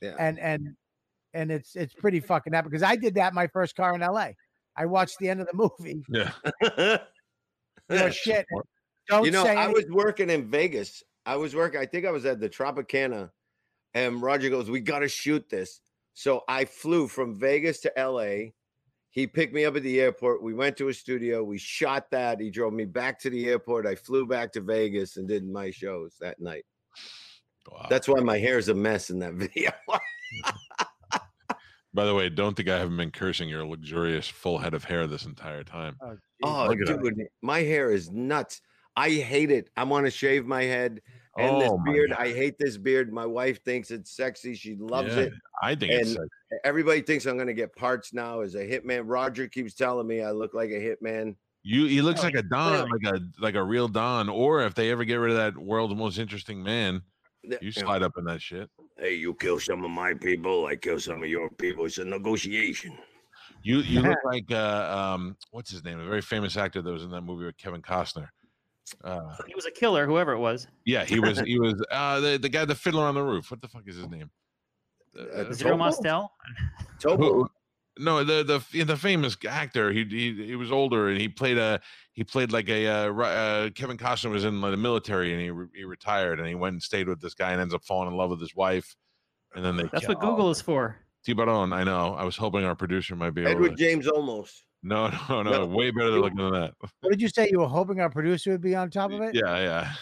Yeah. 0.00 0.16
And 0.18 0.38
and 0.40 0.74
and 1.34 1.52
it's 1.52 1.76
it's 1.76 1.94
pretty 1.94 2.18
fucking 2.18 2.54
epic 2.54 2.72
because 2.72 2.82
I 2.82 2.96
did 2.96 3.14
that 3.14 3.28
in 3.28 3.34
my 3.34 3.46
first 3.46 3.76
car 3.76 3.94
in 3.94 4.00
LA. 4.00 4.30
I 4.76 4.86
watched 4.86 5.18
the 5.20 5.28
end 5.28 5.40
of 5.40 5.46
the 5.46 5.54
movie. 5.54 6.02
yeah. 6.08 6.98
No 7.88 8.10
shit. 8.10 8.46
Don't 9.10 9.24
you 9.24 9.30
know, 9.30 9.42
say 9.44 9.54
I 9.56 9.64
any- 9.64 9.74
was 9.74 9.84
working 9.90 10.30
in 10.30 10.48
Vegas. 10.50 11.02
I 11.26 11.36
was 11.36 11.54
working, 11.54 11.80
I 11.80 11.86
think 11.86 12.06
I 12.06 12.10
was 12.10 12.24
at 12.24 12.40
the 12.40 12.48
Tropicana, 12.48 13.30
and 13.94 14.22
Roger 14.22 14.48
goes, 14.48 14.70
We 14.70 14.80
got 14.80 15.00
to 15.00 15.08
shoot 15.08 15.48
this. 15.50 15.80
So 16.14 16.42
I 16.48 16.64
flew 16.64 17.08
from 17.08 17.38
Vegas 17.38 17.80
to 17.80 17.92
LA. 17.96 18.50
He 19.10 19.26
picked 19.26 19.52
me 19.52 19.64
up 19.64 19.74
at 19.76 19.82
the 19.82 20.00
airport. 20.00 20.42
We 20.42 20.54
went 20.54 20.76
to 20.76 20.88
a 20.88 20.94
studio. 20.94 21.42
We 21.42 21.58
shot 21.58 22.10
that. 22.12 22.40
He 22.40 22.50
drove 22.50 22.72
me 22.72 22.84
back 22.84 23.18
to 23.20 23.30
the 23.30 23.48
airport. 23.48 23.86
I 23.86 23.96
flew 23.96 24.24
back 24.26 24.52
to 24.52 24.60
Vegas 24.60 25.16
and 25.16 25.26
did 25.26 25.44
my 25.48 25.70
shows 25.70 26.14
that 26.20 26.40
night. 26.40 26.64
Wow. 27.70 27.86
That's 27.90 28.08
why 28.08 28.20
my 28.20 28.38
hair 28.38 28.56
is 28.58 28.68
a 28.68 28.74
mess 28.74 29.10
in 29.10 29.18
that 29.18 29.34
video. 29.34 29.72
By 31.92 32.04
the 32.04 32.14
way, 32.14 32.28
don't 32.28 32.56
think 32.56 32.68
I 32.68 32.78
haven't 32.78 32.96
been 32.96 33.10
cursing 33.10 33.48
your 33.48 33.64
luxurious 33.66 34.28
full 34.28 34.58
head 34.58 34.74
of 34.74 34.84
hair 34.84 35.08
this 35.08 35.24
entire 35.26 35.64
time. 35.64 35.96
Oh, 36.00 36.16
oh, 36.44 36.66
Look 36.68 36.80
at 36.80 36.86
that. 36.86 37.02
dude, 37.02 37.26
my 37.42 37.60
hair 37.62 37.90
is 37.90 38.12
nuts. 38.12 38.60
I 39.00 39.10
hate 39.10 39.50
it. 39.50 39.70
I 39.78 39.84
want 39.84 40.04
to 40.04 40.10
shave 40.10 40.44
my 40.44 40.62
head 40.64 41.00
and 41.38 41.58
this 41.60 41.70
Oh 41.70 41.78
my 41.78 41.92
beard. 41.92 42.12
I 42.12 42.32
hate 42.34 42.58
this 42.58 42.76
beard. 42.76 43.10
My 43.12 43.24
wife 43.24 43.64
thinks 43.64 43.90
it's 43.90 44.14
sexy. 44.14 44.54
She 44.54 44.76
loves 44.76 45.16
Yeah, 45.16 45.22
it. 45.22 45.32
I 45.62 45.74
think 45.74 45.92
it's 45.92 46.08
and 46.08 46.18
sexy. 46.18 46.60
everybody 46.64 47.00
thinks 47.00 47.24
I'm 47.24 47.38
gonna 47.38 47.54
get 47.54 47.74
parts 47.74 48.12
now 48.12 48.40
as 48.40 48.56
a 48.56 48.66
hitman. 48.66 49.04
Roger 49.06 49.48
keeps 49.48 49.72
telling 49.74 50.06
me 50.06 50.20
I 50.22 50.32
look 50.32 50.52
like 50.52 50.68
a 50.70 50.74
hitman. 50.74 51.36
You 51.62 51.86
he 51.86 52.02
looks 52.02 52.20
Oh, 52.20 52.24
like 52.24 52.34
a 52.34 52.42
Don, 52.42 52.72
really? 52.72 52.90
like 53.02 53.14
a 53.14 53.20
like 53.40 53.54
a 53.54 53.62
real 53.62 53.88
Don. 53.88 54.28
Or 54.28 54.62
if 54.64 54.74
they 54.74 54.90
ever 54.90 55.04
get 55.04 55.14
rid 55.14 55.30
of 55.30 55.36
that 55.38 55.56
world's 55.56 55.94
most 55.94 56.18
interesting 56.18 56.62
man, 56.62 57.00
you 57.62 57.72
slide 57.72 58.02
up 58.02 58.12
in 58.18 58.24
that 58.24 58.42
shit. 58.42 58.68
Hey, 58.98 59.14
you 59.14 59.32
kill 59.34 59.58
some 59.60 59.82
of 59.82 59.90
my 59.90 60.12
people, 60.12 60.66
I 60.66 60.76
kill 60.76 61.00
some 61.00 61.22
of 61.22 61.28
your 61.30 61.48
people. 61.48 61.86
It's 61.86 61.96
a 61.96 62.04
negotiation. 62.04 62.98
You 63.62 63.78
you 63.78 64.02
look 64.02 64.18
like 64.24 64.50
uh 64.50 65.14
um 65.14 65.36
what's 65.52 65.70
his 65.70 65.84
name? 65.84 66.00
A 66.00 66.04
very 66.06 66.20
famous 66.22 66.56
actor 66.58 66.82
that 66.82 66.92
was 66.92 67.04
in 67.04 67.10
that 67.12 67.22
movie 67.22 67.46
with 67.46 67.56
Kevin 67.56 67.80
Costner. 67.80 68.28
Uh 69.04 69.34
He 69.46 69.54
was 69.54 69.66
a 69.66 69.70
killer, 69.70 70.06
whoever 70.06 70.32
it 70.32 70.38
was. 70.38 70.66
yeah, 70.84 71.04
he 71.04 71.20
was 71.20 71.40
he 71.40 71.58
was 71.58 71.74
uh 71.90 72.20
the, 72.20 72.38
the 72.38 72.48
guy 72.48 72.64
the 72.64 72.74
fiddler 72.74 73.04
on 73.04 73.14
the 73.14 73.22
roof. 73.22 73.50
What 73.50 73.60
the 73.60 73.68
fuck 73.68 73.82
is 73.86 73.96
his 73.96 74.08
name? 74.08 74.30
Uh, 75.18 75.52
Zero 75.52 75.76
Mostel. 75.76 76.32
Topol. 77.00 77.18
Who- 77.18 77.50
no, 77.98 78.24
the 78.24 78.42
the 78.72 78.84
the 78.84 78.96
famous 78.96 79.36
actor. 79.46 79.92
He 79.92 80.04
he 80.04 80.46
he 80.46 80.56
was 80.56 80.70
older 80.72 81.08
and 81.08 81.20
he 81.20 81.28
played 81.28 81.58
a 81.58 81.80
he 82.12 82.24
played 82.24 82.50
like 82.52 82.68
a 82.68 82.86
uh, 82.86 83.12
uh 83.12 83.70
Kevin 83.70 83.98
Costner 83.98 84.30
was 84.30 84.44
in 84.44 84.60
the 84.60 84.76
military 84.76 85.32
and 85.32 85.40
he 85.42 85.50
re- 85.50 85.66
he 85.74 85.84
retired 85.84 86.38
and 86.38 86.48
he 86.48 86.54
went 86.54 86.74
and 86.74 86.82
stayed 86.82 87.08
with 87.08 87.20
this 87.20 87.34
guy 87.34 87.50
and 87.52 87.60
ends 87.60 87.74
up 87.74 87.84
falling 87.84 88.08
in 88.08 88.14
love 88.16 88.30
with 88.30 88.40
his 88.40 88.54
wife. 88.54 88.96
And 89.54 89.64
then 89.64 89.76
they 89.76 89.82
That's 89.92 90.06
kill- 90.06 90.14
what 90.14 90.20
Google 90.20 90.50
is 90.50 90.62
for. 90.62 90.96
Tiburon, 91.26 91.74
I 91.74 91.84
know. 91.84 92.14
I 92.14 92.24
was 92.24 92.36
hoping 92.36 92.64
our 92.64 92.74
producer 92.76 93.14
might 93.16 93.30
be 93.34 93.42
able 93.42 93.50
Edward 93.50 93.76
to. 93.76 93.84
James 93.84 94.06
Olmos. 94.06 94.62
No, 94.82 95.08
no, 95.28 95.42
no, 95.42 95.50
No, 95.50 95.66
way 95.66 95.90
better 95.90 96.10
than 96.10 96.20
looking 96.20 96.38
than 96.38 96.52
that. 96.52 96.74
What 97.00 97.10
did 97.10 97.22
you 97.22 97.28
say? 97.28 97.48
You 97.50 97.60
were 97.60 97.68
hoping 97.68 98.00
our 98.00 98.10
producer 98.10 98.52
would 98.52 98.60
be 98.60 98.74
on 98.74 98.90
top 98.90 99.12
of 99.12 99.20
it? 99.20 99.34
Yeah, 99.34 99.92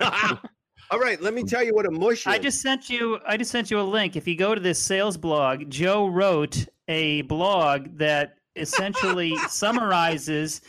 yeah. 0.00 0.38
All 0.90 0.98
right, 0.98 1.20
let 1.20 1.34
me 1.34 1.42
tell 1.42 1.62
you 1.62 1.74
what 1.74 1.86
a 1.86 1.90
mush 1.90 2.20
is. 2.20 2.26
I 2.26 2.38
just 2.38 2.62
sent 2.62 2.88
you. 2.88 3.18
I 3.26 3.36
just 3.36 3.50
sent 3.50 3.70
you 3.70 3.78
a 3.78 3.82
link. 3.82 4.16
If 4.16 4.26
you 4.26 4.36
go 4.36 4.54
to 4.54 4.60
this 4.60 4.78
sales 4.78 5.18
blog, 5.18 5.68
Joe 5.68 6.08
wrote 6.08 6.66
a 6.88 7.22
blog 7.22 7.98
that 7.98 8.36
essentially 8.56 9.36
summarizes 9.48 10.62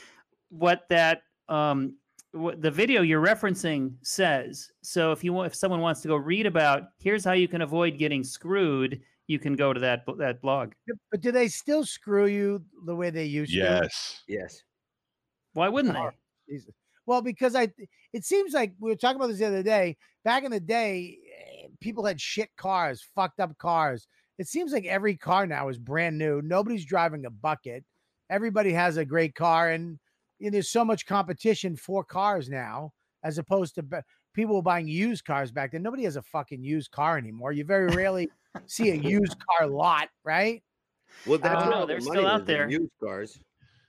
what 0.50 0.84
that 0.90 1.22
um, 1.48 1.96
what 2.32 2.62
the 2.62 2.70
video 2.70 3.02
you're 3.02 3.26
referencing 3.26 3.94
says. 4.02 4.70
So 4.84 5.12
if 5.12 5.24
you 5.24 5.32
want, 5.32 5.48
if 5.48 5.56
someone 5.56 5.80
wants 5.80 6.02
to 6.02 6.08
go 6.08 6.16
read 6.16 6.46
about, 6.46 6.90
here's 7.00 7.24
how 7.24 7.34
you 7.34 7.48
can 7.48 7.62
avoid 7.62 7.98
getting 7.98 8.24
screwed. 8.24 9.02
You 9.30 9.38
can 9.38 9.54
go 9.54 9.74
to 9.74 9.80
that 9.80 10.06
that 10.18 10.42
blog. 10.42 10.72
But 11.12 11.22
do 11.22 11.32
they 11.32 11.50
still 11.50 11.86
screw 11.86 12.26
you 12.26 12.66
the 12.86 12.96
way 12.96 13.12
they 13.12 13.26
used 13.26 13.52
to? 13.52 13.60
Yes. 13.60 14.24
yes. 14.28 14.64
Why 15.54 15.70
wouldn't 15.70 15.94
they? 15.94 16.10
Jesus. 16.50 16.74
Well, 17.06 17.22
because 17.22 17.56
I, 17.56 17.72
it 18.12 18.26
seems 18.26 18.54
like 18.54 18.74
we 18.80 18.90
were 18.90 18.96
talking 18.96 19.18
about 19.18 19.28
this 19.28 19.38
the 19.38 19.46
other 19.46 19.62
day. 19.62 19.98
Back 20.26 20.46
in 20.46 20.52
the 20.52 20.60
day, 20.60 21.20
eh, 21.38 21.68
people 21.80 22.04
had 22.06 22.20
shit 22.20 22.50
cars, 22.58 23.08
fucked 23.16 23.40
up 23.40 23.56
cars. 23.60 24.08
It 24.40 24.48
seems 24.48 24.74
like 24.74 24.86
every 24.86 25.16
car 25.16 25.46
now 25.46 25.70
is 25.70 25.78
brand 25.78 26.18
new. 26.18 26.42
Nobody's 26.42 26.86
driving 26.86 27.28
a 27.28 27.30
bucket. 27.30 27.84
Everybody 28.32 28.74
has 28.74 28.98
a 28.98 29.06
great 29.06 29.36
car, 29.36 29.70
and, 29.70 30.00
and 30.42 30.52
there's 30.52 30.72
so 30.72 30.84
much 30.84 31.06
competition 31.06 31.76
for 31.76 32.04
cars 32.04 32.50
now, 32.50 32.94
as 33.24 33.38
opposed 33.38 33.76
to 33.76 33.84
ba- 33.84 34.04
people 34.34 34.56
were 34.56 34.62
buying 34.62 34.88
used 34.88 35.26
cars 35.26 35.52
back 35.52 35.72
then. 35.72 35.84
Nobody 35.84 36.04
has 36.04 36.16
a 36.16 36.22
fucking 36.22 36.64
used 36.64 36.92
car 36.92 37.18
anymore. 37.18 37.52
You 37.52 37.66
very 37.66 37.88
rarely 37.88 38.30
see 38.66 38.92
a 38.92 38.96
used 38.96 39.36
car 39.58 39.68
lot, 39.68 40.10
right? 40.24 40.64
Well, 41.26 41.40
that's 41.40 41.64
um, 41.64 41.70
don't 41.70 41.70
where 41.70 41.76
know, 41.76 41.82
all 41.82 41.88
the 41.88 41.94
they're 41.94 42.02
still 42.02 42.14
money 42.16 42.28
out 42.28 42.46
there. 42.46 42.70
Used 42.70 42.92
cars. 43.04 43.40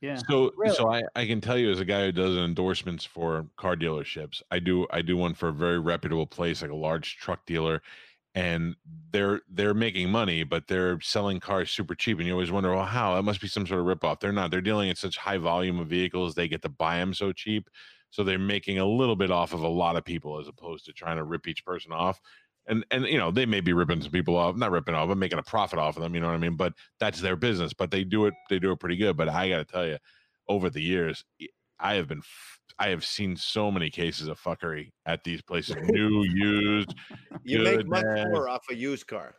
Yeah. 0.01 0.19
So 0.29 0.53
Really? 0.57 0.75
so 0.75 0.91
I, 0.91 1.03
I 1.15 1.27
can 1.27 1.41
tell 1.41 1.59
you 1.59 1.71
as 1.71 1.79
a 1.79 1.85
guy 1.85 2.07
who 2.07 2.13
does 2.13 2.35
endorsements 2.37 3.05
for 3.05 3.47
car 3.57 3.77
dealerships, 3.77 4.43
I 4.51 4.59
do 4.59 4.87
I 4.91 5.03
do 5.03 5.17
one 5.17 5.35
for 5.35 5.49
a 5.49 5.53
very 5.53 5.79
reputable 5.79 6.27
place 6.27 6.63
like 6.63 6.71
a 6.71 6.77
large 6.77 7.17
truck 7.19 7.45
dealer 7.45 7.83
and 8.35 8.77
they're 9.13 9.41
they're 9.51 9.75
making 9.75 10.11
money, 10.11 10.45
but 10.45 10.69
they're 10.69 11.01
selling 11.01 11.41
cars 11.41 11.71
super 11.71 11.95
cheap. 11.95 12.19
And 12.19 12.27
you 12.27 12.33
always 12.33 12.51
wonder, 12.51 12.75
well, 12.75 12.85
how? 12.85 13.15
That 13.15 13.23
must 13.23 13.41
be 13.41 13.49
some 13.49 13.67
sort 13.67 13.81
of 13.81 13.87
ripoff. 13.87 14.21
They're 14.21 14.33
not. 14.33 14.51
They're 14.51 14.61
dealing 14.61 14.89
in 14.89 14.97
such 14.97 15.17
high 15.17 15.39
volume 15.39 15.81
of 15.81 15.89
vehicles, 15.89 16.35
they 16.35 16.49
get 16.49 16.63
to 16.63 16.69
buy 16.69 16.99
them 16.99 17.13
so 17.13 17.33
cheap. 17.33 17.69
So 18.11 18.25
they're 18.25 18.39
making 18.39 18.79
a 18.79 18.87
little 18.87 19.17
bit 19.17 19.31
off 19.31 19.53
of 19.53 19.63
a 19.63 19.69
lot 19.69 19.97
of 19.97 20.05
people 20.05 20.39
as 20.41 20.49
opposed 20.49 20.85
to 20.87 20.93
trying 20.93 21.17
to 21.17 21.25
rip 21.25 21.47
each 21.47 21.65
person 21.65 21.93
off. 21.93 22.21
And 22.67 22.85
and 22.91 23.07
you 23.07 23.19
know, 23.19 23.31
they 23.31 23.47
may 23.47 23.61
be 23.61 23.73
ripping 23.73 24.03
some 24.03 24.11
people 24.11 24.37
off, 24.37 24.57
not 24.57 24.71
ripping 24.71 24.95
off, 24.95 25.09
but 25.09 25.17
making 25.17 25.39
a 25.39 25.43
profit 25.43 25.79
off 25.79 25.97
of 25.97 26.03
them, 26.03 26.15
you 26.15 26.21
know 26.21 26.27
what 26.27 26.35
I 26.35 26.39
mean? 26.39 26.57
But 26.57 26.75
that's 26.99 27.21
their 27.21 27.37
business. 27.37 27.73
But 27.73 27.91
they 27.91 28.05
do 28.05 28.27
it, 28.27 28.35
they 28.49 28.59
do 28.59 28.73
it 28.73 28.81
pretty 28.81 28.97
good. 28.97 29.17
But 29.17 29.29
I 29.29 29.49
gotta 29.49 29.65
tell 29.65 29.87
you, 29.87 29.99
over 30.49 30.69
the 30.69 30.83
years, 30.83 31.25
I 31.79 31.95
have 31.95 32.09
been 32.09 32.23
I 32.79 32.89
have 32.89 33.05
seen 33.05 33.37
so 33.37 33.71
many 33.71 33.91
cases 33.91 34.29
of 34.29 34.41
fuckery 34.41 34.91
at 35.07 35.25
these 35.25 35.43
places, 35.43 35.77
new, 35.83 36.23
used. 36.25 36.95
You 37.45 37.63
make 37.63 37.87
much 37.87 38.05
more 38.05 38.49
off 38.49 38.65
a 38.71 38.75
used 38.75 39.07
car. 39.07 39.35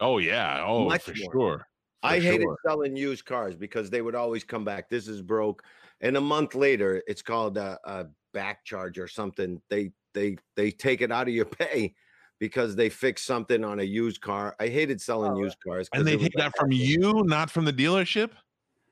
Oh 0.00 0.18
yeah, 0.18 0.64
oh 0.66 0.88
Much 0.88 1.02
for 1.02 1.14
more. 1.16 1.32
sure. 1.32 1.66
I 2.02 2.20
hated 2.20 2.42
sure. 2.42 2.56
selling 2.64 2.96
used 2.96 3.24
cars 3.24 3.56
because 3.56 3.90
they 3.90 4.02
would 4.02 4.14
always 4.14 4.44
come 4.44 4.64
back. 4.64 4.88
This 4.88 5.08
is 5.08 5.20
broke, 5.20 5.64
and 6.00 6.16
a 6.16 6.20
month 6.20 6.54
later, 6.54 7.02
it's 7.06 7.22
called 7.22 7.56
a, 7.56 7.78
a 7.84 8.06
back 8.32 8.64
charge 8.64 8.98
or 8.98 9.08
something. 9.08 9.60
They 9.70 9.92
they 10.14 10.36
they 10.56 10.70
take 10.70 11.00
it 11.00 11.10
out 11.12 11.28
of 11.28 11.34
your 11.34 11.44
pay 11.60 11.94
because 12.38 12.76
they 12.76 12.88
fix 12.88 13.22
something 13.22 13.64
on 13.64 13.80
a 13.80 13.84
used 13.84 14.20
car. 14.20 14.54
I 14.60 14.68
hated 14.68 15.00
selling 15.00 15.32
Oh, 15.32 15.42
used 15.42 15.58
cars 15.66 15.88
And 15.92 16.06
they 16.06 16.16
take 16.16 16.32
that 16.34 16.56
from 16.56 16.70
you, 16.70 17.24
not 17.24 17.50
from 17.50 17.64
the 17.64 17.72
dealership. 17.72 18.30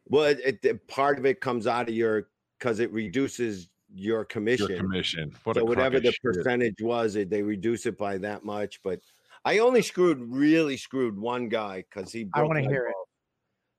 Well, 0.08 0.24
it, 0.24 0.58
it- 0.62 0.88
part 0.88 1.18
of 1.18 1.26
it 1.26 1.40
comes 1.40 1.66
out 1.66 1.88
of 1.88 1.94
your 1.94 2.28
because 2.58 2.80
it 2.80 2.92
reduces 2.92 3.68
your 3.94 4.24
commission. 4.24 4.68
Your 4.68 4.78
commission. 4.78 5.34
What 5.44 5.56
so 5.56 5.64
whatever 5.64 6.00
the 6.00 6.10
shit. 6.12 6.22
percentage 6.22 6.80
was, 6.80 7.16
it, 7.16 7.30
they 7.30 7.42
reduce 7.42 7.86
it 7.86 7.96
by 7.96 8.18
that 8.18 8.44
much. 8.44 8.80
But 8.82 9.00
I 9.44 9.58
only 9.58 9.82
screwed, 9.82 10.20
really 10.20 10.76
screwed 10.76 11.16
one 11.18 11.48
guy 11.48 11.84
because 11.88 12.12
he. 12.12 12.28
I 12.34 12.42
wanna 12.42 12.62
my 12.62 12.68
hear 12.68 12.86
it. 12.88 12.94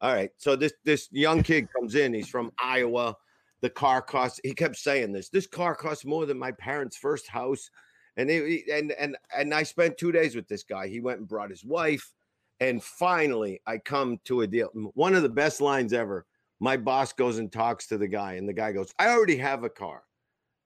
All 0.01 0.13
right, 0.13 0.29
so 0.37 0.55
this 0.55 0.73
this 0.83 1.07
young 1.11 1.41
kid 1.41 1.67
comes 1.73 1.95
in. 1.95 2.13
He's 2.13 2.29
from 2.29 2.51
Iowa. 2.61 3.15
The 3.61 3.69
car 3.69 4.01
costs. 4.01 4.39
He 4.43 4.53
kept 4.53 4.75
saying 4.75 5.11
this. 5.11 5.29
This 5.29 5.47
car 5.47 5.75
costs 5.75 6.05
more 6.05 6.27
than 6.27 6.37
my 6.37 6.51
parents' 6.51 6.97
first 6.97 7.27
house, 7.27 7.71
and 8.15 8.29
he- 8.29 8.63
and 8.71 8.91
and 8.91 9.17
and 9.35 9.53
I 9.53 9.63
spent 9.63 9.97
two 9.97 10.11
days 10.11 10.35
with 10.35 10.47
this 10.47 10.63
guy. 10.63 10.87
He 10.87 10.99
went 10.99 11.19
and 11.19 11.27
brought 11.27 11.49
his 11.49 11.65
wife, 11.65 12.13
and 12.59 12.83
finally 12.83 13.59
I 13.65 13.79
come 13.79 14.19
to 14.25 14.41
a 14.41 14.47
deal. 14.47 14.69
One 14.93 15.15
of 15.15 15.23
the 15.23 15.29
best 15.29 15.61
lines 15.61 15.93
ever. 15.93 16.27
My 16.59 16.77
boss 16.77 17.13
goes 17.13 17.39
and 17.39 17.51
talks 17.51 17.87
to 17.87 17.97
the 17.97 18.07
guy, 18.07 18.33
and 18.33 18.47
the 18.47 18.53
guy 18.53 18.71
goes, 18.71 18.93
"I 18.99 19.09
already 19.09 19.37
have 19.37 19.63
a 19.63 19.69
car." 19.69 20.03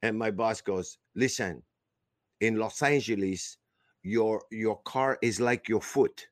And 0.02 0.18
my 0.18 0.32
boss 0.32 0.62
goes, 0.62 0.98
"Listen, 1.16 1.64
in 2.42 2.58
Los 2.58 2.82
Angeles, 2.82 3.58
your 4.04 4.44
your 4.52 4.82
car 4.84 5.18
is 5.22 5.40
like 5.40 5.70
your 5.70 5.82
foot. 5.82 6.28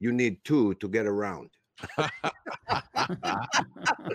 You 0.00 0.12
need 0.12 0.42
two 0.44 0.74
to 0.76 0.88
get 0.88 1.06
around." 1.06 1.50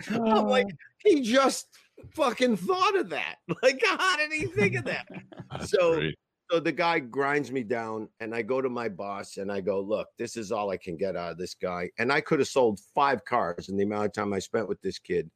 I'm 0.09 0.47
like, 0.47 0.67
he 1.03 1.21
just 1.21 1.67
fucking 2.13 2.57
thought 2.57 2.95
of 2.97 3.09
that. 3.09 3.35
Like, 3.63 3.81
how 3.85 4.17
did 4.17 4.31
he 4.31 4.45
think 4.47 4.75
of 4.75 4.85
that? 4.85 5.07
That's 5.51 5.71
So- 5.71 5.95
great. 5.95 6.15
So 6.51 6.59
the 6.59 6.71
guy 6.71 6.99
grinds 6.99 7.51
me 7.51 7.63
down, 7.63 8.07
and 8.19 8.35
I 8.35 8.43
go 8.43 8.61
to 8.61 8.69
my 8.69 8.87
boss 8.87 9.37
and 9.37 9.51
I 9.51 9.61
go, 9.61 9.81
Look, 9.81 10.09
this 10.19 10.37
is 10.37 10.51
all 10.51 10.69
I 10.69 10.77
can 10.77 10.95
get 10.95 11.15
out 11.15 11.31
of 11.31 11.37
this 11.39 11.55
guy. 11.55 11.89
And 11.97 12.11
I 12.11 12.21
could 12.21 12.37
have 12.37 12.47
sold 12.47 12.79
five 12.93 13.25
cars 13.25 13.67
in 13.69 13.77
the 13.77 13.83
amount 13.83 14.05
of 14.05 14.13
time 14.13 14.31
I 14.31 14.37
spent 14.37 14.69
with 14.69 14.79
this 14.83 14.99
kid 14.99 15.27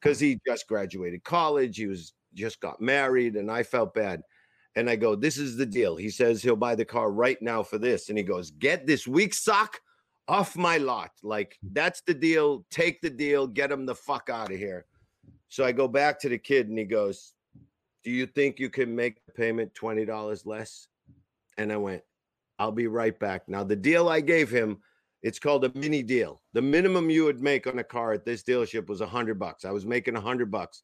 because 0.00 0.20
he 0.20 0.38
just 0.46 0.68
graduated 0.68 1.24
college. 1.24 1.76
He 1.76 1.88
was 1.88 2.12
just 2.34 2.60
got 2.60 2.80
married, 2.80 3.34
and 3.34 3.50
I 3.50 3.64
felt 3.64 3.94
bad. 3.94 4.22
And 4.76 4.88
I 4.88 4.94
go, 4.94 5.16
This 5.16 5.38
is 5.38 5.56
the 5.56 5.66
deal. 5.66 5.96
He 5.96 6.08
says 6.08 6.40
he'll 6.40 6.54
buy 6.54 6.76
the 6.76 6.84
car 6.84 7.10
right 7.10 7.42
now 7.42 7.64
for 7.64 7.78
this. 7.78 8.08
And 8.08 8.16
he 8.16 8.22
goes, 8.22 8.52
Get 8.52 8.86
this 8.86 9.08
weak 9.08 9.34
sock 9.34 9.80
off 10.28 10.56
my 10.56 10.78
lot. 10.78 11.10
Like, 11.22 11.56
mm. 11.64 11.70
that's 11.72 12.02
the 12.02 12.14
deal. 12.14 12.64
Take 12.70 13.00
the 13.00 13.10
deal. 13.10 13.46
Get 13.46 13.70
him 13.70 13.86
the 13.86 13.94
fuck 13.94 14.30
out 14.30 14.52
of 14.52 14.58
here. 14.58 14.86
So 15.48 15.64
I 15.64 15.72
go 15.72 15.86
back 15.86 16.18
to 16.20 16.28
the 16.28 16.38
kid 16.38 16.68
and 16.68 16.78
he 16.78 16.84
goes, 16.84 17.34
Do 18.02 18.10
you 18.10 18.26
think 18.26 18.58
you 18.58 18.70
can 18.70 18.94
make 18.94 19.24
the 19.26 19.32
payment 19.32 19.72
$20 19.74 20.46
less? 20.46 20.88
And 21.56 21.72
I 21.72 21.76
went, 21.76 22.02
I'll 22.58 22.72
be 22.72 22.86
right 22.86 23.18
back. 23.18 23.48
Now, 23.48 23.64
the 23.64 23.76
deal 23.76 24.08
I 24.08 24.20
gave 24.20 24.50
him, 24.50 24.78
it's 25.22 25.38
called 25.38 25.64
a 25.64 25.72
mini 25.74 26.02
deal. 26.02 26.42
The 26.52 26.62
minimum 26.62 27.08
you 27.10 27.24
would 27.24 27.40
make 27.40 27.66
on 27.66 27.78
a 27.78 27.84
car 27.84 28.12
at 28.12 28.24
this 28.24 28.42
dealership 28.42 28.88
was 28.88 29.00
a 29.00 29.06
hundred 29.06 29.38
bucks. 29.38 29.64
I 29.64 29.70
was 29.70 29.86
making 29.86 30.16
a 30.16 30.20
hundred 30.20 30.50
bucks. 30.50 30.82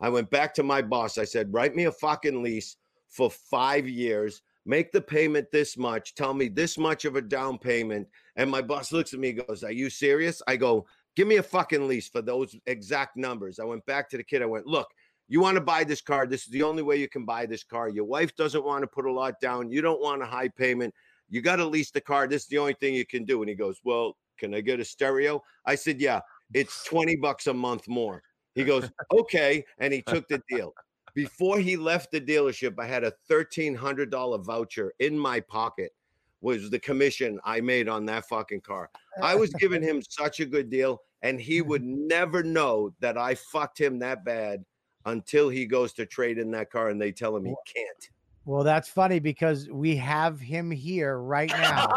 I 0.00 0.08
went 0.08 0.30
back 0.30 0.54
to 0.54 0.62
my 0.62 0.82
boss. 0.82 1.18
I 1.18 1.24
said, 1.24 1.52
write 1.52 1.76
me 1.76 1.84
a 1.84 1.92
fucking 1.92 2.42
lease 2.42 2.76
for 3.08 3.30
five 3.30 3.88
years, 3.88 4.42
make 4.64 4.92
the 4.92 5.00
payment 5.00 5.48
this 5.50 5.76
much, 5.76 6.14
tell 6.14 6.34
me 6.34 6.48
this 6.48 6.78
much 6.78 7.04
of 7.04 7.16
a 7.16 7.22
down 7.22 7.58
payment. 7.58 8.06
And 8.36 8.50
my 8.50 8.62
boss 8.62 8.92
looks 8.92 9.12
at 9.12 9.20
me 9.20 9.30
and 9.30 9.46
goes, 9.46 9.64
Are 9.64 9.72
you 9.72 9.90
serious? 9.90 10.42
I 10.46 10.56
go, 10.56 10.86
Give 11.14 11.28
me 11.28 11.36
a 11.36 11.42
fucking 11.42 11.86
lease 11.86 12.08
for 12.08 12.22
those 12.22 12.56
exact 12.66 13.16
numbers. 13.16 13.58
I 13.58 13.64
went 13.64 13.84
back 13.86 14.08
to 14.10 14.16
the 14.16 14.24
kid. 14.24 14.42
I 14.42 14.46
went, 14.46 14.66
Look, 14.66 14.88
you 15.28 15.40
want 15.40 15.56
to 15.56 15.62
buy 15.62 15.84
this 15.84 16.00
car. 16.00 16.26
This 16.26 16.44
is 16.44 16.52
the 16.52 16.62
only 16.62 16.82
way 16.82 16.96
you 16.96 17.08
can 17.08 17.24
buy 17.24 17.46
this 17.46 17.64
car. 17.64 17.88
Your 17.88 18.04
wife 18.04 18.34
doesn't 18.36 18.64
want 18.64 18.82
to 18.82 18.86
put 18.86 19.06
a 19.06 19.12
lot 19.12 19.40
down. 19.40 19.70
You 19.70 19.82
don't 19.82 20.00
want 20.00 20.22
a 20.22 20.26
high 20.26 20.48
payment. 20.48 20.94
You 21.28 21.40
got 21.40 21.56
to 21.56 21.64
lease 21.64 21.90
the 21.90 22.00
car. 22.00 22.28
This 22.28 22.42
is 22.42 22.48
the 22.48 22.58
only 22.58 22.74
thing 22.74 22.94
you 22.94 23.06
can 23.06 23.24
do. 23.24 23.42
And 23.42 23.48
he 23.48 23.54
goes, 23.54 23.80
Well, 23.84 24.16
can 24.38 24.54
I 24.54 24.60
get 24.60 24.80
a 24.80 24.84
stereo? 24.84 25.42
I 25.66 25.74
said, 25.74 26.00
Yeah, 26.00 26.20
it's 26.52 26.84
20 26.84 27.16
bucks 27.16 27.46
a 27.46 27.54
month 27.54 27.88
more. 27.88 28.22
He 28.54 28.64
goes, 28.64 28.90
Okay. 29.12 29.64
And 29.78 29.92
he 29.92 30.02
took 30.02 30.28
the 30.28 30.42
deal. 30.48 30.74
Before 31.14 31.58
he 31.58 31.76
left 31.76 32.10
the 32.10 32.20
dealership, 32.20 32.78
I 32.78 32.86
had 32.86 33.04
a 33.04 33.12
$1,300 33.30 34.44
voucher 34.44 34.92
in 34.98 35.18
my 35.18 35.40
pocket, 35.40 35.92
was 36.40 36.70
the 36.70 36.78
commission 36.78 37.38
I 37.44 37.60
made 37.60 37.88
on 37.88 38.06
that 38.06 38.28
fucking 38.28 38.62
car. 38.62 38.90
Uh, 39.20 39.26
I 39.26 39.34
was 39.34 39.52
giving 39.54 39.82
him 39.82 40.02
such 40.08 40.40
a 40.40 40.46
good 40.46 40.70
deal, 40.70 41.02
and 41.20 41.40
he 41.40 41.60
mm-hmm. 41.60 41.68
would 41.68 41.84
never 41.84 42.42
know 42.42 42.94
that 43.00 43.18
I 43.18 43.34
fucked 43.34 43.78
him 43.78 43.98
that 43.98 44.24
bad 44.24 44.64
until 45.04 45.48
he 45.48 45.66
goes 45.66 45.92
to 45.94 46.06
trade 46.06 46.38
in 46.38 46.50
that 46.52 46.70
car 46.70 46.88
and 46.88 47.00
they 47.00 47.12
tell 47.12 47.36
him 47.36 47.44
he 47.44 47.54
can't. 47.74 48.08
Well, 48.44 48.64
that's 48.64 48.88
funny 48.88 49.20
because 49.20 49.68
we 49.68 49.94
have 49.96 50.40
him 50.40 50.70
here 50.70 51.18
right 51.18 51.50
now. 51.50 51.88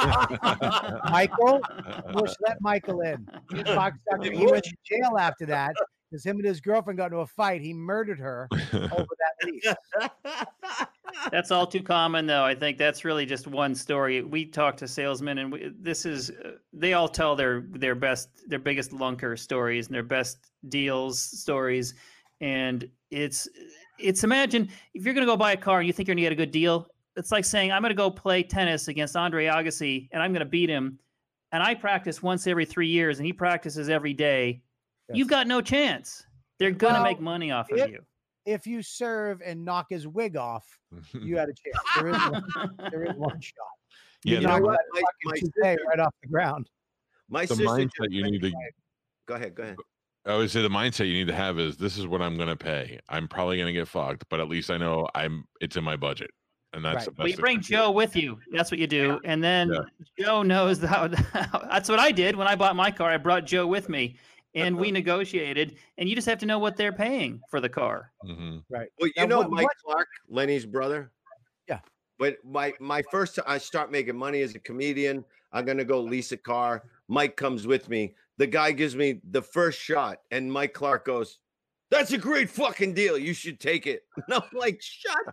Michael, 1.10 1.60
Bush, 2.14 2.34
let 2.42 2.62
Michael 2.62 3.02
in. 3.02 3.28
He's 3.52 3.62
a 3.62 3.64
cocksucker. 3.64 4.32
He 4.32 4.46
went 4.46 4.64
to 4.64 4.76
jail 4.84 5.18
after 5.20 5.48
that 5.48 5.76
because 6.16 6.26
him 6.26 6.38
and 6.38 6.46
his 6.46 6.62
girlfriend 6.62 6.98
got 6.98 7.08
into 7.08 7.18
a 7.18 7.28
fight. 7.28 7.60
He 7.60 7.74
murdered 7.74 8.20
her 8.20 8.48
over 8.74 9.08
that 9.20 9.44
lease. 9.44 10.88
That's 11.32 11.52
all 11.52 11.68
too 11.68 11.84
common, 11.84 12.26
though. 12.26 12.46
I 12.46 12.56
think 12.56 12.78
that's 12.78 13.04
really 13.04 13.26
just 13.26 13.48
one 13.48 13.74
story. 13.74 14.22
We 14.22 14.46
talk 14.46 14.78
to 14.78 14.88
salesmen, 14.88 15.38
and 15.38 15.52
we, 15.52 15.72
this 15.80 16.06
is 16.06 16.30
uh, 16.30 16.52
they 16.74 16.94
all 16.94 17.08
tell 17.08 17.36
their 17.36 17.66
their 17.72 17.96
best, 17.96 18.30
their 18.48 18.60
biggest 18.60 18.92
lunker 18.92 19.38
stories 19.38 19.88
and 19.88 19.96
their 19.96 20.04
best 20.04 20.52
deals 20.70 21.22
stories, 21.22 21.96
and 22.42 22.90
it's 23.12 23.48
it's 23.98 24.24
imagine 24.24 24.70
if 24.94 25.06
you're 25.06 25.14
going 25.14 25.26
to 25.26 25.32
go 25.32 25.38
buy 25.38 25.54
a 25.54 25.58
car 25.58 25.80
and 25.80 25.88
you 25.88 25.94
think 25.94 26.08
you're 26.08 26.16
going 26.16 26.24
to 26.24 26.30
get 26.30 26.34
a 26.34 26.46
good 26.46 26.52
deal. 26.52 26.88
It's 27.16 27.32
like 27.32 27.46
saying 27.46 27.72
I'm 27.72 27.82
going 27.82 27.92
to 27.92 27.96
go 27.96 28.12
play 28.12 28.44
tennis 28.44 28.90
against 28.90 29.16
Andre 29.16 29.46
Agassi 29.46 30.10
and 30.12 30.22
I'm 30.22 30.32
going 30.32 30.42
to 30.42 30.46
beat 30.46 30.70
him, 30.70 31.00
and 31.54 31.64
I 31.64 31.76
practice 31.76 32.22
once 32.22 32.46
every 32.46 32.66
three 32.66 32.90
years 32.90 33.20
and 33.20 33.26
he 33.26 33.34
practices 33.34 33.90
every 33.90 34.14
day. 34.14 34.62
You've 35.14 35.28
got 35.28 35.48
no 35.48 35.62
chance. 35.62 36.26
They're 36.60 36.72
going 36.72 36.94
to 36.94 37.00
Well, 37.02 37.04
make 37.12 37.20
money 37.20 37.52
off 37.52 37.72
of 37.72 37.78
you. 37.90 38.00
If 38.46 38.68
you 38.68 38.82
serve 38.84 39.42
and 39.44 39.66
knock 39.66 39.88
his 39.90 40.08
wig 40.08 40.38
off, 40.38 40.66
you 41.14 41.38
had 41.38 41.50
a 41.50 41.54
chance. 41.54 41.78
There 41.98 42.10
is 42.10 42.18
one, 42.32 42.76
there 42.92 43.04
is 43.06 43.16
one 43.16 43.42
shot. 43.42 43.54
Yeah, 44.24 44.36
You 44.36 44.42
the, 44.42 44.48
knock 44.48 44.62
what? 44.64 44.72
that 44.94 45.02
My- 45.26 45.32
my 45.32 45.36
sister- 45.38 45.78
right 45.88 46.00
off 46.00 46.14
the 46.22 46.30
ground. 46.30 46.70
My 47.30 47.46
the 47.46 47.56
mindset 47.56 48.10
you 48.12 48.24
need 48.24 48.42
to 48.42 48.52
to- 48.52 48.58
Go 49.28 49.34
ahead, 49.36 49.56
go 49.56 49.64
ahead. 49.64 49.78
I 50.28 50.32
always 50.32 50.52
say 50.52 50.62
the 50.62 50.70
mindset 50.70 51.08
you 51.08 51.14
need 51.14 51.28
to 51.28 51.36
have 51.36 51.60
is 51.60 51.78
this 51.78 51.98
is 51.98 52.06
what 52.08 52.22
I'm 52.22 52.36
going 52.36 52.50
to 52.50 52.56
pay. 52.56 53.00
I'm 53.10 53.28
probably 53.28 53.58
going 53.58 53.68
to 53.68 53.74
get 53.74 53.88
fucked, 53.88 54.24
but 54.30 54.40
at 54.40 54.48
least 54.48 54.70
I 54.72 54.78
know 54.78 55.08
I'm 55.16 55.46
it's 55.62 55.76
in 55.78 55.84
my 55.84 55.96
budget, 55.96 56.30
and 56.74 56.84
that's 56.86 56.98
Right. 56.98 57.06
the 57.06 57.14
Well, 57.24 57.28
you 57.28 57.38
bring 57.38 57.58
thing 57.58 57.64
to 57.64 57.68
do. 57.70 57.76
Joe 57.76 57.92
with 57.92 58.16
you. 58.16 58.40
That's 58.52 58.70
what 58.72 58.80
you 58.80 58.88
do, 58.88 59.20
and 59.24 59.44
then 59.44 59.70
Yeah. 59.72 59.82
Joe 60.26 60.44
knows 60.44 60.82
how. 60.84 61.08
That's 61.70 61.90
what 61.90 62.00
I 62.00 62.12
did 62.12 62.36
when 62.36 62.48
I 62.48 62.56
bought 62.56 62.76
my 62.76 62.90
car. 62.92 63.10
I 63.12 63.18
brought 63.18 63.46
Joe 63.46 63.66
with 63.68 63.88
me, 63.90 64.18
and 64.56 64.78
we 64.78 64.92
negotiated. 65.02 65.76
And 65.98 66.08
you 66.10 66.16
just 66.16 66.28
have 66.28 66.40
to 66.40 66.46
know 66.46 66.60
what 66.60 66.78
they're 66.78 66.94
paying 66.94 67.42
for 67.50 67.60
the 67.62 67.70
car. 67.70 68.12
Mhm. 68.26 68.64
Right. 68.70 68.90
Well, 69.00 69.08
you 69.08 69.14
Now, 69.18 69.26
know 69.26 69.38
what- 69.40 69.52
Mike 69.52 69.64
what- 69.66 69.78
Clarke, 69.86 70.08
Lenny's 70.30 70.66
brother. 70.66 71.12
Yeah. 71.68 71.80
But 72.18 72.38
my 72.46 72.74
my 72.80 73.02
first 73.12 73.38
I 73.46 73.58
start 73.58 73.92
making 73.92 74.16
money 74.18 74.42
as 74.42 74.56
a 74.56 74.60
comedian. 74.60 75.24
I'm 75.52 75.66
gonna 75.66 75.86
go 75.86 76.00
lease 76.02 76.32
a 76.32 76.38
car. 76.38 76.84
Mike 77.08 77.36
comes 77.38 77.68
with 77.68 77.90
me. 77.90 78.16
The 78.38 78.48
guy 78.48 78.72
gives 78.72 78.96
me 78.96 79.22
the 79.32 79.42
first 79.42 79.80
shot, 79.80 80.22
and 80.32 80.52
Mike 80.52 80.74
Clarke 80.74 81.06
goes, 81.06 81.40
"That's 81.90 82.12
a 82.12 82.18
great 82.18 82.50
fucking 82.50 82.94
deal. 82.94 83.18
You 83.18 83.34
should 83.34 83.60
take 83.60 83.88
it." 83.88 84.04
And 84.28 84.34
I'm 84.34 84.44
like, 84.54 84.82
"Shut 84.82 85.26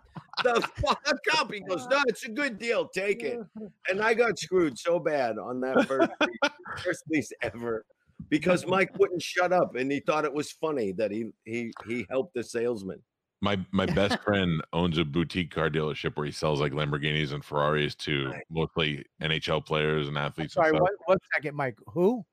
the 0.43 0.61
fuck 0.77 1.01
up!" 1.37 1.51
He 1.53 1.59
goes, 1.61 1.85
"No, 1.87 2.01
it's 2.07 2.23
a 2.25 2.29
good 2.31 2.57
deal. 2.59 2.87
Take 2.87 3.23
it." 3.23 3.39
And 3.89 4.01
I 4.01 4.13
got 4.13 4.37
screwed 4.39 4.77
so 4.79 4.99
bad 4.99 5.37
on 5.37 5.59
that 5.61 5.85
first 5.87 6.11
lease, 6.21 6.51
first 6.83 7.03
lease 7.09 7.31
ever 7.41 7.85
because 8.29 8.65
Mike 8.67 8.97
wouldn't 8.97 9.21
shut 9.21 9.51
up, 9.53 9.75
and 9.75 9.91
he 9.91 9.99
thought 9.99 10.25
it 10.25 10.33
was 10.33 10.51
funny 10.51 10.91
that 10.93 11.11
he 11.11 11.27
he 11.45 11.71
he 11.87 12.05
helped 12.09 12.33
the 12.33 12.43
salesman. 12.43 13.01
My 13.41 13.59
my 13.71 13.85
best 13.85 14.19
friend 14.23 14.61
owns 14.71 14.97
a 14.97 15.03
boutique 15.05 15.51
car 15.51 15.69
dealership 15.69 16.15
where 16.15 16.25
he 16.25 16.31
sells 16.31 16.61
like 16.61 16.71
Lamborghinis 16.71 17.33
and 17.33 17.43
Ferraris 17.43 17.95
to 17.95 18.29
Right. 18.29 18.43
mostly 18.49 19.05
NHL 19.21 19.65
players 19.65 20.07
and 20.07 20.17
athletes. 20.17 20.53
Sorry, 20.53 20.69
and 20.69 20.77
stuff. 20.77 20.83
one, 20.83 20.93
one 21.05 21.17
second, 21.35 21.55
Mike. 21.55 21.77
Who? 21.87 22.25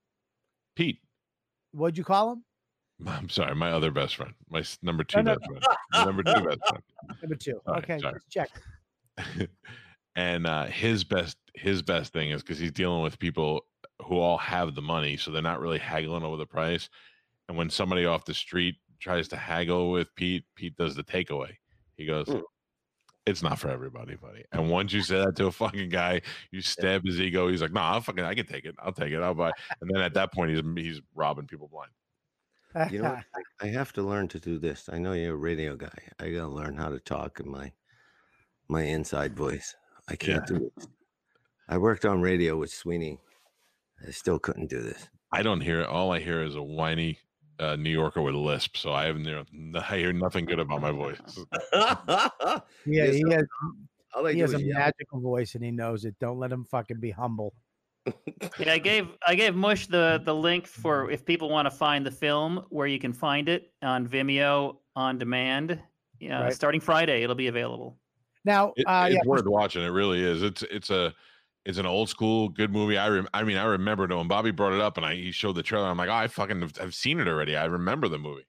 Pete. 0.77 1.01
What'd 1.73 1.99
you 1.99 2.05
call 2.05 2.33
him? 2.33 2.45
I'm 3.07 3.29
sorry, 3.29 3.55
my 3.55 3.71
other 3.73 3.91
best 3.91 4.17
friend, 4.17 4.35
my 4.51 4.63
number 4.83 5.05
two 5.05 5.23
no, 5.23 5.35
best 5.37 5.47
friend, 5.47 6.07
number 6.07 6.23
two 6.23 6.45
best 6.45 6.61
friend. 6.69 6.83
Number 7.23 7.37
two. 7.37 7.61
All 7.67 7.75
right, 7.75 7.83
okay, 7.85 7.99
sorry. 7.99 8.15
just 8.15 8.31
check. 8.31 8.51
and 10.17 10.47
uh, 10.47 10.67
his 10.67 11.03
best 11.05 11.37
his 11.55 11.83
best 11.83 12.13
thing 12.13 12.31
is 12.31 12.43
because 12.43 12.59
he's 12.59 12.73
dealing 12.73 13.03
with 13.03 13.19
people 13.19 13.65
who 14.05 14.19
all 14.19 14.39
have 14.39 14.75
the 14.75 14.83
money, 14.83 15.17
so 15.17 15.31
they're 15.31 15.43
not 15.43 15.61
really 15.61 15.79
haggling 15.79 16.23
over 16.23 16.37
the 16.37 16.47
price. 16.47 16.89
And 17.49 17.57
when 17.57 17.71
somebody 17.71 18.05
off 18.07 18.25
the 18.25 18.35
street 18.35 18.77
tries 19.01 19.29
to 19.29 19.37
haggle 19.37 19.91
with 19.91 20.15
Pete, 20.15 20.45
Pete 20.55 20.77
does 20.77 20.95
the 20.95 21.03
takeaway. 21.05 21.57
He 21.97 22.07
goes, 22.07 22.27
Mm. 22.27 22.43
"It's 23.27 23.43
not 23.43 23.59
for 23.59 23.69
everybody, 23.69 24.17
buddy." 24.17 24.45
And 24.53 24.71
once 24.71 24.93
you 24.93 25.03
say 25.03 25.19
that 25.19 25.37
to 25.37 25.47
a 25.47 25.53
fucking 25.53 25.89
guy, 25.91 26.23
you 26.51 26.61
stab 26.63 27.05
his 27.05 27.21
ego. 27.21 27.49
He's 27.49 27.63
like, 27.63 27.73
"Nah, 27.73 27.93
I'll 27.95 28.01
fucking, 28.01 28.25
I 28.25 28.35
can 28.35 28.47
take 28.47 28.65
it. 28.65 28.75
I'll 28.79 28.93
take 28.93 29.13
it. 29.13 29.23
I'll 29.23 29.35
buy." 29.35 29.53
And 29.81 29.91
then 29.91 30.03
at 30.03 30.15
that 30.15 30.33
point, 30.33 30.51
he's 30.51 30.63
he's 30.85 31.01
robbing 31.15 31.47
people 31.47 31.69
blind. 31.69 32.93
You 32.93 33.03
know, 33.03 33.11
what? 33.11 33.25
I 33.63 33.67
I 33.67 33.71
have 33.71 33.93
to 33.95 34.03
learn 34.03 34.29
to 34.29 34.39
do 34.41 34.59
this. 34.59 34.89
I 34.93 34.99
know 34.99 35.13
you're 35.13 35.35
a 35.35 35.37
radio 35.37 35.77
guy. 35.77 35.99
I 36.19 36.31
gotta 36.31 36.49
learn 36.49 36.77
how 36.77 36.89
to 36.91 37.01
talk 37.01 37.41
in 37.41 37.51
my 37.51 37.73
my 38.69 38.83
inside 38.83 39.35
voice. 39.37 39.75
I 40.09 40.17
can't 40.17 40.47
do 40.47 40.57
it. 40.77 40.87
I 41.69 41.79
worked 41.79 42.05
on 42.05 42.21
radio 42.21 42.57
with 42.57 42.71
Sweeney. 42.71 43.19
I 44.07 44.11
still 44.11 44.39
couldn't 44.39 44.69
do 44.71 44.81
this. 44.81 45.09
I 45.33 45.43
don't 45.43 45.61
hear 45.61 45.81
it. 45.81 45.87
All 45.89 46.13
I 46.13 46.21
hear 46.21 46.43
is 46.43 46.57
a 46.57 46.63
whiny 46.63 47.19
uh, 47.59 47.77
New 47.77 47.91
Yorker 47.91 48.23
with 48.23 48.35
a 48.35 48.39
lisp. 48.39 48.77
So 48.77 48.93
I 48.93 49.05
have 49.05 49.19
no, 49.19 49.45
I 49.75 49.99
hear 49.99 50.13
nothing 50.13 50.45
good 50.47 50.59
about 50.59 50.81
my 50.81 50.91
voice. 50.93 51.19
Yeah, 51.73 52.61
Yes, 52.87 53.15
he 53.17 53.25
has, 53.31 53.45
I 54.15 54.33
he 54.33 54.39
has 54.41 54.55
a 54.55 54.63
yell. 54.63 54.79
magical 54.79 55.21
voice 55.21 55.55
and 55.55 55.63
he 55.65 55.71
knows 55.71 56.05
it. 56.05 56.15
Don't 56.19 56.39
let 56.39 56.51
him 56.51 56.65
fucking 56.65 56.99
be 56.99 57.11
humble. 57.11 57.55
Yeah, 58.59 58.73
I 58.73 58.79
gave 58.79 59.09
I 59.27 59.35
gave 59.35 59.55
Mush 59.55 59.87
the 59.87 60.21
the 60.25 60.35
link 60.35 60.67
for 60.67 61.11
if 61.11 61.25
people 61.25 61.51
want 61.51 61.67
to 61.67 61.71
find 61.71 62.05
the 62.05 62.11
film 62.11 62.65
where 62.71 62.87
you 62.87 62.99
can 62.99 63.13
find 63.13 63.49
it 63.49 63.73
on 63.83 64.09
Vimeo 64.09 64.79
on 64.97 65.19
demand. 65.19 65.79
Yeah, 66.19 66.45
Right. 66.45 66.53
starting 66.53 66.81
Friday, 66.81 67.23
it'll 67.23 67.37
be 67.37 67.47
available. 67.49 67.99
Now, 68.45 68.73
It- 68.77 68.85
uh, 68.87 69.05
it's 69.09 69.15
yeah, 69.17 69.21
worth 69.29 69.47
watching. 69.47 69.83
It 69.83 69.89
really 69.89 70.23
is. 70.23 70.43
It's 70.43 70.63
it's 70.65 70.89
a 70.91 71.15
it's 71.65 71.79
an 71.79 71.87
old 71.87 72.09
school 72.09 72.49
good 72.49 72.73
movie. 72.73 72.99
I 72.99 73.09
rem- 73.09 73.29
I 73.35 73.45
mean 73.45 73.57
I 73.57 73.65
remember 73.65 74.05
it 74.05 74.15
when 74.15 74.29
Bobby 74.29 74.51
brought 74.51 74.73
it 74.73 74.81
up 74.81 74.97
and 74.97 75.07
I 75.07 75.15
he 75.15 75.33
showed 75.33 75.57
the 75.57 75.63
trailer. 75.63 75.87
I'm 75.87 75.97
like, 75.97 76.09
oh, 76.09 76.15
I 76.15 76.29
fucking 76.29 76.61
have, 76.61 76.73
I've 76.81 76.95
seen 76.95 77.21
it 77.21 77.29
already. 77.29 77.57
I 77.57 77.67
remember 77.67 78.09
the 78.09 78.19
movie. 78.19 78.47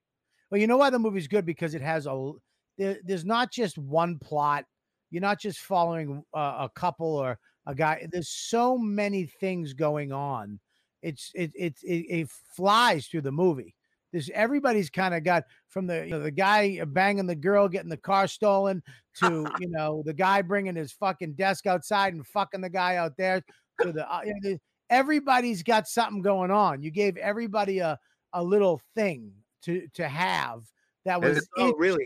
Well, 0.49 0.59
you 0.59 0.67
know 0.67 0.77
why 0.77 0.89
the 0.89 0.99
movie's 0.99 1.27
good 1.27 1.45
because 1.45 1.75
it 1.75 1.81
has 1.81 2.07
a 2.07 2.31
there, 2.77 2.97
there's 3.03 3.25
not 3.25 3.51
just 3.51 3.77
one 3.77 4.19
plot. 4.19 4.65
You're 5.09 5.21
not 5.21 5.39
just 5.39 5.59
following 5.59 6.23
uh, 6.33 6.55
a 6.59 6.69
couple 6.73 7.15
or 7.15 7.37
a 7.65 7.75
guy. 7.75 8.07
There's 8.11 8.29
so 8.29 8.77
many 8.77 9.25
things 9.25 9.73
going 9.73 10.11
on 10.11 10.59
it's 11.01 11.31
it 11.33 11.51
it 11.55 11.75
it, 11.83 12.05
it 12.09 12.29
flies 12.29 13.07
through 13.07 13.21
the 13.21 13.31
movie. 13.31 13.75
There's 14.11 14.29
everybody's 14.33 14.89
kind 14.89 15.13
of 15.13 15.23
got 15.23 15.45
from 15.69 15.87
the 15.87 16.05
you 16.05 16.11
know, 16.11 16.19
the 16.19 16.31
guy 16.31 16.83
banging 16.85 17.27
the 17.27 17.35
girl, 17.35 17.67
getting 17.69 17.89
the 17.89 17.97
car 17.97 18.27
stolen, 18.27 18.83
to 19.19 19.45
you 19.59 19.69
know 19.69 20.03
the 20.05 20.13
guy 20.13 20.41
bringing 20.41 20.75
his 20.75 20.91
fucking 20.91 21.33
desk 21.33 21.65
outside 21.65 22.13
and 22.13 22.25
fucking 22.27 22.61
the 22.61 22.69
guy 22.69 22.97
out 22.97 23.15
there. 23.17 23.41
To 23.81 23.91
the, 23.91 24.11
uh, 24.13 24.21
you 24.25 24.33
know, 24.33 24.49
the- 24.51 24.59
everybody's 24.89 25.63
got 25.63 25.87
something 25.87 26.21
going 26.21 26.51
on. 26.51 26.81
You 26.83 26.91
gave 26.91 27.17
everybody 27.17 27.79
a 27.79 27.97
a 28.33 28.43
little 28.43 28.81
thing 28.95 29.31
to 29.63 29.87
to 29.93 30.07
have 30.07 30.63
that 31.05 31.21
was 31.21 31.47
really 31.79 32.05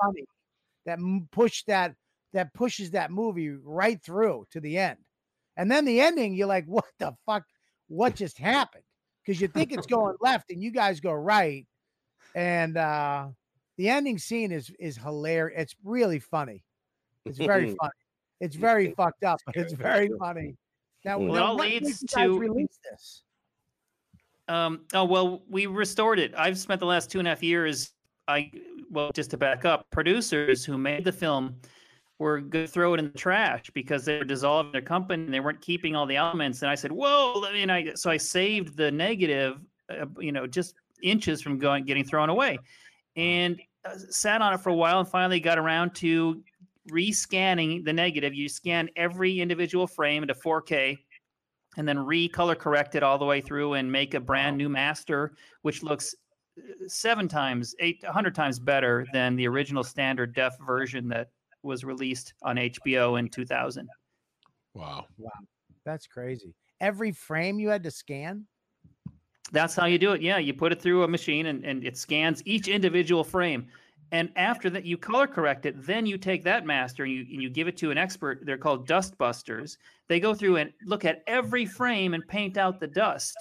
funny 0.00 0.24
that 0.86 0.98
m- 0.98 1.28
push 1.32 1.64
that 1.64 1.94
that 2.32 2.54
pushes 2.54 2.92
that 2.92 3.10
movie 3.10 3.50
right 3.50 4.00
through 4.02 4.46
to 4.52 4.60
the 4.60 4.78
end. 4.78 4.98
And 5.56 5.70
then 5.70 5.84
the 5.84 6.00
ending, 6.00 6.34
you're 6.34 6.46
like, 6.46 6.64
what 6.66 6.86
the 6.98 7.12
fuck? 7.26 7.44
What 7.88 8.14
just 8.14 8.38
happened? 8.38 8.84
Because 9.30 9.40
you 9.40 9.46
think 9.46 9.70
it's 9.70 9.86
going 9.86 10.16
left 10.20 10.50
and 10.50 10.60
you 10.60 10.72
guys 10.72 10.98
go 10.98 11.12
right. 11.12 11.64
And 12.34 12.76
uh 12.76 13.28
the 13.78 13.88
ending 13.88 14.18
scene 14.18 14.50
is 14.50 14.72
is 14.80 14.96
hilarious. 14.96 15.62
It's 15.62 15.76
really 15.84 16.18
funny. 16.18 16.64
It's 17.24 17.38
very 17.38 17.76
funny. 17.80 17.92
It's 18.40 18.56
very 18.56 18.90
fucked 18.90 19.22
up, 19.22 19.38
but 19.46 19.54
it's 19.54 19.72
very 19.72 20.10
funny. 20.18 20.56
Now, 21.04 21.18
Well, 21.20 21.28
it 21.28 21.38
now 21.38 21.46
all 21.46 21.56
what 21.58 21.68
leads 21.68 22.02
you 22.02 22.08
guys 22.08 22.26
to- 22.26 22.38
release 22.40 22.78
this. 22.90 23.22
Um, 24.48 24.80
oh 24.94 25.04
well, 25.04 25.42
we 25.48 25.66
restored 25.66 26.18
it. 26.18 26.34
I've 26.36 26.58
spent 26.58 26.80
the 26.80 26.86
last 26.86 27.08
two 27.08 27.20
and 27.20 27.28
a 27.28 27.30
half 27.30 27.40
years. 27.44 27.92
I 28.26 28.50
well, 28.90 29.12
just 29.14 29.30
to 29.30 29.36
back 29.36 29.64
up, 29.64 29.86
producers 29.92 30.64
who 30.64 30.76
made 30.76 31.04
the 31.04 31.12
film 31.12 31.54
were 32.20 32.38
going 32.38 32.66
to 32.66 32.70
throw 32.70 32.92
it 32.94 32.98
in 32.98 33.06
the 33.06 33.18
trash 33.18 33.70
because 33.72 34.04
they 34.04 34.18
were 34.18 34.24
dissolving 34.24 34.72
their 34.72 34.82
company 34.82 35.24
and 35.24 35.32
they 35.32 35.40
weren't 35.40 35.60
keeping 35.60 35.96
all 35.96 36.06
the 36.06 36.16
elements. 36.16 36.60
And 36.62 36.70
I 36.70 36.74
said, 36.74 36.92
"Whoa!" 36.92 37.42
I 37.44 37.52
mean, 37.52 37.70
I 37.70 37.94
so 37.94 38.10
I 38.10 38.18
saved 38.18 38.76
the 38.76 38.90
negative, 38.90 39.58
uh, 39.90 40.04
you 40.18 40.30
know, 40.30 40.46
just 40.46 40.74
inches 41.02 41.40
from 41.40 41.58
going 41.58 41.84
getting 41.84 42.04
thrown 42.04 42.28
away, 42.28 42.58
and 43.16 43.58
uh, 43.84 43.96
sat 44.10 44.42
on 44.42 44.52
it 44.52 44.60
for 44.60 44.68
a 44.68 44.74
while 44.74 45.00
and 45.00 45.08
finally 45.08 45.40
got 45.40 45.58
around 45.58 45.94
to 45.96 46.42
rescanning 46.92 47.84
the 47.84 47.92
negative. 47.92 48.34
You 48.34 48.48
scan 48.48 48.90
every 48.96 49.40
individual 49.40 49.86
frame 49.86 50.22
into 50.22 50.34
4K 50.34 50.98
and 51.76 51.88
then 51.88 51.96
recolor 51.96 52.58
correct 52.58 52.94
it 52.96 53.02
all 53.02 53.16
the 53.16 53.24
way 53.24 53.40
through 53.40 53.74
and 53.74 53.90
make 53.90 54.14
a 54.14 54.20
brand 54.20 54.56
new 54.56 54.68
master, 54.68 55.32
which 55.62 55.82
looks 55.82 56.14
uh, 56.58 56.62
seven 56.86 57.28
times, 57.28 57.74
eight 57.78 58.04
hundred 58.04 58.34
times 58.34 58.58
better 58.58 59.06
than 59.12 59.36
the 59.36 59.46
original 59.46 59.84
standard 59.84 60.34
def 60.34 60.52
version 60.66 61.08
that 61.08 61.28
was 61.62 61.84
released 61.84 62.34
on 62.42 62.56
HBO 62.56 63.18
in 63.18 63.28
2000. 63.28 63.88
Wow. 64.74 65.06
Wow, 65.18 65.30
that's 65.84 66.06
crazy. 66.06 66.54
Every 66.80 67.12
frame 67.12 67.58
you 67.58 67.68
had 67.68 67.82
to 67.82 67.90
scan. 67.90 68.46
That's 69.52 69.74
how 69.74 69.86
you 69.86 69.98
do 69.98 70.12
it. 70.12 70.22
Yeah, 70.22 70.38
you 70.38 70.54
put 70.54 70.72
it 70.72 70.80
through 70.80 71.02
a 71.02 71.08
machine 71.08 71.46
and, 71.46 71.64
and 71.64 71.84
it 71.84 71.96
scans 71.96 72.42
each 72.46 72.68
individual 72.68 73.24
frame. 73.24 73.66
And 74.12 74.30
after 74.36 74.70
that, 74.70 74.84
you 74.84 74.96
color 74.96 75.26
correct 75.26 75.66
it. 75.66 75.86
Then 75.86 76.04
you 76.04 76.18
take 76.18 76.42
that 76.44 76.66
master 76.66 77.04
and 77.04 77.12
you, 77.12 77.20
and 77.20 77.42
you 77.42 77.48
give 77.48 77.68
it 77.68 77.76
to 77.78 77.90
an 77.90 77.98
expert. 77.98 78.40
They're 78.44 78.58
called 78.58 78.86
dust 78.86 79.16
busters. 79.18 79.78
They 80.08 80.18
go 80.18 80.34
through 80.34 80.56
and 80.56 80.72
look 80.84 81.04
at 81.04 81.22
every 81.26 81.64
frame 81.64 82.14
and 82.14 82.26
paint 82.26 82.56
out 82.56 82.80
the 82.80 82.88
dust, 82.88 83.36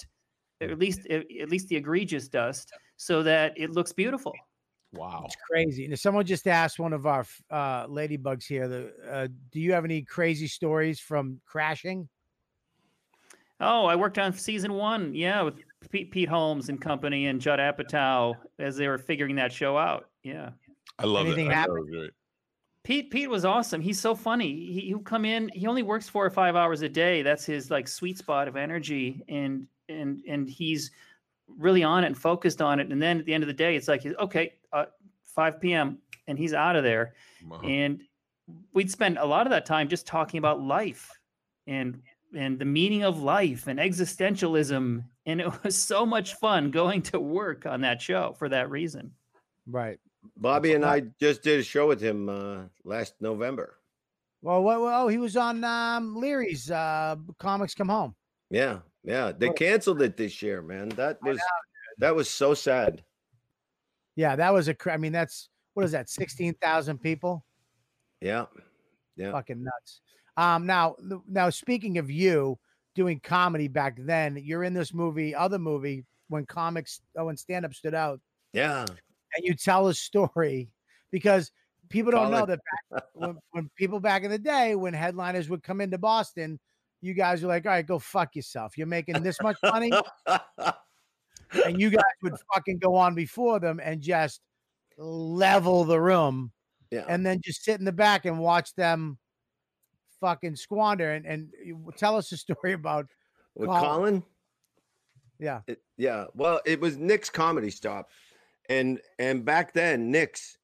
at 0.61 0.77
least 0.77 1.07
at 1.07 1.49
least 1.49 1.69
the 1.69 1.75
egregious 1.75 2.27
dust, 2.27 2.71
so 2.97 3.23
that 3.23 3.53
it 3.57 3.71
looks 3.71 3.93
beautiful. 3.93 4.33
Wow. 4.93 5.23
It's 5.25 5.35
crazy. 5.49 5.85
And 5.85 5.99
someone 5.99 6.25
just 6.25 6.47
asked 6.47 6.79
one 6.79 6.93
of 6.93 7.05
our 7.05 7.25
uh, 7.51 7.85
ladybugs 7.87 8.45
here, 8.45 8.67
the, 8.67 8.93
uh, 9.09 9.27
do 9.51 9.59
you 9.59 9.73
have 9.73 9.85
any 9.85 10.01
crazy 10.01 10.47
stories 10.47 10.99
from 10.99 11.39
crashing? 11.45 12.09
Oh, 13.59 13.85
I 13.85 13.95
worked 13.95 14.17
on 14.17 14.33
season 14.33 14.73
one, 14.73 15.13
yeah, 15.13 15.41
with 15.41 15.55
Pete, 15.91 16.11
Pete 16.11 16.29
Holmes 16.29 16.69
and 16.69 16.81
company 16.81 17.27
and 17.27 17.41
Judd 17.41 17.59
Apatow 17.59 18.35
as 18.57 18.77
they 18.77 18.87
were 18.87 18.97
figuring 18.97 19.35
that 19.35 19.51
show 19.51 19.77
out. 19.77 20.09
Yeah. 20.23 20.51
I 20.97 21.05
love 21.05 21.25
Anything 21.27 21.47
it. 21.47 21.49
I 21.49 21.53
thought 21.53 21.59
happen? 21.59 21.77
it 21.77 21.79
was 21.81 21.89
great. 21.89 22.11
Pete 22.83 23.11
Pete 23.11 23.29
was 23.29 23.45
awesome. 23.45 23.81
He's 23.81 23.99
so 23.99 24.15
funny. 24.15 24.47
He 24.47 24.81
he'll 24.87 24.99
come 24.99 25.25
in. 25.25 25.49
He 25.53 25.67
only 25.67 25.83
works 25.83 26.07
four 26.09 26.25
or 26.25 26.29
five 26.29 26.55
hours 26.55 26.81
a 26.81 26.89
day. 26.89 27.21
That's 27.21 27.45
his 27.45 27.69
like 27.69 27.87
sweet 27.87 28.17
spot 28.17 28.47
of 28.47 28.55
energy, 28.55 29.21
and 29.27 29.67
and 29.89 30.23
and 30.27 30.49
he's 30.49 30.89
really 31.57 31.83
on 31.83 32.03
it 32.03 32.07
and 32.07 32.17
focused 32.17 32.61
on 32.61 32.79
it. 32.79 32.91
And 32.91 33.01
then 33.01 33.19
at 33.19 33.25
the 33.25 33.33
end 33.33 33.43
of 33.43 33.47
the 33.47 33.53
day, 33.53 33.75
it's 33.75 33.87
like 33.87 34.05
okay, 34.05 34.53
uh, 34.73 34.85
five 35.23 35.59
p.m. 35.59 35.97
and 36.27 36.37
he's 36.37 36.53
out 36.53 36.75
of 36.75 36.83
there. 36.83 37.13
Wow. 37.47 37.61
And 37.61 38.01
we'd 38.73 38.91
spend 38.91 39.17
a 39.17 39.25
lot 39.25 39.45
of 39.45 39.51
that 39.51 39.65
time 39.65 39.87
just 39.87 40.07
talking 40.07 40.37
about 40.37 40.61
life 40.61 41.11
and 41.67 42.01
and 42.35 42.59
the 42.59 42.65
meaning 42.65 43.03
of 43.03 43.21
life 43.21 43.67
and 43.67 43.79
existentialism. 43.79 45.03
And 45.25 45.41
it 45.41 45.51
was 45.63 45.75
so 45.75 46.05
much 46.05 46.35
fun 46.35 46.71
going 46.71 47.01
to 47.03 47.19
work 47.19 47.65
on 47.65 47.81
that 47.81 48.01
show 48.01 48.35
for 48.37 48.49
that 48.49 48.69
reason. 48.69 49.11
Right. 49.67 49.99
Bobby 50.35 50.73
and 50.73 50.85
I 50.85 51.01
just 51.19 51.43
did 51.43 51.59
a 51.59 51.63
show 51.63 51.87
with 51.87 52.01
him 52.01 52.29
uh, 52.29 52.63
last 52.83 53.13
November. 53.21 53.77
Well, 54.41 54.63
well, 54.63 54.85
oh, 54.85 55.07
he 55.07 55.17
was 55.17 55.35
on 55.35 55.63
um, 55.63 56.15
Leary's 56.15 56.71
uh, 56.71 57.15
Comics 57.39 57.75
Come 57.75 57.89
Home. 57.89 58.15
Yeah, 58.49 58.79
yeah. 59.03 59.31
They 59.31 59.49
canceled 59.49 60.01
it 60.01 60.17
this 60.17 60.41
year, 60.41 60.61
man. 60.61 60.89
That 60.89 61.21
was 61.21 61.39
that 61.97 62.15
was 62.15 62.29
so 62.29 62.53
sad. 62.53 63.03
Yeah, 64.15 64.35
that 64.35 64.53
was 64.53 64.67
a. 64.67 64.75
I 64.91 64.97
mean, 64.97 65.11
that's 65.11 65.49
what 65.73 65.85
is 65.85 65.91
that? 65.91 66.09
Sixteen 66.09 66.53
thousand 66.55 66.99
people. 66.99 67.45
Yeah, 68.21 68.45
yeah. 69.15 69.31
Fucking 69.31 69.63
nuts. 69.63 70.01
Um, 70.37 70.65
now, 70.65 70.95
now 71.27 71.49
speaking 71.49 71.97
of 71.97 72.09
you 72.09 72.57
doing 72.95 73.19
comedy 73.19 73.67
back 73.67 73.97
then, 73.99 74.37
you're 74.41 74.63
in 74.63 74.73
this 74.73 74.93
movie, 74.93 75.35
other 75.35 75.59
movie 75.59 76.05
when 76.29 76.45
comics, 76.45 77.01
oh, 77.17 77.25
when 77.25 77.35
stand 77.37 77.65
up 77.65 77.73
stood 77.73 77.93
out, 77.93 78.19
Yeah. 78.53 78.85
and 79.35 79.45
you 79.45 79.53
tell 79.53 79.87
a 79.87 79.93
story 79.93 80.69
because 81.11 81.51
people 81.89 82.11
don't 82.11 82.31
know 82.31 82.45
Colin. 82.45 82.49
that 82.49 82.59
back, 82.91 83.03
when, 83.13 83.37
when 83.51 83.69
people 83.75 83.99
back 83.99 84.23
in 84.23 84.31
the 84.31 84.37
day, 84.37 84.75
when 84.75 84.93
headliners 84.93 85.49
would 85.49 85.63
come 85.63 85.81
into 85.81 85.97
Boston, 85.97 86.59
you 87.01 87.13
guys 87.13 87.41
were 87.41 87.47
like, 87.47 87.65
all 87.65 87.71
right, 87.71 87.85
go 87.85 87.99
fuck 87.99 88.35
yourself. 88.35 88.77
You're 88.77 88.87
making 88.87 89.21
this 89.23 89.41
much 89.41 89.57
money. 89.63 89.91
and 91.65 91.79
you 91.79 91.89
guys 91.89 92.03
would 92.23 92.35
fucking 92.53 92.79
go 92.79 92.95
on 92.95 93.15
before 93.15 93.59
them 93.59 93.79
and 93.83 94.01
just 94.01 94.41
level 94.97 95.85
the 95.85 95.99
room 95.99 96.51
yeah. 96.91 97.05
and 97.07 97.25
then 97.25 97.39
just 97.43 97.63
sit 97.63 97.79
in 97.79 97.85
the 97.85 97.91
back 97.91 98.25
and 98.25 98.39
watch 98.39 98.73
them 98.75 99.17
fucking 100.19 100.55
squander 100.55 101.11
and, 101.11 101.25
and 101.25 101.53
eh, 101.65 101.71
tell 101.97 102.17
us 102.17 102.31
a 102.31 102.37
story 102.37 102.73
about 102.73 103.07
With 103.55 103.69
Colin. 103.69 103.83
Colin? 103.83 104.23
yeah 105.39 105.61
It- 105.67 105.81
yeah. 105.97 106.25
Well, 106.33 106.61
it 106.65 106.79
was 106.79 106.97
Nick's 106.97 107.29
comedy 107.29 107.69
stop. 107.71 108.09
And 108.69 109.01
and 109.17 109.43
back 109.43 109.73
then, 109.73 110.11
Nick's 110.11 110.57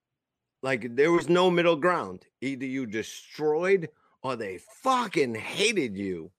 like 0.62 0.96
there 0.96 1.12
was 1.12 1.28
no 1.28 1.50
middle 1.50 1.76
ground. 1.76 2.26
Either 2.42 2.66
you 2.66 2.86
destroyed 2.86 3.90
or 4.26 4.36
they 4.36 4.58
fucking 4.82 5.36
hated 5.36 5.96
you. 5.96 6.32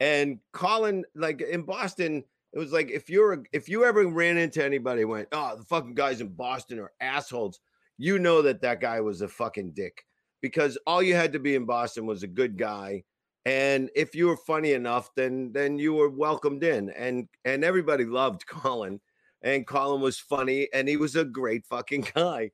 And 0.00 0.38
Colin, 0.52 1.02
like 1.14 1.40
in 1.40 1.62
Boston, 1.62 2.24
it 2.52 2.58
was 2.58 2.72
like 2.72 2.90
if 2.90 3.08
you're 3.08 3.42
if 3.54 3.70
you 3.70 3.86
ever 3.86 4.06
ran 4.06 4.36
into 4.36 4.62
anybody 4.62 5.06
went, 5.06 5.28
oh, 5.32 5.56
the 5.56 5.64
fucking 5.64 5.94
guys 5.94 6.20
in 6.20 6.28
Boston 6.28 6.78
are 6.78 6.92
assholes, 7.00 7.58
you 7.96 8.18
know 8.18 8.42
that 8.42 8.60
that 8.60 8.82
guy 8.82 9.00
was 9.00 9.22
a 9.22 9.28
fucking 9.28 9.72
dick 9.72 10.04
because 10.42 10.76
all 10.86 11.02
you 11.02 11.14
had 11.14 11.32
to 11.32 11.38
be 11.38 11.54
in 11.54 11.64
Boston 11.64 12.04
was 12.04 12.22
a 12.22 12.26
good 12.26 12.58
guy. 12.58 13.02
And 13.46 13.88
if 13.96 14.14
you 14.14 14.26
were 14.26 14.36
funny 14.36 14.72
enough 14.72 15.08
then 15.16 15.52
then 15.54 15.78
you 15.78 15.94
were 15.94 16.10
welcomed 16.10 16.62
in. 16.62 16.90
And 16.90 17.28
and 17.46 17.64
everybody 17.64 18.04
loved 18.04 18.46
colin. 18.46 19.00
And 19.40 19.66
colin 19.66 20.02
was 20.02 20.18
funny 20.18 20.68
and 20.74 20.86
he 20.86 20.98
was 20.98 21.16
a 21.16 21.24
great 21.24 21.64
fucking 21.64 22.08
guy. 22.14 22.50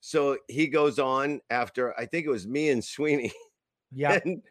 So 0.00 0.38
he 0.48 0.68
goes 0.68 0.98
on 0.98 1.42
after 1.50 1.96
i 2.00 2.06
think 2.06 2.26
it 2.26 2.30
was 2.30 2.46
me 2.46 2.70
and 2.70 2.82
sweeney 2.82 3.30
yeah 3.94 4.18
and 4.24 4.42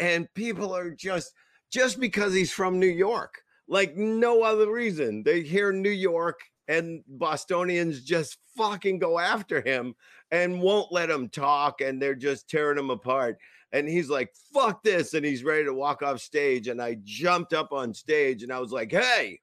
and 0.00 0.32
people 0.34 0.74
are 0.74 0.90
just 0.90 1.32
just 1.70 2.00
because 2.00 2.32
he's 2.34 2.52
from 2.52 2.78
new 2.78 2.86
york 2.86 3.42
like 3.68 3.96
no 3.96 4.42
other 4.42 4.70
reason. 4.72 5.22
They 5.22 5.42
hear 5.42 5.72
new 5.72 5.90
york 5.90 6.40
and 6.68 7.02
bostonians 7.06 8.02
just 8.02 8.38
fucking 8.56 8.98
go 8.98 9.18
after 9.18 9.60
him 9.60 9.94
and 10.30 10.60
won't 10.60 10.90
let 10.92 11.10
him 11.10 11.28
talk 11.28 11.80
and 11.80 12.00
they're 12.00 12.14
just 12.14 12.48
tearing 12.48 12.78
him 12.78 12.90
apart. 12.90 13.38
And 13.72 13.86
he's 13.86 14.08
like 14.08 14.32
fuck 14.54 14.82
this 14.82 15.12
and 15.14 15.24
he's 15.24 15.44
ready 15.44 15.64
to 15.64 15.74
walk 15.74 16.02
off 16.02 16.20
stage 16.20 16.68
and 16.68 16.80
i 16.80 16.96
jumped 17.04 17.52
up 17.52 17.72
on 17.72 17.92
stage 17.92 18.42
and 18.42 18.50
i 18.52 18.58
was 18.58 18.72
like 18.72 18.90
hey 18.90 19.40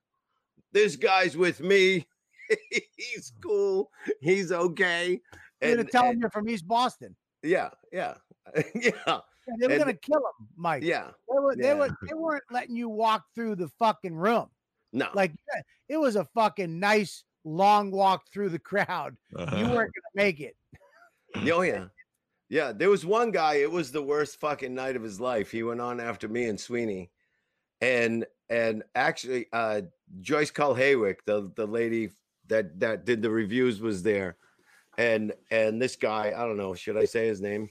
this 0.74 0.96
guy's 0.98 1.38
with 1.38 1.62
me. 1.62 2.06
He's 2.98 3.32
cool. 3.42 3.90
He's 4.20 4.52
okay. 4.52 5.22
You're 5.62 5.72
gonna 5.72 5.82
and, 5.82 5.90
tell 5.90 6.04
and- 6.04 6.14
them 6.14 6.20
you're 6.22 6.30
from 6.32 6.50
east 6.50 6.68
boston. 6.68 7.16
Yeah 7.44 7.70
yeah. 7.94 8.16
Yeah 8.76 9.20
Yeah, 9.48 9.54
they 9.60 9.68
were 9.68 9.74
And- 9.74 9.80
gonna 9.84 9.94
kill 9.94 10.18
him 10.18 10.48
mike 10.56 10.84
yeah 10.84 11.12
they 11.32 11.40
were 11.40 11.56
they 11.56 11.64
yeah. 11.68 11.74
were 11.76 11.90
they 12.08 12.14
weren't 12.16 12.44
letting 12.52 12.76
you 12.76 12.90
walk 12.90 13.24
through 13.36 13.56
the 13.56 13.68
fucking 13.80 14.16
room 14.16 14.50
no 14.94 15.10
like 15.14 15.34
it 15.90 15.98
was 15.98 16.16
a 16.16 16.26
fucking 16.34 16.80
nice 16.80 17.24
long 17.44 17.92
walk 17.92 18.24
through 18.34 18.50
the 18.50 18.60
crowd 18.60 19.16
you 19.32 19.38
Uh-huh. 19.38 19.56
weren't 19.58 19.94
gonna 19.94 20.16
make 20.16 20.40
it 20.40 20.56
Oh 21.38 21.62
yeah. 21.62 21.88
Yeah. 22.48 22.72
There 22.72 22.90
was 22.90 23.06
one 23.06 23.30
guy, 23.32 23.56
it 23.56 23.70
was 23.70 23.92
the 23.92 24.02
worst 24.02 24.40
fucking 24.40 24.74
night 24.74 24.96
of 24.96 25.04
his 25.04 25.20
life. 25.20 25.52
He 25.52 25.64
went 25.64 25.82
on 25.82 26.00
after 26.00 26.30
me 26.30 26.46
and 26.46 26.58
Sweeney. 26.58 27.12
And 27.82 28.26
and 28.50 28.84
actually 28.96 29.48
uh 29.52 29.82
Joyce 30.22 30.50
Carl 30.52 30.74
Haywick, 30.76 31.26
the 31.26 31.52
the 31.58 31.66
lady 31.66 32.12
that 32.48 32.80
that 32.80 33.04
did 33.06 33.22
the 33.22 33.30
reviews, 33.30 33.82
was 33.82 34.02
there, 34.02 34.38
and 34.98 35.34
and 35.52 35.82
this 35.82 35.98
guy, 35.98 36.28
I 36.36 36.46
don't 36.46 36.56
know, 36.58 36.74
should 36.74 36.96
I 36.96 37.04
say 37.06 37.28
his 37.28 37.42
name? 37.42 37.70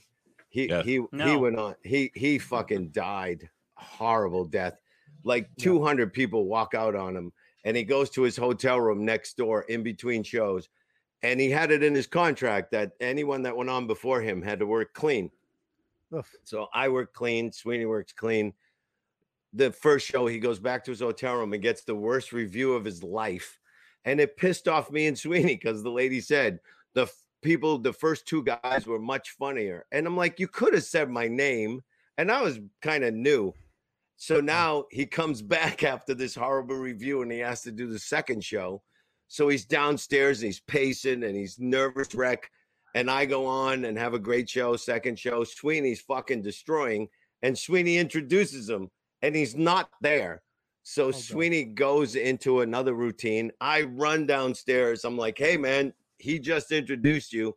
He 0.55 0.69
Yes. 0.69 0.85
he 0.85 0.93
he 0.93 1.35
went 1.35 1.57
on. 1.59 1.75
He 1.83 2.11
he 2.15 2.39
fucking 2.53 2.91
died, 2.91 3.49
horrible 3.73 4.45
death. 4.45 4.79
Like 5.25 5.49
two 5.57 5.83
hundred 5.83 6.13
people 6.13 6.45
walk 6.45 6.73
out 6.73 6.95
on 6.95 7.13
him, 7.13 7.33
and 7.65 7.75
he 7.75 7.83
goes 7.83 8.09
to 8.11 8.21
his 8.21 8.37
hotel 8.37 8.79
room 8.79 9.03
next 9.03 9.35
door 9.35 9.63
in 9.63 9.83
between 9.83 10.23
shows, 10.23 10.69
and 11.23 11.41
he 11.41 11.49
had 11.49 11.71
it 11.71 11.83
in 11.83 11.93
his 11.93 12.07
contract 12.07 12.71
that 12.71 12.93
anyone 13.01 13.41
that 13.41 13.57
went 13.57 13.69
on 13.69 13.85
before 13.85 14.21
him 14.21 14.41
had 14.41 14.59
to 14.59 14.65
work 14.65 14.93
clean. 14.93 15.29
Oof. 16.13 16.33
So 16.45 16.69
I 16.73 16.87
work 16.87 17.11
clean. 17.13 17.51
Sweeney 17.51 17.85
works 17.85 18.13
clean. 18.13 18.53
The 19.51 19.73
first 19.73 20.07
show, 20.07 20.25
he 20.25 20.39
goes 20.39 20.59
back 20.59 20.85
to 20.85 20.91
his 20.91 21.01
hotel 21.01 21.35
room 21.35 21.51
and 21.51 21.61
gets 21.61 21.83
the 21.83 21.95
worst 21.95 22.31
review 22.31 22.75
of 22.75 22.85
his 22.85 23.03
life. 23.03 23.59
And 24.05 24.21
it 24.21 24.37
pissed 24.37 24.69
off 24.69 24.89
me 24.89 25.07
and 25.07 25.17
Sweeney 25.19 25.55
because 25.55 25.83
the 25.83 25.91
lady 25.91 26.21
said 26.21 26.59
the 26.93 27.03
f- 27.03 27.24
people, 27.45 27.77
the 27.77 27.93
first 27.93 28.27
two 28.27 28.43
guys 28.43 28.85
were 28.85 28.99
much 28.99 29.29
funnier. 29.31 29.85
And 29.91 30.05
I'm 30.07 30.17
like, 30.17 30.39
you 30.39 30.47
could 30.47 30.73
have 30.73 30.83
said 30.83 31.09
my 31.09 31.27
name. 31.27 31.81
And 32.17 32.31
I 32.31 32.41
was 32.41 32.59
kind 32.81 33.03
of 33.03 33.13
new. 33.13 33.53
So 34.17 34.35
uh-huh. 34.35 34.45
now 34.45 34.85
he 34.91 35.05
comes 35.05 35.41
back 35.57 35.83
after 35.83 36.13
this 36.13 36.35
horrible 36.35 36.75
review 36.75 37.21
and 37.21 37.31
he 37.31 37.39
has 37.39 37.61
to 37.61 37.71
do 37.71 37.87
the 37.87 37.99
second 37.99 38.43
show. 38.43 38.81
So 39.27 39.47
he's 39.47 39.65
downstairs 39.65 40.39
and 40.39 40.47
he's 40.47 40.59
pacing 40.61 41.23
and 41.23 41.35
he's 41.35 41.59
nervous 41.59 42.13
wreck. 42.13 42.49
And 42.95 43.11
I 43.11 43.25
go 43.25 43.45
on 43.45 43.85
and 43.85 43.97
have 43.97 44.13
a 44.13 44.19
great 44.19 44.49
show, 44.49 44.75
second 44.75 45.19
show. 45.19 45.43
Sweeney's 45.43 46.01
fucking 46.01 46.41
destroying. 46.41 47.07
And 47.43 47.57
Sweeney 47.57 47.97
introduces 47.97 48.69
him 48.69 48.89
and 49.21 49.35
he's 49.35 49.55
not 49.55 49.89
there. 50.01 50.41
So 50.83 51.05
oh, 51.05 51.11
God. 51.11 51.21
Sweeney 51.21 51.63
goes 51.63 52.15
into 52.15 52.61
another 52.61 52.93
routine. 52.93 53.51
I 53.61 53.83
run 53.83 54.25
downstairs. 54.25 55.03
I'm 55.03 55.17
like, 55.17 55.37
hey, 55.37 55.57
man, 55.57 55.93
he 56.17 56.39
just 56.39 56.71
introduced 56.71 57.33
you. 57.33 57.55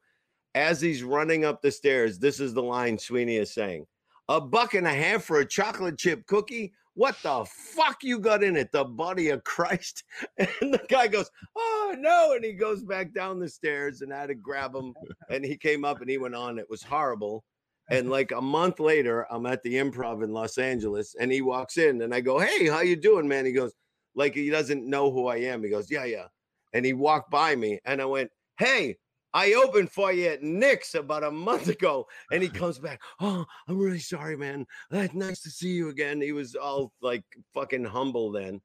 As 0.54 0.80
he's 0.80 1.02
running 1.02 1.44
up 1.44 1.62
the 1.62 1.70
stairs, 1.70 2.18
this 2.18 2.40
is 2.40 2.54
the 2.54 2.62
line 2.62 2.98
Sweeney 2.98 3.36
is 3.36 3.52
saying 3.52 3.86
A 4.28 4.40
buck 4.40 4.74
and 4.74 4.86
a 4.86 4.94
half 4.94 5.24
for 5.24 5.40
a 5.40 5.46
chocolate 5.46 5.98
chip 5.98 6.26
cookie? 6.26 6.72
What 6.94 7.16
the 7.22 7.46
fuck 7.46 8.02
you 8.02 8.18
got 8.18 8.42
in 8.42 8.56
it? 8.56 8.72
The 8.72 8.84
body 8.84 9.28
of 9.28 9.44
Christ? 9.44 10.02
And 10.38 10.74
the 10.74 10.84
guy 10.88 11.06
goes, 11.06 11.30
Oh, 11.56 11.94
no. 11.96 12.32
And 12.34 12.44
he 12.44 12.54
goes 12.54 12.82
back 12.82 13.14
down 13.14 13.38
the 13.38 13.48
stairs 13.48 14.00
and 14.02 14.12
I 14.12 14.20
had 14.20 14.30
to 14.30 14.34
grab 14.34 14.74
him. 14.74 14.94
And 15.30 15.44
he 15.44 15.56
came 15.56 15.84
up 15.84 16.00
and 16.00 16.10
he 16.10 16.18
went 16.18 16.34
on. 16.34 16.58
It 16.58 16.68
was 16.68 16.82
horrible. 16.82 17.44
And 17.90 18.10
like 18.10 18.32
a 18.32 18.40
month 18.40 18.80
later, 18.80 19.26
I'm 19.30 19.46
at 19.46 19.62
the 19.62 19.74
improv 19.74 20.24
in 20.24 20.32
Los 20.32 20.58
Angeles 20.58 21.14
and 21.20 21.30
he 21.30 21.40
walks 21.40 21.76
in 21.78 22.02
and 22.02 22.12
I 22.12 22.20
go, 22.20 22.38
Hey, 22.38 22.66
how 22.66 22.80
you 22.80 22.96
doing, 22.96 23.28
man? 23.28 23.46
He 23.46 23.52
goes, 23.52 23.72
like 24.16 24.34
he 24.34 24.50
doesn't 24.50 24.84
know 24.84 25.10
who 25.12 25.28
I 25.28 25.36
am. 25.36 25.62
He 25.62 25.70
goes, 25.70 25.90
Yeah, 25.90 26.04
yeah. 26.04 26.26
And 26.72 26.84
he 26.84 26.94
walked 26.94 27.30
by 27.30 27.54
me 27.54 27.78
and 27.84 28.02
I 28.02 28.06
went, 28.06 28.30
Hey, 28.58 28.96
I 29.34 29.52
opened 29.54 29.90
for 29.90 30.12
you 30.12 30.28
at 30.28 30.42
Nick's 30.42 30.94
about 30.94 31.22
a 31.24 31.30
month 31.30 31.68
ago. 31.76 32.06
And 32.32 32.42
he 32.42 32.48
comes 32.48 32.78
back, 32.78 33.00
Oh, 33.20 33.44
I'm 33.68 33.78
really 33.78 33.98
sorry, 33.98 34.36
man. 34.36 34.66
That's 34.90 35.14
nice 35.14 35.40
to 35.42 35.50
see 35.50 35.68
you 35.70 35.88
again. 35.90 36.20
He 36.20 36.32
was 36.32 36.54
all 36.54 36.92
like 37.00 37.24
fucking 37.54 37.84
humble 37.84 38.30
then. 38.32 38.60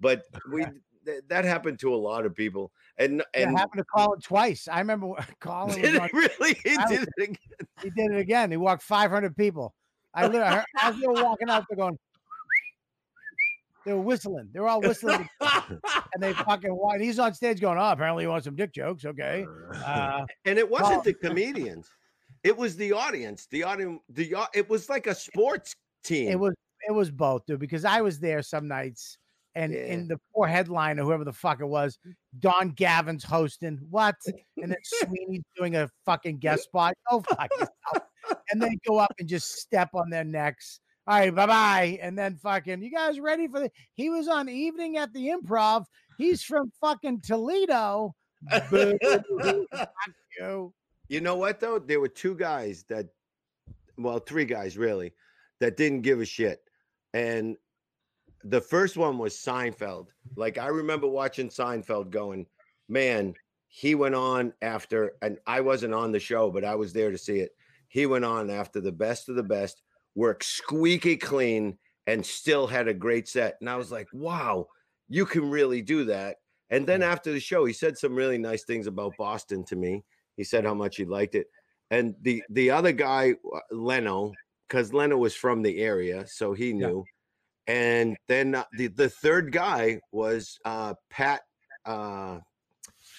But 0.00 0.22
we 0.52 0.64
th- 1.06 1.22
that 1.28 1.44
happened 1.44 1.78
to 1.80 1.94
a 1.94 1.96
lot 1.96 2.26
of 2.26 2.34
people. 2.34 2.72
And 2.98 3.22
and 3.34 3.54
it 3.54 3.58
happened 3.58 3.78
to 3.80 3.84
call 3.84 4.06
Colin 4.08 4.20
twice. 4.20 4.68
I 4.68 4.78
remember 4.78 5.14
Colin 5.40 5.80
did 5.80 5.96
on, 5.98 6.06
it 6.06 6.12
really? 6.12 6.54
He 6.64 6.76
I 6.76 6.88
did 6.88 7.00
was- 7.00 7.08
it 7.16 7.22
again. 7.24 7.36
he 7.82 7.90
did 7.90 8.10
it 8.12 8.18
again. 8.18 8.50
He 8.50 8.56
walked 8.56 8.82
500 8.82 9.36
people. 9.36 9.74
I 10.14 10.26
literally, 10.26 10.44
I 10.46 10.54
heard- 10.56 10.64
as 10.82 11.00
they 11.00 11.06
were 11.06 11.14
walking 11.14 11.48
out, 11.48 11.64
they're 11.68 11.76
going, 11.76 11.98
they 13.86 13.92
were 13.92 14.00
whistling. 14.00 14.48
They 14.52 14.60
were 14.60 14.68
all 14.68 14.80
whistling, 14.80 15.28
and 15.40 16.22
they 16.22 16.32
fucking. 16.48 16.74
wa- 16.74 16.92
And 16.92 17.02
he's 17.02 17.18
on 17.18 17.34
stage 17.34 17.60
going, 17.60 17.78
"Oh, 17.78 17.90
apparently 17.90 18.24
you 18.24 18.30
want 18.30 18.44
some 18.44 18.56
dick 18.56 18.72
jokes, 18.72 19.04
okay?" 19.04 19.46
Uh, 19.84 20.24
And 20.44 20.58
it 20.58 20.68
wasn't 20.68 20.90
Well- 20.90 21.02
the 21.02 21.14
comedians. 21.14 21.88
It 22.44 22.56
was 22.56 22.76
the 22.76 22.92
audience. 22.92 23.46
The 23.50 23.62
audience. 23.62 24.00
The 24.08 24.34
au- 24.34 24.46
it 24.54 24.68
was 24.68 24.88
like 24.88 25.06
a 25.06 25.14
sports 25.14 25.74
team. 26.02 26.30
it 26.30 26.38
was 26.38 26.54
it 26.88 26.92
was 26.92 27.10
both, 27.10 27.46
dude. 27.46 27.60
Because 27.60 27.84
I 27.84 28.00
was 28.00 28.18
there 28.18 28.42
some 28.42 28.66
nights, 28.66 29.16
and 29.54 29.72
Yeah. 29.72 29.80
in 29.84 30.08
the 30.08 30.18
poor 30.34 30.46
headliner, 30.48 31.02
whoever 31.04 31.22
the 31.24 31.32
fuck 31.32 31.60
it 31.60 31.66
was, 31.66 31.98
Don 32.40 32.70
Gavin's 32.70 33.22
hosting. 33.22 33.78
What? 33.90 34.16
And 34.56 34.72
then 34.72 34.76
Sweeney's 34.84 35.44
doing 35.56 35.76
a 35.76 35.88
fucking 36.04 36.38
guest 36.38 36.64
spot. 36.64 36.94
Oh 37.10 37.20
fuck. 37.20 37.48
And 38.50 38.60
they 38.62 38.76
go 38.86 38.98
up 38.98 39.12
and 39.18 39.28
just 39.28 39.58
step 39.60 39.90
on 39.94 40.10
their 40.10 40.24
necks. 40.24 40.80
All 41.06 41.18
right, 41.18 41.34
bye 41.34 41.46
bye. 41.46 41.98
And 42.00 42.16
then 42.16 42.36
fucking, 42.36 42.82
you 42.82 42.90
guys 42.90 43.18
ready 43.18 43.48
for 43.48 43.60
the? 43.60 43.70
He 43.94 44.10
was 44.10 44.28
on 44.28 44.48
Evening 44.48 44.98
at 44.98 45.12
the 45.12 45.28
Improv. 45.28 45.84
He's 46.18 46.42
from 46.42 46.70
fucking 46.80 47.22
Toledo. 47.22 48.14
You. 50.40 50.72
You 51.08 51.20
know 51.20 51.36
what 51.36 51.60
though? 51.60 51.78
There 51.78 52.00
were 52.00 52.08
two 52.08 52.34
guys 52.34 52.86
that, 52.88 53.06
well, 53.98 54.18
three 54.18 54.46
guys 54.46 54.78
really, 54.78 55.12
that 55.60 55.76
didn't 55.76 56.00
give 56.00 56.22
a 56.22 56.24
shit. 56.24 56.62
And 57.12 57.58
the 58.44 58.62
first 58.62 58.96
one 58.96 59.18
was 59.18 59.34
Seinfeld. 59.34 60.06
Like 60.36 60.56
I 60.56 60.68
remember 60.68 61.06
watching 61.06 61.50
Seinfeld 61.50 62.08
going, 62.10 62.46
man, 62.88 63.34
he 63.68 63.94
went 63.94 64.14
on 64.14 64.52
after, 64.62 65.12
and 65.20 65.38
I 65.46 65.60
wasn't 65.60 65.94
on 65.94 66.12
the 66.12 66.20
show, 66.20 66.50
but 66.50 66.64
I 66.64 66.74
was 66.74 66.92
there 66.92 67.10
to 67.10 67.18
see 67.18 67.40
it. 67.40 67.50
He 67.88 68.06
went 68.06 68.24
on 68.24 68.48
after 68.48 68.80
the 68.80 68.92
best 68.92 69.28
of 69.28 69.36
the 69.36 69.42
best, 69.42 69.82
worked 70.14 70.44
squeaky 70.44 71.16
clean, 71.16 71.78
and 72.06 72.24
still 72.24 72.66
had 72.66 72.88
a 72.88 72.94
great 72.94 73.28
set. 73.28 73.56
And 73.60 73.70
I 73.70 73.76
was 73.76 73.92
like, 73.92 74.08
wow, 74.12 74.66
you 75.08 75.24
can 75.24 75.50
really 75.50 75.82
do 75.82 76.04
that. 76.04 76.36
And 76.70 76.86
then 76.86 77.02
after 77.02 77.32
the 77.32 77.40
show, 77.40 77.64
he 77.64 77.72
said 77.72 77.98
some 77.98 78.14
really 78.14 78.38
nice 78.38 78.64
things 78.64 78.86
about 78.86 79.12
Boston 79.18 79.64
to 79.66 79.76
me. 79.76 80.02
He 80.36 80.44
said 80.44 80.64
how 80.64 80.74
much 80.74 80.96
he 80.96 81.04
liked 81.04 81.34
it. 81.34 81.46
And 81.90 82.14
the 82.22 82.42
the 82.50 82.70
other 82.70 82.92
guy, 82.92 83.34
uh, 83.54 83.60
Leno, 83.70 84.32
because 84.66 84.94
Leno 84.94 85.18
was 85.18 85.34
from 85.34 85.60
the 85.62 85.80
area, 85.82 86.26
so 86.26 86.54
he 86.54 86.68
Yeah. 86.68 86.86
knew. 86.88 87.04
And 87.66 88.16
then 88.28 88.54
uh, 88.54 88.64
the 88.78 88.88
the 88.88 89.10
third 89.10 89.52
guy 89.52 90.00
was 90.10 90.58
uh, 90.64 90.94
Pat. 91.10 91.42
Uh, 91.84 92.38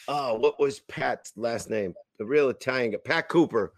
oh, 0.07 0.34
what 0.40 0.60
was 0.60 0.80
Pat's 0.82 1.32
last 1.38 1.70
name? 1.70 1.94
The 2.18 2.26
real 2.26 2.49
Italian 2.49 2.91
guy, 2.91 2.98
Pat 3.06 3.30
Cooper. 3.30 3.74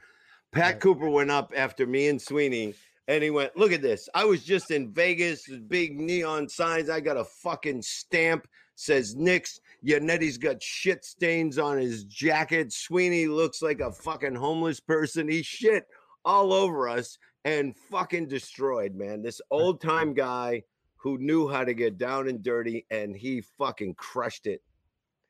Pat. 0.53 0.79
Cooper 0.79 1.09
went 1.09 1.29
up 1.29 1.51
after 1.55 1.85
me 1.85 2.07
and 2.07 2.21
Sweeney, 2.21 2.73
and 3.07 3.23
he 3.23 3.29
went, 3.29 3.55
"Look 3.57 3.71
at 3.71 3.81
this! 3.81 4.09
I 4.13 4.25
was 4.25 4.43
just 4.43 4.71
in 4.71 4.91
Vegas. 4.91 5.47
Big 5.67 5.99
neon 5.99 6.49
signs. 6.49 6.89
I 6.89 6.99
got 6.99 7.17
a 7.17 7.25
fucking 7.25 7.81
stamp 7.81 8.47
says 8.75 9.15
Nick's. 9.15 9.59
Yannetty's 9.85 10.37
got 10.37 10.61
shit 10.61 11.03
stains 11.03 11.57
on 11.57 11.77
his 11.77 12.03
jacket. 12.03 12.71
Sweeney 12.71 13.27
looks 13.27 13.61
like 13.61 13.79
a 13.79 13.91
fucking 13.91 14.35
homeless 14.35 14.79
person. 14.79 15.27
He 15.27 15.41
shit 15.41 15.85
all 16.23 16.53
over 16.53 16.87
us 16.87 17.17
and 17.43 17.75
fucking 17.75 18.27
destroyed, 18.27 18.95
man. 18.95 19.21
This 19.21 19.41
old 19.51 19.81
time 19.81 20.13
guy 20.13 20.63
who 20.95 21.17
knew 21.17 21.47
how 21.47 21.63
to 21.63 21.73
get 21.73 21.97
down 21.97 22.27
and 22.27 22.41
dirty, 22.43 22.85
and 22.89 23.15
he 23.15 23.41
fucking 23.41 23.95
crushed 23.95 24.47
it. 24.47 24.61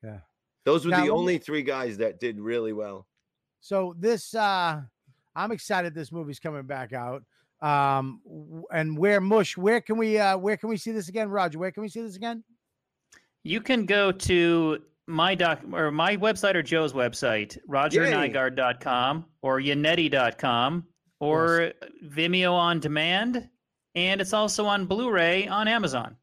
Yeah. 0.03 0.19
Those 0.64 0.85
were 0.85 0.91
Now, 0.91 1.03
the 1.03 1.11
only 1.11 1.38
three 1.38 1.64
guys 1.64 1.97
that 1.97 2.19
did 2.19 2.39
really 2.39 2.73
well. 2.73 3.07
So 3.60 3.95
this 3.99 4.34
uh 4.34 4.81
I'm 5.35 5.52
excited 5.52 5.93
this 5.93 6.11
movie's 6.11 6.39
coming 6.39 6.64
back 6.64 6.93
out. 6.93 7.23
Um 7.61 8.22
and 8.72 8.98
where 8.98 9.22
mush, 9.22 9.57
where 9.57 9.82
can 9.82 9.98
we 9.98 10.18
uh 10.19 10.38
where 10.38 10.57
can 10.57 10.69
we 10.69 10.77
see 10.77 10.91
this 10.91 11.10
again, 11.10 11.30
Roger? 11.30 11.57
Where 11.60 11.72
can 11.72 11.82
we 11.84 11.90
see 11.90 12.02
this 12.02 12.15
again? 12.15 12.44
You 13.44 13.61
can 13.61 13.86
go 13.86 14.11
to 14.11 14.80
my 15.07 15.36
doc 15.36 15.60
or 15.72 15.91
my 15.91 16.18
website 16.18 16.56
or 16.56 16.64
Joe's 16.64 16.94
website, 16.94 17.57
rogernygard.com 17.69 19.26
or 19.41 19.60
yannetty.com 19.60 20.84
or 21.19 21.72
Vimeo 22.06 22.53
on 22.53 22.80
demand. 22.80 23.48
And 23.94 24.19
it's 24.19 24.34
also 24.34 24.65
on 24.65 24.86
Blu-ray 24.88 25.48
on 25.48 25.68
Amazon. 25.68 26.18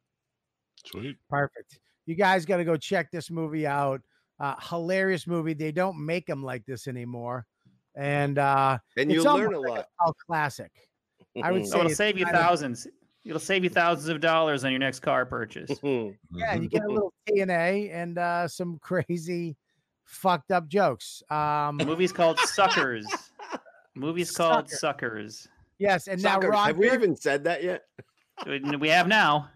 Sweet. 0.85 1.17
Perfect. 1.31 1.79
You 2.07 2.17
guys 2.17 2.45
got 2.45 2.57
to 2.59 2.65
go 2.65 2.77
check 2.77 3.11
this 3.11 3.31
movie 3.31 3.67
out. 3.67 4.01
Uh 4.41 4.55
hilarious 4.61 5.27
movie. 5.27 5.55
They 5.55 5.73
don't 5.73 6.05
make 6.05 6.27
them 6.27 6.43
like 6.43 6.67
this 6.67 6.89
anymore. 6.89 7.47
And 7.95 8.39
uh 8.39 8.79
And 8.97 9.11
you'll 9.13 9.25
learn 9.25 9.55
a 9.55 9.57
almost 9.57 9.69
like 9.69 9.79
lot. 9.79 9.87
cult 10.03 10.17
classic. 10.27 10.73
I 11.43 11.53
would 11.53 11.67
So 11.67 11.73
say 11.75 11.79
it'll 11.81 11.91
save 11.95 12.19
you 12.19 12.25
kinda- 12.25 12.39
thousands. 12.41 12.87
It'll 13.25 13.39
save 13.39 13.63
you 13.63 13.71
thousands 13.71 14.09
of 14.09 14.21
dollars 14.21 14.65
on 14.65 14.73
your 14.73 14.81
next 14.81 14.99
car 15.01 15.25
purchase. 15.25 15.71
Yeah, 15.83 16.55
you 16.55 16.69
get 16.69 16.83
a 16.85 16.89
little 16.89 17.13
TNA 17.29 17.93
and 17.95 18.19
uh 18.19 18.49
some 18.49 18.79
crazy 18.83 19.57
fucked 20.05 20.51
up 20.51 20.67
jokes. 20.69 21.23
Um 21.31 21.79
The 21.79 21.87
movie's 21.87 22.13
called 22.13 22.39
Suckers. 22.41 23.07
The 23.95 24.01
movie's 24.01 24.31
called 24.33 24.69
Sucker. 24.71 24.77
Suckers. 25.19 25.49
yes, 25.79 26.09
and 26.09 26.21
Suckers. 26.21 26.51
now 26.51 26.57
Have 26.65 26.77
we 26.77 26.87
Roger, 26.89 26.95
even 26.97 27.17
said 27.17 27.45
that 27.45 27.63
yet? 27.63 27.85
We 28.47 28.59
we 28.77 28.89
have 28.89 29.07
now. 29.07 29.51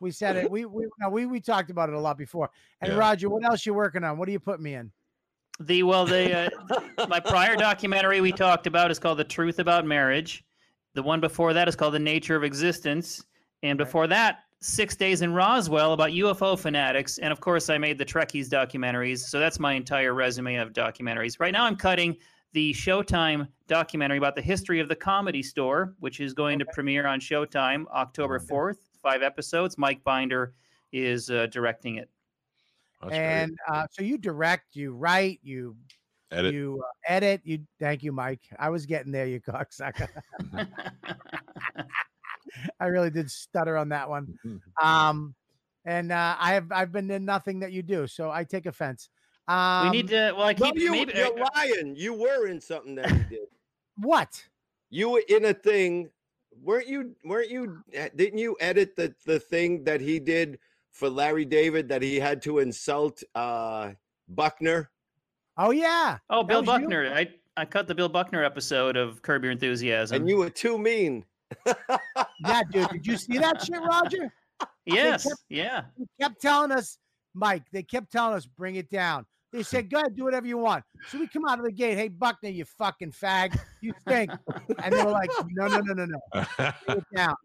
We 0.00 0.10
said 0.10 0.36
it. 0.36 0.50
We 0.50 0.64
we 0.64 0.86
no, 0.98 1.08
we 1.10 1.26
we 1.26 1.40
talked 1.40 1.70
about 1.70 1.90
it 1.90 1.94
a 1.94 2.00
lot 2.00 2.16
before. 2.18 2.50
And 2.80 2.90
Yeah. 2.92 2.98
Roger, 2.98 3.28
what 3.28 3.44
else 3.44 3.64
you 3.66 3.74
working 3.74 4.02
on? 4.02 4.16
What 4.18 4.28
are 4.28 4.32
you 4.32 4.40
putting 4.40 4.64
me 4.64 4.74
in? 4.74 4.90
The 5.60 5.82
well, 5.84 6.04
the 6.06 6.50
uh, 6.98 7.06
my 7.06 7.20
prior 7.20 7.54
documentary 7.54 8.20
we 8.20 8.32
talked 8.32 8.66
about 8.66 8.90
is 8.90 8.98
called 8.98 9.18
"The 9.18 9.24
Truth 9.24 9.58
About 9.60 9.84
Marriage." 9.86 10.42
The 10.94 11.02
one 11.02 11.20
before 11.20 11.52
that 11.52 11.68
is 11.68 11.76
called 11.76 11.94
"The 11.94 11.98
Nature 11.98 12.36
of 12.36 12.44
Existence," 12.44 13.24
and 13.62 13.76
before 13.76 14.06
that, 14.08 14.44
Six 14.60 14.96
Days 14.96 15.20
in 15.22 15.34
Roswell 15.34 15.92
about 15.92 16.10
UFO 16.10 16.58
fanatics, 16.58 17.18
and 17.18 17.32
of 17.32 17.40
course, 17.40 17.68
I 17.68 17.76
made 17.76 17.98
the 17.98 18.04
Trekkies 18.04 18.48
documentaries. 18.48 19.18
So 19.18 19.38
that's 19.38 19.60
my 19.60 19.74
entire 19.74 20.14
resume 20.14 20.56
of 20.56 20.72
documentaries. 20.72 21.38
Right 21.38 21.52
now, 21.52 21.64
I'm 21.64 21.76
cutting 21.76 22.16
the 22.54 22.72
Showtime 22.72 23.48
documentary 23.66 24.16
about 24.16 24.36
the 24.36 24.42
history 24.42 24.80
of 24.80 24.88
the 24.88 24.96
Comedy 24.96 25.42
Store, 25.42 25.94
which 25.98 26.20
is 26.20 26.32
going 26.32 26.58
to 26.60 26.64
premiere 26.72 27.06
on 27.06 27.20
Showtime 27.20 27.84
October 27.88 28.38
4th. 28.38 28.78
Five 29.02 29.22
episodes. 29.22 29.76
Mike 29.76 30.02
Binder 30.04 30.54
is 30.92 31.28
uh, 31.28 31.46
directing 31.46 31.96
it. 31.96 32.08
That's 33.02 33.14
and 33.14 33.58
uh, 33.68 33.86
so 33.90 34.02
you 34.02 34.16
direct, 34.16 34.76
you 34.76 34.94
write, 34.94 35.40
you 35.42 35.76
Edit. 36.34 36.54
you 36.54 36.82
uh, 36.84 36.90
edit. 37.12 37.40
You 37.44 37.60
thank 37.80 38.02
you, 38.02 38.12
Mike. 38.12 38.42
I 38.58 38.68
was 38.70 38.86
getting 38.86 39.12
there, 39.12 39.26
you 39.26 39.40
cocksucker. 39.48 40.08
I 42.80 42.86
really 42.86 43.10
did 43.10 43.30
stutter 43.30 43.76
on 43.76 43.88
that 43.90 44.08
one. 44.08 44.38
Um, 44.82 45.34
and 45.84 46.12
uh, 46.12 46.36
I 46.38 46.52
have 46.54 46.70
I've 46.72 46.92
been 46.92 47.10
in 47.10 47.24
nothing 47.24 47.60
that 47.60 47.72
you 47.72 47.82
do, 47.82 48.06
so 48.06 48.30
I 48.30 48.44
take 48.44 48.66
offense. 48.66 49.08
Um, 49.48 49.90
we 49.90 49.96
need 49.98 50.08
to. 50.08 50.32
Well, 50.36 50.46
I 50.48 50.52
No, 50.58 50.66
keep 50.66 50.78
you, 50.78 50.92
maybe. 50.92 51.12
you're 51.16 51.36
lying. 51.54 51.94
You 51.96 52.14
were 52.14 52.46
in 52.46 52.60
something 52.60 52.94
that 52.96 53.10
you 53.10 53.24
did. 53.30 53.38
what? 53.98 54.42
You 54.90 55.10
were 55.10 55.22
in 55.28 55.46
a 55.46 55.54
thing. 55.54 56.10
Weren't 56.62 56.86
you? 56.88 57.14
Weren't 57.24 57.50
you? 57.50 57.82
eh, 57.92 58.08
Didn't 58.14 58.38
you 58.38 58.56
edit 58.60 58.96
the 58.96 59.14
the 59.26 59.40
thing 59.40 59.84
that 59.84 60.00
he 60.00 60.18
did 60.20 60.58
for 60.92 61.10
Larry 61.10 61.44
David 61.44 61.88
that 61.88 62.00
he 62.00 62.18
had 62.20 62.40
to 62.42 62.60
insult 62.60 63.22
uh 63.34 63.92
Buckner? 64.28 64.90
Oh 65.56 65.70
yeah. 65.70 66.18
oh, 66.30 66.42
Bill 66.42 66.60
was 66.62 66.66
you? 66.66 66.72
Buckner. 66.72 67.12
I 67.14 67.28
I 67.56 67.64
cut 67.64 67.86
the 67.86 67.94
Bill 67.94 68.08
Buckner 68.08 68.42
episode 68.42 68.96
of 68.96 69.22
Curb 69.22 69.44
Your 69.44 69.52
Enthusiasm. 69.52 70.16
And 70.16 70.28
you 70.28 70.38
were 70.38 70.50
too 70.50 70.78
mean. 70.78 71.24
Yeah, 72.46 72.62
dude. 72.70 72.88
Did 72.90 73.06
you 73.06 73.16
see 73.16 73.38
that 73.38 73.64
shit, 73.64 73.80
Roger? 73.80 74.32
yes, 74.86 75.24
kept- 75.24 75.40
yeah. 75.48 75.82
They 75.98 76.04
kept 76.20 76.42
telling 76.42 76.72
us, 76.72 76.98
Mike. 77.32 77.62
They 77.72 77.82
kept 77.82 78.12
telling 78.12 78.34
us, 78.34 78.44
bring 78.44 78.74
it 78.76 78.90
down. 78.90 79.24
They 79.52 79.62
said, 79.62 79.88
go 79.88 79.98
ahead, 79.98 80.16
do 80.16 80.24
whatever 80.24 80.46
you 80.46 80.58
want. 80.58 80.84
So 81.08 81.18
we 81.18 81.28
come 81.28 81.44
out 81.48 81.58
of 81.60 81.64
the 81.64 81.72
gate, 81.72 81.96
hey 81.96 82.08
Buckner, 82.08 82.48
you 82.50 82.64
fucking 82.64 83.12
fag, 83.12 83.56
you 83.80 83.94
stink. 84.00 84.32
And 84.82 84.92
they 84.92 85.02
were 85.02 85.12
like, 85.12 85.30
no, 85.52 85.68
no, 85.68 85.78
no, 85.78 85.92
no, 85.94 86.04
no. 86.06 86.44
bring 86.86 86.98
it 86.98 87.04
down. 87.14 87.36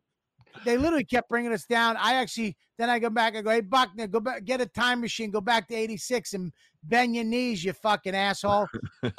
They 0.66 0.78
literally 0.78 1.06
kept 1.06 1.30
bringing 1.30 1.54
us 1.54 1.66
down. 1.66 1.98
I 1.98 2.16
actually, 2.16 2.58
then 2.78 2.90
I 2.90 3.00
go 3.00 3.10
back 3.10 3.36
and 3.36 3.44
go, 3.44 3.52
hey, 3.52 3.62
Buckner, 3.62 4.08
go 4.08 4.20
back, 4.20 4.46
get 4.46 4.62
a 4.62 4.66
time 4.66 5.02
machine, 5.02 5.32
go 5.32 5.42
back 5.42 5.68
to 5.70 5.76
86 5.76 6.34
and 6.34 6.52
bend 6.84 7.16
your 7.16 7.26
knees, 7.26 7.64
you 7.64 7.74
fucking 7.74 8.16
asshole. 8.16 8.68
no, 9.04 9.12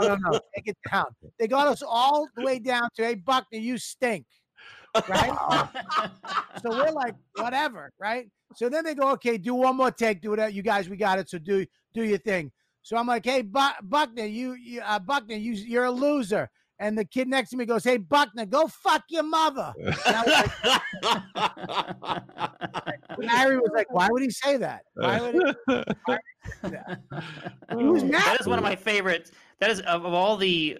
no, 0.00 0.16
no, 0.16 0.40
take 0.54 0.66
it 0.66 0.76
down. 0.90 1.06
They 1.38 1.48
got 1.48 1.66
us 1.66 1.82
all 1.86 2.28
the 2.36 2.44
way 2.44 2.58
down 2.58 2.88
to, 2.96 3.04
hey, 3.04 3.14
Buckner, 3.14 3.58
you 3.58 3.78
stink. 3.78 4.26
Right? 5.08 5.32
so 6.62 6.70
we're 6.70 6.92
like, 6.92 7.14
whatever, 7.36 7.90
right? 7.98 8.28
So 8.54 8.68
then 8.68 8.84
they 8.84 8.94
go, 8.94 9.10
okay, 9.12 9.38
do 9.38 9.54
one 9.54 9.76
more 9.76 9.90
take, 9.90 10.20
do 10.20 10.34
it. 10.34 10.52
You 10.52 10.62
guys, 10.62 10.88
we 10.88 10.96
got 10.96 11.18
it. 11.18 11.28
So 11.28 11.38
do 11.38 11.66
do 11.94 12.04
your 12.04 12.18
thing. 12.18 12.52
So 12.82 12.96
I'm 12.96 13.06
like, 13.06 13.24
hey, 13.24 13.42
Bu- 13.42 13.82
Buckner, 13.82 14.26
you, 14.26 14.52
you 14.52 14.80
uh, 14.80 15.00
Buckner, 15.00 15.34
you, 15.34 15.52
you're 15.52 15.86
a 15.86 15.90
loser. 15.90 16.48
And 16.78 16.96
the 16.96 17.04
kid 17.04 17.28
next 17.28 17.50
to 17.50 17.56
me 17.56 17.64
goes, 17.64 17.84
hey, 17.84 17.96
Buckner, 17.96 18.44
go 18.44 18.66
fuck 18.68 19.04
your 19.08 19.22
mother. 19.22 19.72
And 19.78 19.96
I 20.06 20.22
was 20.22 20.34
like, 21.34 22.22
and 23.18 23.30
Harry 23.30 23.56
was 23.56 23.70
like, 23.74 23.90
why 23.92 24.08
would 24.10 24.22
he 24.22 24.30
say 24.30 24.58
that? 24.58 24.82
Why 24.94 25.20
would 25.20 25.34
he? 25.34 25.82
He 27.78 27.84
was 27.84 28.04
mad. 28.04 28.22
that 28.24 28.40
is 28.40 28.46
one 28.46 28.58
of 28.58 28.64
my 28.64 28.76
favorites. 28.76 29.30
That 29.58 29.70
is 29.70 29.80
of, 29.80 30.04
of 30.04 30.12
all 30.12 30.36
the 30.36 30.78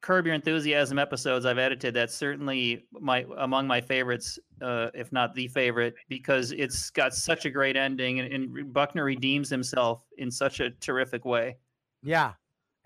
Curb 0.00 0.26
Your 0.26 0.34
Enthusiasm 0.34 0.98
episodes 0.98 1.46
I've 1.46 1.58
edited. 1.58 1.94
That's 1.94 2.14
certainly 2.14 2.86
my 2.92 3.26
among 3.38 3.66
my 3.66 3.80
favorites, 3.80 4.38
uh, 4.62 4.90
if 4.94 5.10
not 5.12 5.34
the 5.34 5.48
favorite, 5.48 5.94
because 6.08 6.52
it's 6.52 6.90
got 6.90 7.14
such 7.14 7.44
a 7.44 7.50
great 7.50 7.76
ending, 7.76 8.20
and, 8.20 8.32
and 8.32 8.72
Buckner 8.72 9.04
redeems 9.04 9.48
himself 9.48 10.04
in 10.18 10.30
such 10.30 10.60
a 10.60 10.70
terrific 10.70 11.24
way. 11.24 11.56
Yeah. 12.02 12.34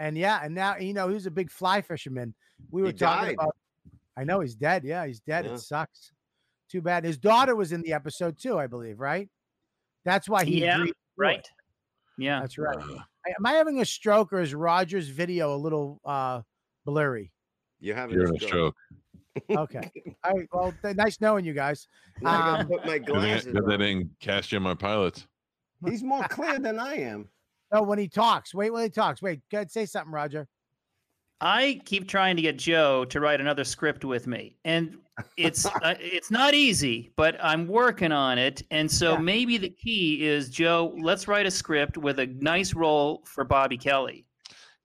And 0.00 0.16
yeah, 0.16 0.40
and 0.42 0.54
now 0.54 0.76
you 0.78 0.94
know 0.94 1.06
he 1.08 1.14
was 1.14 1.26
a 1.26 1.30
big 1.30 1.50
fly 1.50 1.82
fisherman. 1.82 2.34
We 2.70 2.80
were 2.82 2.88
He 2.88 2.94
talking 2.94 3.26
died. 3.28 3.34
about 3.34 3.54
I 4.16 4.24
know 4.24 4.40
he's 4.40 4.54
dead. 4.54 4.82
Yeah, 4.82 5.06
he's 5.06 5.20
dead. 5.20 5.44
Yeah. 5.44 5.52
It 5.54 5.58
sucks. 5.58 6.12
Too 6.70 6.80
bad. 6.80 7.04
His 7.04 7.18
daughter 7.18 7.54
was 7.54 7.72
in 7.72 7.82
the 7.82 7.92
episode 7.92 8.38
too, 8.38 8.58
I 8.58 8.66
believe, 8.66 8.98
right? 8.98 9.28
That's 10.04 10.28
why 10.28 10.44
he 10.44 10.62
Yeah, 10.62 10.76
agreed 10.76 10.90
it. 10.90 10.96
Right? 11.16 11.48
Yeah. 12.18 12.40
That's 12.40 12.56
right. 12.58 12.76
I- 12.78 13.30
Am 13.38 13.44
I 13.44 13.52
having 13.52 13.80
a 13.80 13.84
stroke 13.84 14.32
or 14.32 14.40
is 14.40 14.54
Roger's 14.54 15.08
video 15.08 15.54
a 15.54 15.58
little 15.58 16.00
uh 16.04 16.40
blurry? 16.86 17.30
You're 17.80 17.96
having 17.96 18.16
You're 18.16 18.32
a 18.32 18.38
stroke. 18.38 18.48
stroke. 18.48 18.76
Okay. 19.50 19.90
All 20.24 20.32
right. 20.34 20.48
Well, 20.52 20.74
th- 20.82 20.96
nice 20.96 21.20
knowing 21.20 21.44
you 21.44 21.52
guys. 21.52 21.86
Now 22.22 22.30
I 22.34 22.38
gotta 22.38 22.60
Um, 22.62 22.66
put 22.68 22.86
my 22.86 22.98
Good 22.98 23.06
thing, 23.06 23.14
glasses 23.14 23.52
good 23.52 23.66
they 23.66 23.74
on. 23.74 23.78
didn't 23.80 24.10
cast 24.20 24.50
you 24.52 24.56
on 24.56 24.62
my 24.62 24.74
pilots. 24.74 25.26
He's 25.86 26.02
more 26.02 26.24
clear 26.28 26.58
than 26.58 26.78
I 26.78 26.94
am. 26.96 27.28
Oh, 27.72 27.82
when 27.82 27.98
he 27.98 28.08
talks. 28.08 28.54
Wait, 28.54 28.70
when 28.72 28.82
he 28.82 28.90
talks. 28.90 29.22
Wait, 29.22 29.40
go 29.50 29.58
ahead, 29.58 29.70
say 29.70 29.86
something, 29.86 30.12
Roger. 30.12 30.46
I 31.40 31.80
keep 31.86 32.06
trying 32.06 32.36
to 32.36 32.42
get 32.42 32.58
Joe 32.58 33.04
to 33.06 33.20
write 33.20 33.40
another 33.40 33.64
script 33.64 34.04
with 34.04 34.26
me, 34.26 34.56
and 34.64 34.98
it's 35.38 35.64
uh, 35.82 35.94
it's 35.98 36.30
not 36.30 36.52
easy, 36.52 37.12
but 37.16 37.36
I'm 37.42 37.66
working 37.66 38.12
on 38.12 38.36
it. 38.38 38.62
And 38.70 38.90
so 38.90 39.12
Yeah. 39.14 39.18
maybe 39.20 39.56
the 39.56 39.70
key 39.70 40.26
is 40.26 40.50
Joe. 40.50 40.94
Let's 41.00 41.28
write 41.28 41.46
a 41.46 41.50
script 41.50 41.96
with 41.96 42.18
a 42.18 42.26
nice 42.26 42.74
role 42.74 43.22
for 43.24 43.44
Bobby 43.44 43.78
Kelly. 43.78 44.26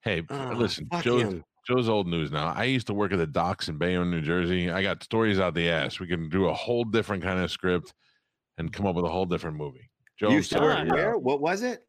Hey, 0.02 0.22
Ah, 0.30 0.52
listen, 0.54 0.86
fuck 0.90 1.02
Joe's, 1.04 1.88
old 1.88 2.06
news 2.06 2.30
now. 2.30 2.54
I 2.54 2.64
used 2.64 2.86
to 2.86 2.94
work 2.94 3.12
at 3.12 3.18
the 3.18 3.26
docks 3.26 3.68
in 3.68 3.76
Bayonne, 3.76 4.08
New 4.10 4.22
Jersey. 4.22 4.70
I 4.70 4.80
got 4.82 5.02
stories 5.02 5.40
out 5.40 5.52
the 5.52 5.68
ass. 5.68 5.98
We 5.98 6.06
can 6.06 6.28
do 6.30 6.46
a 6.46 6.54
whole 6.54 6.84
different 6.84 7.24
kind 7.24 7.40
of 7.40 7.50
script 7.50 7.92
and 8.56 8.72
come 8.72 8.86
up 8.86 8.94
with 8.94 9.04
a 9.04 9.08
whole 9.10 9.26
different 9.26 9.56
movie. 9.56 9.90
Joe, 10.18 10.28
You 10.28 10.32
I'm 10.34 10.36
used 10.38 10.52
to 10.52 10.60
work 10.60 10.78
uh, 10.78 10.84
where? 10.86 11.18
What 11.18 11.40
was 11.40 11.62
it? 11.62 11.85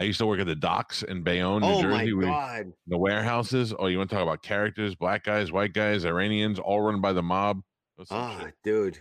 I 0.00 0.04
used 0.04 0.18
to 0.18 0.26
work 0.26 0.40
at 0.40 0.46
the 0.46 0.54
docks 0.56 1.02
in 1.02 1.22
Bayonne, 1.22 1.60
New 1.60 1.68
Jersey. 1.82 1.86
Oh 1.86 1.90
my 1.90 1.98
Jersey. 1.98 2.12
We- 2.14 2.24
god. 2.24 2.72
the 2.86 2.98
warehouses. 2.98 3.74
Oh, 3.78 3.86
you 3.86 3.98
want 3.98 4.08
to 4.10 4.16
talk 4.16 4.22
about 4.22 4.42
characters? 4.42 4.94
Black 4.94 5.24
guys, 5.24 5.52
white 5.52 5.74
guys, 5.74 6.04
Iranians, 6.06 6.58
all 6.58 6.80
run 6.80 7.00
by 7.02 7.12
the 7.12 7.22
mob. 7.22 7.60
That's 7.98 8.10
Ah, 8.10 8.38
shit. 8.40 8.54
dude. 8.64 8.98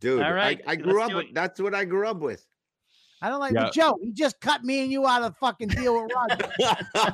Dude. 0.00 0.22
All 0.22 0.32
right, 0.32 0.60
I, 0.66 0.72
I 0.72 0.76
grew 0.76 1.00
up 1.00 1.12
with 1.14 1.26
that's 1.32 1.60
what 1.60 1.74
I 1.74 1.84
grew 1.84 2.06
up 2.06 2.18
with. 2.18 2.44
I 3.22 3.28
don't 3.28 3.38
like 3.40 3.52
Yeah. 3.52 3.64
but 3.64 3.72
Joe. 3.72 3.96
He 4.02 4.12
just 4.12 4.40
cut 4.40 4.64
me 4.64 4.82
and 4.82 4.90
you 4.92 5.06
out 5.06 5.22
of 5.22 5.32
the 5.32 5.38
fucking 5.38 5.68
deal 5.68 6.02
with 6.02 6.12
Roger. 6.14 6.50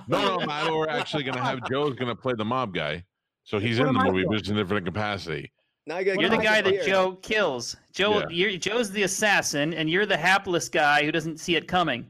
No, 0.08 0.38
no, 0.38 0.38
Matt, 0.46 0.72
we're 0.72 0.88
actually 0.88 1.22
going 1.22 1.36
to 1.36 1.42
have 1.42 1.60
Joe's 1.68 1.94
going 1.96 2.08
to 2.08 2.16
play 2.16 2.32
the 2.34 2.46
mob 2.46 2.72
guy. 2.74 3.04
So 3.44 3.58
he's 3.58 3.78
What 3.78 3.88
in 3.88 3.94
the 3.94 4.00
movie, 4.04 4.12
doing? 4.22 4.26
but 4.30 4.38
just 4.38 4.50
in 4.50 4.56
a 4.56 4.62
different 4.64 4.86
capacity. 4.86 5.52
now 5.86 5.96
I 5.96 6.04
gotta 6.04 6.18
You're 6.20 6.30
the 6.30 6.38
guy 6.38 6.60
that 6.62 6.70
beard. 6.70 6.86
Joe 6.86 7.12
kills. 7.22 7.76
Joe, 7.92 8.20
Yeah. 8.20 8.26
you're 8.30 8.56
Joe's 8.58 8.90
the 8.90 9.02
assassin, 9.04 9.74
and 9.74 9.88
you're 9.90 10.06
the 10.06 10.16
hapless 10.16 10.68
guy 10.70 11.04
who 11.04 11.12
doesn't 11.12 11.38
see 11.40 11.56
it 11.56 11.68
coming. 11.68 12.06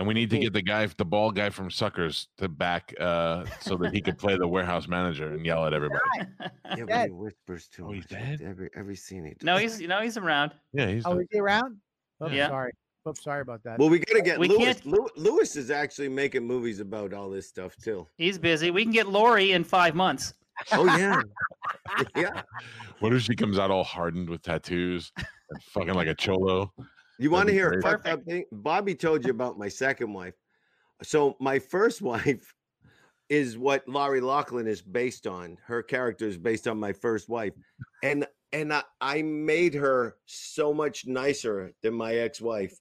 And 0.00 0.06
we 0.08 0.14
need 0.14 0.30
to 0.30 0.38
get 0.38 0.54
the 0.54 0.62
guy, 0.62 0.86
the 0.86 1.04
ball 1.04 1.30
guy 1.30 1.50
from 1.50 1.70
Suckers, 1.70 2.28
to 2.38 2.48
back 2.48 2.94
uh, 2.98 3.44
so 3.60 3.76
that 3.76 3.92
he 3.92 4.00
could 4.00 4.16
play 4.16 4.34
the 4.38 4.48
warehouse 4.48 4.88
manager 4.88 5.34
and 5.34 5.44
yell 5.44 5.66
at 5.66 5.74
everybody. 5.74 6.00
Yeah, 6.74 6.84
but 6.88 7.04
he 7.04 7.10
whispers 7.10 7.68
too 7.68 7.86
Oh, 7.86 7.92
he's 7.92 8.10
much. 8.10 8.18
dead? 8.18 8.40
Every 8.42 8.70
every 8.74 8.96
scene 8.96 9.26
he 9.26 9.32
does. 9.34 9.42
no, 9.44 9.58
he's 9.58 9.78
no, 9.80 10.00
he's 10.00 10.16
around. 10.16 10.52
Yeah, 10.72 10.86
he's. 10.88 11.02
oh, 11.04 11.16
the- 11.16 11.20
is 11.20 11.26
he 11.30 11.38
around? 11.38 11.76
Oops, 12.24 12.32
Yeah. 12.32 12.48
sorry. 12.48 12.72
Oops, 13.06 13.22
sorry 13.22 13.42
about 13.42 13.62
that. 13.64 13.78
Well, 13.78 13.90
we 13.90 13.98
gotta 13.98 14.22
get 14.22 14.38
We 14.38 14.48
Louis. 14.48 14.58
can't- 14.80 14.86
Louis 15.18 15.54
is 15.56 15.70
actually 15.70 16.08
making 16.08 16.46
movies 16.46 16.80
about 16.80 17.12
all 17.12 17.28
this 17.28 17.46
stuff 17.46 17.76
too. 17.76 18.06
He's 18.16 18.38
busy. 18.38 18.70
We 18.70 18.84
can 18.84 18.92
get 18.92 19.06
Lori 19.06 19.52
in 19.52 19.64
five 19.64 19.94
months. 19.94 20.32
Oh 20.72 20.86
yeah, 20.96 21.20
yeah. 22.16 22.40
what 23.00 23.12
if 23.12 23.20
she 23.20 23.36
comes 23.36 23.58
out 23.58 23.70
all 23.70 23.84
hardened 23.84 24.30
with 24.30 24.40
tattoos, 24.40 25.12
and 25.18 25.62
fucking 25.74 25.92
like 25.92 26.08
a 26.08 26.14
cholo? 26.14 26.72
You 27.20 27.30
want 27.30 27.48
to 27.48 27.52
hear 27.52 27.70
a 27.70 27.82
fucked 27.82 28.08
up 28.08 28.24
thing? 28.24 28.46
Bobby 28.50 28.94
told 28.94 29.24
you 29.24 29.30
about 29.38 29.58
my 29.58 29.68
second 29.68 30.12
wife. 30.12 30.34
So 31.02 31.36
my 31.38 31.58
first 31.58 32.00
wife 32.10 32.54
is 33.28 33.58
what 33.58 33.86
Lori 33.86 34.20
Loughlin 34.20 34.66
is 34.66 34.82
based 34.82 35.26
on. 35.26 35.58
Her 35.66 35.82
character 35.82 36.26
is 36.26 36.38
based 36.38 36.66
on 36.66 36.78
my 36.80 36.92
first 36.94 37.28
wife, 37.28 37.52
and 38.02 38.26
and 38.52 38.72
I, 38.72 38.82
I 39.00 39.22
made 39.22 39.74
her 39.74 40.16
so 40.26 40.72
much 40.74 41.06
nicer 41.06 41.72
than 41.82 41.94
my 41.94 42.14
ex-wife. 42.16 42.76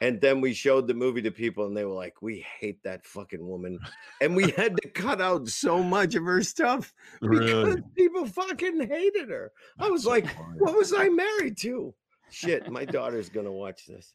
And 0.00 0.20
then 0.20 0.40
we 0.40 0.52
showed 0.52 0.88
the 0.88 0.94
movie 0.94 1.22
to 1.22 1.30
people, 1.30 1.66
and 1.66 1.76
they 1.76 1.84
were 1.84 1.94
like, 1.94 2.20
"We 2.22 2.44
hate 2.58 2.82
that 2.82 3.06
fucking 3.06 3.46
woman," 3.46 3.78
and 4.20 4.34
we 4.34 4.50
had 4.50 4.76
to 4.82 4.88
cut 4.88 5.20
out 5.20 5.46
so 5.48 5.80
much 5.80 6.16
of 6.16 6.24
her 6.24 6.42
stuff 6.42 6.92
because 7.20 7.30
Really? 7.76 7.82
people 7.96 8.26
fucking 8.26 8.88
hated 8.88 9.28
her. 9.28 9.52
I 9.78 9.88
was 9.90 10.02
So 10.02 10.10
like, 10.10 10.26
funny. 10.26 10.58
"What 10.58 10.74
was 10.76 10.92
I 10.92 11.08
married 11.08 11.56
to?" 11.58 11.94
Shit, 12.32 12.70
my 12.70 12.84
daughter's 12.96 13.28
gonna 13.28 13.52
watch 13.52 13.86
this. 13.86 14.14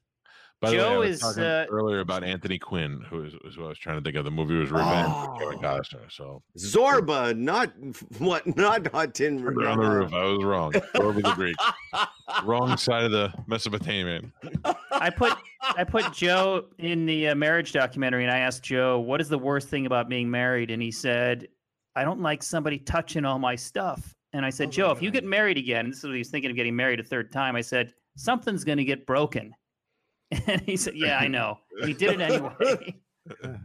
By 0.60 0.72
the 0.72 0.78
way, 0.78 0.84
I 0.84 0.90
Joe 0.90 1.00
was 1.02 1.10
is, 1.12 1.20
talking 1.20 1.44
uh, 1.44 1.66
earlier 1.70 2.00
about 2.00 2.24
Anthony 2.24 2.58
Quinn, 2.58 3.00
who 3.08 3.24
is, 3.26 3.36
is 3.46 3.58
what 3.60 3.66
I 3.66 3.70
was 3.70 3.78
trying 3.78 3.98
to 3.98 4.04
think 4.04 4.16
of. 4.18 4.26
The 4.26 4.32
movie 4.32 4.56
was 4.56 4.72
Revenge 4.72 5.14
with 5.16 5.40
Kevin 5.40 5.60
Oh. 5.60 5.62
Costner. 5.62 6.12
So 6.12 6.42
Zorba, 6.58 7.38
not 7.38 7.72
what, 8.18 8.58
not 8.58 8.88
Hot 8.92 9.14
Tin 9.14 9.38
Fiddler 9.38 9.68
on 9.70 9.80
the 9.80 9.88
roof. 9.88 10.14
I 10.14 10.24
was 10.24 10.44
wrong. 10.44 10.72
Zorba 10.72 11.22
the 11.22 11.34
Greek. 11.36 11.56
Wrong 12.44 12.76
side 12.78 13.04
of 13.04 13.12
the 13.12 13.32
Mesopotamian. 13.46 14.34
I 14.92 15.12
put 15.12 15.38
I 15.62 15.84
put 15.84 16.12
Joe 16.12 16.66
in 16.80 17.06
the 17.06 17.30
uh, 17.30 17.36
marriage 17.36 17.72
documentary, 17.72 18.24
and 18.24 18.32
I 18.32 18.40
asked 18.40 18.64
Joe, 18.64 19.00
"What 19.00 19.22
is 19.22 19.30
the 19.30 19.38
worst 19.38 19.68
thing 19.70 19.86
about 19.86 20.10
being 20.10 20.30
married?" 20.30 20.72
And 20.72 20.82
he 20.82 20.90
said, 20.90 21.48
"I 21.96 22.04
don't 22.04 22.22
like 22.22 22.42
somebody 22.42 22.80
touching 22.80 23.26
all 23.26 23.38
my 23.38 23.56
stuff." 23.56 24.16
And 24.34 24.44
I 24.44 24.50
said, 24.50 24.70
Oh 24.70 24.72
"Joe, 24.72 24.92
if 24.92 25.04
you 25.04 25.12
get 25.12 25.24
married 25.24 25.60
again," 25.60 25.86
and 25.86 25.94
this 25.94 26.00
is 26.00 26.04
what 26.06 26.14
he 26.14 26.20
was 26.20 26.30
thinking 26.30 26.50
of 26.50 26.58
getting 26.58 26.76
married 26.76 27.00
a 27.00 27.04
third 27.04 27.32
time. 27.32 27.56
I 27.56 27.62
said, 27.62 27.94
something's 28.18 28.64
going 28.64 28.78
to 28.80 28.84
get 28.84 29.06
broken. 29.06 29.54
And 30.48 30.60
he 30.62 30.76
said, 30.76 30.96
"Yeah, 30.96 31.18
I 31.18 31.28
know." 31.30 31.60
And 31.80 31.88
he 31.88 31.94
did 31.94 32.20
it 32.20 32.22
anyway. 32.22 32.96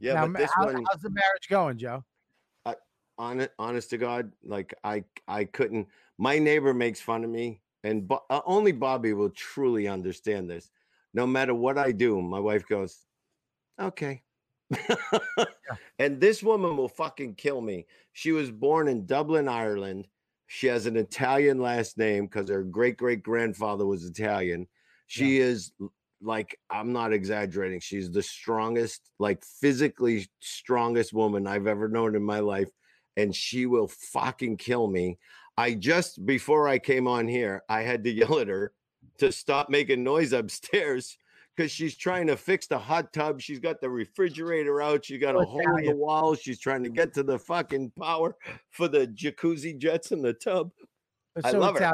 Yeah, 0.00 0.14
Now, 0.14 0.26
but 0.26 0.38
this 0.38 0.50
how- 0.52 0.64
one, 0.64 0.84
how's 0.90 1.00
the 1.00 1.10
marriage 1.10 1.46
going, 1.48 1.78
Joe? 1.78 2.04
honest, 3.18 3.50
honest 3.58 3.90
to 3.90 3.98
God, 3.98 4.32
like 4.42 4.74
I, 4.82 5.04
I 5.28 5.44
couldn't. 5.44 5.86
My 6.18 6.38
neighbor 6.40 6.74
makes 6.74 7.00
fun 7.00 7.22
of 7.22 7.30
me, 7.30 7.60
and 7.84 8.08
Bo- 8.08 8.24
uh, 8.30 8.40
only 8.46 8.72
Bobby 8.72 9.12
will 9.12 9.30
truly 9.30 9.86
understand 9.86 10.50
this. 10.50 10.70
No 11.14 11.24
matter 11.24 11.54
what 11.54 11.78
I 11.78 11.92
do, 11.92 12.20
my 12.20 12.40
wife 12.40 12.66
goes, 12.66 13.04
"Okay." 13.80 14.22
and 15.98 16.20
this 16.20 16.42
woman 16.42 16.76
will 16.76 16.88
fucking 16.88 17.34
kill 17.36 17.60
me. 17.60 17.86
She 18.12 18.32
was 18.32 18.50
born 18.50 18.88
in 18.88 19.06
Dublin, 19.06 19.46
Ireland. 19.46 20.08
She 20.54 20.66
has 20.66 20.84
an 20.84 20.98
Italian 20.98 21.62
last 21.62 21.96
name 21.96 22.26
because 22.26 22.50
her 22.50 22.62
great 22.62 22.98
great 22.98 23.22
grandfather 23.22 23.86
was 23.86 24.04
Italian. 24.04 24.68
She 25.06 25.38
is 25.38 25.72
like, 26.20 26.58
I'm 26.68 26.92
not 26.92 27.14
exaggerating. 27.14 27.80
She's 27.80 28.10
the 28.10 28.22
strongest, 28.22 29.00
like 29.18 29.42
physically 29.62 30.28
strongest 30.40 31.14
woman 31.14 31.46
I've 31.46 31.66
ever 31.66 31.88
known 31.88 32.14
in 32.14 32.22
my 32.22 32.40
life. 32.40 32.68
And 33.16 33.34
she 33.34 33.64
will 33.64 33.88
fucking 33.88 34.58
kill 34.58 34.88
me. 34.88 35.18
I 35.56 35.72
just, 35.72 36.24
before 36.26 36.68
I 36.68 36.78
came 36.78 37.08
on 37.08 37.28
here, 37.28 37.62
I 37.70 37.80
had 37.80 38.04
to 38.04 38.10
yell 38.10 38.38
at 38.38 38.48
her 38.48 38.74
to 39.20 39.32
stop 39.32 39.70
making 39.70 40.04
noise 40.04 40.34
upstairs 40.34 41.16
because 41.56 41.70
she's 41.70 41.96
trying 41.96 42.26
to 42.28 42.36
fix 42.36 42.66
the 42.66 42.78
hot 42.78 43.12
tub. 43.12 43.40
She's 43.40 43.58
got 43.58 43.80
the 43.80 43.90
refrigerator 43.90 44.80
out. 44.80 45.04
She 45.04 45.18
got 45.18 45.36
a 45.36 45.44
hole 45.44 45.76
in 45.76 45.84
the 45.84 45.96
wall. 45.96 46.34
She's 46.34 46.58
trying 46.58 46.82
to 46.84 46.90
get 46.90 47.12
to 47.14 47.22
the 47.22 47.38
fucking 47.38 47.92
power 48.00 48.36
for 48.70 48.88
the 48.88 49.06
jacuzzi 49.08 49.76
jets 49.78 50.12
in 50.12 50.22
the 50.22 50.32
tub. 50.32 50.70
It's 51.36 51.46
I 51.46 51.52
so 51.52 51.58
love 51.58 51.78
her. 51.78 51.92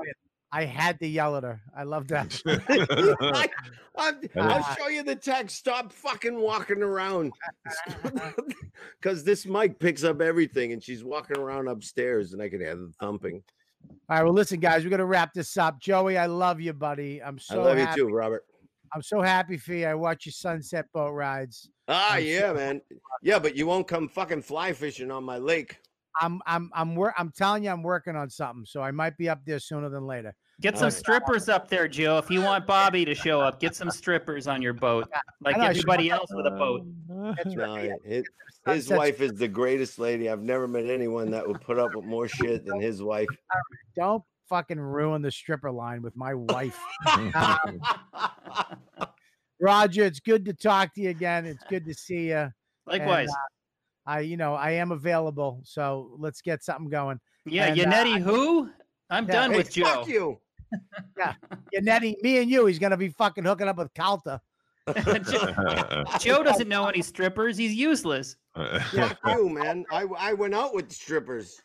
I 0.50 0.64
had 0.64 0.98
to 1.00 1.06
yell 1.06 1.36
at 1.36 1.42
her. 1.42 1.60
I 1.76 1.82
love 1.82 2.08
that. 2.08 2.40
I, 2.46 3.48
I'm, 3.96 4.14
I'll 4.36 4.64
Ah. 4.64 4.76
show 4.78 4.88
you 4.88 5.02
the 5.02 5.14
text. 5.16 5.56
Stop 5.56 5.92
fucking 5.92 6.38
walking 6.40 6.82
around. 6.82 7.32
Because 9.00 9.24
this 9.24 9.44
mic 9.46 9.78
picks 9.78 10.04
up 10.04 10.20
everything 10.20 10.72
and 10.72 10.82
she's 10.82 11.04
walking 11.04 11.36
around 11.38 11.68
upstairs 11.68 12.32
and 12.32 12.40
I 12.42 12.48
can 12.48 12.60
hear 12.60 12.76
the 12.76 12.92
thumping. 13.00 13.42
All 13.90 14.16
right, 14.16 14.22
well, 14.24 14.32
listen, 14.32 14.58
guys, 14.58 14.84
we're 14.84 14.90
gonna 14.90 15.04
wrap 15.06 15.32
this 15.34 15.56
up. 15.56 15.80
Joey, 15.80 16.16
I 16.18 16.26
love 16.26 16.60
you, 16.60 16.72
buddy. 16.72 17.22
I'm 17.22 17.38
so 17.38 17.60
I 17.60 17.64
love 17.64 17.78
happy. 17.78 18.00
you 18.00 18.08
too, 18.08 18.14
Robert. 18.14 18.44
I'm 18.94 19.02
so 19.02 19.20
happy 19.20 19.56
for 19.56 19.74
you. 19.74 19.86
I 19.86 19.94
watch 19.94 20.26
your 20.26 20.32
sunset 20.32 20.86
boat 20.92 21.10
rides. 21.12 21.70
Ah, 21.88 22.14
I'm 22.14 22.24
yeah, 22.24 22.40
so- 22.40 22.54
man. 22.54 22.80
Yeah, 23.22 23.38
but 23.38 23.56
you 23.56 23.66
won't 23.66 23.86
come 23.88 24.08
fucking 24.08 24.42
fly 24.42 24.72
fishing 24.72 25.10
on 25.10 25.24
my 25.24 25.38
lake. 25.38 25.78
I'm 26.20 26.40
I'm 26.46 26.70
I'm 26.74 26.96
wor- 26.96 27.14
I'm 27.16 27.30
telling 27.36 27.62
you, 27.64 27.70
I'm 27.70 27.82
working 27.82 28.16
on 28.16 28.28
something, 28.28 28.64
so 28.66 28.82
I 28.82 28.90
might 28.90 29.16
be 29.16 29.28
up 29.28 29.40
there 29.46 29.58
sooner 29.60 29.88
than 29.88 30.04
later. 30.04 30.34
Get 30.60 30.76
some 30.76 30.88
Okay. 30.88 30.96
strippers 30.96 31.48
up 31.48 31.68
there, 31.68 31.86
Joe. 31.86 32.18
If 32.18 32.28
you 32.30 32.42
want 32.42 32.66
Bobby 32.66 33.04
to 33.04 33.14
show 33.14 33.40
up, 33.40 33.60
get 33.60 33.76
some 33.76 33.90
strippers 33.92 34.48
on 34.48 34.60
your 34.60 34.72
boat, 34.72 35.08
like 35.40 35.56
know, 35.56 35.66
everybody 35.66 36.10
else 36.10 36.28
with 36.32 36.46
a 36.46 36.50
boat. 36.50 36.84
That's 37.36 37.54
No, 37.54 37.76
right. 37.76 37.92
his, 38.04 38.24
his 38.66 38.90
wife 38.90 39.20
is 39.20 39.34
the 39.34 39.46
greatest 39.46 40.00
lady. 40.00 40.28
I've 40.28 40.42
never 40.42 40.66
met 40.66 40.86
anyone 40.86 41.30
that 41.30 41.46
would 41.46 41.60
put 41.60 41.78
up 41.78 41.94
with 41.94 42.04
more 42.04 42.26
shit 42.26 42.64
than 42.66 42.80
his 42.80 43.00
wife. 43.00 43.28
Don't 43.94 44.24
fucking 44.48 44.80
ruin 44.80 45.22
the 45.22 45.30
stripper 45.30 45.70
line 45.70 46.02
with 46.02 46.16
my 46.16 46.34
wife. 46.34 46.78
Um, 47.06 47.32
Roger, 49.60 50.04
it's 50.04 50.20
good 50.20 50.44
to 50.44 50.52
talk 50.52 50.94
to 50.94 51.00
you 51.00 51.10
again. 51.10 51.46
It's 51.46 51.64
good 51.68 51.84
to 51.86 51.94
see 51.94 52.28
you. 52.30 52.50
Likewise. 52.86 53.30
I, 54.06 54.20
you 54.20 54.38
know, 54.38 54.54
I 54.54 54.70
am 54.72 54.90
available, 54.90 55.60
so 55.64 56.16
let's 56.18 56.40
get 56.40 56.64
something 56.64 56.88
going. 56.88 57.20
yeah, 57.44 57.66
and, 57.66 57.92
uh, 57.92 58.18
who? 58.20 58.70
I'm 59.10 59.26
Yeah, 59.26 59.32
done 59.32 59.50
Hey, 59.50 59.56
with 59.58 59.70
Joe. 59.70 59.84
fuck 59.84 60.08
you. 60.08 60.38
Yannetty, 61.74 62.22
me 62.22 62.38
and 62.38 62.50
you, 62.50 62.66
he's 62.66 62.78
gonna 62.78 62.96
be 62.96 63.08
fucking 63.08 63.44
hooking 63.44 63.68
up 63.68 63.76
with 63.76 63.92
Calta. 63.94 64.40
Joe 66.20 66.42
doesn't 66.42 66.68
know 66.68 66.86
any 66.86 67.02
strippers. 67.02 67.58
He's 67.58 67.74
useless. 67.74 68.36
Fuck 68.54 69.18
you, 69.26 69.50
man. 69.50 69.84
I, 69.90 70.06
I 70.18 70.32
went 70.32 70.54
out 70.54 70.74
with 70.74 70.90
strippers. 70.90 71.60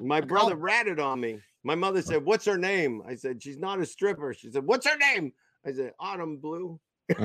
My 0.00 0.20
brother 0.20 0.56
ratted 0.56 1.00
on 1.00 1.20
me. 1.20 1.40
My 1.64 1.74
mother 1.74 2.02
said, 2.02 2.24
What's 2.24 2.44
her 2.46 2.58
name? 2.58 3.02
I 3.06 3.14
said, 3.14 3.42
She's 3.42 3.58
not 3.58 3.80
a 3.80 3.86
stripper. 3.86 4.34
She 4.34 4.50
said, 4.50 4.64
What's 4.64 4.86
her 4.86 4.96
name? 4.96 5.32
I 5.66 5.72
said, 5.72 5.92
Autumn 6.00 6.38
Blue. 6.38 6.80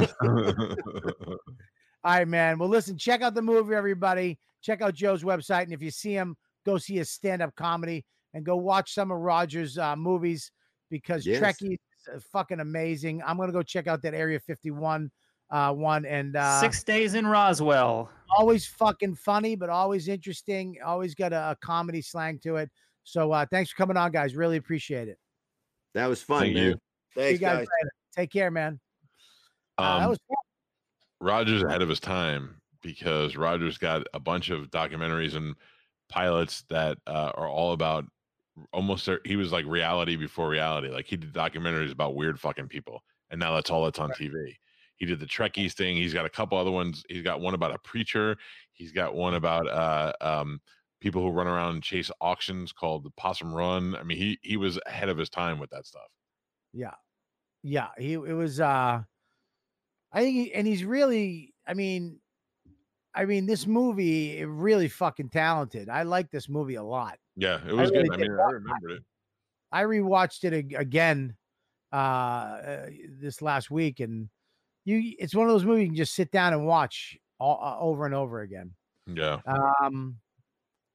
All 2.04 2.14
right, 2.14 2.28
man. 2.28 2.58
Well, 2.60 2.70
listen, 2.70 2.98
check 2.98 3.22
out 3.22 3.34
the 3.34 3.42
movie, 3.42 3.74
everybody. 3.76 4.38
Check 4.62 4.82
out 4.82 4.94
Joe's 4.94 5.24
website, 5.24 5.64
and 5.64 5.74
if 5.74 5.82
you 5.82 5.92
see 5.92 6.14
him, 6.14 6.36
go 6.66 6.78
see 6.78 6.96
his 6.96 7.10
stand-up 7.10 7.56
comedy 7.56 8.06
and 8.34 8.46
go 8.46 8.56
watch 8.56 8.94
some 8.94 9.12
of 9.12 9.20
Roger's 9.20 9.78
uh, 9.78 9.96
movies 9.96 10.52
because 10.90 11.26
Yes. 11.26 11.42
Trekkie 11.42 11.74
is 11.74 11.80
uh, 12.16 12.20
fucking 12.32 12.60
amazing. 12.60 13.22
I'm 13.26 13.38
gonna 13.38 13.52
go 13.52 13.64
check 13.64 13.88
out 13.88 14.02
that 14.04 14.14
Area 14.14 14.40
51 14.40 15.10
uh, 15.50 15.74
one, 15.74 16.06
and 16.06 16.36
uh, 16.36 16.60
Six 16.60 16.84
days 16.84 17.14
in 17.14 17.26
Roswell. 17.26 18.10
always 18.38 18.66
fucking 18.66 19.16
funny, 19.16 19.56
but 19.56 19.70
always 19.70 20.08
interesting. 20.08 20.78
Always 20.86 21.16
got 21.16 21.34
a, 21.34 21.52
a 21.52 21.58
comedy 21.62 22.02
slang 22.02 22.40
to 22.40 22.58
it. 22.58 22.70
So 23.08 23.32
uh, 23.32 23.46
thanks 23.50 23.72
for 23.72 23.78
coming 23.78 23.96
on, 23.96 24.12
guys. 24.12 24.36
Really 24.36 24.58
appreciate 24.58 25.08
it. 25.08 25.18
That 25.94 26.08
was 26.08 26.22
fun, 26.22 26.42
Thank 26.42 26.56
man. 26.56 26.64
you. 26.66 26.72
See 26.74 26.80
Thanks, 27.16 27.32
you 27.32 27.48
guys 27.48 27.60
guys. 27.60 27.90
Take 28.14 28.32
care, 28.34 28.52
man. 28.52 28.82
Uh, 29.78 30.00
that 30.00 30.04
Um, 30.04 30.10
was 30.10 30.20
fun. 30.28 30.36
Roger's 31.22 31.64
ahead 31.64 31.82
of 31.82 31.88
his 31.88 32.02
time 32.02 32.60
because 32.82 33.38
Roger's 33.38 33.78
got 33.78 34.06
a 34.14 34.20
bunch 34.20 34.50
of 34.50 34.70
documentaries 34.72 35.36
and 35.36 35.56
pilots 36.10 36.64
that 36.70 36.98
uh, 37.08 37.32
are 37.36 37.48
all 37.48 37.72
about 37.72 38.04
almost 38.74 39.08
he 39.24 39.38
was 39.38 39.54
like 39.54 39.66
reality 39.66 40.18
before 40.18 40.50
reality. 40.50 40.90
Like 40.90 41.06
he 41.06 41.16
did 41.16 41.32
documentaries 41.32 41.94
about 41.94 42.16
weird 42.16 42.38
fucking 42.42 42.68
people, 42.68 43.04
and 43.30 43.40
now 43.40 43.54
that's 43.56 43.70
all 43.70 43.86
that's 43.86 44.00
on 44.00 44.10
TV. 44.12 44.54
He 44.98 45.06
did 45.06 45.22
the 45.22 45.26
Trekkies 45.26 45.74
thing. 45.74 45.96
He's 45.96 46.14
got 46.14 46.26
a 46.26 46.30
couple 46.30 46.58
other 46.58 46.72
ones. 46.72 47.06
He's 47.08 47.24
got 47.24 47.40
one 47.40 47.54
about 47.54 47.74
a 47.74 47.80
preacher. 47.80 48.36
He's 48.74 48.92
got 48.92 49.16
one 49.16 49.36
about 49.36 49.68
uh, 49.70 50.12
um, 50.20 50.60
people 51.00 51.22
who 51.22 51.30
run 51.30 51.48
around 51.48 51.76
and 51.76 51.84
chase 51.84 52.12
auctions 52.22 52.72
called 52.72 53.04
the 53.04 53.12
Possum 53.12 53.54
Run. 53.54 53.96
I 53.96 54.04
mean, 54.04 54.18
he 54.18 54.40
he 54.42 54.58
was 54.58 54.80
ahead 54.86 55.10
of 55.10 55.18
his 55.18 55.30
time 55.30 55.60
with 55.60 55.70
that 55.72 55.86
stuff. 55.86 56.08
Yeah. 56.74 56.94
Yeah. 57.64 57.90
He 57.98 58.14
it 58.14 58.34
was 58.34 58.60
uh 58.60 59.02
I 60.12 60.22
think 60.22 60.36
he, 60.36 60.54
and 60.54 60.66
he's 60.66 60.84
really 60.84 61.54
I 61.68 61.74
mean 61.74 62.20
I 63.14 63.26
mean 63.26 63.46
this 63.46 63.68
movie 63.68 64.40
eh, 64.40 64.46
really 64.48 64.88
fucking 64.88 65.30
talented. 65.30 65.90
I 65.90 66.04
like 66.04 66.32
this 66.32 66.50
movie 66.50 66.76
a 66.76 66.84
lot. 66.84 67.18
Yeah, 67.36 67.60
it 67.68 67.74
was 67.74 67.92
really 67.92 68.10
good. 68.10 68.14
I 68.14 68.18
mean, 68.18 68.32
I 68.32 68.52
remembered 68.52 68.92
it. 68.92 69.04
I 69.72 69.84
rewatched 69.84 70.44
it 70.44 70.54
ag- 70.54 70.76
again 70.78 71.36
uh, 71.92 71.96
uh 71.96 72.86
this 73.20 73.42
last 73.42 73.72
week 73.72 74.00
and 74.00 74.30
you 74.86 75.16
it's 75.20 75.36
one 75.36 75.48
of 75.48 75.54
those 75.54 75.66
movies 75.66 75.84
you 75.84 75.88
can 75.90 75.96
just 75.96 76.16
sit 76.16 76.32
down 76.32 76.54
and 76.54 76.66
watch 76.66 77.18
all, 77.40 77.60
uh, 77.62 77.78
over 77.80 78.06
and 78.06 78.16
over 78.16 78.42
again. 78.42 78.74
Yeah. 79.08 79.40
Um 79.82 80.18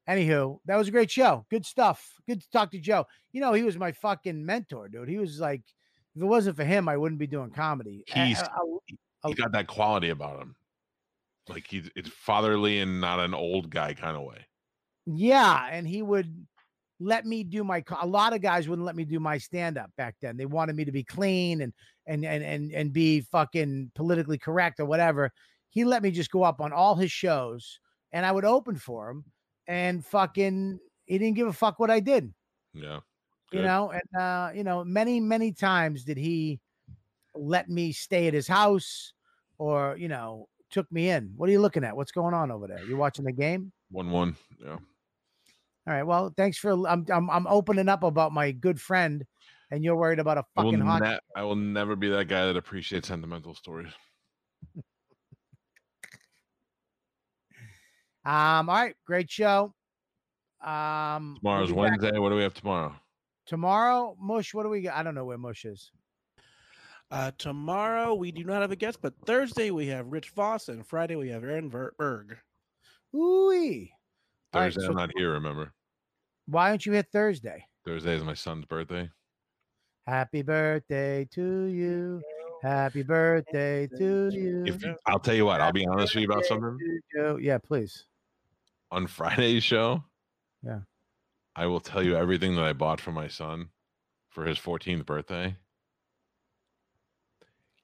anywho, 0.08 0.58
that 0.66 0.76
was 0.76 0.88
a 0.88 0.92
great 0.92 1.10
show. 1.10 1.44
Good 1.50 1.64
stuff. 1.66 2.12
Good 2.26 2.40
to 2.42 2.50
talk 2.50 2.70
to 2.72 2.78
Joe. 2.78 3.06
You 3.32 3.40
know, 3.40 3.52
he 3.52 3.62
was 3.62 3.76
my 3.78 3.92
fucking 3.92 4.44
mentor, 4.44 4.88
dude. 4.88 5.08
He 5.08 5.18
was 5.18 5.40
like 5.40 5.62
if 6.14 6.22
it 6.22 6.26
wasn't 6.26 6.56
for 6.56 6.64
him, 6.64 6.88
I 6.88 6.96
wouldn't 6.96 7.18
be 7.18 7.26
doing 7.26 7.50
comedy. 7.50 8.04
He's- 8.06 8.42
a- 8.42 8.44
a- 9.24 9.28
he 9.28 9.34
got 9.34 9.52
that 9.52 9.66
quality 9.68 10.08
about 10.10 10.40
him. 10.42 10.56
Like 11.48 11.66
he's 11.68 11.88
it's 11.96 12.08
fatherly 12.08 12.80
and 12.80 13.00
not 13.00 13.18
an 13.20 13.34
old 13.34 13.70
guy 13.70 13.94
kind 13.94 14.16
of 14.16 14.22
way. 14.24 14.46
Yeah, 15.06 15.68
and 15.70 15.86
he 15.86 16.02
would 16.02 16.46
let 17.00 17.26
me 17.26 17.42
do 17.42 17.64
my. 17.64 17.82
A 18.00 18.06
lot 18.06 18.32
of 18.32 18.40
guys 18.42 18.68
wouldn't 18.68 18.86
let 18.86 18.94
me 18.96 19.04
do 19.04 19.18
my 19.18 19.38
stand 19.38 19.76
up 19.78 19.90
back 19.96 20.14
then. 20.20 20.36
They 20.36 20.46
wanted 20.46 20.76
me 20.76 20.84
to 20.84 20.92
be 20.92 21.02
clean 21.02 21.62
and 21.62 21.72
and 22.06 22.24
and 22.24 22.44
and 22.44 22.72
and 22.72 22.92
be 22.92 23.20
fucking 23.22 23.90
politically 23.94 24.38
correct 24.38 24.78
or 24.78 24.84
whatever. 24.86 25.32
He 25.70 25.84
let 25.84 26.02
me 26.02 26.10
just 26.10 26.30
go 26.30 26.42
up 26.44 26.60
on 26.60 26.72
all 26.72 26.94
his 26.94 27.10
shows, 27.10 27.80
and 28.12 28.24
I 28.26 28.30
would 28.32 28.44
open 28.44 28.76
for 28.76 29.10
him, 29.10 29.24
and 29.66 30.04
fucking 30.04 30.78
he 31.06 31.18
didn't 31.18 31.36
give 31.36 31.48
a 31.48 31.52
fuck 31.52 31.78
what 31.78 31.90
I 31.90 32.00
did. 32.00 32.32
Yeah. 32.74 33.00
You 33.52 33.60
know, 33.60 33.92
and 33.92 34.22
uh, 34.22 34.50
you 34.54 34.64
know, 34.64 34.82
many 34.82 35.20
many 35.20 35.52
times 35.52 36.04
did 36.04 36.16
he 36.16 36.58
let 37.34 37.68
me 37.68 37.92
stay 37.92 38.26
at 38.26 38.32
his 38.32 38.48
house, 38.48 39.12
or 39.58 39.94
you 39.98 40.08
know, 40.08 40.48
took 40.70 40.90
me 40.90 41.10
in. 41.10 41.34
What 41.36 41.50
are 41.50 41.52
you 41.52 41.60
looking 41.60 41.84
at? 41.84 41.94
What's 41.94 42.12
going 42.12 42.32
on 42.32 42.50
over 42.50 42.66
there? 42.66 42.82
You 42.84 42.96
watching 42.96 43.26
the 43.26 43.32
game? 43.32 43.70
One 43.90 44.10
one. 44.10 44.36
Yeah. 44.58 44.78
All 45.86 45.94
right. 45.94 46.02
Well, 46.02 46.32
thanks 46.34 46.56
for 46.56 46.70
I'm 46.88 47.04
I'm 47.12 47.28
I'm 47.28 47.46
opening 47.46 47.90
up 47.90 48.04
about 48.04 48.32
my 48.32 48.52
good 48.52 48.80
friend, 48.80 49.26
and 49.70 49.84
you're 49.84 49.96
worried 49.96 50.18
about 50.18 50.38
a 50.38 50.44
will, 50.56 50.64
fucking 50.64 50.80
hockey. 50.80 51.04
ne- 51.04 51.18
I 51.36 51.42
will 51.42 51.56
never 51.56 51.94
be 51.94 52.08
that 52.08 52.28
guy 52.28 52.46
that 52.46 52.56
appreciates 52.56 53.08
sentimental 53.08 53.54
stories. 53.54 53.92
Um. 58.24 58.68
All 58.68 58.76
right. 58.76 58.94
Great 59.06 59.30
show. 59.30 59.74
Um. 60.64 61.38
we'll 61.42 61.54
Tomorrow's 61.54 61.68
back 61.70 61.76
Wednesday. 61.76 62.18
What 62.18 62.30
do 62.30 62.36
we 62.36 62.42
have 62.42 62.54
tomorrow? 62.54 62.94
Tomorrow, 63.46 64.16
Mush. 64.20 64.54
What 64.54 64.62
do 64.62 64.68
we 64.68 64.82
got? 64.82 64.94
I 64.96 65.02
don't 65.02 65.14
know 65.14 65.24
where 65.24 65.38
Mush 65.38 65.64
is. 65.64 65.90
Uh, 67.10 67.30
tomorrow 67.36 68.14
we 68.14 68.32
do 68.32 68.42
not 68.44 68.62
have 68.62 68.70
a 68.70 68.76
guest, 68.76 68.98
but 69.02 69.12
Thursday 69.26 69.70
we 69.70 69.86
have 69.88 70.06
Rich 70.06 70.30
Voss, 70.30 70.68
and 70.68 70.86
Friday 70.86 71.16
we 71.16 71.28
have 71.28 71.44
Aaron 71.44 71.68
Ver- 71.68 71.92
Berg. 71.98 72.38
Ooh. 73.14 73.18
All 74.54 74.60
right, 74.60 74.72
Thursday, 74.72 74.80
so 74.80 74.88
I'm 74.88 74.96
not 74.96 75.10
here. 75.16 75.32
Remember, 75.32 75.74
Why 76.46 76.70
don't 76.70 76.86
you 76.86 76.92
hit 76.92 77.08
Thursday? 77.12 77.66
Thursday 77.84 78.14
is 78.16 78.24
my 78.24 78.32
son's 78.32 78.64
birthday. 78.64 79.10
Happy 80.06 80.42
birthday 80.42 81.28
to 81.32 81.64
you. 81.64 82.22
Happy 82.62 83.02
birthday 83.02 83.88
to 83.98 84.30
you. 84.32 84.64
If 84.66 84.82
I'll 85.06 85.18
tell 85.18 85.34
you 85.34 85.44
what, 85.44 85.60
I'll 85.60 85.72
be 85.72 85.86
honest 85.86 86.14
with 86.14 86.22
you 86.22 86.30
about 86.30 86.46
something. 86.46 86.78
you. 87.14 87.38
Yeah, 87.38 87.58
please. 87.58 88.06
On 88.92 89.06
Friday's 89.06 89.64
show, 89.64 90.04
Yeah. 90.62 90.80
I 91.56 91.66
will 91.66 91.80
tell 91.80 92.02
you 92.02 92.14
everything 92.16 92.54
that 92.56 92.64
I 92.64 92.74
bought 92.74 93.00
for 93.00 93.10
my 93.10 93.26
son 93.28 93.70
for 94.28 94.44
his 94.44 94.58
14th 94.58 95.06
birthday. 95.06 95.56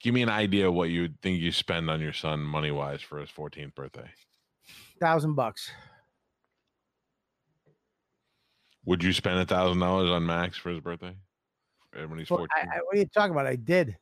Give 0.00 0.12
me 0.14 0.22
an 0.22 0.28
idea 0.28 0.70
what 0.70 0.90
you 0.90 1.08
think 1.22 1.40
you 1.40 1.50
spend 1.50 1.88
on 1.90 2.00
your 2.00 2.12
son 2.12 2.40
money 2.40 2.70
wise 2.70 3.00
for 3.00 3.18
his 3.20 3.30
14th 3.30 3.74
birthday. 3.74 4.10
Thousand 5.00 5.34
bucks. 5.34 5.70
Would 8.84 9.02
you 9.02 9.12
spend 9.14 9.38
a 9.40 9.46
thousand 9.46 9.80
dollars 9.80 10.10
on 10.10 10.24
Max 10.26 10.56
for 10.58 10.70
his 10.70 10.80
birthday? 10.80 11.16
Uh, 11.96 12.06
When 12.06 12.18
he's 12.18 12.30
Well, 12.30 12.40
14? 12.40 12.48
I, 12.54 12.76
I, 12.76 12.80
what 12.82 12.96
are 12.96 12.98
you 13.00 13.06
talking 13.06 13.32
about? 13.32 13.46
I 13.46 13.56
did. 13.56 13.96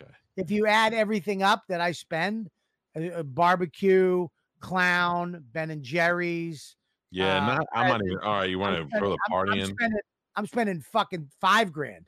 Okay. 0.00 0.10
If 0.36 0.50
you 0.50 0.66
add 0.66 0.94
everything 0.94 1.42
up 1.42 1.64
that 1.68 1.80
I 1.80 1.90
spend, 1.92 2.48
uh, 2.96 3.00
uh, 3.06 3.22
barbecue, 3.24 4.26
clown, 4.60 5.44
Ben 5.52 5.70
and 5.70 5.82
Jerry's. 5.82 6.76
yeah, 7.10 7.42
uh, 7.42 7.46
not. 7.46 7.66
I'm 7.74 7.88
not 7.88 8.00
even. 8.04 8.18
All 8.18 8.34
right, 8.34 8.50
you 8.50 8.58
want 8.58 8.76
to 8.76 8.82
spending- 8.82 8.98
throw 9.00 9.08
the 9.10 9.18
I'm- 9.28 9.30
party 9.30 9.52
I'm 9.52 9.58
in? 9.60 9.66
Spending, 9.76 10.00
I'm 10.36 10.46
spending 10.46 10.80
fucking 10.80 11.30
five 11.40 11.72
grand. 11.72 12.06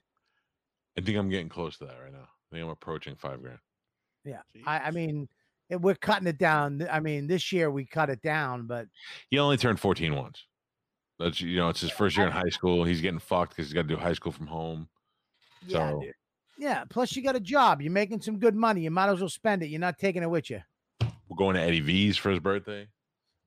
I 0.98 1.00
think 1.02 1.16
I'm 1.18 1.28
getting 1.30 1.48
close 1.48 1.78
to 1.78 1.86
that 1.86 1.96
right 2.02 2.12
now. 2.12 2.28
I 2.28 2.54
think 2.54 2.64
I'm 2.64 2.70
approaching 2.70 3.16
five 3.16 3.40
grand. 3.42 3.58
Yeah. 4.24 4.42
I, 4.66 4.78
I 4.80 4.90
mean, 4.90 5.28
it, 5.70 5.80
we're 5.80 5.94
cutting 5.94 6.26
it 6.28 6.36
down. 6.38 6.86
I 6.90 7.00
mean, 7.00 7.26
this 7.26 7.52
year 7.52 7.70
we 7.70 7.86
cut 7.86 8.10
it 8.10 8.20
down, 8.22 8.66
but 8.66 8.86
He 9.30 9.38
only 9.38 9.56
turned 9.56 9.80
14 9.80 10.14
once. 10.14 10.44
That's 11.18 11.40
you 11.40 11.56
know, 11.58 11.68
it's 11.68 11.80
his 11.80 11.90
first 11.90 12.16
year 12.16 12.26
in 12.26 12.32
high 12.32 12.48
school. 12.50 12.84
He's 12.84 13.00
getting 13.00 13.18
fucked 13.20 13.52
because 13.52 13.66
he's 13.66 13.74
got 13.74 13.82
to 13.82 13.88
do 13.88 13.96
high 13.96 14.12
school 14.14 14.32
from 14.32 14.46
home. 14.46 14.88
yeah, 15.66 15.90
So 15.90 16.00
dude. 16.00 16.14
yeah. 16.58 16.84
Plus, 16.88 17.14
you 17.14 17.22
got 17.22 17.36
a 17.36 17.40
job. 17.40 17.80
You're 17.82 17.92
making 17.92 18.20
some 18.22 18.38
good 18.38 18.54
money. 18.54 18.82
You 18.82 18.90
might 18.90 19.08
as 19.10 19.20
well 19.20 19.28
spend 19.28 19.62
it. 19.62 19.68
You're 19.68 19.80
not 19.80 19.98
taking 19.98 20.22
it 20.22 20.30
with 20.30 20.50
you. 20.50 20.60
We're 21.30 21.36
going 21.36 21.54
to 21.54 21.62
Eddie 21.62 21.80
V's 21.80 22.16
for 22.16 22.30
his 22.30 22.40
birthday. 22.40 22.88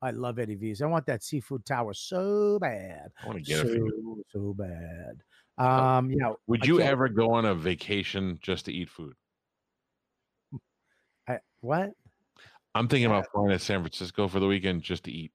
I 0.01 0.11
love 0.11 0.39
Eddie 0.39 0.55
V's. 0.55 0.81
I 0.81 0.87
want 0.87 1.05
that 1.05 1.23
seafood 1.23 1.65
tower 1.65 1.93
so 1.93 2.57
bad. 2.59 3.09
I 3.21 3.27
want 3.27 3.37
to 3.37 3.43
get 3.43 3.59
it 3.59 3.69
for 3.69 3.75
you. 3.75 4.23
so, 4.31 4.39
so 4.39 4.53
bad. 4.53 5.21
Um, 5.57 6.09
you 6.09 6.17
know, 6.17 6.37
Would 6.47 6.65
you 6.65 6.81
ever 6.81 7.07
go 7.07 7.31
on 7.33 7.45
a 7.45 7.53
vacation 7.53 8.39
just 8.41 8.65
to 8.65 8.73
eat 8.73 8.89
food? 8.89 9.13
I, 11.27 11.39
what? 11.61 11.91
I'm 12.73 12.87
thinking 12.87 13.05
about 13.05 13.27
flying 13.31 13.49
to 13.49 13.59
San 13.59 13.81
Francisco 13.81 14.27
for 14.27 14.39
the 14.39 14.47
weekend 14.47 14.81
just 14.81 15.03
to 15.03 15.11
eat. 15.11 15.31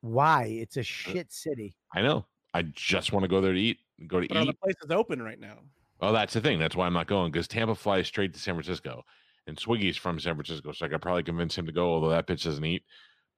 Why? 0.00 0.44
It's 0.44 0.76
a 0.76 0.82
shit 0.82 1.32
city. 1.32 1.74
I 1.94 2.02
know. 2.02 2.26
I 2.54 2.62
just 2.62 3.12
want 3.12 3.22
to 3.22 3.28
go 3.28 3.40
there 3.40 3.52
to 3.52 3.60
eat. 3.60 3.78
Go 4.06 4.20
to 4.20 4.26
But 4.28 4.36
are 4.36 4.44
the 4.44 4.50
eat. 4.50 4.60
places 4.60 4.90
open 4.90 5.22
right 5.22 5.38
now? 5.38 5.58
Well, 6.00 6.12
that's 6.12 6.34
the 6.34 6.40
thing. 6.40 6.58
That's 6.58 6.74
why 6.74 6.86
I'm 6.86 6.92
not 6.92 7.06
going 7.06 7.30
because 7.30 7.46
Tampa 7.46 7.76
flies 7.76 8.08
straight 8.08 8.34
to 8.34 8.40
San 8.40 8.54
Francisco, 8.54 9.04
and 9.46 9.56
Swiggy's 9.56 9.96
from 9.96 10.20
San 10.20 10.34
Francisco, 10.34 10.72
so 10.72 10.86
I 10.86 10.88
could 10.88 11.02
probably 11.02 11.22
convince 11.22 11.56
him 11.56 11.66
to 11.66 11.72
go. 11.72 11.94
Although 11.94 12.10
that 12.10 12.26
bitch 12.26 12.44
doesn't 12.44 12.64
eat, 12.64 12.84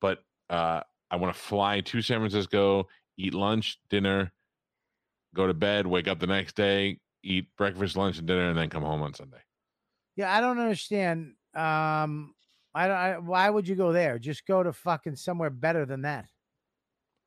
but 0.00 0.18
uh, 0.50 0.80
I 1.10 1.16
want 1.16 1.34
to 1.34 1.40
fly 1.40 1.80
to 1.80 2.02
San 2.02 2.18
Francisco, 2.18 2.88
eat 3.16 3.34
lunch, 3.34 3.78
dinner, 3.88 4.32
go 5.34 5.46
to 5.46 5.54
bed, 5.54 5.86
wake 5.86 6.08
up 6.08 6.20
the 6.20 6.26
next 6.26 6.56
day, 6.56 6.98
eat 7.22 7.48
breakfast, 7.56 7.96
lunch, 7.96 8.18
and 8.18 8.26
dinner, 8.26 8.48
and 8.48 8.58
then 8.58 8.70
come 8.70 8.82
home 8.82 9.02
on 9.02 9.14
Sunday. 9.14 9.38
Yeah, 10.16 10.34
I 10.34 10.40
don't 10.40 10.58
understand. 10.58 11.34
Um, 11.54 12.34
I 12.74 12.88
don't. 12.88 12.96
I, 12.96 13.18
why 13.18 13.50
would 13.50 13.68
you 13.68 13.74
go 13.74 13.92
there? 13.92 14.18
Just 14.18 14.46
go 14.46 14.62
to 14.62 14.72
fucking 14.72 15.16
somewhere 15.16 15.50
better 15.50 15.86
than 15.86 16.02
that. 16.02 16.26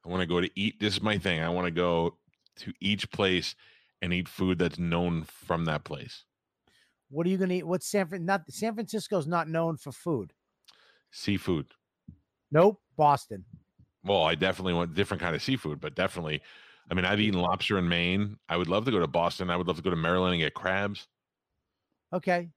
I 0.05 0.09
want 0.09 0.21
to 0.21 0.27
go 0.27 0.39
to 0.39 0.49
eat. 0.55 0.79
This 0.79 0.95
is 0.95 1.01
my 1.01 1.17
thing. 1.17 1.41
I 1.41 1.49
want 1.49 1.65
to 1.65 1.71
go 1.71 2.17
to 2.57 2.73
each 2.79 3.09
place 3.11 3.55
and 4.01 4.13
eat 4.13 4.27
food 4.27 4.59
that's 4.59 4.79
known 4.79 5.23
from 5.23 5.65
that 5.65 5.83
place. 5.83 6.23
What 7.09 7.25
are 7.25 7.29
you 7.29 7.37
gonna 7.37 7.55
eat? 7.55 7.67
What's 7.67 7.87
San 7.87 8.07
Fran? 8.07 8.25
Not 8.25 8.43
San 8.49 8.73
Francisco's 8.73 9.27
not 9.27 9.47
known 9.47 9.77
for 9.77 9.91
food. 9.91 10.33
Seafood. 11.11 11.67
Nope. 12.51 12.81
Boston. 12.97 13.45
Well, 14.03 14.23
I 14.23 14.35
definitely 14.35 14.73
want 14.73 14.95
different 14.95 15.21
kind 15.21 15.35
of 15.35 15.43
seafood, 15.43 15.79
but 15.79 15.95
definitely, 15.95 16.41
I 16.89 16.93
mean, 16.93 17.05
I've 17.05 17.19
eaten 17.19 17.39
lobster 17.39 17.77
in 17.77 17.87
Maine. 17.87 18.37
I 18.49 18.57
would 18.57 18.67
love 18.67 18.85
to 18.85 18.91
go 18.91 18.99
to 18.99 19.07
Boston. 19.07 19.49
I 19.49 19.57
would 19.57 19.67
love 19.67 19.77
to 19.77 19.83
go 19.83 19.89
to 19.89 19.95
Maryland 19.95 20.33
and 20.33 20.41
get 20.41 20.53
crabs. 20.53 21.07
Okay. 22.13 22.49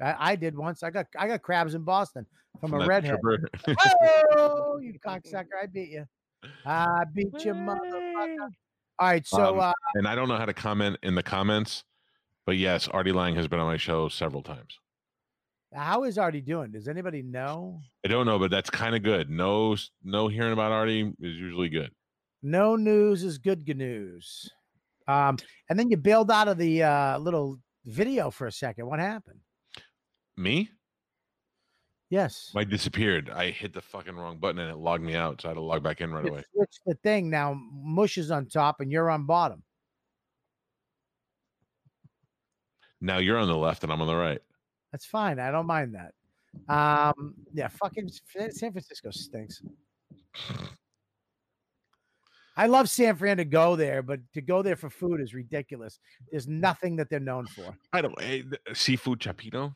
I, 0.00 0.32
I 0.32 0.36
did 0.36 0.56
once. 0.56 0.82
I 0.82 0.90
got 0.90 1.06
I 1.18 1.28
got 1.28 1.42
crabs 1.42 1.74
in 1.74 1.82
Boston 1.82 2.26
from, 2.60 2.70
from 2.70 2.82
a 2.82 2.86
redhead. 2.86 3.18
oh, 4.36 4.78
you 4.78 4.94
cocksucker! 5.06 5.46
I 5.62 5.66
beat 5.66 5.90
you. 5.90 6.04
I 6.66 7.04
beat 7.12 7.44
you, 7.44 7.54
motherfucker. 7.54 8.48
All 8.98 9.08
right, 9.08 9.26
so 9.26 9.54
Um, 9.54 9.60
uh, 9.60 9.72
and 9.94 10.06
I 10.06 10.14
don't 10.14 10.28
know 10.28 10.36
how 10.36 10.46
to 10.46 10.54
comment 10.54 10.98
in 11.02 11.16
the 11.16 11.22
comments, 11.22 11.84
but 12.46 12.56
yes, 12.56 12.88
Artie 12.88 13.12
Lang 13.12 13.34
has 13.36 13.48
been 13.48 13.58
on 13.58 13.66
my 13.66 13.76
show 13.76 14.08
several 14.08 14.42
times. 14.42 14.78
how 15.74 16.04
is 16.04 16.18
Artie 16.18 16.40
doing? 16.40 16.70
Does 16.70 16.88
anybody 16.88 17.22
know? 17.22 17.80
I 18.04 18.08
don't 18.08 18.26
know, 18.26 18.38
but 18.38 18.50
that's 18.50 18.70
kind 18.70 18.94
of 18.94 19.02
good. 19.02 19.30
No, 19.30 19.76
no 20.02 20.28
hearing 20.28 20.52
about 20.52 20.72
Artie 20.72 21.12
is 21.20 21.36
usually 21.36 21.68
good. 21.68 21.90
No 22.42 22.76
news 22.76 23.24
is 23.24 23.38
good 23.38 23.66
news. 23.66 24.50
Um, 25.08 25.36
and 25.68 25.78
then 25.78 25.90
you 25.90 25.96
bailed 25.96 26.30
out 26.30 26.48
of 26.48 26.58
the 26.58 26.82
uh, 26.82 27.18
little 27.18 27.58
video 27.84 28.30
for 28.30 28.46
a 28.46 28.52
second. 28.52 28.86
What 28.86 29.00
happened? 29.00 29.40
Me, 30.36 30.70
Yes. 32.14 32.52
I 32.54 32.62
disappeared. 32.62 33.28
I 33.28 33.50
hit 33.50 33.72
the 33.72 33.80
fucking 33.80 34.14
wrong 34.14 34.38
button 34.38 34.60
and 34.60 34.70
it 34.70 34.76
logged 34.76 35.02
me 35.02 35.16
out, 35.16 35.40
so 35.40 35.48
I 35.48 35.50
had 35.50 35.54
to 35.54 35.60
log 35.62 35.82
back 35.82 36.00
in 36.00 36.12
right 36.12 36.24
away. 36.24 36.44
switched 36.54 36.78
the 36.86 36.94
thing 37.02 37.28
now. 37.28 37.60
Mush 37.72 38.18
is 38.18 38.30
on 38.30 38.46
top 38.46 38.78
and 38.78 38.92
you're 38.92 39.10
on 39.10 39.26
bottom. 39.26 39.63
Now 43.00 43.18
you're 43.18 43.38
on 43.38 43.48
the 43.48 43.56
left 43.56 43.82
and 43.82 43.92
I'm 43.92 44.00
on 44.00 44.06
the 44.06 44.16
right. 44.16 44.40
That's 44.92 45.04
fine. 45.04 45.38
I 45.38 45.50
don't 45.50 45.66
mind 45.66 45.94
that. 45.94 46.14
Um, 46.68 47.34
yeah, 47.52 47.68
fucking 47.68 48.08
San 48.50 48.72
Francisco 48.72 49.10
stinks. 49.10 49.62
I 52.56 52.66
love 52.66 52.88
San 52.88 53.16
Fran 53.16 53.38
to 53.38 53.44
go 53.44 53.74
there, 53.74 54.02
but 54.02 54.20
to 54.34 54.40
go 54.40 54.62
there 54.62 54.76
for 54.76 54.88
food 54.88 55.20
is 55.20 55.34
ridiculous. 55.34 55.98
There's 56.30 56.46
nothing 56.46 56.94
that 56.96 57.10
they're 57.10 57.18
known 57.18 57.46
for. 57.46 57.76
By 57.92 58.02
the 58.02 58.10
way, 58.10 58.44
seafood 58.72 59.18
cioppino. 59.18 59.74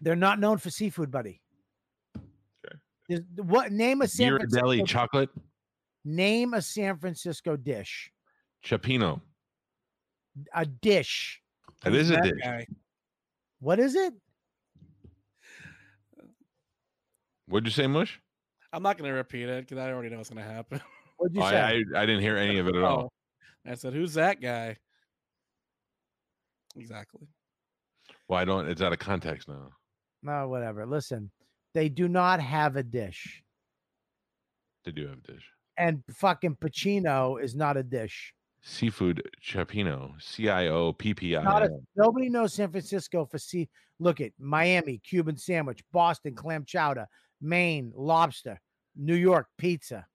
They're 0.00 0.14
not 0.14 0.38
known 0.38 0.58
for 0.58 0.70
seafood, 0.70 1.10
buddy. 1.10 1.42
There's, 3.08 3.22
what 3.36 3.72
name 3.72 4.02
a 4.02 4.06
San 4.06 4.32
Ghirardelli 4.32 4.76
Francisco 4.76 4.84
chocolate 4.84 5.30
name 6.04 6.54
a 6.54 6.62
San 6.62 6.98
Francisco 6.98 7.56
dish? 7.56 8.12
cioppino. 8.64 9.20
A 10.54 10.64
dish. 10.64 11.42
That 11.82 11.94
is 11.94 12.10
a 12.10 12.14
That 12.14 12.22
dish. 12.24 12.32
guy. 12.42 12.66
What 13.60 13.78
is 13.78 13.94
it? 13.94 14.14
What'd 17.46 17.66
you 17.66 17.72
say, 17.72 17.86
Mush? 17.86 18.20
I'm 18.72 18.82
not 18.82 18.98
going 18.98 19.08
to 19.10 19.16
repeat 19.16 19.48
it 19.48 19.60
because 19.66 19.78
I 19.78 19.90
already 19.92 20.10
know 20.10 20.18
what's 20.18 20.28
going 20.30 20.44
to 20.44 20.50
happen. 20.52 20.80
What'd 21.16 21.34
you 21.34 21.42
Oh, 21.42 21.48
say? 21.48 21.56
I, 21.58 21.70
I 21.96 22.02
I 22.02 22.06
didn't 22.06 22.20
hear 22.20 22.36
any 22.36 22.58
of 22.58 22.68
it 22.68 22.76
at 22.76 22.82
all. 22.84 23.10
Oh, 23.66 23.70
I 23.70 23.74
said, 23.74 23.92
"Who's 23.94 24.14
that 24.14 24.40
guy?" 24.40 24.76
Exactly. 26.76 27.26
Well, 28.28 28.38
I 28.38 28.44
don't. 28.44 28.68
It's 28.68 28.82
out 28.82 28.92
of 28.92 28.98
context 28.98 29.48
now. 29.48 29.70
No, 30.22 30.48
whatever. 30.48 30.86
Listen, 30.86 31.30
they 31.74 31.88
do 31.88 32.06
not 32.08 32.40
have 32.40 32.76
a 32.76 32.82
dish, 32.82 33.42
They 34.84 34.92
do 34.92 35.08
have 35.08 35.18
a 35.18 35.32
dish. 35.32 35.44
and 35.76 36.02
fucking 36.10 36.56
Pacino 36.56 37.42
is 37.42 37.54
not 37.54 37.76
a 37.76 37.82
dish. 37.82 38.32
Seafood 38.62 39.22
cioppino. 39.42 40.12
C 40.20 40.48
I 40.48 40.68
O 40.68 40.92
P 40.92 41.14
P 41.14 41.36
I. 41.36 41.68
Nobody 41.96 42.28
knows 42.28 42.54
San 42.54 42.70
Francisco 42.70 43.24
for 43.24 43.38
sea. 43.38 43.68
Look 44.00 44.20
at 44.20 44.32
Miami, 44.38 44.98
Cuban 44.98 45.36
sandwich, 45.36 45.82
Boston, 45.92 46.34
clam 46.34 46.64
chowder, 46.64 47.06
Maine, 47.40 47.92
lobster, 47.94 48.60
New 48.96 49.14
York, 49.14 49.46
pizza. 49.56 50.06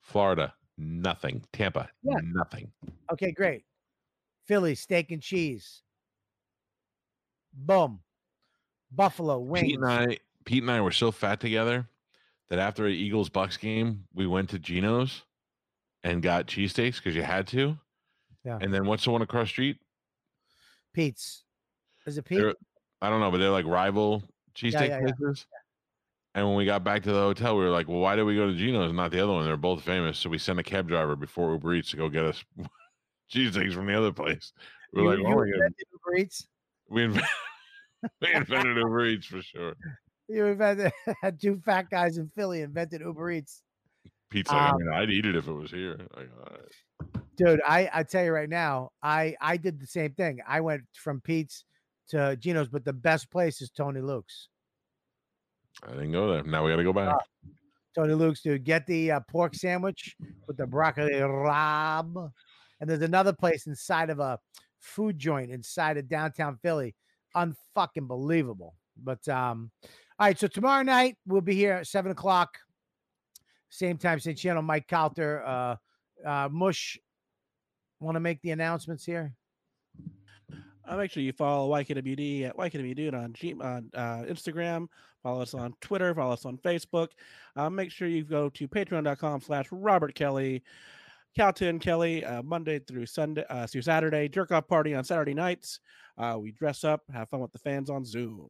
Florida. 0.00 0.54
Nothing. 0.78 1.42
Tampa. 1.52 1.88
Yeah. 2.02 2.18
Nothing. 2.22 2.70
Okay, 3.10 3.32
great. 3.32 3.64
Philly, 4.46 4.74
steak 4.74 5.10
and 5.10 5.22
cheese. 5.22 5.82
Boom. 7.52 8.00
Buffalo 8.92 9.38
wings. 9.38 9.66
Pete 9.66 9.76
and 9.76 9.86
I. 9.86 10.18
Pete 10.44 10.62
and 10.62 10.70
I 10.70 10.80
were 10.80 10.92
so 10.92 11.10
fat 11.10 11.40
together 11.40 11.88
that 12.48 12.58
after 12.58 12.86
an 12.86 12.92
Eagles 12.92 13.28
Bucks 13.28 13.56
game, 13.56 14.04
we 14.14 14.26
went 14.26 14.50
to 14.50 14.58
Geno's 14.58 15.24
and 16.06 16.22
got 16.22 16.46
cheesesteaks 16.46 16.96
because 16.96 17.16
you 17.16 17.22
had 17.22 17.46
to. 17.48 17.76
Yeah. 18.44 18.58
And 18.60 18.72
then 18.72 18.86
what's 18.86 19.04
the 19.04 19.10
one 19.10 19.22
across 19.22 19.48
the 19.48 19.50
street? 19.50 19.78
Pete's. 20.94 21.42
Is 22.06 22.16
it 22.16 22.24
Pete? 22.24 22.38
They're, 22.38 22.54
I 23.02 23.10
don't 23.10 23.20
know, 23.20 23.30
but 23.32 23.38
they're 23.38 23.50
like 23.50 23.66
rival 23.66 24.22
cheesesteak 24.54 24.88
yeah, 24.88 25.00
yeah. 25.00 25.12
places. 25.18 25.46
And 26.36 26.46
when 26.46 26.56
we 26.56 26.64
got 26.64 26.84
back 26.84 27.02
to 27.02 27.12
the 27.12 27.18
hotel, 27.18 27.56
we 27.56 27.64
were 27.64 27.70
like, 27.70 27.88
"Well, 27.88 27.98
why 27.98 28.14
did 28.14 28.22
we 28.22 28.36
go 28.36 28.46
to 28.46 28.54
Geno's 28.54 28.90
and 28.90 28.96
not 28.96 29.10
the 29.10 29.20
other 29.20 29.32
one? 29.32 29.44
They're 29.44 29.56
both 29.56 29.82
famous." 29.82 30.18
So 30.18 30.30
we 30.30 30.38
sent 30.38 30.58
a 30.58 30.62
cab 30.62 30.86
driver 30.86 31.16
before 31.16 31.52
Uber 31.52 31.74
Eats 31.74 31.90
to 31.90 31.96
go 31.96 32.08
get 32.08 32.24
us 32.24 32.44
cheesesteaks 33.32 33.74
from 33.74 33.86
the 33.86 33.98
other 33.98 34.12
place. 34.12 34.52
We 34.92 35.00
You- 35.00 35.08
were 35.08 35.10
like, 35.16 35.18
you 35.20 35.26
"Oh 35.26 35.30
my 35.30 35.34
god!" 35.34 35.54
invented 35.54 35.86
Uber 35.92 36.16
Eats? 36.18 36.48
We 36.88 37.02
invented, 37.04 37.30
we 38.20 38.34
invented 38.34 38.76
Uber 38.76 39.06
Eats 39.06 39.26
for 39.26 39.42
sure. 39.42 39.74
You 40.28 40.46
invented 40.46 40.92
had 41.22 41.40
two 41.40 41.60
fat 41.64 41.90
guys 41.90 42.18
in 42.18 42.30
Philly 42.36 42.60
invented 42.60 43.00
Uber 43.00 43.30
Eats. 43.32 43.62
Pizza. 44.36 44.54
I 44.54 44.68
Um, 44.70 44.78
mean, 44.78 44.92
I'd 44.92 45.10
eat 45.10 45.24
it 45.24 45.34
if 45.34 45.48
it 45.48 45.52
was 45.52 45.70
here. 45.70 45.96
Like, 46.14 46.28
right. 46.50 47.22
dude. 47.36 47.60
I 47.66 47.88
I 47.92 48.02
tell 48.02 48.22
you 48.22 48.32
right 48.32 48.50
now, 48.50 48.90
I 49.02 49.34
I 49.40 49.56
did 49.56 49.80
the 49.80 49.86
same 49.86 50.12
thing. 50.12 50.40
I 50.46 50.60
went 50.60 50.82
from 50.92 51.22
Pete's 51.22 51.64
to 52.08 52.36
Geno's, 52.36 52.68
but 52.68 52.84
the 52.84 52.92
best 52.92 53.30
place 53.30 53.62
is 53.62 53.70
Tony 53.70 54.02
Luke's. 54.02 54.48
I 55.82 55.92
didn't 55.92 56.12
go 56.12 56.30
there. 56.32 56.42
Now 56.42 56.64
we 56.64 56.70
got 56.70 56.76
to 56.76 56.84
go 56.84 56.92
back. 56.92 57.14
Ah. 57.14 57.50
Tony 57.94 58.12
Luke's, 58.12 58.42
dude. 58.42 58.62
Get 58.64 58.86
the 58.86 59.12
uh, 59.12 59.20
pork 59.20 59.54
sandwich 59.54 60.14
with 60.46 60.58
the 60.58 60.66
broccoli 60.66 61.14
rabe. 61.14 62.30
And 62.80 62.90
there's 62.90 63.00
another 63.00 63.32
place 63.32 63.66
inside 63.66 64.10
of 64.10 64.20
a 64.20 64.38
food 64.80 65.18
joint 65.18 65.50
inside 65.50 65.96
of 65.96 66.08
downtown 66.08 66.58
Philly. 66.62 66.94
Unfucking 67.34 68.06
believable. 68.06 68.74
But 69.02 69.26
um, 69.28 69.70
all 70.18 70.26
right, 70.26 70.38
so 70.38 70.46
tomorrow 70.46 70.82
night 70.82 71.16
we'll 71.26 71.40
be 71.40 71.54
here 71.54 71.72
at 71.72 71.86
seven 71.86 72.10
o'clock. 72.12 72.58
Same 73.76 73.98
time, 73.98 74.18
same 74.18 74.34
channel. 74.34 74.62
Mike 74.62 74.86
Calta, 74.88 75.76
uh, 76.24 76.26
uh, 76.26 76.48
Mush. 76.50 76.98
Want 78.00 78.16
to 78.16 78.20
make 78.20 78.40
the 78.40 78.52
announcements 78.52 79.04
here? 79.04 79.34
Uh, 80.88 80.96
make 80.96 81.10
sure 81.10 81.22
you 81.22 81.32
follow 81.34 81.68
YKWD 81.70 82.44
at 82.48 82.56
YKWD 82.56 83.12
on 83.12 83.34
G- 83.34 83.52
on 83.60 83.90
uh, 83.94 84.22
Instagram. 84.28 84.86
Follow 85.22 85.42
us 85.42 85.52
on 85.52 85.74
Twitter. 85.82 86.14
Follow 86.14 86.32
us 86.32 86.46
on 86.46 86.56
Facebook. 86.56 87.08
Uh, 87.54 87.68
make 87.68 87.90
sure 87.90 88.08
you 88.08 88.24
go 88.24 88.48
to 88.48 88.66
patreon.com 88.66 89.42
slash 89.42 89.66
Robert 89.70 90.14
Kelly. 90.14 90.62
Calton 91.36 91.78
Kelly, 91.78 92.24
uh, 92.24 92.42
Monday 92.42 92.78
through 92.78 93.04
Sunday, 93.04 93.44
uh, 93.50 93.66
through 93.66 93.82
Saturday. 93.82 94.26
Jerk 94.26 94.52
off 94.52 94.66
party 94.68 94.94
on 94.94 95.04
Saturday 95.04 95.34
nights. 95.34 95.80
Uh, 96.16 96.38
we 96.40 96.50
dress 96.52 96.82
up, 96.82 97.02
have 97.12 97.28
fun 97.28 97.40
with 97.40 97.52
the 97.52 97.58
fans 97.58 97.90
on 97.90 98.06
Zoom. 98.06 98.48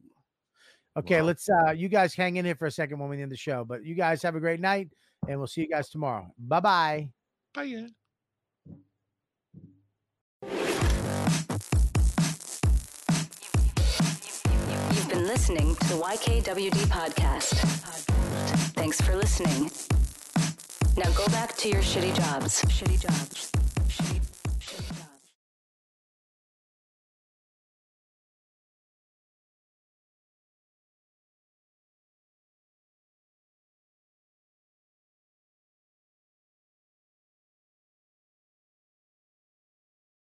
Okay, 0.97 1.19
Wow. 1.19 1.27
let's 1.27 1.49
uh 1.49 1.71
you 1.71 1.89
guys 1.89 2.13
hang 2.15 2.37
in 2.37 2.45
here 2.45 2.55
for 2.55 2.65
a 2.67 2.71
second 2.71 2.97
when 2.99 3.09
we 3.09 3.21
end 3.21 3.29
the 3.31 3.35
show. 3.37 3.65
But 3.65 3.83
you 3.83 3.93
guys 3.93 4.21
have 4.23 4.35
a 4.35 4.39
great 4.39 4.61
night 4.61 4.89
and 5.27 5.37
we'll 5.37 5.47
see 5.47 5.61
you 5.61 5.67
guys 5.67 5.89
tomorrow. 5.89 6.31
Bye 6.37 6.59
bye. 6.59 7.09
Bye. 7.53 7.63
Yeah. 7.63 7.87
You've 14.91 15.09
been 15.09 15.25
listening 15.27 15.75
to 15.75 15.87
the 15.87 15.95
YKWD 15.95 16.87
podcast. 16.87 17.55
Thanks 18.73 19.01
for 19.01 19.15
listening. 19.15 19.71
Now 20.97 21.11
go 21.11 21.25
back 21.27 21.55
to 21.57 21.69
your 21.69 21.81
shitty 21.81 22.15
jobs. 22.15 22.63
Shitty 22.63 22.99
jobs. 23.01 23.56